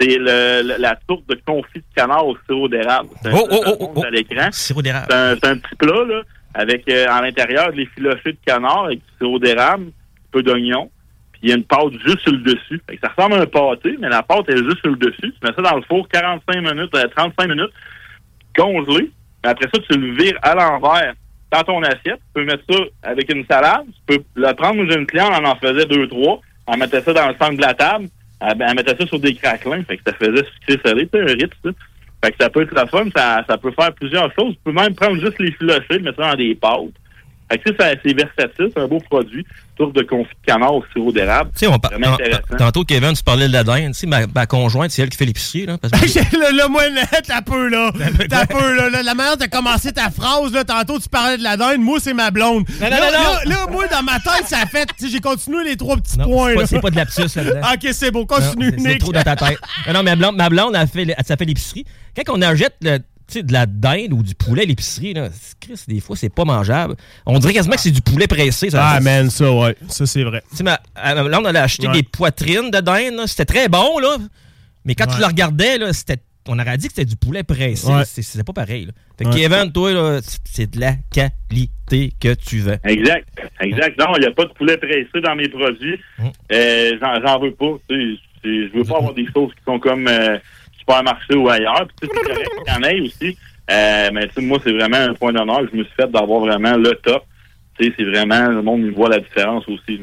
c'est 0.00 0.16
le, 0.18 0.62
le- 0.66 0.76
la 0.80 0.96
tourte 1.06 1.28
de 1.28 1.38
confit 1.46 1.78
de 1.78 1.84
canard 1.94 2.26
au 2.26 2.36
sirop 2.48 2.68
d'érable. 2.68 3.10
C'est 3.22 3.28
un- 3.28 3.34
Oh, 3.34 3.46
oh, 3.50 3.90
oh, 3.94 4.02
à 4.04 4.10
l'écran. 4.10 4.48
Sirop 4.50 4.82
d'érable. 4.82 5.06
C'est 5.10 5.16
un, 5.16 5.34
c'est 5.40 5.46
un 5.48 5.56
petit 5.58 5.74
plat 5.76 6.04
là, 6.08 6.22
avec 6.54 6.88
euh, 6.88 7.06
à 7.08 7.20
l'intérieur 7.20 7.72
des 7.72 7.86
filochés 7.86 8.32
de 8.32 8.38
canard 8.46 8.86
avec 8.86 8.98
du 9.00 9.16
sirop 9.18 9.38
d'érable, 9.38 9.86
un 9.86 10.30
peu 10.30 10.42
d'oignon, 10.42 10.90
puis 11.32 11.40
il 11.44 11.48
y 11.50 11.52
a 11.52 11.56
une 11.56 11.64
pâte 11.64 11.92
juste 12.06 12.20
sur 12.20 12.32
le 12.32 12.38
dessus. 12.38 12.80
Fait 12.88 12.96
que 12.96 13.00
ça 13.02 13.12
ressemble 13.14 13.34
à 13.34 13.42
un 13.42 13.46
pâté, 13.46 13.96
mais 14.00 14.08
la 14.08 14.22
pâte 14.22 14.48
est 14.48 14.56
juste 14.56 14.80
sur 14.80 14.90
le 14.90 14.96
dessus. 14.96 15.32
Tu 15.32 15.38
mets 15.42 15.52
ça 15.54 15.62
dans 15.62 15.76
le 15.76 15.82
four 15.82 16.08
45 16.08 16.56
minutes, 16.56 16.94
euh, 16.94 17.08
35 17.14 17.48
minutes, 17.48 17.72
congelé. 18.56 19.10
Après 19.42 19.68
ça, 19.72 19.80
tu 19.90 19.98
le 19.98 20.14
vires 20.14 20.38
à 20.42 20.54
l'envers 20.54 21.14
dans 21.52 21.62
ton 21.62 21.82
assiette. 21.82 22.20
Tu 22.20 22.32
peux 22.34 22.44
mettre 22.44 22.64
ça 22.70 22.78
avec 23.02 23.32
une 23.32 23.44
salade. 23.46 23.84
Tu 23.86 24.16
peux 24.18 24.24
le 24.34 24.52
prendre. 24.54 24.84
J'ai 24.88 24.98
une 24.98 25.06
cliente, 25.06 25.32
elle 25.36 25.46
en 25.46 25.56
faisait 25.56 25.86
deux, 25.86 26.08
trois. 26.08 26.40
Elle 26.66 26.78
mettait 26.78 27.02
ça 27.02 27.12
dans 27.12 27.28
le 27.28 27.34
centre 27.34 27.56
de 27.56 27.60
la 27.60 27.74
table. 27.74 28.08
Elle, 28.40 28.56
elle 28.60 28.74
mettait 28.74 28.96
ça 28.96 29.06
sur 29.06 29.18
des 29.18 29.34
craquelins. 29.34 29.82
Fait 29.84 29.98
que 29.98 30.02
ça 30.06 30.14
faisait 30.14 30.44
sucré 30.44 30.80
salé. 30.84 31.08
Un 31.12 31.26
rythme, 31.26 31.56
ça. 31.62 31.70
Fait 32.24 32.30
que 32.32 32.36
ça 32.40 32.48
peut 32.48 32.62
être 32.62 32.74
la 32.74 32.86
fun. 32.86 33.04
Ça, 33.14 33.44
ça 33.46 33.58
peut 33.58 33.72
faire 33.72 33.92
plusieurs 33.92 34.32
choses. 34.34 34.54
Tu 34.54 34.60
peux 34.64 34.72
même 34.72 34.94
prendre 34.94 35.20
juste 35.20 35.38
les 35.38 35.52
filochés, 35.52 35.84
le 35.90 35.98
mettre 36.00 36.22
ça 36.22 36.30
dans 36.30 36.36
des 36.36 36.54
pâtes. 36.54 36.78
Fait 37.50 37.58
que 37.58 37.74
ça- 37.78 37.92
c'est 38.02 38.14
versatile. 38.16 38.70
C'est 38.74 38.78
un 38.80 38.88
beau 38.88 38.98
produit. 38.98 39.44
Tourte 39.76 39.96
de 39.96 40.02
confit 40.02 40.30
de 40.30 40.46
canard 40.52 40.74
au 40.74 40.84
sirop 40.92 41.10
d'érable. 41.10 41.50
Tu 41.58 41.66
sais, 41.66 41.66
on. 41.66 41.78
Tantôt, 42.58 42.84
Kevin, 42.84 43.12
tu 43.14 43.22
parlais 43.24 43.48
de 43.48 43.52
la 43.52 43.64
dinde. 43.64 43.88
Tu 43.92 44.00
sais, 44.00 44.06
ma, 44.06 44.26
ma 44.32 44.46
conjointe, 44.46 44.90
c'est 44.92 45.02
elle 45.02 45.08
qui 45.08 45.16
fait 45.16 45.24
l'épicerie, 45.26 45.66
là. 45.66 45.78
Parce 45.78 45.92
que 45.92 46.38
là, 46.38 46.50
là, 46.56 46.68
moi, 46.68 46.88
net, 46.90 47.08
t'as 47.26 47.42
peu, 47.42 47.68
là. 47.68 47.90
T'as 48.30 48.46
peu, 48.46 48.74
là. 48.76 48.88
La- 48.90 49.02
La 49.02 49.14
manière 49.14 49.36
de 49.36 49.46
commencer 49.46 49.90
ta 49.92 50.10
phrase, 50.10 50.52
là, 50.52 50.62
tantôt, 50.64 50.98
tu 51.00 51.08
parlais 51.08 51.38
de 51.38 51.42
la 51.42 51.56
dinde. 51.56 51.80
Moi, 51.80 51.98
c'est 52.00 52.14
ma 52.14 52.30
blonde. 52.30 52.64
Non, 52.80 52.88
non, 52.88 52.96
là, 52.96 53.10
non, 53.10 53.18
non. 53.18 53.32
Là, 53.32 53.40
là, 53.46 53.66
moi, 53.70 53.86
dans 53.88 54.02
ma 54.04 54.20
tête, 54.20 54.46
ça 54.46 54.58
a 54.62 54.66
fait. 54.66 54.88
J'ai 55.04 55.20
continué 55.20 55.64
les 55.64 55.76
trois 55.76 55.96
petits 55.96 56.18
Non, 56.18 56.24
points, 56.26 56.48
c'est 56.50 56.54
pas- 56.54 56.60
là. 56.60 56.66
c'est 56.68 56.80
pas 56.80 56.90
de 56.90 56.96
lapsus 56.96 57.36
là-dedans. 57.36 57.60
ok, 57.74 57.88
c'est 57.92 58.10
bon. 58.12 58.26
Continue, 58.26 58.70
Non, 58.70 58.84
c'est- 58.84 58.98
trop 58.98 59.12
dans 59.12 59.22
ta 59.22 59.34
tête. 59.36 59.58
Non, 59.88 59.92
non, 59.94 60.02
ma 60.04 60.14
blonde, 60.16 60.36
ma 60.36 60.48
blonde 60.48 60.76
elle 60.76 60.86
fait, 60.86 61.02
elle, 61.02 61.16
ça 61.26 61.36
fait 61.36 61.44
l'épicerie. 61.44 61.84
Quand 62.16 62.32
on 62.36 62.42
achète 62.42 62.74
le- 62.80 62.98
tu 63.26 63.34
sais, 63.34 63.42
de 63.42 63.52
la 63.52 63.66
dinde 63.66 64.12
ou 64.12 64.22
du 64.22 64.34
poulet 64.34 64.62
à 64.62 64.66
l'épicerie, 64.66 65.14
là, 65.14 65.28
c'est- 65.32 65.58
Chris, 65.58 65.80
des 65.88 66.00
fois, 66.00 66.14
c'est 66.16 66.28
pas 66.32 66.44
mangeable. 66.44 66.94
On 67.26 67.38
dirait 67.38 67.54
quasiment 67.54 67.74
que 67.76 67.80
c'est 67.80 67.90
du 67.90 68.02
poulet 68.02 68.26
pressé. 68.26 68.70
Ça, 68.70 68.86
Ah, 68.86 68.94
ça- 68.96 69.00
man, 69.00 69.30
ça, 69.30 69.50
ouais. 69.52 69.76
Ça, 69.88 70.04
c'est 70.06 70.24
vrai. 70.24 70.42
Tu 70.50 70.56
sais, 70.58 70.64
là, 70.64 70.78
on 70.94 71.44
allait 71.44 71.58
acheter 71.58 71.86
Ouais. 71.88 71.94
des 71.94 72.02
poitrines 72.02 72.70
de 72.70 72.80
dinde. 72.80 73.14
là. 73.14 73.26
C'était 73.26 73.46
très 73.46 73.68
bon, 73.68 73.98
là. 73.98 74.16
Mais 74.84 74.94
quand 74.94 75.06
Ouais. 75.06 75.14
tu 75.14 75.20
le 75.20 75.26
regardais, 75.26 75.78
là, 75.78 75.92
c'était, 75.94 76.18
on 76.46 76.58
aurait 76.58 76.76
dit 76.76 76.88
que 76.88 76.92
c'était 76.94 77.06
du 77.08 77.16
poulet 77.16 77.42
pressé. 77.42 77.86
Ouais. 77.88 78.04
C'est- 78.04 78.20
C'était 78.20 78.44
pas 78.44 78.52
pareil. 78.52 78.84
Là. 78.86 78.92
Fait 79.16 79.24
que 79.24 79.30
Ouais. 79.30 79.36
Kevin, 79.48 79.72
toi, 79.72 79.92
là, 79.92 80.20
c'est 80.44 80.70
de 80.70 80.80
la 80.80 80.92
qualité 81.10 82.12
que 82.20 82.34
tu 82.34 82.58
vends. 82.60 82.76
Exact. 82.84 83.26
Exact. 83.60 83.98
Non, 83.98 84.16
il 84.16 84.20
n'y 84.20 84.26
a 84.26 84.32
pas 84.32 84.44
de 84.44 84.52
poulet 84.52 84.76
pressé 84.76 85.20
dans 85.22 85.34
mes 85.36 85.48
produits. 85.48 85.98
Euh, 86.52 86.90
J'en 87.00 87.38
veux 87.40 87.52
pas. 87.52 87.78
Tu 87.88 87.96
sais, 88.16 88.20
c'est- 88.42 88.68
Je 88.68 88.76
veux 88.78 88.84
pas 88.84 88.98
avoir 88.98 89.14
des 89.14 89.26
choses 89.34 89.50
qui 89.54 89.64
sont 89.64 89.78
comme 89.78 90.06
euh, 90.08 90.36
supermarché 90.86 91.34
ou 91.34 91.48
ailleurs. 91.48 91.86
Puis, 91.86 92.08
c'est 92.08 92.08
correct 92.08 92.50
qu'il 92.64 92.74
y 92.74 92.76
en 92.76 92.82
ait 92.82 93.00
aussi. 93.00 93.38
Euh, 93.70 94.10
mais 94.12 94.28
moi, 94.38 94.58
c'est 94.62 94.72
vraiment 94.72 94.98
un 94.98 95.14
point 95.14 95.32
d'honneur 95.32 95.60
que 95.62 95.70
je 95.72 95.76
me 95.78 95.84
suis 95.84 95.94
fait 95.94 96.10
d'avoir 96.10 96.40
vraiment 96.40 96.76
le 96.76 96.94
top. 96.96 97.24
Tu 97.78 97.86
sais, 97.86 97.94
c'est 97.96 98.04
vraiment, 98.04 98.48
le 98.48 98.62
monde 98.62 98.82
il 98.84 98.92
voit 98.92 99.08
la 99.08 99.20
différence 99.20 99.66
aussi. 99.68 100.00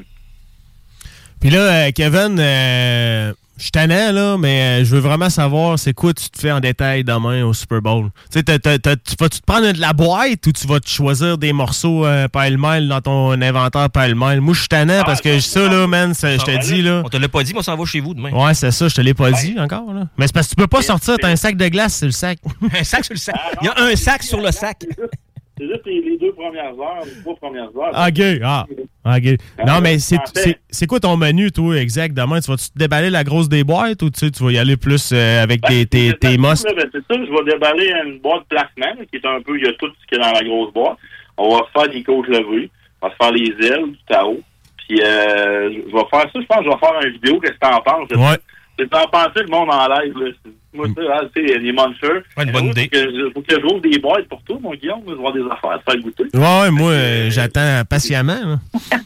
Puis 1.40 1.50
là, 1.50 1.60
euh, 1.60 1.92
Kevin, 1.96 2.38
euh, 2.40 3.34
je 3.62 3.66
suis 3.66 3.72
tannant, 3.72 4.12
là, 4.12 4.38
mais 4.40 4.82
euh, 4.82 4.84
je 4.86 4.96
veux 4.96 5.02
vraiment 5.02 5.30
savoir 5.30 5.78
c'est 5.78 5.94
quoi 5.94 6.16
tu 6.16 6.28
te 6.32 6.40
fais 6.40 6.52
en 6.52 6.60
détail 6.60 7.04
demain 7.04 7.44
au 7.46 7.54
Super 7.54 7.80
Bowl. 7.80 8.10
Tu 8.32 8.40
sais, 8.40 8.44
t'as- 8.44 8.58
t'as- 8.58 8.80
t'as- 8.80 8.96
tu 8.96 9.14
vas-tu 9.20 9.40
te 9.40 9.46
prendre 9.46 9.72
de 9.72 9.80
la 9.80 9.94
boîte 9.94 10.48
ou 10.48 10.52
tu 10.52 10.66
vas 10.66 10.80
te 10.80 10.90
choisir 10.90 11.38
des 11.38 11.54
morceaux 11.54 12.04
euh, 12.04 12.28
pile-mile 12.28 12.88
dans 12.88 13.02
ton 13.02 13.40
inventaire 13.40 13.92
pile-mile? 13.92 14.42
Moi, 14.42 14.56
je 14.56 14.62
suis 14.62 14.68
tannant 14.68 15.04
parce 15.06 15.22
que 15.22 15.40
ça, 15.40 15.68
là, 15.70 15.86
man, 15.86 16.14
je 16.16 16.44
te 16.44 16.66
dis, 16.66 16.82
là. 16.82 17.04
On 17.06 17.10
te 17.10 17.18
l'a 17.18 17.30
pas 17.30 17.44
dit, 17.44 17.54
mais 17.54 17.60
on 17.60 17.62
s'en 17.62 17.76
va 17.78 17.86
chez 17.86 18.00
vous 18.00 18.16
demain. 18.16 18.32
Ouais, 18.32 18.56
c'est 18.56 18.72
ça, 18.72 18.88
je 18.88 18.96
te 18.96 19.02
l'ai 19.02 19.14
pas 19.14 19.32
dit 19.32 19.56
encore, 19.60 19.94
là. 19.94 20.08
Mais 20.18 20.26
c'est 20.26 20.34
parce 20.34 20.48
que 20.48 20.56
tu 20.56 20.56
peux 20.56 20.66
pas 20.68 20.82
sortir, 20.82 21.18
t'as 21.22 21.30
un 21.30 21.36
sac 21.36 21.56
de 21.56 21.68
glace 21.68 21.98
sur 22.00 22.08
le 22.08 22.12
sac. 22.14 22.40
un 22.80 22.84
sac 22.84 23.06
sur 23.06 23.14
le 23.14 23.20
sac. 23.20 23.36
Il 23.62 23.66
y 23.66 23.70
a 23.70 23.74
un 23.80 23.96
sac 23.96 24.24
sur 24.24 24.42
le 24.42 24.52
sac. 24.52 24.84
C'est 25.58 25.68
juste 25.68 25.86
les, 25.86 26.02
les 26.02 26.18
deux 26.18 26.32
premières 26.34 26.72
heures, 26.80 27.04
les 27.06 27.22
trois 27.22 27.36
premières 27.36 27.70
heures. 27.78 28.08
Ok, 28.08 28.42
ah. 28.44 28.66
Ok. 29.06 29.38
Non, 29.68 29.82
mais 29.82 30.00
c'est 30.00 30.18
c'est- 30.34 30.60
c'est 30.70 30.88
quoi 30.88 31.00
ton 31.00 31.18
menu, 31.18 31.52
toi, 31.52 31.76
exact, 31.78 32.14
demain? 32.16 32.40
Tu 32.40 32.50
vas-tu 32.50 32.70
te 32.72 32.78
déballer 32.80 33.10
la 33.10 33.24
grosse 33.24 33.50
des 33.50 33.64
boîtes 33.64 34.02
ou 34.02 34.10
tu 34.10 34.20
sais, 34.20 34.32
tu 34.32 34.44
vas 34.44 34.52
y 34.52 34.58
aller 34.58 34.78
plus 34.78 35.12
euh, 35.14 35.44
avec 35.44 35.62
tes, 35.62 35.86
tes, 35.86 36.14
tes 36.14 36.38
must? 36.38 36.66
Ben, 36.76 36.90
c'est 36.92 37.00
ça, 37.00 37.20
je 37.26 37.30
vais 37.32 37.52
déballer 37.52 37.94
une 38.06 38.20
boîte 38.20 38.44
placement, 38.50 38.96
qui 39.12 39.18
est 39.18 39.26
un 39.26 39.42
peu, 39.42 39.58
il 39.58 39.66
y 39.66 39.68
a 39.68 39.74
tout 39.74 39.88
ce 39.88 40.08
qu'il 40.08 40.18
y 40.18 40.22
a 40.22 40.32
dans 40.32 40.40
la 40.40 40.44
grosse 40.44 40.74
boîte. 40.74 40.98
On 41.38 41.50
va 41.56 41.62
faire 41.74 41.90
des 41.92 42.04
côtes 42.04 42.28
levées, 42.28 42.70
on 43.02 43.08
va 43.08 43.14
se 43.14 43.18
faire 43.18 43.32
les 43.32 43.68
ailes, 43.68 43.92
du 43.92 43.98
tao. 44.08 44.40
Puis 44.88 45.00
euh, 45.04 45.70
je 45.74 45.92
vais 45.94 46.06
faire 46.12 46.22
ça, 46.22 46.30
je 46.36 46.46
pense 46.46 46.58
que 46.60 46.64
je 46.66 46.70
vais 46.70 46.78
faire 46.80 47.02
une 47.04 47.12
vidéo, 47.14 47.40
qu'est-ce 47.40 47.54
que 47.54 47.60
t'en 47.60 47.82
penses? 47.82 48.10
Ouais. 48.12 48.38
C'est 48.80 48.90
t'en 48.90 49.08
penser 49.08 49.42
le 49.44 49.48
monde 49.48 49.70
en 49.70 49.88
live, 49.88 50.14
là. 50.18 50.32
C'est- 50.44 50.52
Moi, 50.74 50.88
tu 50.88 50.94
sais, 50.94 51.02
hein, 51.12 51.28
tu 51.36 51.46
sais, 51.48 51.60
les 51.60 51.72
munchers. 51.74 52.24
Ouais, 52.38 52.46
une 52.46 52.52
bonne 52.54 52.66
idée. 52.68 52.84
Faut 52.84 52.90
que, 52.92 52.98
je- 53.12 53.32
faut 53.34 53.42
que 53.42 53.62
j'ouvre 53.62 53.82
des 53.82 54.00
boîtes 54.00 54.26
pour 54.30 54.42
toi, 54.44 54.58
mon 54.62 54.74
Guillaume. 54.74 55.02
Je 55.06 55.12
vais 55.12 55.18
avoir 55.18 55.34
des 55.34 55.42
affaires 55.42 55.72
à 55.72 55.80
te 55.80 55.92
faire 55.92 56.02
goûter. 56.02 56.24
Ouais, 56.34 56.40
ouais, 56.62 56.72
moi, 56.72 56.92
euh, 56.92 57.30
j'attends 57.30 57.82
patiemment. 57.90 58.40
là. 58.42 58.60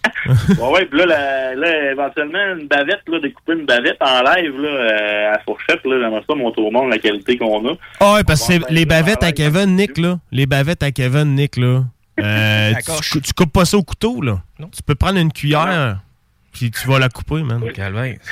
Ouais, 0.60 0.70
ouais, 0.72 0.86
puis 0.86 1.00
là, 1.06 1.54
là, 1.56 1.92
éventuellement, 1.92 2.56
une 2.60 2.68
bavette, 2.68 3.02
là, 3.08 3.20
découper 3.20 3.54
une 3.54 3.66
bavette 3.66 3.98
en 4.02 4.22
live, 4.24 4.60
là, 4.60 4.68
euh, 4.70 5.34
à 5.36 5.40
fourchette, 5.40 5.84
là, 5.86 6.00
j'aimerais 6.02 6.24
ça 6.28 6.34
au 6.34 6.72
monde 6.72 6.90
la 6.90 6.98
qualité 6.98 7.38
qu'on 7.38 7.68
a. 7.70 7.74
Ah 8.00 8.14
ouais, 8.16 8.24
parce 8.24 8.42
que 8.42 8.54
c'est 8.54 8.60
faire 8.60 8.68
les 8.72 8.86
bavettes 8.86 9.24
à. 9.24 9.32
Kevin, 9.32 9.76
Nick, 9.76 9.98
là. 10.00 10.18
Les 10.32 10.46
bavettes 10.48 10.82
à 10.84 10.92
Kevin, 10.92 11.36
Nick, 11.36 11.58
là. 11.58 11.84
Euh, 12.20 12.74
tu, 13.12 13.22
tu 13.22 13.34
coupes 13.34 13.54
pas 13.54 13.66
ça 13.66 13.78
au 13.78 13.84
couteau, 13.84 14.20
là. 14.22 14.42
Tu 14.60 14.82
peux 14.84 14.96
prendre 14.96 15.20
une 15.20 15.32
cuillère, 15.32 16.00
puis 16.56 16.72
tu 16.72 16.88
vas 16.88 17.00
la 17.00 17.10
couper, 17.10 17.44
man. 17.44 17.62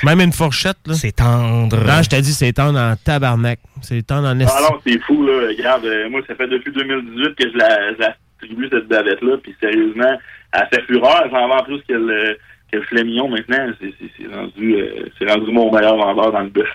Même 0.02 0.20
une 0.20 0.32
fourchette, 0.32 0.78
là. 0.86 0.94
C'est 0.94 1.12
tendre. 1.12 1.76
Non, 1.76 2.02
je 2.02 2.08
t'ai 2.08 2.22
dit, 2.22 2.32
c'est 2.32 2.54
tendre 2.54 2.78
en 2.78 2.94
tabarnak. 2.96 3.58
C'est 3.82 4.02
tendre 4.06 4.28
en 4.28 4.40
esti. 4.40 4.54
Ah 4.56 4.62
non, 4.70 4.80
c'est 4.84 4.98
fou, 5.00 5.26
là. 5.26 5.48
Regarde, 5.48 5.84
euh, 5.84 6.08
moi, 6.08 6.22
ça 6.26 6.34
fait 6.34 6.48
depuis 6.48 6.72
2018 6.72 7.34
que 7.34 7.50
je 7.52 7.58
la, 7.58 7.92
je 7.92 7.98
la 8.00 8.16
distribue, 8.40 8.68
cette 8.72 8.88
bavette-là, 8.88 9.36
puis 9.42 9.54
sérieusement, 9.60 10.18
elle 10.54 10.68
fait 10.72 10.82
fureur. 10.86 11.28
J'en 11.30 11.48
vends 11.48 11.64
plus 11.64 11.82
que 11.86 11.92
le, 11.92 12.38
que 12.72 12.78
le 12.94 13.02
mignon 13.02 13.28
maintenant. 13.28 13.72
C'est 13.78 14.34
rendu, 14.34 14.74
euh, 14.74 15.04
c'est 15.18 15.30
rendu 15.30 15.52
mon 15.52 15.70
meilleur 15.70 15.96
vendeur 15.96 16.32
dans 16.32 16.40
le 16.40 16.48
bœuf. 16.48 16.74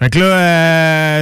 Fait 0.00 0.10
que 0.10 0.18
là, 0.20 0.24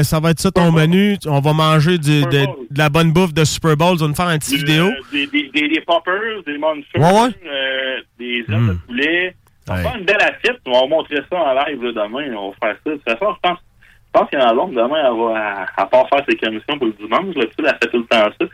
euh, 0.00 0.02
ça 0.02 0.20
va 0.20 0.30
être 0.32 0.40
ça 0.40 0.50
ton 0.50 0.70
menu. 0.70 1.16
On 1.26 1.40
va 1.40 1.52
manger 1.54 1.96
du- 1.98 2.22
de, 2.24 2.44
de 2.70 2.78
la 2.78 2.88
bonne 2.90 3.10
bouffe 3.12 3.32
de 3.32 3.44
Super 3.44 3.76
Bowl. 3.76 3.94
On 3.94 4.02
va 4.02 4.08
nous 4.08 4.14
faire 4.14 4.28
une 4.28 4.38
petite 4.38 4.58
vidéo. 4.64 4.86
Euh, 4.86 4.90
des, 5.12 5.26
des, 5.28 5.48
des, 5.54 5.68
des 5.68 5.80
poppers, 5.80 6.42
des 6.46 6.58
monsters, 6.58 7.00
Ouais, 7.00 7.20
ouais. 7.22 7.30
euh, 7.46 8.00
des 8.18 8.38
ailes 8.40 8.44
Mm. 8.48 8.68
de 8.68 8.74
poulet. 8.86 9.34
On 9.68 9.72
va 9.72 9.78
Ouais. 9.78 9.82
faire 9.88 9.96
une 9.98 10.04
belle 10.04 10.20
assiette. 10.22 10.60
On 10.66 10.80
va 10.80 10.86
montrer 10.88 11.16
ça 11.30 11.36
en 11.38 11.54
live 11.54 11.82
là, 11.84 11.92
demain. 12.04 12.36
On 12.36 12.50
va 12.50 12.56
faire 12.68 12.76
ça. 12.84 12.90
De 12.90 12.96
toute 12.96 13.04
façon, 13.04 13.34
je 13.34 13.48
pense, 13.48 13.58
je 13.58 14.20
pense 14.20 14.28
qu'il 14.30 14.38
y 14.38 14.42
en 14.42 14.48
a 14.48 14.52
d'autres. 14.54 14.68
Demain, 14.72 15.02
elle 15.06 15.18
va, 15.18 15.66
à, 15.76 15.82
à 15.82 15.86
part 15.86 16.08
faire 16.10 16.24
ses 16.28 16.36
commissions 16.36 16.78
pour 16.78 16.86
le 16.86 16.92
dimanche, 16.92 17.34
là, 17.34 17.44
elle 17.58 17.78
fait 17.82 17.90
tout 17.90 17.98
le 17.98 18.04
temps 18.06 18.28
ça. 18.38 18.46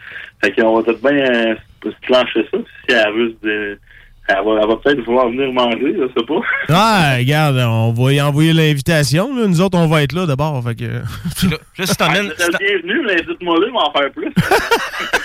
Fait 0.42 0.52
qu'on 0.52 0.76
va 0.76 0.82
peut-être 0.84 1.02
bien 1.02 1.18
euh, 1.18 1.54
se 1.84 2.06
plancher 2.06 2.46
ça. 2.50 2.58
Si 2.88 2.94
elle 2.94 3.12
veut 3.12 3.36
se... 3.42 3.78
Elle 4.38 4.44
va, 4.44 4.60
elle 4.62 4.68
va 4.68 4.76
peut-être 4.76 5.04
vouloir 5.04 5.28
venir 5.28 5.52
manger, 5.52 5.94
je 5.98 6.08
sais 6.16 6.26
pas. 6.26 6.40
Ah, 6.68 7.16
regarde, 7.18 7.56
on 7.56 7.92
va 7.92 8.12
y 8.12 8.20
envoyer 8.20 8.52
l'invitation. 8.52 9.32
Nous 9.34 9.60
autres, 9.60 9.78
on 9.78 9.86
va 9.86 10.02
être 10.02 10.12
là 10.12 10.26
d'abord. 10.26 10.62
Fait 10.64 10.74
que... 10.74 10.84
Là, 11.78 11.86
si 11.86 11.96
t'emmènes. 11.96 12.32
Bienvenus, 12.38 13.02
mais 13.06 13.16
dites-moi 13.16 13.58
là, 13.60 13.66
m'en 13.70 13.92
faire 13.92 14.10
plus. 14.12 14.32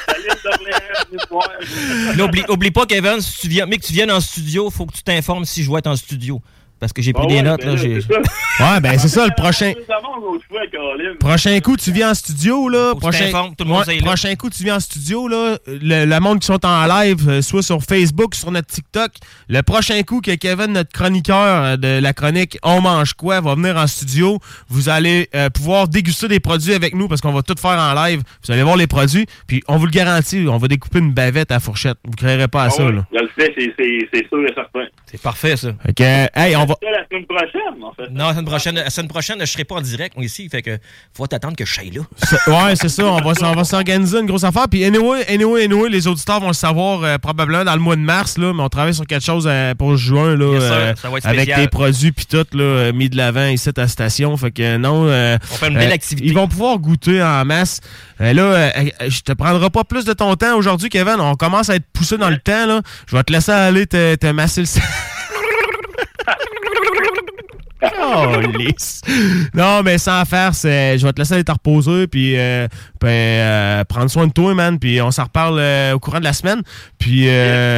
Salut, 0.08 0.28
D'Orléans, 0.44 0.78
venez 1.10 1.18
te 1.18 1.30
voir. 1.30 1.50
Là, 2.18 2.26
oublie, 2.26 2.44
oublie 2.50 2.72
pas, 2.72 2.86
Kevin, 2.86 3.22
si 3.22 3.42
tu 3.42 3.48
viens, 3.48 3.66
mais 3.66 3.78
que 3.78 3.86
tu 3.86 3.94
viennes 3.94 4.12
en 4.12 4.20
studio, 4.20 4.70
faut 4.70 4.86
que 4.86 4.94
tu 4.94 5.04
t'informes 5.04 5.46
si 5.46 5.64
je 5.64 5.72
vais 5.72 5.80
être 5.80 5.88
en 5.88 5.96
studio. 5.96 6.42
Parce 6.80 6.94
que 6.94 7.02
j'ai 7.02 7.14
pris 7.14 7.24
Ah 7.26 7.34
des 7.34 7.42
notes. 7.42 7.62
ben 7.66 7.76
Là. 7.76 8.18
Ouais, 8.74 8.80
ben 8.82 8.98
c'est 9.00 9.08
ça, 9.08 9.26
le 9.26 9.34
prochain. 9.36 9.74
Prochain 11.20 11.60
coup, 11.60 11.76
tu 11.78 11.92
viens 11.92 12.12
en 12.12 12.14
studio, 12.14 12.70
là. 12.70 12.94
Prochain, 12.96 13.30
tout 13.58 13.64
le 13.64 13.70
monde 13.70 13.80
Ouais, 13.80 13.86
sait, 13.86 13.96
là. 13.96 14.02
prochain 14.06 14.36
coup, 14.36 14.50
tu 14.50 14.64
viens 14.64 14.78
en 14.78 14.80
studio, 14.80 15.28
là. 15.28 15.58
Le, 15.68 16.06
le 16.06 16.20
monde 16.20 16.40
qui 16.40 16.48
sont 16.48 16.64
en 16.66 16.86
live, 16.86 17.28
euh, 17.30 17.42
soit 17.42 17.62
sur 17.64 17.82
Facebook, 17.84 18.36
sur 18.36 18.52
notre 18.52 18.68
TikTok. 18.68 19.12
Le 19.50 19.62
prochain 19.62 20.02
coup 20.04 20.22
que 20.22 20.34
Kevin, 20.36 20.74
notre 20.74 20.92
chroniqueur 20.92 21.64
euh, 21.64 21.78
de 21.78 22.00
la 22.00 22.14
chronique 22.14 22.58
On 22.64 22.82
mange 22.82 23.14
quoi, 23.14 23.42
va 23.42 23.56
venir 23.56 23.76
en 23.78 23.88
studio, 23.88 24.40
vous 24.70 24.90
allez 24.90 25.30
euh, 25.36 25.50
pouvoir 25.50 25.88
déguster 25.88 26.28
des 26.28 26.40
produits 26.40 26.74
avec 26.74 26.96
nous 26.96 27.08
parce 27.08 27.22
qu'on 27.22 27.34
va 27.34 27.42
tout 27.42 27.56
faire 27.60 27.72
en 27.80 27.94
live. 27.94 28.22
Vous 28.46 28.52
allez 28.52 28.64
voir 28.64 28.78
les 28.78 28.88
produits, 28.88 29.26
puis 29.48 29.64
on 29.68 29.78
vous 29.78 29.86
le 29.86 29.92
garantit, 29.92 30.46
on 30.50 30.58
va 30.58 30.68
découper 30.68 31.00
une 31.00 31.14
bavette 31.14 31.52
à 31.52 31.60
fourchette. 31.60 31.98
Vous 32.06 32.12
créerez 32.12 32.48
pas 32.48 32.64
à 32.64 32.66
Ah 32.68 32.70
ça, 32.70 32.86
ouais, 32.86 32.92
là. 32.92 33.06
Je 33.14 33.20
le 33.20 33.30
sais, 33.38 33.54
c'est- 33.58 33.74
c'est 33.78 34.10
c'est 34.14 34.28
sûr 34.30 34.40
et 34.46 34.54
certain. 34.54 34.86
C'est 35.06 35.22
parfait, 35.22 35.58
ça. 35.58 35.70
Euh, 35.70 36.28
hey, 36.36 36.56
on 36.56 36.66
va. 36.68 36.76
La 36.84 37.04
semaine 37.10 37.26
prochaine, 37.26 37.84
en 37.84 37.92
fait. 37.94 38.10
Non, 38.12 38.26
la 38.28 38.32
semaine 38.34 38.46
prochaine, 38.46 38.76
la 38.76 38.90
semaine 38.92 39.08
prochaine, 39.08 39.38
je 39.40 39.46
serai 39.46 39.64
pas 39.64 39.76
en 39.76 39.82
direct 39.82 40.16
moi, 40.16 40.26
ici. 40.26 40.48
Fait 40.50 40.62
que 40.62 40.78
faut 41.16 41.26
t'attendre 41.26 41.56
que 41.56 41.66
je 41.66 41.74
sois 41.74 41.84
là. 41.86 42.02
Ouais, 42.68 42.76
c'est 42.76 42.90
ça. 42.90 43.06
On 43.06 43.20
va, 43.22 43.32
s- 43.32 43.38
on 43.42 43.54
va 43.54 43.64
s'organiser 43.64 44.20
une 44.20 44.28
grosse 44.28 44.44
affaire. 44.44 44.68
Puis, 44.70 44.84
anyway, 44.86 45.26
anyway, 45.28 45.64
anyway, 45.66 45.90
les 45.90 46.08
auditeurs 46.08 46.40
vont 46.40 46.48
le 46.50 46.54
savoir 46.54 47.04
euh, 47.04 47.18
probablement 47.18 47.64
dans 47.66 47.74
le 47.74 47.80
mois 47.82 47.96
de 47.96 48.02
mars, 48.02 48.38
là, 48.38 48.54
mais 48.54 48.62
on 48.62 48.70
travaille 48.70 48.94
sur 48.94 49.06
quelque 49.08 49.24
chose 49.26 49.46
euh, 49.50 49.74
pour 49.74 49.98
juin, 49.98 50.36
là, 50.36 50.54
Yes, 50.54 50.64
euh, 50.64 50.94
Ça 51.02 51.10
va 51.10 51.18
être 51.18 51.26
avec 51.26 51.56
des 51.56 51.68
produits 51.68 52.12
puis 52.12 52.26
tout, 52.26 52.46
là, 52.54 52.92
mis 52.92 53.10
de 53.10 53.18
l'avant 53.18 53.48
ici 53.48 53.70
à 53.70 53.72
la 53.76 53.88
station. 53.88 54.36
Fait 54.38 54.52
que 54.52 54.78
non. 54.78 55.08
euh, 55.08 55.38
On 55.52 55.56
fait 55.56 55.68
une 55.70 55.76
belle 55.78 55.92
activité. 55.92 56.28
Ils 56.28 56.34
vont 56.36 56.48
pouvoir 56.48 56.78
goûter 56.78 57.22
en 57.24 57.44
masse. 57.46 57.80
Là, 58.20 58.72
je 59.08 59.22
te 59.22 59.32
prendrai 59.34 59.70
pas 59.70 59.84
plus 59.84 60.04
de 60.06 60.14
ton 60.14 60.36
temps 60.36 60.56
aujourd'hui, 60.58 60.90
Kevin. 60.90 61.16
On 61.20 61.36
commence 61.36 61.70
à 61.70 61.76
être 61.76 61.86
poussé 61.94 62.18
dans 62.18 62.30
le 62.30 62.38
temps, 62.40 62.66
là. 62.66 62.82
Je 63.08 63.16
vais 63.16 63.24
te 63.24 63.32
laisser 63.32 63.52
aller 63.52 63.86
te, 63.88 64.16
te 64.16 64.28
masser 64.28 64.62
le 64.62 64.66
sang. 64.68 64.82
Oh, 67.84 68.42
lisse. 68.58 69.02
Non, 69.54 69.84
mais 69.84 69.98
sans 69.98 70.26
faire, 70.26 70.54
c'est, 70.54 70.98
je 70.98 71.06
vais 71.06 71.14
te 71.14 71.20
laisser 71.20 71.36
aller 71.36 71.44
te 71.44 71.52
reposer, 71.52 72.08
puis 72.08 72.38
euh, 72.38 72.68
ben, 73.00 73.08
euh, 73.10 73.84
prendre 73.84 74.10
soin 74.10 74.28
de 74.28 74.34
toi, 74.34 74.54
man, 74.54 74.80
puis 74.80 75.02
on 75.02 75.12
s'en 75.12 75.26
reparle 75.26 75.60
euh, 75.60 75.94
au 75.94 76.00
courant 76.00 76.20
de 76.20 76.24
la 76.24 76.34
semaine. 76.34 76.62
Puis 77.00 77.28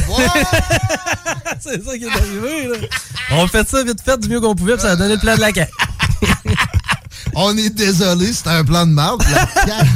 C'est 1.61 1.85
ça 1.85 1.99
qui 1.99 2.05
est 2.05 2.09
arrivé, 2.11 2.69
là. 2.69 2.77
On 3.33 3.45
a 3.45 3.49
fait 3.49 3.69
ça 3.69 3.83
vite 3.83 4.01
fait 4.05 4.19
du 4.21 4.29
mieux 4.29 4.41
qu'on 4.41 4.55
pouvait, 4.55 4.75
puis 4.75 4.83
ça 4.83 4.93
a 4.93 4.97
donné 4.97 5.15
le 5.15 5.21
plan 5.21 5.35
de 5.37 5.41
la 5.41 5.53
CAQ. 5.53 5.71
On 7.35 7.57
est 7.59 7.71
désolé, 7.71 8.33
c'était 8.33 8.51
un 8.51 8.65
plan 8.65 8.87
de 8.87 8.93
marde. 8.93 9.23
La 9.31 9.47
CAQ, 9.47 9.89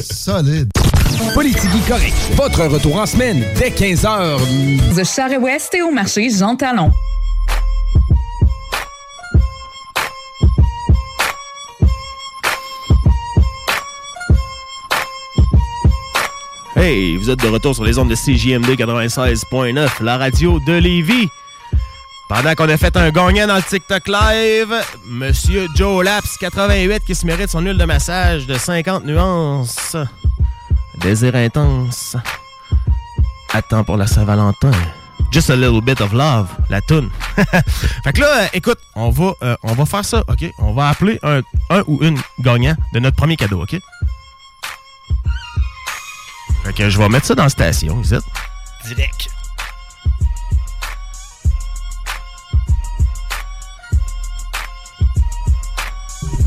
solide. 0.12 0.70
Politique 1.34 1.86
correct. 1.88 2.14
Votre 2.36 2.64
retour 2.66 2.96
en 2.96 3.06
semaine 3.06 3.44
dès 3.58 3.70
15h. 3.70 4.94
De 4.94 5.04
Charest 5.04 5.74
et 5.74 5.82
au 5.82 5.90
marché 5.92 6.28
Jean 6.30 6.56
Talon. 6.56 6.92
Hey, 16.84 17.16
vous 17.16 17.30
êtes 17.30 17.38
de 17.40 17.46
retour 17.46 17.76
sur 17.76 17.84
les 17.84 17.96
ondes 17.96 18.08
de 18.08 18.16
CJMD 18.16 18.70
96.9, 18.70 20.02
la 20.02 20.18
radio 20.18 20.58
de 20.66 20.72
Lévis. 20.72 21.28
Pendant 22.28 22.56
qu'on 22.56 22.68
a 22.68 22.76
fait 22.76 22.96
un 22.96 23.10
gagnant 23.10 23.46
dans 23.46 23.54
le 23.54 23.62
TikTok 23.62 24.08
Live, 24.08 24.74
Monsieur 25.06 25.68
Joe 25.76 26.04
Laps 26.04 26.36
88 26.40 27.04
qui 27.06 27.14
se 27.14 27.24
mérite 27.24 27.50
son 27.50 27.60
huile 27.60 27.78
de 27.78 27.84
massage 27.84 28.48
de 28.48 28.54
50 28.54 29.04
nuances 29.04 29.94
Désir 31.00 31.36
intense. 31.36 32.16
Attends 33.54 33.84
pour 33.84 33.96
la 33.96 34.08
Saint-Valentin. 34.08 34.72
Just 35.30 35.50
a 35.50 35.54
little 35.54 35.82
bit 35.82 36.00
of 36.00 36.12
love, 36.12 36.48
la 36.68 36.80
toune. 36.80 37.10
fait 38.02 38.12
que 38.12 38.20
là, 38.20 38.48
écoute, 38.54 38.78
on 38.96 39.10
va, 39.10 39.34
euh, 39.44 39.56
on 39.62 39.74
va 39.74 39.86
faire 39.86 40.04
ça, 40.04 40.24
OK? 40.26 40.52
On 40.58 40.72
va 40.72 40.88
appeler 40.88 41.20
un, 41.22 41.42
un 41.70 41.84
ou 41.86 42.02
une 42.02 42.18
gagnant 42.40 42.74
de 42.92 42.98
notre 42.98 43.16
premier 43.16 43.36
cadeau, 43.36 43.62
OK? 43.62 43.78
Fait 46.64 46.72
que 46.72 46.88
je 46.90 46.98
vais 46.98 47.08
mettre 47.08 47.26
ça 47.26 47.34
dans 47.34 47.42
la 47.44 47.48
station, 47.48 48.00
ici. 48.00 48.14
Direct. 48.86 49.28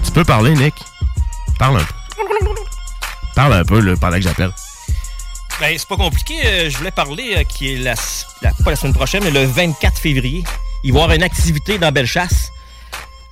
Tu 0.06 0.12
peux 0.12 0.24
parler, 0.24 0.54
Nick? 0.56 0.74
Parle 1.60 1.78
un 1.80 1.84
peu. 1.84 1.94
Parle 3.36 3.54
un 3.54 3.64
peu, 3.66 3.80
là, 3.80 3.96
pendant 4.00 4.16
que 4.16 4.22
j'appelle. 4.22 4.52
Ben, 5.60 5.76
c'est 5.78 5.88
pas 5.88 5.98
compliqué. 5.98 6.36
Euh, 6.46 6.70
je 6.70 6.78
voulais 6.78 6.92
parler, 6.92 7.34
euh, 7.38 7.44
qui 7.44 7.74
est 7.74 7.78
la, 7.78 7.96
la- 8.42 8.52
pas 8.64 8.72
la 8.72 8.76
semaine 8.76 8.94
prochaine, 8.94 9.24
mais 9.24 9.32
le 9.32 9.46
24 9.46 9.98
février. 9.98 10.44
Il 10.84 10.94
va 10.94 11.00
y 11.00 11.04
avoir 11.04 11.16
une 11.16 11.24
activité 11.24 11.78
dans 11.78 11.92
Bellechasse, 11.92 12.52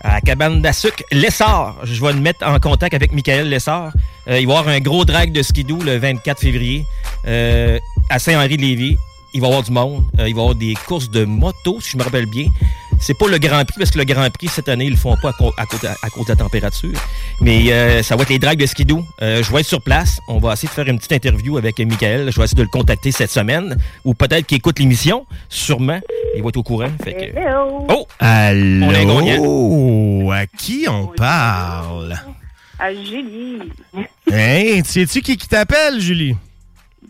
à 0.04 0.22
cabane 0.22 0.62
d'Assuc. 0.62 1.04
Lessard, 1.12 1.78
je 1.84 2.04
vais 2.04 2.14
me 2.14 2.20
mettre 2.20 2.46
en 2.46 2.60
contact 2.60 2.94
avec 2.94 3.14
Michael 3.14 3.50
Lessard. 3.50 3.94
Euh, 4.28 4.40
il 4.40 4.48
va 4.48 4.54
y 4.54 4.58
avoir 4.58 4.68
un 4.68 4.80
gros 4.80 5.06
drag 5.06 5.32
de 5.32 5.42
skidoo 5.42 5.82
le 5.82 5.98
24 5.98 6.40
février 6.40 6.86
euh, 7.26 7.80
à 8.10 8.20
Saint-Henri-de-Lévis. 8.20 8.98
Il 9.34 9.42
va 9.42 9.48
y 9.48 9.50
avoir 9.50 9.64
du 9.64 9.72
monde. 9.72 10.04
Euh, 10.20 10.28
il 10.28 10.36
va 10.36 10.42
y 10.42 10.44
avoir 10.44 10.56
des 10.56 10.74
courses 10.88 11.10
de 11.10 11.26
moto, 11.26 11.80
si 11.82 11.92
je 11.92 11.98
me 11.98 12.04
rappelle 12.04 12.26
bien. 12.26 12.48
C'est 13.00 13.18
pas 13.18 13.28
le 13.28 13.38
Grand 13.38 13.66
Prix, 13.66 13.76
parce 13.80 13.92
que 13.92 13.98
le 13.98 14.06
Grand 14.06 14.30
Prix, 14.30 14.48
cette 14.48 14.70
année, 14.70 14.86
ils 14.86 14.92
le 14.92 14.96
font 14.98 15.16
pas 15.22 15.30
à, 15.30 15.62
à 15.62 15.66
cause, 15.66 15.82
de- 15.82 15.88
à 15.88 16.10
cause 16.10 16.26
de 16.26 16.32
la 16.32 16.36
température. 16.38 16.98
Mais 17.42 17.72
euh, 17.74 18.02
ça 18.04 18.16
va 18.16 18.24
être 18.24 18.30
les 18.30 18.40
drags 18.40 18.58
de 18.58 18.66
skidoo. 18.66 19.04
Euh, 19.22 19.44
je 19.44 19.52
vais 19.52 19.60
être 19.60 19.68
sur 19.68 19.82
place. 19.82 20.20
On 20.28 20.40
va 20.40 20.54
essayer 20.54 20.68
de 20.70 20.74
faire 20.74 20.88
une 20.88 20.98
petite 20.98 21.12
interview 21.12 21.58
avec 21.58 21.80
Michael. 21.80 22.32
Je 22.32 22.38
vais 22.38 22.46
essayer 22.46 22.58
de 22.58 22.64
le 22.64 22.70
contacter 22.70 23.12
cette 23.12 23.32
semaine. 23.32 23.78
Ou 24.06 24.14
peut-être 24.14 24.46
qu'il 24.48 24.58
écoute 24.58 24.80
l'émission. 24.80 25.26
Sûrement. 25.50 26.00
Il 26.36 26.42
va 26.44 26.50
être 26.50 26.58
au 26.58 26.64
courant. 26.64 26.92
Fait 27.04 27.14
que... 27.14 27.40
Oh! 27.90 28.08
Allô? 28.20 28.86
On 28.86 28.92
est 28.92 29.06
gagnant. 29.06 30.32
À 30.32 30.46
qui 30.48 30.86
on 30.90 31.08
parle? 31.08 32.16
À 32.80 32.94
Julie. 32.94 33.60
Hey, 34.32 34.82
sais-tu 34.86 35.22
qui, 35.22 35.38
qui 35.38 35.48
t'appelle, 35.48 36.00
Julie? 36.00 36.36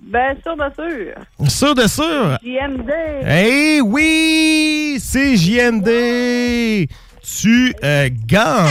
Ben, 0.05 0.35
sûr 0.43 0.55
de 0.55 0.69
sûr. 0.75 1.49
Sûr 1.49 1.75
de 1.75 1.87
sûr? 1.87 2.37
JMD. 2.43 2.91
Eh 3.27 3.81
oui! 3.81 4.97
C'est 5.01 5.35
JMD! 5.37 6.87
Tu 7.21 7.73
euh, 7.83 8.09
gagnes! 8.25 8.69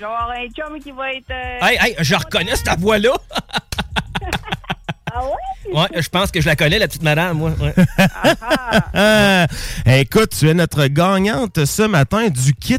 Genre 0.00 0.32
un 0.34 0.48
chum 0.48 0.80
qui 0.80 0.90
va 0.92 1.12
être. 1.12 1.30
euh, 1.30 1.58
Hey, 1.60 1.76
hey, 1.80 1.96
je 2.00 2.14
reconnais 2.14 2.56
cette 2.56 2.78
voix-là. 2.80 3.12
Ah 5.12 5.24
ouais? 5.24 5.74
Ouais, 5.74 6.00
je 6.00 6.08
pense 6.08 6.30
que 6.30 6.40
je 6.40 6.46
la 6.46 6.54
connais, 6.54 6.78
la 6.78 6.86
petite 6.86 7.02
madame, 7.02 7.36
moi. 7.38 7.50
Ouais. 7.60 7.74
Ah, 8.94 9.46
écoute, 9.86 10.30
tu 10.38 10.48
es 10.48 10.54
notre 10.54 10.86
gagnante 10.86 11.64
ce 11.64 11.82
matin 11.82 12.28
du 12.28 12.54
kit 12.54 12.78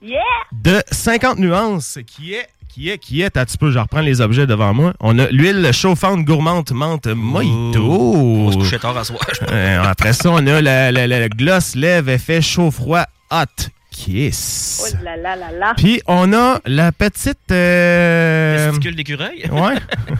Yeah! 0.00 0.20
de 0.52 0.80
50 0.92 1.40
nuances 1.40 1.98
qui 2.06 2.34
est 2.34 2.46
qui 2.78 2.90
est 2.90 2.98
qui 2.98 3.22
est 3.22 3.36
un 3.36 3.44
petit 3.44 3.58
peu 3.58 3.72
je 3.72 3.78
reprends 3.80 4.00
les 4.02 4.20
objets 4.20 4.46
devant 4.46 4.72
moi 4.72 4.92
on 5.00 5.18
a 5.18 5.26
l'huile 5.30 5.70
chauffante 5.72 6.24
gourmande 6.24 6.70
menthe 6.72 7.08
mojito 7.08 7.82
On 7.82 8.52
se 8.52 8.56
coucher 8.58 8.78
tard 8.78 8.96
à 8.96 9.02
soir. 9.02 9.18
je 9.34 9.40
pense. 9.40 9.48
Euh, 9.50 9.82
après 9.82 10.12
ça 10.12 10.30
on 10.30 10.46
a 10.46 10.60
la, 10.62 10.92
la- 10.92 11.08
la 11.08 11.28
gloss 11.28 11.74
lèvres 11.74 12.10
effet 12.10 12.40
chaud 12.40 12.70
froid 12.70 13.04
hot 13.32 13.44
kiss 13.90 14.94
Oh 14.94 15.04
là 15.04 15.16
là 15.16 15.34
là 15.34 15.50
là. 15.50 15.72
puis 15.76 16.00
on 16.06 16.32
a 16.32 16.60
la 16.66 16.92
petite 16.92 17.50
euh, 17.50 18.68
Testicule 18.68 18.94
d'écureuil? 18.94 19.44
ouais 19.50 19.74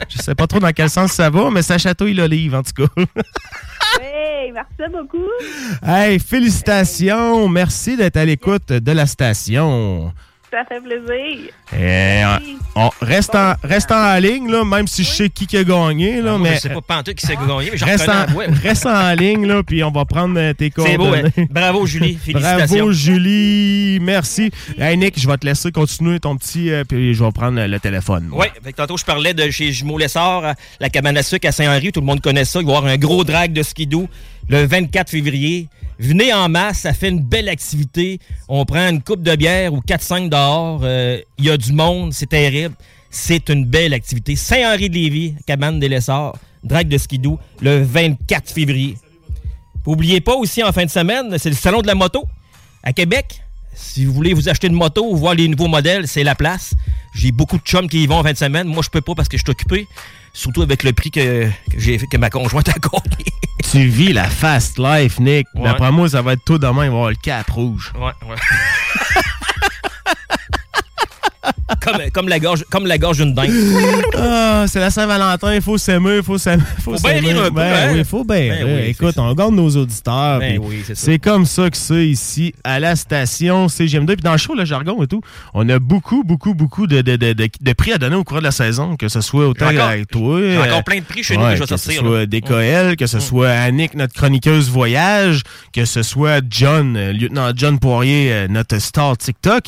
je 0.08 0.18
sais 0.18 0.34
pas 0.34 0.48
trop 0.48 0.58
dans 0.58 0.72
quel 0.72 0.90
sens 0.90 1.12
ça 1.12 1.30
va 1.30 1.50
mais 1.52 1.62
ça 1.62 1.78
chatouille 1.78 2.14
l'olive 2.14 2.56
en 2.56 2.62
tout 2.64 2.72
cas 2.86 3.02
Hey, 4.02 4.52
merci 4.52 4.92
beaucoup. 4.92 5.24
hey 5.86 6.18
félicitations 6.18 7.48
merci 7.48 7.96
d'être 7.96 8.16
à 8.16 8.24
l'écoute 8.24 8.68
de 8.72 8.92
la 8.92 9.06
station 9.06 10.12
Ça 10.50 10.64
fait 10.66 10.80
plaisir. 10.80 11.50
Et, 11.74 12.24
euh, 12.24 12.38
on 12.74 12.88
reste, 13.02 13.34
en, 13.34 13.52
reste 13.62 13.92
en 13.92 14.16
ligne, 14.18 14.50
là, 14.50 14.64
même 14.64 14.86
si 14.86 15.04
je 15.04 15.10
sais 15.10 15.28
qui 15.28 15.46
qui 15.46 15.58
a 15.58 15.64
gagné. 15.64 16.22
Là, 16.22 16.38
Moi, 16.38 16.48
mais 16.48 16.54
je 16.56 16.60
sais 16.60 16.68
pas 16.70 16.80
pantoute 16.80 17.16
qui 17.16 17.26
s'est 17.26 17.36
gagné, 17.36 17.68
mais 17.70 17.76
je 17.76 17.84
reste, 17.84 18.08
en, 18.08 18.24
reste 18.62 18.86
en 18.86 19.12
ligne, 19.14 19.46
là, 19.46 19.62
puis 19.62 19.84
on 19.84 19.90
va 19.90 20.06
prendre 20.06 20.38
euh, 20.38 20.54
tes 20.54 20.72
C'est 20.74 20.96
beau, 20.96 21.04
coordonnées. 21.04 21.32
hein? 21.36 21.44
Bravo, 21.50 21.84
Julie. 21.84 22.14
Félicitations. 22.24 22.76
Bravo, 22.78 22.92
Julie. 22.92 23.98
Merci. 24.00 24.50
Hey, 24.78 24.96
Nick, 24.96 25.20
je 25.20 25.28
vais 25.28 25.36
te 25.36 25.44
laisser 25.44 25.70
continuer 25.70 26.18
ton 26.18 26.34
petit, 26.36 26.70
euh, 26.70 26.84
puis 26.84 27.12
je 27.12 27.22
vais 27.22 27.32
prendre 27.32 27.60
euh, 27.60 27.66
le 27.66 27.78
téléphone. 27.78 28.28
moi. 28.30 28.46
Oui, 28.46 28.60
fait 28.64 28.72
que 28.72 28.76
tantôt 28.78 28.96
je 28.96 29.04
parlais 29.04 29.34
de 29.34 29.50
chez 29.50 29.70
Jumeau 29.72 29.98
Lessard, 29.98 30.54
la 30.80 30.88
cabane 30.88 31.16
à 31.18 31.22
sucre 31.22 31.46
à 31.46 31.52
Saint-Henri, 31.52 31.92
tout 31.92 32.00
le 32.00 32.06
monde 32.06 32.22
connaît 32.22 32.46
ça. 32.46 32.60
Il 32.60 32.66
va 32.66 32.72
y 32.72 32.76
avoir 32.76 32.90
un 32.90 32.96
gros 32.96 33.22
drag 33.22 33.52
de 33.52 33.62
skidoo 33.62 34.08
le 34.48 34.64
24 34.66 35.10
février. 35.10 35.68
Venez 35.98 36.32
en 36.32 36.48
masse, 36.48 36.80
ça 36.80 36.92
fait 36.92 37.08
une 37.08 37.20
belle 37.20 37.48
activité. 37.48 38.20
On 38.48 38.64
prend 38.64 38.88
une 38.88 39.02
coupe 39.02 39.22
de 39.22 39.34
bière 39.34 39.72
ou 39.74 39.80
4-5 39.80 40.28
dehors. 40.28 40.80
euh, 40.84 41.20
Il 41.38 41.46
y 41.46 41.50
a 41.50 41.56
du 41.56 41.72
monde, 41.72 42.12
c'est 42.12 42.28
terrible. 42.28 42.74
C'est 43.10 43.48
une 43.48 43.64
belle 43.64 43.94
activité. 43.94 44.36
Saint-Henri-de-Lévis, 44.36 45.34
cabane 45.46 45.80
des 45.80 45.88
Lessards, 45.88 46.36
drag 46.62 46.88
de 46.88 46.98
skidoo, 46.98 47.38
le 47.60 47.82
24 47.82 48.50
février. 48.50 48.96
Puis 49.82 49.92
Oubliez 49.92 50.20
pas 50.20 50.34
aussi 50.34 50.62
en 50.62 50.72
fin 50.72 50.84
de 50.84 50.90
semaine, 50.90 51.36
c'est 51.38 51.48
le 51.50 51.56
salon 51.56 51.80
de 51.80 51.86
la 51.86 51.94
moto 51.94 52.24
à 52.82 52.92
Québec. 52.92 53.40
Si 53.78 54.04
vous 54.04 54.12
voulez 54.12 54.34
vous 54.34 54.48
acheter 54.48 54.66
une 54.66 54.74
moto 54.74 55.08
ou 55.08 55.16
voir 55.16 55.34
les 55.34 55.46
nouveaux 55.46 55.68
modèles, 55.68 56.08
c'est 56.08 56.24
la 56.24 56.34
place. 56.34 56.74
J'ai 57.14 57.30
beaucoup 57.30 57.58
de 57.58 57.62
chums 57.62 57.88
qui 57.88 58.02
y 58.02 58.06
vont 58.08 58.16
en 58.16 58.24
fin 58.24 58.32
de 58.32 58.36
semaine. 58.36 58.66
Moi, 58.66 58.82
je 58.82 58.90
peux 58.90 59.00
pas 59.00 59.14
parce 59.14 59.28
que 59.28 59.36
je 59.36 59.44
suis 59.44 59.50
occupé. 59.50 59.86
Surtout 60.32 60.62
avec 60.62 60.82
le 60.82 60.92
prix 60.92 61.12
que, 61.12 61.46
que 61.46 61.78
j'ai 61.78 61.98
que 61.98 62.16
ma 62.16 62.28
conjointe 62.28 62.68
a 62.68 62.72
gagné. 62.72 63.26
Tu 63.70 63.86
vis 63.86 64.12
la 64.12 64.24
fast 64.24 64.78
life, 64.78 65.20
Nick. 65.20 65.46
Ouais. 65.54 65.64
D'après 65.64 65.92
moi, 65.92 66.08
ça 66.08 66.22
va 66.22 66.32
être 66.32 66.44
tout 66.44 66.58
demain. 66.58 66.84
Il 66.84 66.90
va 66.90 66.96
avoir 66.96 67.10
le 67.10 67.16
cap 67.16 67.48
rouge. 67.50 67.92
Ouais, 67.96 68.12
ouais. 68.28 68.36
comme, 71.82 72.10
comme 72.12 72.28
la 72.28 72.38
gorge, 72.38 72.64
comme 72.70 72.86
la 72.86 72.98
gorge 72.98 73.18
d'une 73.18 73.34
dingue. 73.34 73.50
Ah, 74.16 74.64
c'est 74.68 74.80
la 74.80 74.90
Saint-Valentin, 74.90 75.54
il 75.54 75.60
faut 75.62 75.78
s'aimer, 75.78 76.16
il 76.18 76.22
faut 76.22 76.38
s'aimer. 76.38 76.62
Faut, 76.82 76.96
Faut 76.96 77.02
bien 77.02 77.16
s'aimer. 77.16 77.32
rire 77.32 77.42
un 77.44 77.48
peu, 77.48 77.54
Ben 77.56 77.74
hein? 77.74 77.90
oui, 77.92 77.98
il 77.98 78.04
faut 78.04 78.24
bien 78.24 78.36
Ben 78.48 78.64
oui, 78.64 78.88
Écoute, 78.88 79.14
on 79.18 79.34
garde 79.34 79.54
nos 79.54 79.68
auditeurs. 79.76 80.38
Ben 80.40 80.58
oui, 80.62 80.82
c'est 80.94 81.18
comme 81.18 81.44
ça 81.46 81.68
que 81.70 81.76
c'est 81.76 82.06
ici 82.06 82.54
à 82.64 82.80
la 82.80 82.96
station 82.96 83.66
CGM2. 83.66 84.06
Puis 84.06 84.16
dans 84.22 84.32
le 84.32 84.38
show, 84.38 84.54
le 84.54 84.64
jargon 84.64 85.02
et 85.02 85.06
tout, 85.06 85.20
on 85.54 85.68
a 85.68 85.78
beaucoup, 85.78 86.24
beaucoup, 86.24 86.54
beaucoup 86.54 86.86
de, 86.86 87.00
de, 87.02 87.16
de, 87.16 87.32
de- 87.32 87.72
prix 87.72 87.92
à 87.92 87.98
donner 87.98 88.16
au 88.16 88.24
cours 88.24 88.38
de 88.38 88.44
la 88.44 88.50
saison, 88.50 88.96
que 88.96 89.08
ce 89.08 89.20
soit 89.20 89.46
autant 89.48 89.68
encore- 89.68 89.88
avec 89.88 90.08
toi. 90.08 90.40
j'ai 90.40 90.56
euh, 90.56 90.64
encore 90.64 90.84
plein 90.84 90.98
de 90.98 91.04
prix 91.04 91.22
chez 91.22 91.36
nous 91.36 91.44
que 91.44 91.50
je 91.50 91.54
vais 91.54 91.60
que 91.60 91.66
sortir, 91.76 91.92
ce 91.92 91.98
soit. 92.00 92.26
DKL, 92.26 92.96
que 92.96 93.04
Mm. 93.04 93.06
ce 93.06 93.20
soit 93.20 93.50
Annick, 93.50 93.94
notre 93.94 94.14
chroniqueuse 94.14 94.68
voyage, 94.70 95.42
que 95.72 95.84
ce 95.84 96.02
soit 96.02 96.42
John, 96.50 96.96
euh, 96.96 97.12
lieutenant 97.12 97.50
John 97.54 97.78
Poirier, 97.78 98.32
euh, 98.32 98.48
notre 98.48 98.78
star 98.80 99.16
TikTok. 99.16 99.64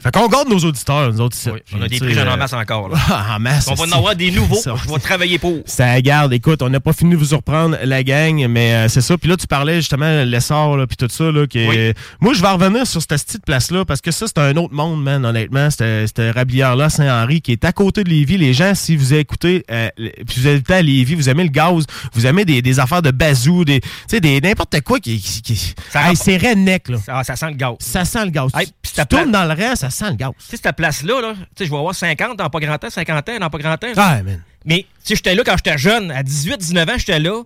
Fait 0.00 0.12
qu'on 0.12 0.28
garde 0.28 0.48
nos 0.48 0.58
auditeurs, 0.58 1.12
nous 1.12 1.20
autres 1.20 1.36
ici. 1.36 1.48
On 1.74 1.82
a 1.82 1.88
des 1.88 1.98
prix 1.98 2.18
en 2.20 2.26
euh, 2.26 2.36
masse 2.36 2.52
encore. 2.52 2.88
Là. 2.88 2.96
Ah, 3.10 3.36
en 3.36 3.40
masse. 3.40 3.66
On 3.68 3.74
va 3.74 3.84
en 3.84 3.98
avoir 3.98 4.14
des 4.14 4.30
nouveaux. 4.30 4.60
Je 4.64 4.92
vais 4.92 4.98
travailler 5.00 5.38
pour. 5.38 5.54
Ça 5.66 6.00
garde. 6.00 6.32
Écoute, 6.32 6.62
on 6.62 6.68
n'a 6.70 6.78
pas 6.80 6.92
fini 6.92 7.12
de 7.12 7.16
vous 7.16 7.24
surprendre, 7.26 7.76
la 7.82 8.02
gang, 8.04 8.46
mais 8.48 8.72
euh, 8.74 8.88
c'est 8.88 9.00
ça. 9.00 9.16
Puis 9.18 9.28
là, 9.28 9.36
tu 9.36 9.46
parlais 9.46 9.76
justement 9.76 10.22
l'essor, 10.24 10.76
là, 10.76 10.86
puis 10.86 10.96
tout 10.96 11.08
ça. 11.10 11.32
Là, 11.32 11.46
qui 11.46 11.58
est- 11.58 11.98
Moi, 12.20 12.34
je 12.34 12.42
vais 12.42 12.48
revenir 12.48 12.86
sur 12.86 13.00
cette 13.02 13.10
petite 13.24 13.44
place-là, 13.44 13.84
parce 13.84 14.00
que 14.00 14.10
ça, 14.10 14.26
c'est 14.28 14.38
un 14.38 14.56
autre 14.56 14.74
monde, 14.74 15.02
man, 15.02 15.24
honnêtement. 15.24 15.68
Cette 15.70 16.20
rablière-là, 16.34 16.90
Saint-Henri, 16.90 17.40
qui 17.40 17.52
est 17.52 17.64
à 17.64 17.72
côté 17.72 18.04
de 18.04 18.10
Lévis. 18.10 18.36
Les 18.38 18.52
gens, 18.54 18.74
si 18.74 18.96
vous 18.96 19.14
écoutez, 19.14 19.64
euh, 19.70 19.88
puis 19.96 20.40
vous 20.40 20.46
habitez 20.46 20.74
à 20.74 20.82
Lévis, 20.82 21.14
vous 21.16 21.28
aimez 21.28 21.44
le 21.44 21.50
gaz, 21.50 21.84
vous 22.12 22.26
aimez 22.26 22.44
des, 22.44 22.62
des 22.62 22.78
affaires 22.80 23.02
de 23.02 23.10
bazou, 23.10 23.64
des, 23.64 23.80
tu 23.80 23.88
sais, 24.06 24.20
des, 24.20 24.40
n'importe 24.40 24.80
quoi 24.82 25.00
qui... 25.00 25.18
qui, 25.20 25.42
qui- 25.42 25.74
Hey, 25.94 26.14
c'est 26.14 26.36
redneck, 26.36 26.88
là. 26.88 26.98
Ça, 27.04 27.24
ça 27.24 27.36
sent 27.36 27.50
le 27.50 27.56
gaz. 27.56 27.74
Ça 27.80 28.04
sent 28.04 28.24
le 28.24 28.30
gaz. 28.30 28.50
Hey, 28.54 28.66
tu 28.82 28.92
tu 28.94 29.06
tournes 29.06 29.30
dans 29.32 29.44
le 29.44 29.54
rang, 29.54 29.74
ça 29.90 30.06
sent 30.06 30.10
le 30.10 30.16
gaz. 30.16 30.30
Tu 30.38 30.44
sais, 30.46 30.56
cette 30.62 30.76
place-là, 30.76 31.20
là, 31.20 31.34
je 31.58 31.64
vais 31.64 31.76
avoir 31.76 31.94
50 31.94 32.36
dans 32.36 32.50
pas 32.50 32.60
grand 32.60 32.78
temps, 32.78 32.90
50 32.90 33.28
ans 33.28 33.38
dans 33.38 33.50
pas 33.50 33.58
grand 33.58 33.76
temps. 33.76 33.88
Ouais, 33.88 34.22
man. 34.22 34.42
Mais, 34.64 34.82
tu 34.82 34.86
sais, 35.04 35.16
j'étais 35.16 35.34
là 35.34 35.42
quand 35.44 35.56
j'étais 35.56 35.78
jeune. 35.78 36.10
À 36.10 36.22
18, 36.22 36.58
19 36.58 36.88
ans, 36.88 36.98
j'étais 36.98 37.18
là. 37.18 37.42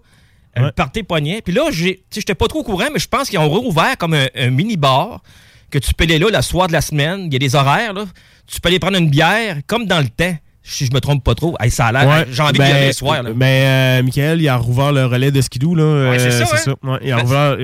Un 0.54 0.70
party 0.70 1.02
poignet. 1.02 1.40
Puis 1.40 1.54
là, 1.54 1.70
j'étais 1.70 2.34
pas 2.34 2.46
trop 2.46 2.60
au 2.60 2.64
courant, 2.64 2.88
mais 2.92 2.98
je 2.98 3.08
pense 3.08 3.30
qu'ils 3.30 3.38
ont 3.38 3.48
rouvert 3.48 3.96
comme 3.96 4.12
un, 4.12 4.26
un 4.34 4.50
mini-bar 4.50 5.22
que 5.70 5.78
tu 5.78 5.94
peux 5.94 6.04
aller 6.04 6.18
là 6.18 6.28
le 6.30 6.42
soir 6.42 6.68
de 6.68 6.72
la 6.72 6.82
semaine. 6.82 7.24
Il 7.26 7.32
y 7.32 7.36
a 7.36 7.38
des 7.38 7.54
horaires, 7.54 7.94
là. 7.94 8.04
Tu 8.46 8.60
peux 8.60 8.68
aller 8.68 8.78
prendre 8.78 8.98
une 8.98 9.08
bière, 9.08 9.58
comme 9.66 9.86
dans 9.86 10.00
le 10.00 10.08
temps. 10.08 10.36
Si 10.64 10.86
je 10.86 10.92
me 10.94 11.00
trompe 11.00 11.24
pas 11.24 11.34
trop. 11.34 11.56
Hey, 11.60 11.70
ça 11.70 11.86
a 11.86 11.92
l'air. 11.92 12.06
Ouais, 12.08 12.26
J'ai 12.30 12.40
envie 12.42 12.58
ben, 12.58 12.72
aller 12.74 12.86
le 12.88 12.92
soir, 12.92 13.22
là. 13.22 13.30
Mais 13.34 13.64
euh, 13.66 14.02
Michael, 14.04 14.40
il 14.40 14.48
a 14.48 14.56
rouvert 14.56 14.92
le 14.92 15.06
relais 15.06 15.30
de 15.32 15.40
skidoo, 15.40 15.74
là. 15.74 16.10
Ouais, 16.10 16.18
c'est 16.20 16.26
euh, 16.26 16.44
ça, 16.44 16.70
hein? 16.70 16.74
Ouais, 16.84 16.98
il 17.02 17.12
a 17.12 17.16
Ben, 17.16 17.22
rouvert. 17.22 17.56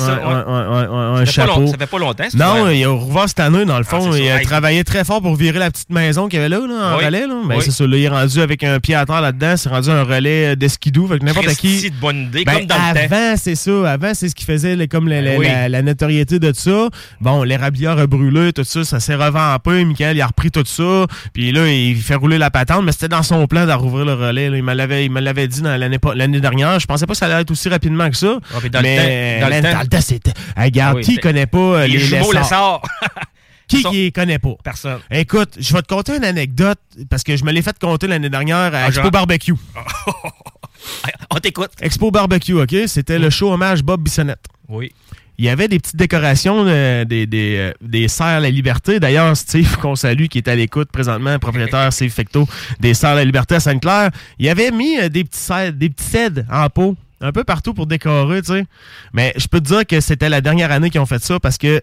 ça, 0.00 0.12
un 0.12 1.26
Ça 1.26 1.32
chapeau. 1.32 1.66
ça 1.66 1.76
fait 1.78 1.86
pas 1.86 1.98
longtemps, 1.98 2.24
c'est 2.28 2.38
Non, 2.38 2.68
il 2.70 2.82
a 2.84 2.88
rouvert 2.90 3.28
cette 3.28 3.40
année, 3.40 3.64
dans 3.64 3.78
le 3.78 3.84
fond. 3.84 3.98
Ah, 4.08 4.10
c'est 4.12 4.20
il 4.20 4.26
ça. 4.28 4.34
a 4.34 4.38
Hey. 4.40 4.46
travaillé 4.46 4.84
très 4.84 5.04
fort 5.04 5.20
pour 5.22 5.34
virer 5.36 5.58
la 5.58 5.70
petite 5.70 5.90
maison 5.90 6.28
qu'il 6.28 6.38
y 6.38 6.40
avait 6.42 6.48
là, 6.48 6.58
là 6.60 6.94
en 6.94 6.98
Oui. 6.98 7.04
relais. 7.04 7.26
Là. 7.26 7.34
Ben, 7.46 7.56
Oui. 7.56 7.62
c'est 7.64 7.70
ça, 7.70 7.86
là, 7.86 7.96
il 7.96 8.02
est 8.04 8.08
rendu 8.08 8.40
avec 8.40 8.62
un 8.64 8.80
pied 8.80 8.94
à 8.94 9.04
terre 9.04 9.20
là-dedans. 9.20 9.56
C'est 9.56 9.68
rendu 9.68 9.90
un 9.90 10.02
relais 10.04 10.52
euh, 10.52 10.56
de 10.56 10.68
skidoo. 10.68 11.06
Fait 11.08 11.18
que 11.18 11.24
n'importe 11.24 11.48
qui. 11.56 11.90
de 11.90 11.96
bonne 12.00 12.24
idée, 12.24 12.44
Ben, 12.44 12.58
comme 12.58 12.66
dans 12.66 12.74
avant, 12.76 13.34
c'est 13.36 13.54
ça. 13.54 13.90
Avant, 13.90 14.12
c'est 14.14 14.28
ce 14.28 14.34
qui 14.34 14.44
faisait 14.44 14.76
les- 14.76 14.88
comme 14.88 15.08
la, 15.08 15.20
la- 15.20 15.30
Ben 15.32 15.38
oui. 15.38 15.46
la- 15.46 15.68
la 15.68 15.82
notoriété 15.82 16.38
de 16.38 16.52
ça. 16.54 16.88
Bon, 17.20 17.42
l'érablière 17.42 17.98
a 17.98 18.06
brûlé, 18.06 18.52
tout 18.52 18.64
ça, 18.64 18.84
ça 18.84 19.00
s'est 19.00 19.14
revampé. 19.14 19.84
Michael, 19.84 20.16
il 20.16 20.22
a 20.22 20.26
repris 20.26 20.50
tout 20.50 20.64
ça. 20.64 21.06
Puis 21.32 21.52
là, 21.52 21.68
il 21.68 21.96
fait 21.96 22.14
rouler 22.14 22.38
la 22.38 22.45
patente, 22.50 22.84
mais 22.84 22.92
c'était 22.92 23.08
dans 23.08 23.22
son 23.22 23.46
plan 23.46 23.66
de 23.66 23.72
rouvrir 23.72 24.04
le 24.04 24.14
relais. 24.14 24.50
là. 24.50 24.56
Il 24.56 24.62
me 24.62 24.72
l'avait, 24.74 25.04
il 25.04 25.10
me 25.10 25.20
l'avait 25.20 25.48
dit 25.48 25.62
dans 25.62 25.76
l'année, 25.76 25.98
l'année 26.14 26.40
dernière. 26.40 26.78
Je 26.80 26.86
pensais 26.86 27.06
pas 27.06 27.12
que 27.12 27.18
ça 27.18 27.26
allait 27.26 27.40
être 27.42 27.50
aussi 27.50 27.68
rapidement 27.68 28.08
que 28.10 28.16
ça. 28.16 28.38
Ah, 28.54 28.68
dans 28.68 28.78
le 28.80 28.82
mais 28.82 29.40
temps- 29.40 29.48
dans 29.48 29.56
le 29.56 29.62
man, 29.62 29.88
temps- 29.88 30.00
c'était. 30.00 30.32
Regarde, 30.56 30.92
Ah 30.96 30.96
oui, 30.98 31.04
qui 31.04 31.16
connaît 31.18 31.46
pas 31.46 31.58
euh, 31.58 31.86
Les 31.86 31.98
les. 31.98 32.08
Qui 33.68 33.82
qui 33.82 33.96
les 33.96 34.12
connaît 34.12 34.38
pas? 34.38 34.54
Personne. 34.62 35.00
Écoute, 35.10 35.54
je 35.58 35.72
vais 35.74 35.82
te 35.82 35.88
conter 35.92 36.16
une 36.16 36.24
anecdote 36.24 36.78
parce 37.10 37.24
que 37.24 37.36
je 37.36 37.44
me 37.44 37.50
l'ai 37.50 37.62
fait 37.62 37.76
compter 37.76 38.06
l'année 38.06 38.30
dernière 38.30 38.72
à 38.72 38.84
Ah, 38.84 38.86
Expo? 38.88 39.10
Barbecue. 39.10 39.54
On 41.30 41.38
t'écoute. 41.40 41.70
Expo 41.80 42.10
Barbecue, 42.12 42.54
OK? 42.54 42.74
C'était 42.86 43.18
le 43.18 43.28
show 43.28 43.52
hommage 43.52 43.82
Bob 43.82 44.02
Bissonnette. 44.02 44.44
Oui. 44.68 44.92
Il 45.38 45.44
y 45.44 45.48
avait 45.48 45.68
des 45.68 45.78
petites 45.78 45.96
décorations 45.96 46.64
euh, 46.66 47.04
des, 47.04 47.26
des, 47.26 47.56
euh, 47.58 47.72
des 47.82 48.08
Serres 48.08 48.40
La 48.40 48.50
Liberté. 48.50 49.00
D'ailleurs, 49.00 49.36
Steve, 49.36 49.76
qu'on 49.80 49.94
salue, 49.96 50.26
qui 50.26 50.38
est 50.38 50.48
à 50.48 50.54
l'écoute 50.54 50.90
présentement, 50.90 51.38
propriétaire 51.38 51.92
Steve 51.92 52.10
Fecto 52.10 52.48
des 52.80 52.94
Serres 52.94 53.16
La 53.16 53.24
Liberté 53.24 53.56
à 53.56 53.60
Sainte-Claire, 53.60 54.10
il 54.38 54.48
avait 54.48 54.70
mis 54.70 54.98
euh, 54.98 55.08
des 55.08 55.24
petits 55.24 55.38
cèdres- 55.38 55.76
des 55.78 55.90
petits 55.90 56.40
en 56.50 56.68
pot 56.70 56.96
un 57.20 57.32
peu 57.32 57.44
partout 57.44 57.72
pour 57.74 57.86
décorer, 57.86 58.42
tu 58.42 58.52
sais. 58.52 58.64
Mais 59.12 59.32
je 59.36 59.46
peux 59.46 59.60
te 59.60 59.66
dire 59.68 59.86
que 59.86 60.00
c'était 60.00 60.28
la 60.28 60.40
dernière 60.40 60.70
année 60.70 60.90
qu'ils 60.90 61.00
ont 61.00 61.06
fait 61.06 61.22
ça 61.22 61.40
parce 61.40 61.56
que 61.56 61.82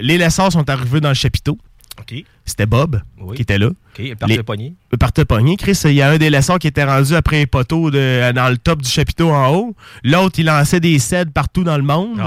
les 0.00 0.18
lesseurs 0.18 0.52
sont 0.52 0.68
arrivés 0.68 1.00
dans 1.00 1.08
le 1.08 1.14
chapiteau. 1.14 1.58
C'était 2.48 2.64
Bob 2.66 3.02
Oui. 3.20 3.34
qui 3.36 3.42
était 3.42 3.58
là. 3.58 3.66
OK, 3.68 3.74
il 3.98 4.14
part 4.16 4.28
Les- 4.28 4.36
le 4.36 4.42
poignet. 4.44 4.72
le 4.92 4.96
porte-poignet, 4.98 5.56
Chris, 5.56 5.78
il 5.86 5.92
y 5.94 6.00
a 6.02 6.10
un 6.10 6.16
des 6.16 6.30
lesseurs 6.30 6.58
qui 6.60 6.68
était 6.68 6.84
rendu 6.84 7.14
après 7.14 7.42
un 7.42 7.46
poteau 7.46 7.90
de, 7.90 8.30
dans 8.32 8.48
le 8.48 8.56
top 8.56 8.82
du 8.82 8.88
chapiteau 8.88 9.30
en 9.30 9.52
haut. 9.52 9.74
L'autre, 10.04 10.38
il 10.38 10.46
lançait 10.46 10.78
des 10.78 10.98
cèdres 11.00 11.32
partout 11.32 11.64
dans 11.64 11.76
le 11.76 11.82
monde. 11.82 12.20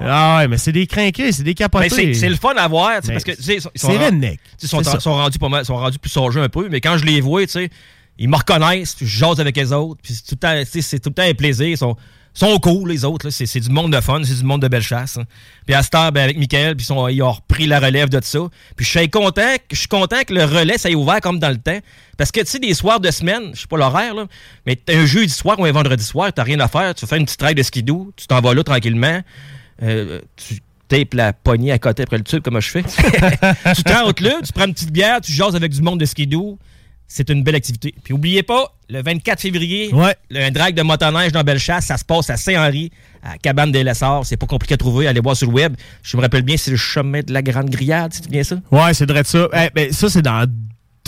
Ah 0.00 0.38
ouais, 0.38 0.48
mais 0.48 0.58
c'est 0.58 0.72
des 0.72 0.86
crinqués, 0.86 1.30
c'est 1.32 1.44
des 1.44 1.54
capotés. 1.54 1.88
Ben, 1.88 1.94
c'est 1.94 2.14
c'est 2.14 2.28
le 2.28 2.36
fun 2.36 2.54
à 2.56 2.66
voir, 2.68 3.00
parce 3.06 3.24
que 3.24 3.32
c'est 3.40 3.58
redneck. 3.86 4.40
Ils 4.62 4.68
sont, 4.68 4.82
rendus 5.12 5.38
pas 5.38 5.48
mal, 5.48 5.64
sont 5.64 5.76
rendus 5.76 5.98
plus 5.98 6.10
sorgeux 6.10 6.42
un 6.42 6.48
peu, 6.48 6.68
mais 6.70 6.80
quand 6.80 6.96
je 6.96 7.04
les 7.04 7.20
vois, 7.20 7.42
tu 7.42 7.52
sais, 7.52 7.70
ils 8.18 8.28
me 8.28 8.36
reconnaissent, 8.36 8.94
puis 8.94 9.06
je 9.06 9.18
jase 9.18 9.40
avec 9.40 9.56
les 9.56 9.72
autres, 9.72 10.00
puis 10.02 10.14
c'est 10.14 10.24
tout 10.26 10.34
le 10.34 10.64
temps, 10.64 10.70
c'est 10.82 10.98
tout 11.00 11.10
le 11.10 11.14
temps 11.14 11.22
un 11.22 11.34
plaisir. 11.34 11.68
Ils 11.68 11.78
sont, 11.78 11.96
sont 12.34 12.58
cool, 12.58 12.90
les 12.90 13.04
autres. 13.04 13.30
C'est 13.30 13.60
du 13.60 13.70
monde 13.70 13.92
de 13.92 14.00
fun, 14.00 14.20
c'est 14.24 14.36
du 14.38 14.44
monde 14.44 14.62
de 14.62 14.68
belle 14.68 14.82
chasse. 14.82 15.18
hein. 15.18 15.24
Puis 15.66 15.74
à 15.74 15.82
cette 15.82 15.94
heure, 15.94 16.12
ben, 16.12 16.22
avec 16.24 16.38
Michael, 16.38 16.76
puis 16.76 16.86
ils, 17.10 17.22
ont 17.22 17.32
repris 17.32 17.66
la 17.66 17.80
relève 17.80 18.08
de 18.08 18.20
ça. 18.22 18.38
Puis 18.76 18.86
je 18.86 18.98
suis 18.98 19.10
content, 19.10 19.56
content 19.88 20.22
que 20.26 20.34
le 20.34 20.44
relais, 20.44 20.76
ait 20.84 20.94
ouvert 20.94 21.20
comme 21.20 21.38
dans 21.38 21.50
le 21.50 21.58
temps. 21.58 21.78
Parce 22.16 22.30
que, 22.30 22.40
tu 22.40 22.46
sais, 22.46 22.58
des 22.58 22.74
soirs 22.74 23.00
de 23.00 23.10
semaine, 23.10 23.50
je 23.54 23.62
sais 23.62 23.66
pas 23.66 23.78
l'horaire, 23.78 24.14
là, 24.14 24.26
mais 24.66 24.78
un 24.88 25.06
jeudi 25.06 25.32
soir 25.32 25.58
ou 25.58 25.64
un 25.64 25.72
vendredi 25.72 26.04
soir, 26.04 26.32
t'as 26.32 26.42
rien 26.42 26.60
à 26.60 26.68
faire, 26.68 26.94
tu 26.94 27.06
fais 27.06 27.16
une 27.16 27.24
petite 27.24 27.40
trail 27.40 27.54
de 27.54 27.62
skidoo, 27.62 28.12
tu 28.16 28.26
t'en 28.26 28.40
vas 28.40 28.52
là 28.52 28.62
tranquillement, 28.62 29.22
euh, 29.82 30.20
tu 30.36 30.60
tapes 30.88 31.14
la 31.14 31.32
poignée 31.32 31.72
à 31.72 31.78
côté 31.78 32.02
après 32.02 32.18
le 32.18 32.24
tube, 32.24 32.42
comme 32.42 32.60
je 32.60 32.68
fais. 32.68 32.82
tu 33.74 33.82
te 33.82 34.22
là, 34.22 34.40
tu 34.44 34.52
prends 34.52 34.66
une 34.66 34.74
petite 34.74 34.92
bière, 34.92 35.20
tu 35.22 35.32
jases 35.32 35.56
avec 35.56 35.72
du 35.72 35.80
monde 35.80 35.98
de 35.98 36.04
skidoo. 36.04 36.58
C'est 37.12 37.28
une 37.28 37.42
belle 37.42 37.56
activité. 37.56 37.92
Puis 38.04 38.14
oubliez 38.14 38.44
pas, 38.44 38.72
le 38.88 39.02
24 39.02 39.40
février, 39.40 39.92
Ouais. 39.92 40.14
le 40.30 40.40
un 40.40 40.52
drag 40.52 40.76
de 40.76 40.82
motoneige 40.82 41.32
dans 41.32 41.42
Bellechasse, 41.42 41.86
ça 41.86 41.96
se 41.96 42.04
passe 42.04 42.30
à 42.30 42.36
Saint-Henri, 42.36 42.92
à 43.20 43.36
Cabane 43.36 43.72
des 43.72 43.82
Lessards. 43.82 44.24
C'est 44.26 44.36
pas 44.36 44.46
compliqué 44.46 44.74
à 44.74 44.76
trouver, 44.76 45.08
allez 45.08 45.18
voir 45.20 45.34
sur 45.36 45.48
le 45.48 45.52
web. 45.54 45.74
Je 46.04 46.16
me 46.16 46.22
rappelle 46.22 46.42
bien, 46.42 46.56
c'est 46.56 46.70
le 46.70 46.76
chemin 46.76 47.20
de 47.22 47.32
la 47.32 47.42
Grande 47.42 47.68
Grillade, 47.68 48.12
c'est 48.14 48.28
bien 48.30 48.44
ça? 48.44 48.60
Ouais, 48.70 48.94
c'est 48.94 49.10
vrai 49.10 49.22
de 49.22 49.26
ça. 49.26 49.48
Eh, 49.52 49.70
ben, 49.74 49.92
ça, 49.92 50.08
c'est 50.08 50.22
dans 50.22 50.46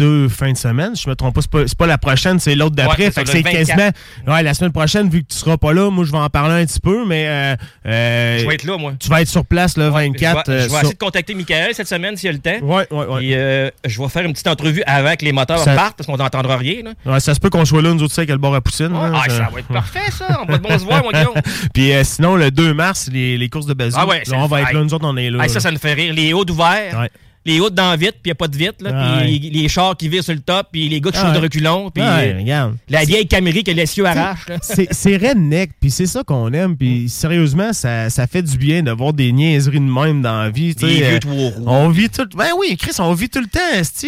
deux 0.03 0.29
fins 0.29 0.53
de 0.53 0.57
semaine. 0.57 0.95
Je 0.97 1.09
me 1.09 1.15
trompe 1.15 1.35
pas. 1.35 1.41
C'est 1.43 1.51
pas, 1.51 1.65
pas 1.79 1.87
la 1.87 1.99
prochaine, 1.99 2.39
c'est 2.41 2.55
l'autre 2.55 2.75
d'après. 2.77 3.05
Ouais, 3.07 3.11
fait 3.11 3.23
que 3.23 3.29
c'est 3.31 3.43
c'est 3.43 3.51
le 3.53 3.59
24. 3.59 3.67
quasiment. 3.77 4.35
Ouais, 4.35 4.43
la 4.43 4.55
semaine 4.55 4.73
prochaine, 4.73 5.09
vu 5.09 5.23
que 5.23 5.29
tu 5.33 5.39
seras 5.39 5.57
pas 5.57 5.73
là, 5.73 5.91
moi, 5.91 6.05
je 6.05 6.13
vais 6.13 6.19
en 6.19 6.29
parler 6.29 6.63
un 6.63 6.67
petit 6.67 6.81
peu, 6.81 7.05
mais. 7.07 7.25
euh, 7.29 7.57
euh, 7.87 8.39
Je 8.41 8.47
vais 8.49 8.55
être 8.55 8.65
là, 8.65 8.77
moi. 8.79 8.93
Tu 8.99 9.09
vas 9.09 9.23
être 9.23 9.29
sur 9.29 9.45
place 9.45 9.77
le 9.77 9.89
24. 9.89 10.43
Je 10.47 10.53
vais, 10.53 10.59
je 10.59 10.63
euh, 10.63 10.63
vais 10.65 10.69
sur- 10.69 10.79
essayer 10.79 10.93
de 10.95 10.99
contacter 10.99 11.35
Michael 11.35 11.75
cette 11.75 11.89
semaine 11.89 12.17
s'il 12.17 12.27
y 12.27 12.31
a 12.31 12.33
le 12.33 12.39
temps. 12.39 12.67
Ouais, 12.67 12.87
ouais, 12.91 13.07
ouais. 13.07 13.25
Et 13.25 13.37
euh, 13.37 13.71
je 13.85 14.01
vais 14.03 14.09
faire 14.09 14.25
une 14.25 14.33
petite 14.33 14.47
entrevue 14.49 14.83
avant 14.87 15.15
que 15.15 15.25
les 15.25 15.33
moteurs 15.33 15.59
Ça- 15.61 15.75
partent 15.75 15.97
parce 15.97 16.07
qu'on 16.07 16.17
n'entendra 16.17 16.57
rien. 16.57 16.83
Là. 16.85 17.13
Ouais, 17.13 17.21
ça 17.21 17.35
se 17.35 17.41
peut 17.41 17.51
qu'on 17.51 17.65
soit 17.65 17.83
là, 17.83 17.93
nous 17.95 18.03
autres, 18.03 18.19
avec 18.19 18.31
le 18.31 18.39
bord 18.39 18.55
à 18.55 18.61
poutine. 18.61 18.93
là. 18.93 19.11
Ah, 19.15 19.31
ça 19.31 19.49
va 19.53 19.59
être 19.61 19.69
parfait, 19.69 20.11
ça. 20.11 20.41
On 20.43 20.51
va 20.51 20.59
de 20.59 20.63
bon 20.63 20.79
se 20.79 20.85
voir, 20.85 21.03
mon 21.05 21.11
Guillaume. 21.11 21.35
Puis 21.75 21.93
euh, 21.93 22.03
sinon, 22.05 22.37
le 22.37 22.51
2 22.51 22.75
mars, 22.75 23.09
les, 23.13 23.39
les 23.39 23.49
courses 23.49 23.67
de 23.67 23.75
Bazou. 23.75 23.97
Ah 24.01 24.07
on 24.35 24.47
va 24.47 24.63
être 24.63 24.73
là, 24.73 24.83
nous 24.83 24.95
autres, 24.95 25.07
on 25.07 25.17
est 25.17 25.31
là. 25.31 25.45
Hey, 25.45 25.51
ça, 25.51 25.61
ça 25.61 25.71
me 25.71 25.79
fait 25.79 25.93
rire. 25.95 26.15
Les 26.15 26.33
hauts 26.33 26.45
ouverts, 26.49 26.99
Ouais. 26.99 27.11
Les 27.45 27.59
hauts 27.61 27.71
dans 27.71 27.97
vite, 27.97 28.17
puis 28.23 28.27
il 28.27 28.29
n'y 28.29 28.33
a 28.33 28.35
pas 28.37 28.49
de 28.49 28.57
vite. 28.57 28.81
Là, 28.81 29.17
Ouais. 29.19 29.27
les, 29.27 29.39
les 29.51 29.69
chars 29.69 29.97
qui 29.97 30.09
virent 30.09 30.23
sur 30.25 30.35
le 30.35 30.41
top, 30.41 30.69
puis 30.73 30.89
les 30.89 31.01
gars 31.01 31.11
qui 31.11 31.19
Ouais. 31.19 31.33
de 31.33 31.39
reculons, 31.39 31.91
puis 31.91 32.03
Ouais, 32.03 32.33
euh, 32.35 32.39
regarde. 32.39 32.77
la 32.89 33.05
vieille 33.05 33.27
Camry 33.27 33.65
que 33.65 33.71
l'essieu 33.71 34.05
arrache. 34.07 34.47
C'est 34.63 35.17
redneck, 35.17 35.71
puis 35.81 35.91
c'est 35.91 36.07
ça 36.07 36.23
qu'on 36.25 36.53
aime. 36.53 36.77
Puis 36.77 37.09
sérieusement, 37.09 37.73
ça, 37.73 38.11
ça 38.11 38.27
fait 38.27 38.43
du 38.43 38.57
bien 38.59 38.83
de 38.83 38.91
voir 38.93 39.13
des 39.13 39.33
niaiseries 39.33 39.81
de 39.81 39.85
même 39.85 40.23
dans 40.23 40.43
la 40.43 40.51
vie. 40.51 40.75
Des 40.75 40.87
vieux 40.87 41.19
euh. 41.27 41.51
On 41.67 41.89
vit 41.89 42.09
tout. 42.09 42.27
Ben 42.37 42.49
oui, 42.59 42.77
Chris, 42.77 42.93
on 42.99 43.13
vit 43.15 43.29
tout 43.29 43.41
le 43.41 43.47
temps, 43.47 43.61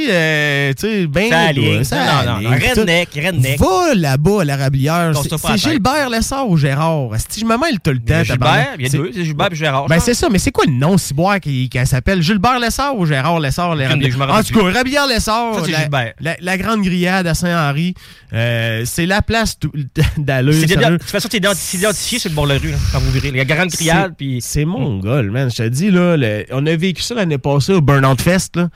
euh, 0.08 0.72
tu 0.72 0.80
sais, 0.80 1.06
ben. 1.06 1.30
Ça 1.84 2.24
Non, 2.24 2.32
non, 2.34 2.40
non, 2.42 2.50
redneck, 2.50 3.08
redneck. 3.14 3.58
Va 3.58 3.94
là-bas 3.94 4.42
à 4.42 4.44
la 4.44 4.56
rablière. 4.56 5.12
Casse-toi 5.14 5.38
C'est. 5.56 5.70
Gilbert 5.70 6.10
Lessard 6.10 6.48
ou 6.48 6.56
Gérard. 6.56 7.14
Esti, 7.14 7.40
je 7.40 7.44
me 7.44 7.56
mêle 7.58 7.80
tout 7.82 7.90
le 7.90 7.98
temps. 8.00 8.22
Gilbert, 8.22 8.74
il 8.78 8.82
y 8.84 8.86
a 8.86 8.90
C'est- 8.90 8.96
deux, 8.98 9.10
c'est 9.12 9.24
Gilbert 9.24 9.48
et 9.52 9.56
Gérard. 9.56 9.86
Ben 9.86 9.98
c'est 9.98 10.14
ça, 10.14 10.28
mais 10.30 10.38
c'est 10.38 10.52
quoi 10.52 10.64
le 10.66 10.72
nom 10.72 10.96
ciboire 10.98 11.40
qui 11.40 11.68
s'appelle 11.84 12.22
Gilbert 12.22 12.58
Lessard 12.60 12.96
ou 12.96 13.06
Gérard? 13.06 13.23
Lessard? 13.40 13.74
les 13.74 13.86
en 13.86 14.42
tout 14.42 14.54
cas, 14.54 14.72
Rabière 14.72 15.06
Lessard, 15.06 15.54
Ça, 15.54 15.60
la, 15.72 15.78
la- 16.20 16.36
la 16.40 16.58
grande 16.58 16.82
grillade 16.82 17.26
à 17.26 17.34
Saint-Henri, 17.34 17.94
euh, 18.32 18.82
c'est 18.84 19.06
la 19.06 19.22
place. 19.22 19.56
C'est 20.52 20.68
sérieux. 20.68 20.90
de 20.92 20.96
toute 20.98 21.10
façon, 21.10 21.28
c'est 21.30 21.38
identifié 21.74 22.18
sur 22.18 22.30
le 22.30 22.34
bord 22.34 22.46
de 22.46 22.52
la 22.54 22.58
rue, 22.58 22.70
là, 22.70 22.76
quand 22.92 23.00
vous 23.00 23.10
verrez. 23.10 23.28
Il 23.28 23.36
y 23.36 23.40
a 23.40 23.44
grande 23.44 23.70
C'est- 23.70 23.84
puis. 24.16 24.40
C'est 24.40 24.64
mon 24.64 24.98
goal, 24.98 25.30
man. 25.30 25.50
Je 25.50 25.56
te 25.56 25.68
dis, 25.68 25.90
là, 25.90 26.16
le- 26.16 26.44
on 26.52 26.64
a 26.66 26.76
vécu 26.76 27.02
ça 27.02 27.14
l'année 27.14 27.38
passée 27.38 27.72
au 27.72 27.80
Burnout 27.80 28.20
Fest, 28.20 28.56
là. 28.56 28.68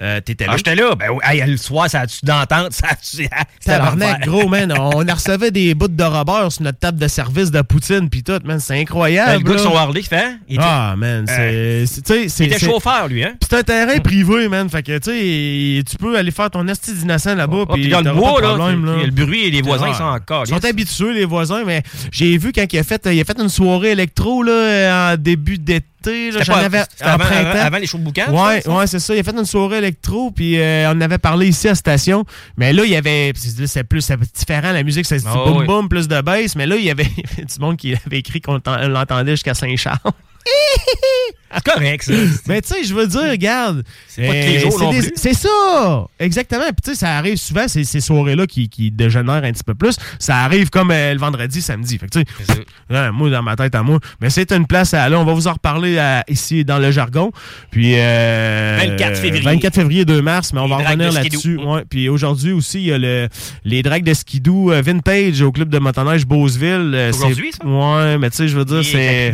Euh, 0.00 0.20
T'étais 0.20 0.44
là. 0.46 0.52
Ah, 0.54 0.56
j'étais 0.56 0.74
là. 0.76 0.94
Ben, 0.94 1.08
oui, 1.10 1.18
hey, 1.24 1.42
le 1.50 1.56
soir, 1.56 1.90
ça 1.90 2.00
a-tu 2.02 2.18
d'entente? 2.24 2.72
Ça 2.72 2.86
a-tu. 2.90 3.06
C'était 3.16 3.28
Tabarnak, 3.64 4.26
gros, 4.26 4.48
man. 4.48 4.72
On 4.78 4.90
recevait 4.98 5.50
des 5.50 5.74
bouts 5.74 5.88
de 5.88 6.04
Robert 6.04 6.52
sur 6.52 6.62
notre 6.62 6.78
table 6.78 6.98
de 6.98 7.08
service 7.08 7.50
de 7.50 7.60
Poutine, 7.62 8.08
pis 8.08 8.22
tout, 8.22 8.38
man. 8.44 8.60
C'est 8.60 8.78
incroyable. 8.80 9.30
Ben, 9.32 9.38
le 9.38 9.44
gars 9.44 9.50
de 9.52 9.56
là. 9.56 9.62
son 9.64 9.76
Harley, 9.76 10.02
qui 10.02 10.08
fait. 10.08 10.16
hein? 10.24 10.38
Il 10.48 10.54
était, 10.54 10.64
Ah, 10.64 10.94
man, 10.96 11.24
c'est. 11.26 11.86
c'est- 11.86 12.26
il 12.44 12.52
était 12.52 12.58
chauffeur, 12.64 13.08
lui, 13.08 13.24
hein? 13.24 13.32
Pis 13.40 13.46
c'est 13.50 13.56
un 13.58 13.62
terrain 13.62 13.98
privé, 13.98 14.48
man. 14.48 14.68
Fait 14.68 14.82
que, 14.84 14.98
tu 14.98 15.10
sais, 15.10 15.82
tu 15.90 15.96
peux 15.96 16.16
aller 16.16 16.30
faire 16.30 16.50
ton 16.50 16.66
esti 16.68 16.92
d'innocent 16.92 17.34
là-bas. 17.34 17.64
Ah, 17.68 17.72
puis 17.72 17.82
puis 17.82 17.90
dans 17.90 18.00
le 18.02 18.12
bois, 18.12 18.40
là, 18.40 18.54
problème, 18.54 18.94
puis 18.98 19.06
le 19.06 19.10
bruit 19.24 19.44
et 19.46 19.50
les 19.50 19.62
voisins, 19.62 19.88
ils 19.88 19.94
sont 19.94 20.04
encore. 20.04 20.44
Ils 20.46 20.50
sont 20.50 20.64
habitués, 20.64 21.14
les 21.14 21.24
voisins, 21.24 21.64
mais 21.66 21.82
j'ai 22.12 22.38
vu 22.38 22.52
quand 22.52 22.64
il 22.72 22.78
a 22.78 22.84
fait, 22.84 23.02
il 23.12 23.20
a 23.20 23.24
fait 23.24 23.40
une 23.40 23.48
soirée 23.48 23.90
électro, 23.90 24.42
là, 24.44 25.12
en 25.12 25.16
début 25.16 25.58
d'été. 25.58 25.84
C'était 26.04 26.30
J'en 26.44 26.54
avais 26.54 26.82
c'était 26.90 27.04
avant- 27.04 27.24
printemps. 27.24 27.48
avant- 27.50 27.60
avant 27.66 27.78
les 27.78 27.86
shows 27.86 27.98
de 27.98 28.04
boucan, 28.04 28.22
Ouais, 28.30 28.86
c'est 28.86 28.98
ça. 29.00 29.14
Il 29.14 29.18
a 29.20 29.22
fait 29.24 29.32
une 29.36 29.44
soirée 29.44 29.78
électro, 29.78 30.30
puis 30.30 30.58
euh, 30.58 30.88
on 30.92 30.96
en 30.96 31.00
avait 31.00 31.18
parlé 31.18 31.48
ici 31.48 31.66
à 31.66 31.72
la 31.72 31.74
station. 31.74 32.24
Mais 32.56 32.72
là, 32.72 32.84
il 32.84 32.90
y 32.90 32.96
avait. 32.96 33.32
C'est 33.36 33.66
c'est 33.66 33.84
plus 33.84 34.08
différent, 34.34 34.72
la 34.72 34.82
musique, 34.84 35.06
c'est 35.06 35.18
du 35.18 35.24
Ah, 35.26 35.34
boum 35.34 35.58
oui. 35.58 35.66
boum, 35.66 35.88
plus 35.88 36.06
de 36.08 36.20
bass. 36.20 36.54
Mais 36.56 36.66
là, 36.66 36.76
il 36.76 36.84
y 36.84 36.90
avait, 36.90 37.08
il 37.16 37.24
y 37.24 37.32
avait 37.32 37.44
du 37.44 37.58
monde 37.60 37.76
qui 37.76 37.94
avait 38.06 38.18
écrit 38.18 38.40
qu'on 38.40 38.60
t'en- 38.60 38.80
on 38.80 38.88
l'entendait 38.88 39.32
jusqu'à 39.32 39.54
Saint-Charles. 39.54 39.98
C'est 41.54 41.64
correct, 41.72 42.02
ça. 42.02 42.12
Mais 42.46 42.60
tu 42.60 42.68
sais, 42.68 42.84
je 42.84 42.94
veux 42.94 43.06
dire, 43.06 43.22
regarde. 43.30 43.82
C'est 44.06 44.28
euh, 44.28 45.08
c'est 45.16 45.32
ça! 45.32 46.06
Exactement. 46.20 46.64
Puis 46.66 46.76
tu 46.84 46.90
sais, 46.90 46.96
ça 46.96 47.16
arrive 47.16 47.36
souvent, 47.38 47.66
ces, 47.68 47.84
ces 47.84 48.00
soirées-là 48.00 48.46
qui, 48.46 48.68
qui 48.68 48.90
dégénèrent 48.90 49.42
un 49.44 49.52
petit 49.52 49.64
peu 49.64 49.74
plus. 49.74 49.96
Ça 50.18 50.36
arrive 50.40 50.68
comme 50.68 50.90
euh, 50.90 51.14
le 51.14 51.18
vendredi, 51.18 51.62
samedi. 51.62 51.96
Fait 51.98 52.06
que 52.06 52.18
tu 52.18 52.24
sais, 52.44 52.64
ouais, 52.90 53.10
moi, 53.12 53.30
dans 53.30 53.42
ma 53.42 53.56
tête 53.56 53.74
à 53.74 53.82
moi. 53.82 53.98
Mais 54.20 54.28
c'est 54.28 54.52
une 54.52 54.66
place 54.66 54.92
à 54.92 55.04
aller. 55.04 55.16
On 55.16 55.24
va 55.24 55.32
vous 55.32 55.46
en 55.48 55.54
reparler 55.54 55.98
à- 55.98 56.22
ici 56.28 56.66
dans 56.66 56.78
le 56.78 56.90
jargon. 56.90 57.32
Puis. 57.70 57.94
euh, 57.96 58.76
24 58.78 59.16
février. 59.18 59.44
24 59.44 59.74
février, 59.74 60.04
2 60.04 60.20
mars. 60.20 60.52
Mais 60.52 60.60
on 60.60 60.64
Les 60.64 60.70
va 60.70 60.76
revenir 60.76 61.10
de 61.10 61.14
là-dessus. 61.14 61.56
Ouais. 61.56 61.82
Puis 61.88 62.10
aujourd'hui 62.10 62.52
aussi, 62.52 62.78
il 62.80 62.86
y 62.88 62.92
a 62.92 62.98
le, 62.98 63.28
les 63.64 63.82
drags 63.82 64.04
de 64.04 64.12
skidoo 64.14 64.70
euh, 64.70 64.82
vintage 64.82 65.40
au 65.40 65.50
club 65.50 65.70
de 65.70 65.78
motoneige 65.78 66.26
Beauceville. 66.26 66.92
Euh, 66.94 67.10
Aujourd'hui, 67.12 67.52
ça? 67.52 67.66
Ouais, 67.66 68.18
mais 68.18 68.28
tu 68.28 68.36
sais, 68.36 68.48
je 68.48 68.56
veux 68.56 68.66
dire, 68.66 68.84
c'est. 68.84 69.32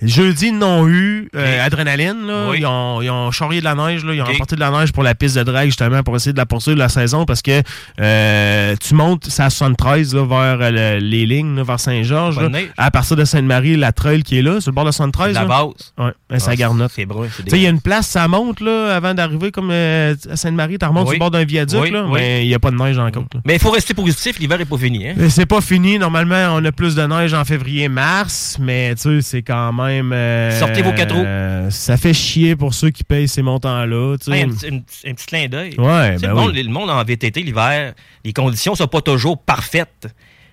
Jeudi, 0.00 0.48
ils 0.48 0.58
n'ont 0.58 0.88
eu 0.88 1.28
euh, 1.36 1.64
Adrénaline. 1.66 2.26
Là. 2.26 2.46
Oui. 2.50 2.58
Ils, 2.60 2.66
ont, 2.66 3.02
ils 3.02 3.10
ont 3.10 3.30
charrié 3.30 3.60
de 3.60 3.64
la 3.64 3.74
neige. 3.74 4.04
Là. 4.04 4.14
Ils 4.14 4.20
ont 4.20 4.24
Ok. 4.24 4.34
apporté 4.34 4.54
de 4.56 4.60
la 4.60 4.70
neige 4.70 4.92
pour 4.92 5.02
la 5.02 5.14
piste 5.14 5.36
de 5.38 5.42
drag, 5.42 5.66
justement, 5.66 6.02
pour 6.02 6.16
essayer 6.16 6.32
de 6.32 6.38
la 6.38 6.46
poursuivre 6.46 6.78
la 6.78 6.88
saison 6.88 7.24
parce 7.24 7.42
que 7.42 7.62
euh, 8.00 8.74
tu 8.80 8.94
montes, 8.94 9.26
à 9.38 9.50
73 9.50 10.14
là, 10.14 10.24
vers 10.26 10.58
euh, 10.60 10.70
le- 10.98 11.04
les 11.04 11.26
lignes, 11.26 11.56
là, 11.56 11.62
vers 11.62 11.80
Saint-Georges. 11.80 12.38
À 12.76 12.90
partir 12.90 13.16
de 13.16 13.24
Sainte-Marie, 13.24 13.76
la 13.76 13.92
trail 13.92 14.22
qui 14.22 14.38
est 14.38 14.42
là, 14.42 14.60
sur 14.60 14.70
le 14.70 14.74
bord 14.74 14.84
de 14.84 14.90
73. 14.90 15.34
La 15.34 15.44
base. 15.44 15.66
Ouais, 15.98 16.10
ben, 16.28 16.38
ça 16.38 16.50
Ah, 16.52 16.56
garnotte. 16.56 16.92
C'est 16.94 17.06
brun, 17.06 17.26
il 17.52 17.62
y 17.62 17.66
a 17.66 17.70
une 17.70 17.80
place, 17.80 18.06
ça 18.08 18.26
monte 18.28 18.60
là, 18.60 18.94
avant 18.96 19.14
d'arriver 19.14 19.50
comme 19.50 19.70
euh, 19.70 20.14
à 20.30 20.36
Sainte-Marie, 20.36 20.78
tu 20.78 20.86
remontes 20.86 21.04
Oui. 21.08 21.10
sur 21.10 21.14
le 21.14 21.18
bord 21.18 21.30
d'un 21.30 21.44
viaduc, 21.44 21.80
Oui, 21.80 21.90
là, 21.90 22.04
oui. 22.06 22.12
mais 22.14 22.44
il 22.44 22.48
n'y 22.48 22.54
a 22.54 22.58
pas 22.58 22.70
de 22.70 22.76
neige 22.76 22.96
là. 22.96 23.08
Mais 23.44 23.54
il 23.54 23.60
faut 23.60 23.70
rester 23.70 23.94
positif, 23.94 24.38
l'hiver 24.38 24.60
est 24.60 24.64
pas 24.64 24.78
fini, 24.78 25.08
hein? 25.08 25.14
C'est 25.28 25.46
pas 25.46 25.60
fini. 25.60 25.98
Normalement, 25.98 26.54
on 26.56 26.64
a 26.64 26.72
plus 26.72 26.94
de 26.94 27.02
neige 27.02 27.34
en 27.34 27.44
février-mars, 27.44 28.56
mais 28.60 28.94
tu 28.94 29.02
sais, 29.02 29.20
c'est 29.22 29.42
quand 29.42 29.51
même. 29.72 30.12
euh, 30.12 30.50
Sortez 30.58 30.82
vos 30.82 30.92
quatre 30.92 31.14
roues. 31.14 31.22
euh, 31.24 31.70
ça 31.70 31.96
fait 31.96 32.12
chier 32.14 32.56
pour 32.56 32.74
ceux 32.74 32.90
qui 32.90 33.04
payent 33.04 33.28
ces 33.28 33.42
montants-là. 33.42 34.14
un, 34.14 34.16
petit- 34.16 34.32
un 34.32 34.48
petit- 34.48 35.08
un 35.08 35.14
petit 35.14 35.26
clin 35.26 35.48
d'œil. 35.48 35.74
Ouais, 35.78 36.16
ben 36.18 36.28
le, 36.28 36.34
monde, 36.34 36.52
oui. 36.54 36.62
le 36.62 36.70
monde 36.70 36.90
en 36.90 37.02
VTT 37.04 37.42
l'hiver, 37.42 37.94
les 38.24 38.32
conditions 38.32 38.74
sont 38.74 38.86
pas 38.88 39.00
toujours 39.00 39.38
parfaites. 39.42 40.08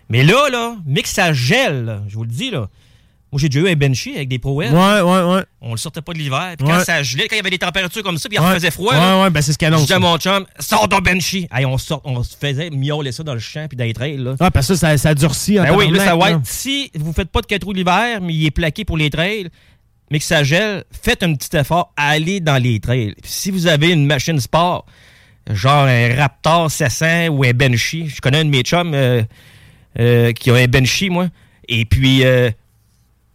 Mais 0.10 0.24
là, 0.24 0.50
là, 0.52 0.76
mais 0.86 1.02
que 1.04 1.08
ça 1.10 1.34
gèle, 1.34 2.02
je 2.08 2.16
vous 2.16 2.24
le 2.24 2.30
dis, 2.30 2.50
là, 2.52 2.68
Moi, 3.32 3.40
j'ai 3.40 3.48
déjà 3.48 3.68
eu 3.68 3.72
un 3.72 3.76
Benchy 3.76 4.16
avec 4.16 4.28
des 4.28 4.40
prouettes. 4.40 4.72
Ouais, 4.72 5.02
ouais, 5.02 5.34
ouais. 5.36 5.44
On 5.62 5.72
le 5.72 5.78
sortait 5.78 6.02
pas 6.02 6.14
de 6.14 6.18
l'hiver. 6.18 6.56
Puis 6.58 6.66
Ouais. 6.66 6.74
quand 6.74 6.84
ça 6.84 7.04
gelait, 7.04 7.28
quand 7.28 7.36
il 7.36 7.38
y 7.38 7.42
avait 7.42 7.52
des 7.52 7.60
températures 7.60 8.02
comme 8.02 8.18
ça, 8.18 8.28
puis 8.28 8.38
il 8.38 8.42
Ouais. 8.42 8.48
refaisait 8.50 8.72
froid. 8.72 8.94
Ouais, 8.94 9.00
là, 9.00 9.22
ouais, 9.24 9.30
ben 9.30 9.42
c'est 9.42 9.54
ce 9.54 9.58
qu'il 9.60 9.70
Je 9.72 9.76
disais 9.76 9.94
à 9.94 10.00
mon 10.00 10.18
chum, 10.18 10.46
sors 10.60 10.90
ton 10.90 10.98
Benchy. 10.98 11.48
Hey, 11.54 11.66
on, 11.66 11.78
sort, 11.78 12.02
on 12.06 12.24
se 12.24 12.36
faisait 12.36 12.72
miauler 12.72 13.12
ça 13.12 13.22
dans 13.24 13.34
le 13.36 13.40
champ 13.40 13.68
puis 13.68 13.78
dans 13.78 13.84
les 13.84 13.94
trails. 13.94 14.18
Là. 14.18 14.36
Ah, 14.40 14.50
parce 14.50 14.68
que 14.68 14.76
ça, 14.76 14.98
ça, 14.98 15.14
durcit 15.14 15.60
en 15.60 15.64
Ben 15.64 15.76
oui, 15.76 15.92
là, 15.92 16.04
ça 16.06 16.16
va 16.16 16.32
être. 16.32 16.40
Si 16.44 16.92
vous 16.96 17.14
faites 17.14 17.30
pas 17.30 17.42
de 17.42 17.46
4 17.46 17.64
roues 17.66 17.74
l'hiver, 17.74 18.20
mais 18.22 18.34
il 18.34 18.46
est 18.48 18.52
plaqué 18.52 18.84
pour 18.84 18.98
les 18.98 19.12
trails, 19.12 19.50
mais 20.10 20.18
que 20.18 20.26
ça 20.26 20.44
gèle, 20.44 20.84
faites 20.92 21.22
un 21.22 21.36
petit 21.36 21.56
effort, 21.56 21.94
allez 21.96 22.40
dans 22.40 22.58
les 22.58 22.80
trails. 22.80 23.14
Puis 23.22 23.32
si 23.32 23.52
vous 23.52 23.68
avez 23.68 23.92
une 23.92 24.08
machine 24.08 24.40
sport, 24.40 24.88
genre 25.52 25.86
un 25.86 26.16
Raptor 26.16 26.72
700 26.72 27.28
ou 27.28 27.44
un 27.44 27.52
Benchy, 27.54 28.08
je 28.08 28.20
connais 28.22 28.40
un 28.40 28.46
de 28.46 28.50
mes 28.50 28.62
chums 28.64 28.94
euh, 28.96 29.22
euh, 30.00 30.32
qui 30.34 30.50
a 30.50 30.56
un 30.56 30.66
Benchy, 30.68 31.10
moi, 31.12 31.28
et 31.68 31.86
puis 31.86 32.24
euh, 32.24 32.50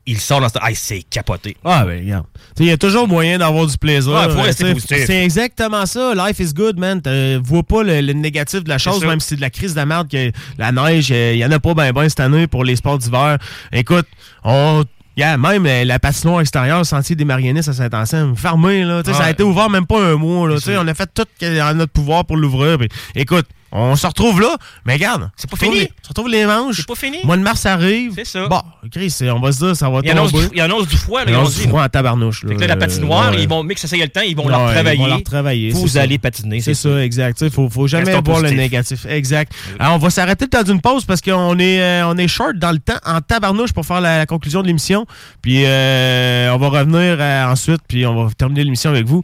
il 0.06 0.18
sort 0.20 0.40
dans 0.40 0.48
ce. 0.48 0.54
Ah, 0.60 0.68
c'est 0.74 1.02
capoté. 1.02 1.56
Ah, 1.64 1.84
ben, 1.86 2.02
regarde. 2.04 2.26
Il 2.58 2.66
y 2.66 2.70
a 2.70 2.76
toujours 2.76 3.08
moyen 3.08 3.38
d'avoir 3.38 3.66
du 3.66 3.76
plaisir. 3.78 4.12
Ouais, 4.12 4.24
faut 4.30 4.38
Euh, 4.38 4.42
rester 4.42 4.72
positif. 4.72 5.04
C'est 5.06 5.24
exactement 5.24 5.86
ça. 5.86 6.12
Life 6.14 6.38
is 6.40 6.52
good, 6.52 6.78
man. 6.78 7.00
Tu 7.02 7.36
vois 7.42 7.62
pas 7.62 7.82
le, 7.82 8.00
le 8.00 8.12
négatif 8.12 8.62
de 8.64 8.68
la 8.68 8.78
chose, 8.78 9.04
même 9.04 9.20
si 9.20 9.28
c'est 9.28 9.36
de 9.36 9.40
la 9.40 9.50
crise 9.50 9.72
de 9.72 9.76
la 9.78 9.86
merde, 9.86 10.08
que 10.10 10.30
la 10.58 10.72
neige, 10.72 11.10
il 11.10 11.36
y 11.36 11.44
en 11.44 11.50
a 11.50 11.58
pas 11.58 11.74
ben 11.74 11.92
ben 11.92 12.08
cette 12.08 12.20
année 12.20 12.46
pour 12.46 12.64
les 12.64 12.76
sports 12.76 12.98
d'hiver. 12.98 13.38
Écoute, 13.72 14.06
on. 14.44 14.84
Yeah, 15.16 15.36
même 15.38 15.64
euh, 15.64 15.84
la 15.84 16.00
patinoire 16.00 16.40
extérieure, 16.40 16.84
sentier 16.84 17.14
des 17.14 17.24
marionnistes 17.24 17.68
à 17.68 17.72
Saint-Anselme, 17.72 18.34
fermé, 18.34 18.82
là. 18.82 19.00
Ça 19.04 19.22
a 19.22 19.30
été 19.30 19.44
ouvert 19.44 19.70
même 19.70 19.86
pas 19.86 20.00
un 20.04 20.16
mois, 20.16 20.48
là. 20.48 20.56
On 20.80 20.88
a 20.88 20.94
fait 20.94 21.08
tout 21.14 21.24
en 21.44 21.74
notre 21.74 21.92
pouvoir 21.92 22.24
pour 22.24 22.36
l'ouvrir. 22.36 22.78
Écoute, 23.14 23.46
on 23.76 23.96
se 23.96 24.06
retrouve 24.06 24.40
là, 24.40 24.56
mais 24.86 24.92
regarde. 24.94 25.30
C'est 25.36 25.50
pas 25.50 25.56
fini. 25.56 25.80
On 26.00 26.04
se 26.04 26.08
retrouve 26.10 26.28
les 26.28 26.46
manches. 26.46 26.76
C'est 26.76 26.86
pas 26.86 26.94
fini. 26.94 27.18
Mois 27.24 27.36
de 27.36 27.42
mars 27.42 27.66
arrive. 27.66 28.12
C'est 28.14 28.24
ça. 28.24 28.46
Bon, 28.46 28.62
Chris, 28.90 29.12
on 29.22 29.40
va 29.40 29.50
se 29.52 29.58
dire, 29.58 29.76
ça 29.76 29.90
va 29.90 30.00
Il 30.04 30.14
tomber. 30.14 30.30
du, 30.48 30.54
il 30.54 30.60
annonce 30.60 30.86
du 30.86 30.96
froid, 30.96 31.24
là, 31.24 31.30
Il 31.30 31.34
annonce 31.34 31.56
du 31.56 31.68
froid 31.68 31.82
en 31.84 31.88
tabarnouche. 31.88 32.42
Fait 32.46 32.54
que 32.54 32.60
là, 32.60 32.68
la 32.68 32.76
patinoire, 32.76 33.32
Ouais. 33.32 33.42
ils 33.42 33.48
vont, 33.48 33.62
mais 33.64 33.74
que 33.74 33.80
ça 33.80 33.88
s'aille 33.88 34.00
le 34.00 34.08
temps, 34.08 34.20
ils 34.20 34.36
vont 34.36 34.48
leur 34.48 34.70
travailler. 34.70 34.94
Ils 34.96 35.00
vont 35.02 35.06
leur 35.08 35.22
travailler. 35.22 35.70
Vous 35.70 35.98
allez 35.98 36.18
patiner. 36.18 36.60
C'est 36.60 36.74
ça, 36.74 37.02
exact. 37.04 37.40
Il 37.40 37.50
faut, 37.50 37.68
faut 37.68 37.86
jamais 37.88 38.12
voir 38.20 38.40
le 38.40 38.50
négatif. 38.50 39.06
Exact. 39.06 39.52
Alors, 39.80 39.94
on 39.96 39.98
va 39.98 40.10
s'arrêter 40.10 40.44
le 40.44 40.50
temps 40.50 40.62
d'une 40.62 40.80
pause 40.80 41.04
parce 41.04 41.20
qu'on 41.20 41.58
est, 41.58 41.80
euh, 41.82 42.06
on 42.06 42.16
est 42.16 42.28
short 42.28 42.56
dans 42.56 42.70
le 42.72 42.78
temps, 42.78 42.98
en 43.04 43.20
tabarnouche 43.20 43.72
pour 43.72 43.84
faire 43.84 44.00
la, 44.00 44.18
la 44.18 44.26
conclusion 44.26 44.62
de 44.62 44.68
l'émission. 44.68 45.04
Puis, 45.42 45.64
euh, 45.64 46.52
on 46.54 46.58
va 46.58 46.68
revenir 46.68 47.16
euh, 47.18 47.46
ensuite, 47.50 47.80
puis 47.88 48.06
on 48.06 48.24
va 48.24 48.30
terminer 48.34 48.62
l'émission 48.64 48.90
avec 48.90 49.06
vous. 49.06 49.22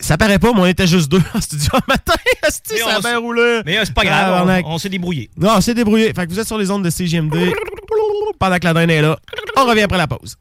Ça 0.00 0.16
paraît 0.16 0.38
pas, 0.38 0.52
mais 0.52 0.60
on 0.60 0.66
était 0.66 0.86
juste 0.86 1.10
deux 1.10 1.22
en 1.34 1.40
studio 1.40 1.70
un 1.74 1.80
matin. 1.86 2.14
Asti, 2.46 2.78
ça 2.78 2.84
on 2.86 2.96
a 2.96 3.00
bien 3.00 3.18
roulé. 3.18 3.60
Mais 3.64 3.78
euh, 3.78 3.82
c'est 3.84 3.94
pas 3.94 4.04
grave, 4.04 4.48
on, 4.64 4.72
on 4.72 4.78
s'est 4.78 4.88
débrouillé. 4.88 5.30
Non, 5.36 5.50
on 5.56 5.60
s'est 5.60 5.74
débrouillé. 5.74 6.12
Fait 6.14 6.26
que 6.26 6.32
vous 6.32 6.40
êtes 6.40 6.46
sur 6.46 6.58
les 6.58 6.70
ondes 6.70 6.84
de 6.84 6.90
CGMD 6.90 7.52
pendant 8.38 8.58
que 8.58 8.64
la 8.64 8.74
donne 8.74 8.90
est 8.90 9.02
là. 9.02 9.16
On 9.56 9.64
revient 9.66 9.82
après 9.82 9.98
la 9.98 10.06
pause. 10.08 10.36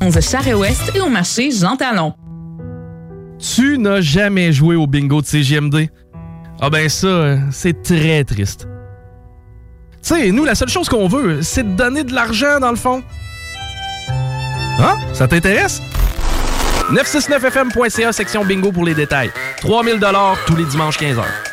11 0.00 0.20
Charest-Ouest 0.20 0.92
et 0.94 1.00
au 1.00 1.08
marché 1.08 1.50
Jean 1.50 1.76
Talon. 1.76 2.14
Tu 3.38 3.78
n'as 3.78 4.00
jamais 4.00 4.52
joué 4.52 4.76
au 4.76 4.86
bingo 4.86 5.20
de 5.20 5.26
CGMD? 5.26 5.88
Ah 6.60 6.70
ben 6.70 6.88
ça, 6.88 7.06
euh, 7.06 7.38
c'est 7.50 7.82
très 7.82 8.22
triste. 8.24 8.68
Tu 10.02 10.14
sais, 10.14 10.30
nous, 10.30 10.44
la 10.44 10.54
seule 10.54 10.68
chose 10.68 10.88
qu'on 10.88 11.08
veut, 11.08 11.42
c'est 11.42 11.62
de 11.62 11.76
donner 11.76 12.04
de 12.04 12.14
l'argent, 12.14 12.60
dans 12.60 12.70
le 12.70 12.76
fond. 12.76 13.02
Hein? 14.08 14.96
Ça 15.12 15.26
t'intéresse? 15.26 15.82
969fm.ca, 16.92 18.12
section 18.12 18.44
bingo 18.44 18.72
pour 18.72 18.84
les 18.84 18.94
détails. 18.94 19.30
3000 19.60 20.00
tous 20.46 20.56
les 20.56 20.64
dimanches 20.64 20.98
15h. 20.98 21.49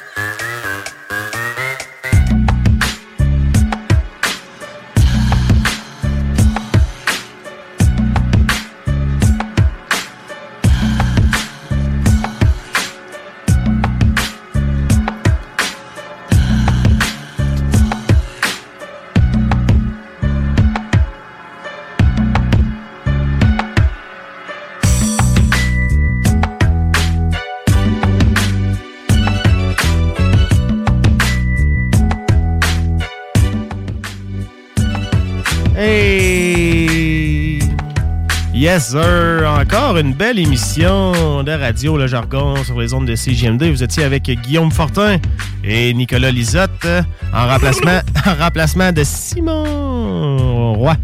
Yes, 38.67 38.89
sir! 38.89 39.45
Encore 39.47 39.95
une 39.95 40.13
belle 40.13 40.37
émission 40.37 41.41
de 41.41 41.53
radio, 41.53 41.97
le 41.97 42.05
jargon, 42.05 42.61
sur 42.65 42.77
les 42.77 42.93
ondes 42.93 43.05
de 43.05 43.15
CGMD. 43.15 43.63
Vous 43.63 43.81
étiez 43.81 44.03
avec 44.03 44.23
Guillaume 44.23 44.71
Fortin 44.71 45.19
et 45.63 45.93
Nicolas 45.93 46.31
Lisotte 46.31 46.85
en 47.33 47.47
remplacement, 47.47 48.01
en 48.25 48.35
remplacement 48.35 48.91
de 48.91 49.05
Simon 49.05 50.73
Roy, 50.73 50.97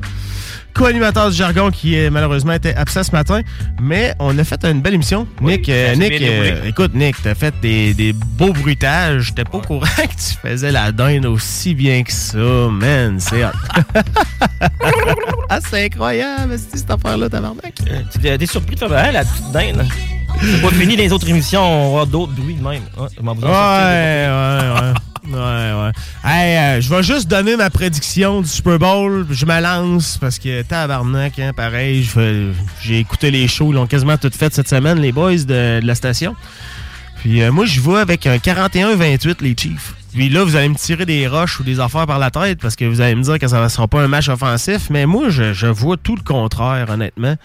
co-animateur 0.74 1.30
du 1.30 1.38
jargon 1.38 1.72
qui 1.72 1.96
malheureusement 2.12 2.52
était 2.52 2.76
absent 2.76 3.04
ce 3.04 3.12
matin. 3.14 3.40
Mais 3.82 4.14
on 4.20 4.38
a 4.38 4.44
fait 4.44 4.66
une 4.66 4.82
belle 4.82 4.96
émission. 4.96 5.26
Nick, 5.40 5.70
euh, 5.70 5.96
Nick 5.96 6.22
euh, 6.22 6.66
écoute, 6.66 6.94
Nick, 6.94 7.16
t'as 7.24 7.34
fait 7.34 7.54
des, 7.62 7.94
des 7.94 8.12
beaux 8.12 8.52
bruitages. 8.52 9.28
J'étais 9.28 9.46
pas 9.46 9.60
au 9.60 9.62
courant 9.62 9.86
que 9.86 10.02
tu 10.08 10.36
faisais 10.42 10.74
la 10.74 10.92
dinde 10.92 11.28
aussi 11.28 11.74
bien 11.76 12.04
que 12.04 12.12
ça, 12.12 12.68
man. 12.70 13.22
C'est 13.22 13.46
hot. 13.46 13.52
ah, 15.50 15.60
c'est 15.70 15.86
incroyable, 15.86 16.58
c'est 16.58 16.78
cette 16.80 16.92
affaire-là, 16.92 17.30
tabarnak? 17.30 17.76
T'es 18.22 18.38
t'es 18.38 18.46
surpris 18.46 18.78
faire 18.78 18.92
hein, 18.92 19.12
la 19.12 19.24
petite 19.26 19.52
dinde. 19.52 19.86
C'est 20.42 20.62
pas 20.62 20.70
fini 20.72 20.96
les 20.96 21.12
autres 21.12 21.30
émissions, 21.30 21.62
on 21.62 21.82
va 21.82 21.88
avoir 21.88 22.08
d'autres 22.08 22.34
bruits 22.34 22.56
de 22.56 22.64
même. 22.64 22.82
Ouais, 22.98 23.08
en 23.22 23.36
Ouais, 23.36 23.42
sortir, 23.42 23.52
ouais, 23.52 24.82
ouais. 24.82 24.94
Ouais, 25.26 25.32
ouais. 25.86 25.92
Hey, 26.26 26.58
euh, 26.58 26.82
je 26.82 26.90
vais 26.90 27.04
juste 27.04 27.30
donner 27.30 27.56
ma 27.56 27.70
prédiction 27.70 28.42
du 28.42 28.48
Super 28.48 28.78
Bowl. 28.80 29.26
Je 29.30 29.46
me 29.46 29.62
lance 29.62 30.18
parce 30.20 30.40
que 30.40 30.62
tabarnak, 30.64 31.40
hein, 31.40 31.52
pareil. 31.56 32.06
J'ai 32.82 33.00
écouté 33.00 33.32
les 33.32 33.48
shows, 33.48 33.72
ils 33.72 33.76
l'ont 33.76 33.88
quasiment 33.88 34.18
toutes 34.18 34.36
faites 34.36 34.54
cette 34.54 34.68
semaine, 34.70 35.00
les 35.00 35.12
boys 35.12 35.36
de, 35.38 35.80
de 35.80 35.86
la 35.86 35.96
station. 35.96 36.36
Puis 37.18 37.42
euh, 37.42 37.52
moi, 37.52 37.66
je 37.66 37.80
vais 37.80 38.00
avec 38.00 38.28
un 38.28 38.36
41-28, 38.38 39.36
les 39.42 39.56
Chiefs. 39.58 39.94
Puis 40.14 40.30
là, 40.30 40.44
vous 40.44 40.56
allez 40.56 40.70
me 40.70 40.76
tirer 40.76 41.06
des 41.06 41.28
roches 41.28 41.60
ou 41.60 41.64
des 41.64 41.80
affaires 41.80 42.06
par 42.06 42.20
la 42.20 42.30
tête 42.32 42.60
parce 42.62 42.76
que 42.76 42.86
vous 42.86 43.02
allez 43.02 43.16
me 43.16 43.24
dire 43.24 43.40
que 43.40 43.48
ça 43.48 43.62
ne 43.64 43.68
sera 43.68 43.88
pas 43.88 44.02
un 44.02 44.08
match 44.08 44.30
offensif. 44.30 44.90
Mais 44.90 45.06
moi, 45.06 45.30
je, 45.30 45.54
je 45.54 45.68
vois 45.68 45.98
tout 45.98 46.16
le 46.16 46.22
contraire, 46.24 46.88
honnêtement. 46.90 47.36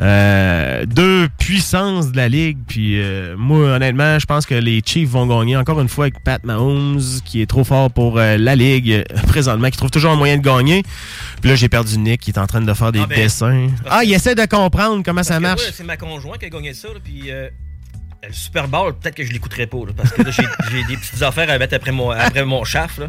Euh, 0.00 0.86
deux 0.86 1.28
puissances 1.38 2.12
de 2.12 2.16
la 2.16 2.28
ligue. 2.28 2.58
Puis 2.66 3.00
euh, 3.00 3.36
moi, 3.36 3.74
honnêtement, 3.74 4.18
je 4.18 4.26
pense 4.26 4.46
que 4.46 4.54
les 4.54 4.82
Chiefs 4.84 5.08
vont 5.08 5.26
gagner 5.26 5.56
encore 5.56 5.80
une 5.80 5.88
fois 5.88 6.06
avec 6.06 6.24
Pat 6.24 6.42
Mahomes, 6.44 7.00
qui 7.24 7.42
est 7.42 7.46
trop 7.46 7.62
fort 7.62 7.90
pour 7.90 8.18
euh, 8.18 8.36
la 8.38 8.56
ligue 8.56 8.90
euh, 8.90 9.04
présentement, 9.28 9.68
qui 9.70 9.76
trouve 9.76 9.90
toujours 9.90 10.12
un 10.12 10.16
moyen 10.16 10.38
de 10.38 10.42
gagner. 10.42 10.82
Puis 11.40 11.50
là, 11.50 11.56
j'ai 11.56 11.68
perdu 11.68 11.98
Nick, 11.98 12.22
qui 12.22 12.30
est 12.30 12.38
en 12.38 12.46
train 12.46 12.62
de 12.62 12.74
faire 12.74 12.90
des 12.90 13.00
Ah 13.00 13.06
ben, 13.06 13.16
dessins. 13.22 13.68
Ah, 13.88 14.02
il 14.02 14.12
essaie 14.12 14.34
de 14.34 14.46
comprendre 14.46 15.02
comment 15.04 15.22
ça 15.22 15.38
marche. 15.40 15.62
C'est 15.72 15.84
ma 15.84 15.96
conjointe 15.98 16.38
qui 16.38 16.46
a 16.46 16.50
gagné 16.50 16.72
ça, 16.74 16.88
là, 16.88 16.94
puis 17.04 17.24
euh, 17.30 17.48
le 18.26 18.32
Super 18.32 18.68
Bowl, 18.68 18.94
peut-être 18.94 19.16
que 19.16 19.24
je 19.24 19.32
l'écouterai 19.32 19.66
pas, 19.66 19.78
là, 19.78 19.92
parce 19.96 20.12
que 20.12 20.22
là, 20.22 20.30
j'ai 20.70 20.84
des 20.84 20.96
petites 20.96 21.22
affaires 21.22 21.50
à 21.50 21.58
mettre 21.58 21.74
après 21.74 21.90
mon, 21.90 22.10
après 22.10 22.44
mon 22.44 22.62
chaf. 22.64 22.98
Là. 22.98 23.08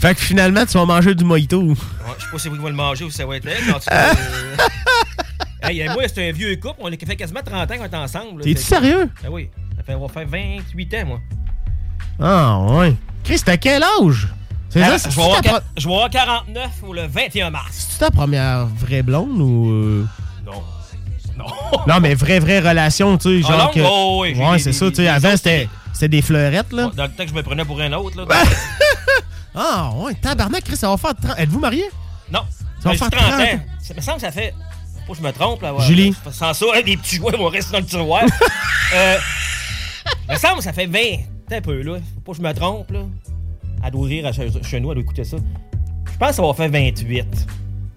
Fait 0.00 0.14
que 0.14 0.20
finalement, 0.20 0.64
tu 0.64 0.78
vas 0.78 0.86
manger 0.86 1.14
du 1.14 1.24
mojito. 1.24 1.60
Ouais, 1.62 1.74
je 2.18 2.24
sais 2.24 2.30
pas 2.32 2.38
si 2.38 2.48
vous 2.48 2.54
allez 2.56 2.68
le 2.70 2.72
manger 2.72 3.04
ou 3.04 3.10
si 3.10 3.16
ça 3.18 3.26
va 3.26 3.36
être 3.36 3.46
elle, 3.46 3.72
tout 3.74 3.80
cas, 3.86 4.14
euh, 5.64 5.68
hey, 5.68 5.86
moi, 5.90 6.04
c'est 6.12 6.28
un 6.28 6.32
vieux 6.32 6.56
couple, 6.56 6.76
on 6.80 6.88
a 6.88 6.96
fait 6.96 7.16
quasiment 7.16 7.42
30 7.44 7.70
ans 7.70 7.76
qu'on 7.76 7.84
est 7.84 7.94
ensemble. 7.96 8.38
là. 8.38 8.44
T'es-tu 8.44 8.62
Fait 8.62 8.62
que- 8.62 8.82
sérieux? 8.82 9.10
Ah 9.24 9.28
oui, 9.30 9.50
ça 9.76 9.82
fait, 9.82 9.94
on 9.94 10.06
va 10.06 10.12
faire 10.12 10.26
28 10.26 10.94
ans, 10.94 11.06
moi. 11.06 11.20
Ah, 12.18 12.58
ouais. 12.78 12.94
Chris, 13.24 13.40
t'as 13.44 13.58
quel 13.58 13.82
âge? 13.82 14.28
C'est 14.70 14.82
Ah, 14.82 14.98
ça, 14.98 15.10
je, 15.10 15.16
vais 15.16 15.22
avoir, 15.22 15.40
ta, 15.42 15.50
quar- 15.50 15.62
je 15.76 15.86
vais 15.86 15.94
avoir 15.94 16.10
49 16.10 16.70
ou 16.86 16.92
le 16.94 17.06
21 17.06 17.50
mars. 17.50 17.88
c'est 17.90 17.98
ta 17.98 18.10
première 18.10 18.66
vraie 18.66 19.02
blonde 19.02 19.38
ou. 19.40 19.70
euh? 19.70 20.06
Non. 20.46 20.62
Non. 21.36 21.46
Non, 21.86 22.00
mais 22.00 22.14
vraie, 22.14 22.38
vraie 22.38 22.60
relation, 22.60 23.16
tu 23.18 23.42
sais. 23.42 23.48
Ah, 23.48 23.58
Genre 23.58 23.70
que. 23.70 23.80
Oh, 23.84 24.18
oui, 24.22 24.34
ouais, 24.34 24.58
c'est 24.58 24.72
ça, 24.72 24.88
tu 24.88 24.96
sais. 24.96 25.08
Avant, 25.08 25.36
c'était 25.36 25.68
des 26.08 26.22
fleurettes, 26.22 26.72
là. 26.72 26.90
Dans 26.94 27.04
le 27.04 27.10
temps 27.10 27.24
que 27.24 27.30
je 27.30 27.34
me 27.34 27.42
prenais 27.42 27.64
pour 27.64 27.80
un 27.80 27.92
autre. 27.92 28.16
Là, 28.16 28.26
Ah, 29.54 29.90
ouais, 29.96 30.14
tabarnak, 30.14 30.64
Chris, 30.64 30.76
ça 30.76 30.90
va 30.90 30.96
faire 30.98 31.14
30. 31.14 31.38
Êtes-vous 31.38 31.60
mariés? 31.60 31.88
Non. 32.30 32.40
Ça 32.82 32.90
va 32.90 32.94
faire 32.96 33.08
j'ai 33.10 33.16
30 33.16 33.28
30 33.30 33.40
ans. 33.40 33.60
Ça 33.80 33.94
me 33.94 34.00
semble 34.00 34.16
que 34.16 34.22
ça 34.22 34.30
fait. 34.30 34.54
Faut 35.06 35.12
que 35.12 35.18
je 35.18 35.22
me 35.22 35.32
trompe 35.32 35.62
là. 35.62 35.72
Julie. 35.80 36.14
Sans 36.30 36.52
ça, 36.52 36.66
hein, 36.74 36.80
les 36.84 36.96
petits 36.96 37.16
jouets 37.16 37.36
vont 37.36 37.48
rester 37.48 37.72
dans 37.72 37.78
le 37.78 37.86
tiroir. 37.86 38.22
euh, 38.94 39.16
me 40.28 40.36
semble 40.36 40.58
que 40.58 40.64
ça 40.64 40.72
fait 40.72 40.86
20. 40.86 40.98
T'es 41.48 41.56
un 41.56 41.60
peu 41.60 41.80
là. 41.80 41.98
Faut 42.14 42.20
pas 42.20 42.32
que 42.32 42.38
je 42.38 42.42
me 42.42 42.52
trompe 42.52 42.90
là. 42.90 43.00
Elle 43.84 43.90
doit 43.92 44.06
rire 44.06 44.26
à 44.26 44.32
chez 44.32 44.80
nous, 44.80 44.90
elle 44.90 44.94
doit 44.94 45.02
écouter 45.02 45.24
ça. 45.24 45.36
Je 46.12 46.18
pense 46.18 46.30
que 46.30 46.34
ça 46.34 46.42
va 46.42 46.54
faire 46.54 46.70
28. 46.70 47.46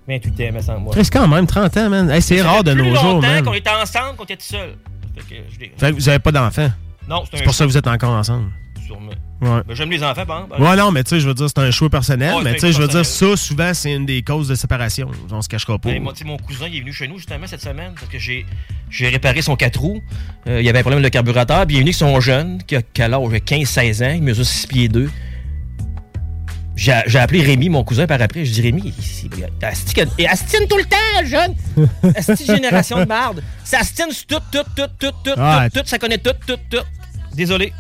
28 0.09 0.41
ans, 0.57 0.61
semble. 0.61 0.79
moi. 0.81 0.93
Chris, 0.93 1.09
quand 1.11 1.27
même, 1.27 1.45
30 1.47 1.77
ans, 1.77 1.89
man. 1.89 2.09
Hey, 2.09 2.21
c'est 2.21 2.41
rare 2.41 2.63
de 2.63 2.73
nos 2.73 2.95
jours, 2.95 3.21
man. 3.21 3.43
qu'on 3.43 3.53
était 3.53 3.69
ensemble, 3.69 4.15
qu'on 4.17 4.23
était 4.25 4.35
tout 4.37 4.43
seul. 4.43 4.75
Fait 5.15 5.35
que 5.35 5.41
je 5.53 5.59
l'ai- 5.59 5.71
Fait 5.77 5.91
que 5.91 5.95
vous 5.95 6.09
avez 6.09 6.19
pas 6.19 6.31
d'enfants. 6.31 6.71
Non, 7.07 7.23
c'est 7.29 7.37
C'est 7.37 7.43
pour 7.43 7.53
ça 7.53 7.65
que 7.65 7.69
vous 7.71 7.77
êtes 7.77 7.87
encore 7.87 8.11
ensemble. 8.11 8.51
Sûrement. 8.85 9.11
Ouais. 9.41 9.61
Ben, 9.67 9.73
J'aime 9.75 9.89
les 9.89 10.03
enfants, 10.03 10.25
par 10.25 10.43
exemple. 10.43 10.61
Ouais, 10.61 10.75
non, 10.75 10.91
mais 10.91 11.03
tu 11.03 11.11
sais, 11.11 11.19
je 11.19 11.27
veux 11.27 11.33
dire, 11.33 11.47
c'est 11.47 11.59
un 11.59 11.71
choix 11.71 11.89
personnel. 11.89 12.33
Ouais, 12.35 12.41
mais 12.43 12.49
c'est 12.51 12.55
tu 12.55 12.61
sais, 12.67 12.71
je 12.73 12.81
veux 12.81 12.87
dire, 12.87 13.05
ça, 13.05 13.35
souvent, 13.37 13.73
c'est 13.73 13.93
une 13.93 14.05
des 14.05 14.21
causes 14.21 14.47
de 14.47 14.55
séparation. 14.55 15.09
On 15.31 15.41
se 15.41 15.47
cachera 15.47 15.77
pas. 15.79 15.89
Ben, 15.89 16.01
moi, 16.03 16.13
mon 16.25 16.37
cousin, 16.37 16.67
il 16.67 16.77
est 16.77 16.79
venu 16.81 16.91
chez 16.93 17.07
nous 17.07 17.17
justement 17.17 17.47
cette 17.47 17.61
semaine 17.61 17.93
parce 17.95 18.07
que 18.11 18.17
j'ai 18.19 18.45
réparé 19.07 19.41
son 19.41 19.55
4 19.55 19.79
roues. 19.79 20.01
Euh, 20.47 20.59
il 20.59 20.65
y 20.65 20.69
avait 20.69 20.79
un 20.79 20.83
problème 20.83 21.01
de 21.03 21.09
carburrateur. 21.09 21.65
Puis 21.65 21.75
il 21.75 21.79
est 21.79 21.81
venu 21.81 21.89
avec 21.89 21.95
son 21.95 22.19
jeune, 22.19 22.61
qui 22.63 22.75
a 22.75 22.81
quel 22.81 23.13
âge? 23.13 23.21
15-16 23.45 24.03
ans. 24.03 24.13
Il 24.15 24.23
mesure 24.23 24.45
6 24.45 24.67
pieds 24.67 24.89
2. 24.89 25.09
J'ai 26.79 27.19
appelé 27.19 27.41
Rémi, 27.41 27.67
mon 27.67 27.83
cousin, 27.83 28.07
par 28.07 28.21
après. 28.21 28.45
Je 28.45 28.53
dis 28.53 28.61
Rémi, 28.61 28.93
et 30.17 30.27
astine 30.27 30.65
tout 30.69 30.77
le 30.77 30.85
temps, 30.85 31.25
jeune. 31.25 31.53
Asti 32.15 32.47
de 32.47 32.55
génération 32.55 32.99
de 32.99 33.05
marde. 33.05 33.43
Ça 33.65 33.79
astine 33.79 34.07
tout, 34.27 34.37
tout, 34.49 34.63
tout, 34.75 34.87
tout, 34.97 35.11
tout, 35.23 35.35
tout, 35.35 35.69
tout. 35.73 35.81
Ça 35.85 35.99
connaît 35.99 36.17
tout, 36.17 36.31
tout, 36.47 36.57
tout. 36.69 36.83
Désolé. 37.33 37.73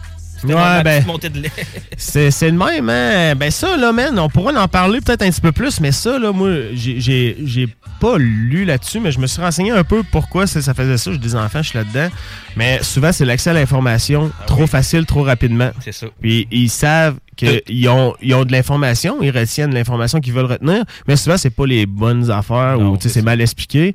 Ouais, 0.43 0.53
ma 0.55 0.83
ben- 0.83 0.95
petite 0.97 1.07
montée 1.07 1.29
de 1.29 1.39
lait. 1.39 1.51
C'est 1.97 2.31
c'est 2.31 2.49
le 2.49 2.57
même, 2.57 2.89
hein? 2.89 3.35
Ben 3.35 3.51
ça, 3.51 3.75
là, 3.77 3.91
man, 3.91 4.17
on 4.19 4.29
pourrait 4.29 4.55
en 4.57 4.67
parler 4.67 5.01
peut-être 5.01 5.21
un 5.21 5.29
petit 5.29 5.41
peu 5.41 5.51
plus, 5.51 5.79
mais 5.81 5.91
ça, 5.91 6.17
là, 6.17 6.31
moi, 6.31 6.49
j'ai- 6.73 6.99
j'ai 6.99 7.37
j'ai 7.43 7.67
pas 7.99 8.17
lu 8.17 8.63
là-dessus, 8.63 8.99
mais 9.01 9.11
je 9.11 9.19
me 9.19 9.27
suis 9.27 9.41
renseigné 9.41 9.71
un 9.71 9.83
peu 9.83 10.03
pourquoi 10.03 10.47
ça, 10.47 10.61
ça 10.61 10.73
faisait 10.73 10.97
ça. 10.97 11.11
J'ai 11.11 11.17
des 11.17 11.35
enfants, 11.35 11.61
je 11.61 11.69
suis 11.69 11.77
là-dedans. 11.77 12.07
Mais 12.55 12.81
souvent, 12.81 13.11
c'est 13.11 13.25
l'accès 13.25 13.49
à 13.49 13.53
l'information 13.53 14.31
trop 14.47 14.67
facile, 14.67 15.05
trop 15.05 15.23
rapidement. 15.23 15.71
C'est 15.83 15.91
ça. 15.91 16.07
Puis 16.21 16.47
ils 16.51 16.69
savent 16.69 17.17
qu'ils 17.35 17.87
ont, 17.89 18.15
ils 18.21 18.33
ont 18.33 18.43
de 18.45 18.51
l'information, 18.51 19.17
ils 19.21 19.31
retiennent 19.37 19.73
l'information 19.73 20.19
qu'ils 20.19 20.33
veulent 20.33 20.45
retenir, 20.45 20.83
mais 21.07 21.15
souvent, 21.15 21.37
c'est 21.37 21.49
pas 21.49 21.65
les 21.65 21.85
bonnes 21.85 22.29
affaires 22.31 22.77
ou, 22.79 22.97
tu 22.97 23.03
sais, 23.03 23.09
c'est 23.09 23.21
mal 23.21 23.39
expliqué. 23.41 23.93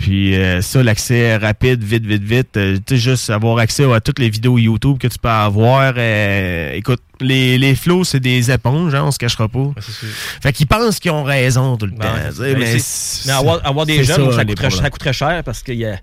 Puis 0.00 0.34
euh, 0.34 0.62
ça, 0.62 0.82
l'accès 0.82 1.36
rapide, 1.36 1.84
vite, 1.84 2.06
vite, 2.06 2.22
vite, 2.22 2.56
euh, 2.56 2.78
tu 2.86 2.94
sais, 2.94 2.96
juste 2.96 3.28
avoir 3.28 3.58
accès 3.58 3.84
à 3.92 4.00
toutes 4.00 4.18
les 4.18 4.30
vidéos 4.30 4.56
YouTube 4.56 4.96
que 4.98 5.06
tu 5.08 5.18
peux 5.18 5.28
avoir. 5.28 5.92
euh, 5.98 6.72
écoute, 6.72 7.02
les, 7.20 7.58
les 7.58 7.74
flots, 7.74 8.04
c'est 8.04 8.18
des 8.18 8.50
éponges, 8.50 8.94
hein, 8.94 9.04
on 9.04 9.10
se 9.10 9.18
cachera 9.18 9.46
pas. 9.46 9.72
Fait 10.42 10.54
qu'ils 10.54 10.66
pensent 10.66 11.00
qu'ils 11.00 11.10
ont 11.10 11.22
raison 11.22 11.76
tout 11.76 11.84
le 11.84 11.92
temps. 11.92 12.14
tu 12.30 12.34
sais, 12.36 12.54
Ben, 12.54 12.58
mais 12.58 12.76
mais 13.26 13.32
avoir, 13.32 13.66
avoir 13.66 13.84
des 13.84 14.02
jeunes, 14.02 14.30
ça, 14.30 14.36
ça, 14.36 14.44
coûterait, 14.46 14.70
ça 14.70 14.88
coûterait 14.88 15.12
cher 15.12 15.42
parce 15.44 15.62
qu'il 15.62 15.74
y 15.76 15.84
a. 15.84 15.98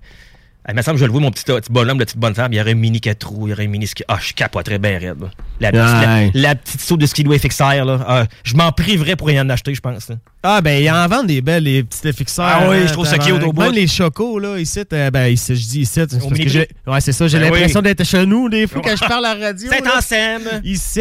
Il 0.70 0.74
me 0.74 0.82
semble 0.82 0.96
que 0.96 1.00
je 1.00 1.06
le 1.06 1.12
vois, 1.12 1.20
mon 1.22 1.30
petit, 1.30 1.44
petit 1.44 1.72
bonhomme, 1.72 1.98
la 1.98 2.04
petite 2.04 2.18
bonne 2.18 2.34
femme, 2.34 2.52
il 2.52 2.56
y 2.56 2.60
aurait 2.60 2.72
un 2.72 2.74
mini 2.74 3.00
4 3.00 3.26
roues, 3.26 3.46
il 3.46 3.50
y 3.50 3.52
aurait 3.54 3.64
un 3.64 3.68
mini 3.68 3.86
ski. 3.86 4.04
Ah, 4.06 4.18
je 4.20 4.34
capoterais 4.34 4.78
bien 4.78 4.98
raide. 4.98 5.16
La, 5.60 5.70
Ouais. 5.70 6.30
la, 6.34 6.48
la 6.48 6.54
petite 6.56 6.80
saut 6.82 6.98
de 6.98 7.06
skidoo 7.06 7.32
FXR, 7.38 7.84
là. 7.86 8.04
Ah, 8.06 8.26
je 8.44 8.54
m'en 8.54 8.70
priverais 8.72 9.16
pour 9.16 9.30
y 9.30 9.40
en 9.40 9.48
acheter, 9.48 9.74
je 9.74 9.80
pense. 9.80 10.10
là. 10.10 10.16
Ah, 10.42 10.60
ben, 10.60 10.82
ils 10.82 10.90
en 10.90 11.06
vendent 11.08 11.26
des 11.26 11.40
belles, 11.40 11.62
les 11.64 11.82
petites 11.84 12.14
fixeurs. 12.14 12.44
Ah 12.46 12.66
oui, 12.68 12.76
hein, 12.76 12.84
je 12.86 12.92
trouve 12.92 13.06
ça 13.06 13.16
cute 13.18 13.42
au 13.42 13.52
bout. 13.52 13.62
Même 13.62 13.72
les 13.72 13.86
chocos, 13.86 14.38
là, 14.38 14.58
ici, 14.58 14.80
euh, 14.92 15.10
ben, 15.10 15.28
ici, 15.28 15.56
je 15.56 15.60
dis 15.66 15.80
ici, 15.80 15.86
c'est 15.94 16.06
parce 16.06 16.26
que. 16.26 16.90
Ouais, 16.90 17.00
c'est 17.00 17.12
ça, 17.12 17.26
j'ai 17.28 17.38
Ben 17.38 17.44
l'impression 17.44 17.80
oui. 17.80 17.84
d'être 17.84 18.04
chez 18.04 18.26
nous, 18.26 18.48
des 18.50 18.66
fois, 18.66 18.82
quand 18.84 18.94
je 18.94 19.08
parle 19.08 19.24
à 19.24 19.34
la 19.34 19.46
radio. 19.46 19.70
Saint-Anselme! 19.70 20.60
Ici, 20.64 21.00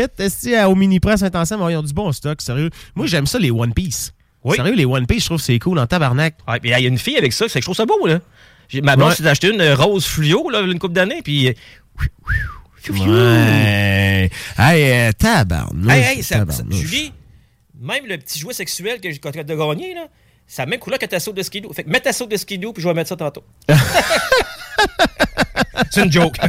au 0.66 0.76
mini 0.76 1.00
press 1.02 1.20
Saint-Anselme, 1.20 1.62
ils 1.70 1.76
ont 1.76 1.84
du 1.84 1.94
bon 1.94 2.12
stock, 2.14 2.42
sérieux. 2.42 2.70
Moi, 2.96 3.06
j'aime 3.06 3.28
ça, 3.28 3.38
les 3.38 3.52
One 3.52 3.74
Piece. 3.74 4.14
Sérieux, 4.56 4.76
les 4.76 4.86
One 4.86 5.06
Piece, 5.06 5.24
je 5.24 5.26
trouve 5.26 5.40
que 5.40 5.44
c'est 5.44 5.60
cool 5.60 5.78
en 5.78 5.86
tabarnak. 5.88 6.36
Ouais, 6.48 6.60
il 6.64 6.70
y 6.70 6.74
a 6.74 6.80
une 6.80 6.98
fille 6.98 7.18
avec 7.18 7.34
ça, 7.34 7.46
c'est 7.50 7.60
que 7.60 7.64
je 7.64 7.66
trouve 7.66 7.76
ça 7.76 7.86
beau, 7.86 8.08
là. 8.08 8.20
J'ai- 8.70 8.82
Ma 8.82 8.96
blonde 8.96 9.10
Ouais. 9.10 9.16
s'est 9.16 9.28
acheté 9.28 9.50
une 9.50 9.64
rose 9.74 10.06
fluo, 10.06 10.50
là, 10.50 10.62
une 10.62 10.80
couple 10.80 10.94
d'années, 10.94 11.22
puis. 11.22 11.48
euh. 11.50 11.54
Ouais. 12.90 14.30
Hey, 14.58 14.92
euh, 15.08 15.12
tabarnouche. 15.12 15.92
Hey, 15.92 16.18
hey, 16.18 16.24
ça, 16.24 16.46
ça-. 16.50 16.64
Julie, 16.70 17.12
même 17.80 18.06
le 18.06 18.18
petit 18.18 18.40
jouet 18.40 18.54
sexuel 18.54 19.02
que 19.02 19.12
j'ai 19.12 19.20
as 19.24 19.44
de 19.44 19.56
gagner, 19.56 19.94
là, 19.94 20.08
ça 20.48 20.62
a 20.62 20.66
la 20.66 20.70
même 20.72 20.80
couleur 20.80 20.98
que 21.00 21.06
ta 21.06 21.20
saut 21.20 21.34
de 21.34 21.44
skidoo. 21.44 21.74
Fait 21.74 21.84
que 21.84 21.90
mets 21.90 22.00
ta 22.00 22.14
saut 22.14 22.26
de 22.28 22.38
skidoo, 22.38 22.72
puis 22.72 22.82
je 22.82 22.88
vais 22.88 22.94
mettre 22.94 23.10
ça 23.10 23.16
tantôt. 23.18 23.44
C'est 25.92 26.04
une 26.04 26.12
joke. 26.12 26.38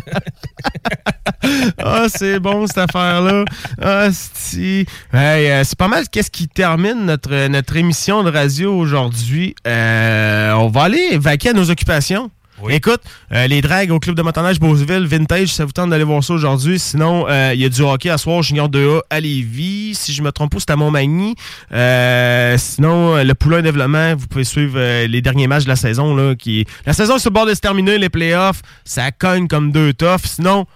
Ah, 1.78 2.06
c'est 2.08 2.40
bon 2.40 2.66
cette 2.66 2.78
affaire-là. 2.78 3.44
Ah, 3.80 4.08
euh, 4.08 5.62
c'est 5.64 5.78
pas 5.78 5.88
mal 5.88 6.08
qu'est-ce 6.08 6.30
qui 6.30 6.48
termine 6.48 7.06
notre, 7.06 7.48
notre 7.48 7.76
émission 7.76 8.22
de 8.22 8.30
radio 8.30 8.74
aujourd'hui. 8.76 9.54
Euh, 9.66 10.52
on 10.52 10.68
va 10.68 10.82
aller 10.82 11.16
vaquer 11.16 11.50
à 11.50 11.52
nos 11.52 11.70
occupations. 11.70 12.30
Écoute, 12.68 13.00
euh, 13.32 13.46
les 13.46 13.60
dragues 13.60 13.90
au 13.92 14.00
club 14.00 14.16
de 14.16 14.22
motoneige 14.22 14.58
Beauceville, 14.58 15.06
Vintage, 15.06 15.48
ça 15.48 15.64
vous 15.64 15.72
tente 15.72 15.90
d'aller 15.90 16.04
voir 16.04 16.22
ça 16.24 16.34
aujourd'hui. 16.34 16.78
Sinon, 16.78 17.26
euh, 17.28 17.52
il 17.54 17.60
y 17.60 17.64
a 17.64 17.68
du 17.68 17.80
hockey 17.82 18.10
à 18.10 18.18
soir, 18.18 18.42
Junior 18.42 18.68
2A 18.68 19.00
à 19.08 19.20
Lévis. 19.20 19.94
Si 19.94 20.12
je 20.12 20.22
me 20.22 20.32
trompe 20.32 20.52
pas, 20.52 20.58
c'est 20.58 20.70
à 20.70 20.76
Montmagny. 20.76 21.34
Euh, 21.72 22.56
sinon, 22.58 23.16
euh, 23.16 23.24
le 23.24 23.34
Poulain 23.34 23.62
Développement, 23.62 24.14
vous 24.16 24.26
pouvez 24.26 24.44
suivre 24.44 25.06
les 25.06 25.22
derniers 25.22 25.46
matchs 25.46 25.64
de 25.64 25.68
la 25.68 25.76
saison. 25.76 26.14
Là, 26.14 26.34
qui... 26.34 26.66
La 26.84 26.92
saison 26.92 27.16
est 27.16 27.20
sur 27.20 27.30
le 27.30 27.34
bord 27.34 27.46
de 27.46 27.54
se 27.54 27.60
terminer, 27.60 27.96
les 27.96 28.08
playoffs, 28.08 28.62
ça 28.84 29.12
cogne 29.12 29.46
comme 29.46 29.70
deux 29.70 29.92
toughs. 29.92 30.24
Sinon, 30.24 30.66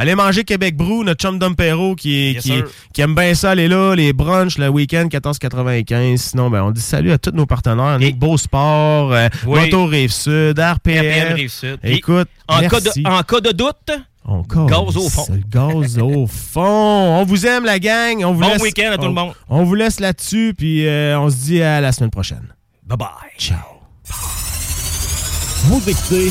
Allez 0.00 0.14
manger 0.14 0.44
Québec 0.44 0.76
Brou, 0.78 1.04
notre 1.04 1.20
chum 1.20 1.38
Dompero 1.38 1.94
qui, 1.94 2.14
est- 2.16 2.32
Yes, 2.32 2.42
qui, 2.42 2.48
sir. 2.48 2.64
qui 2.94 3.02
aime 3.02 3.14
bien 3.14 3.34
ça, 3.34 3.50
aller 3.50 3.68
là, 3.68 3.94
les 3.94 4.14
brunchs 4.14 4.56
le 4.56 4.70
week-end 4.70 5.08
14,95. 5.10 6.16
Sinon, 6.16 6.48
ben, 6.48 6.62
on 6.62 6.70
dit 6.70 6.80
salut 6.80 7.12
à 7.12 7.18
tous 7.18 7.32
nos 7.32 7.44
partenaires. 7.44 7.98
Nick 7.98 8.18
Beau 8.18 8.38
Sport, 8.38 9.12
euh, 9.12 9.28
Oui. 9.46 9.60
Moto 9.60 9.84
Rive-Sud, 9.84 10.58
RPM. 10.58 11.04
RPM 11.04 11.32
Rive-Sud. 11.34 11.78
Écoute, 11.84 12.28
en, 12.48 12.60
cas 12.66 12.80
de, 12.80 12.90
en 13.06 13.22
cas 13.24 13.40
de 13.40 13.52
doute, 13.52 13.90
On 14.24 14.40
gaz 14.40 14.96
au 14.96 15.08
fond. 15.10 15.26
le 15.30 15.42
Gaz 15.50 15.98
au 15.98 16.26
fond. 16.26 16.62
On 17.20 17.24
vous 17.26 17.44
aime, 17.46 17.66
la 17.66 17.78
gang. 17.78 18.24
On 18.24 18.32
vous 18.32 18.40
Bon 18.40 18.48
laisse, 18.48 18.62
week-end 18.62 18.92
à 18.92 18.96
tout 18.96 19.02
on- 19.04 19.08
le 19.08 19.12
monde. 19.12 19.34
On 19.50 19.64
vous 19.64 19.74
laisse 19.74 20.00
là-dessus, 20.00 20.54
puis 20.56 20.86
euh, 20.86 21.20
on 21.20 21.28
se 21.28 21.36
dit 21.36 21.62
à 21.62 21.82
la 21.82 21.92
semaine 21.92 22.10
prochaine. 22.10 22.54
Bye 22.86 22.96
bye. 22.96 23.08
Ciao. 23.36 23.58
Vous 25.64 25.82
écoutez 25.86 26.30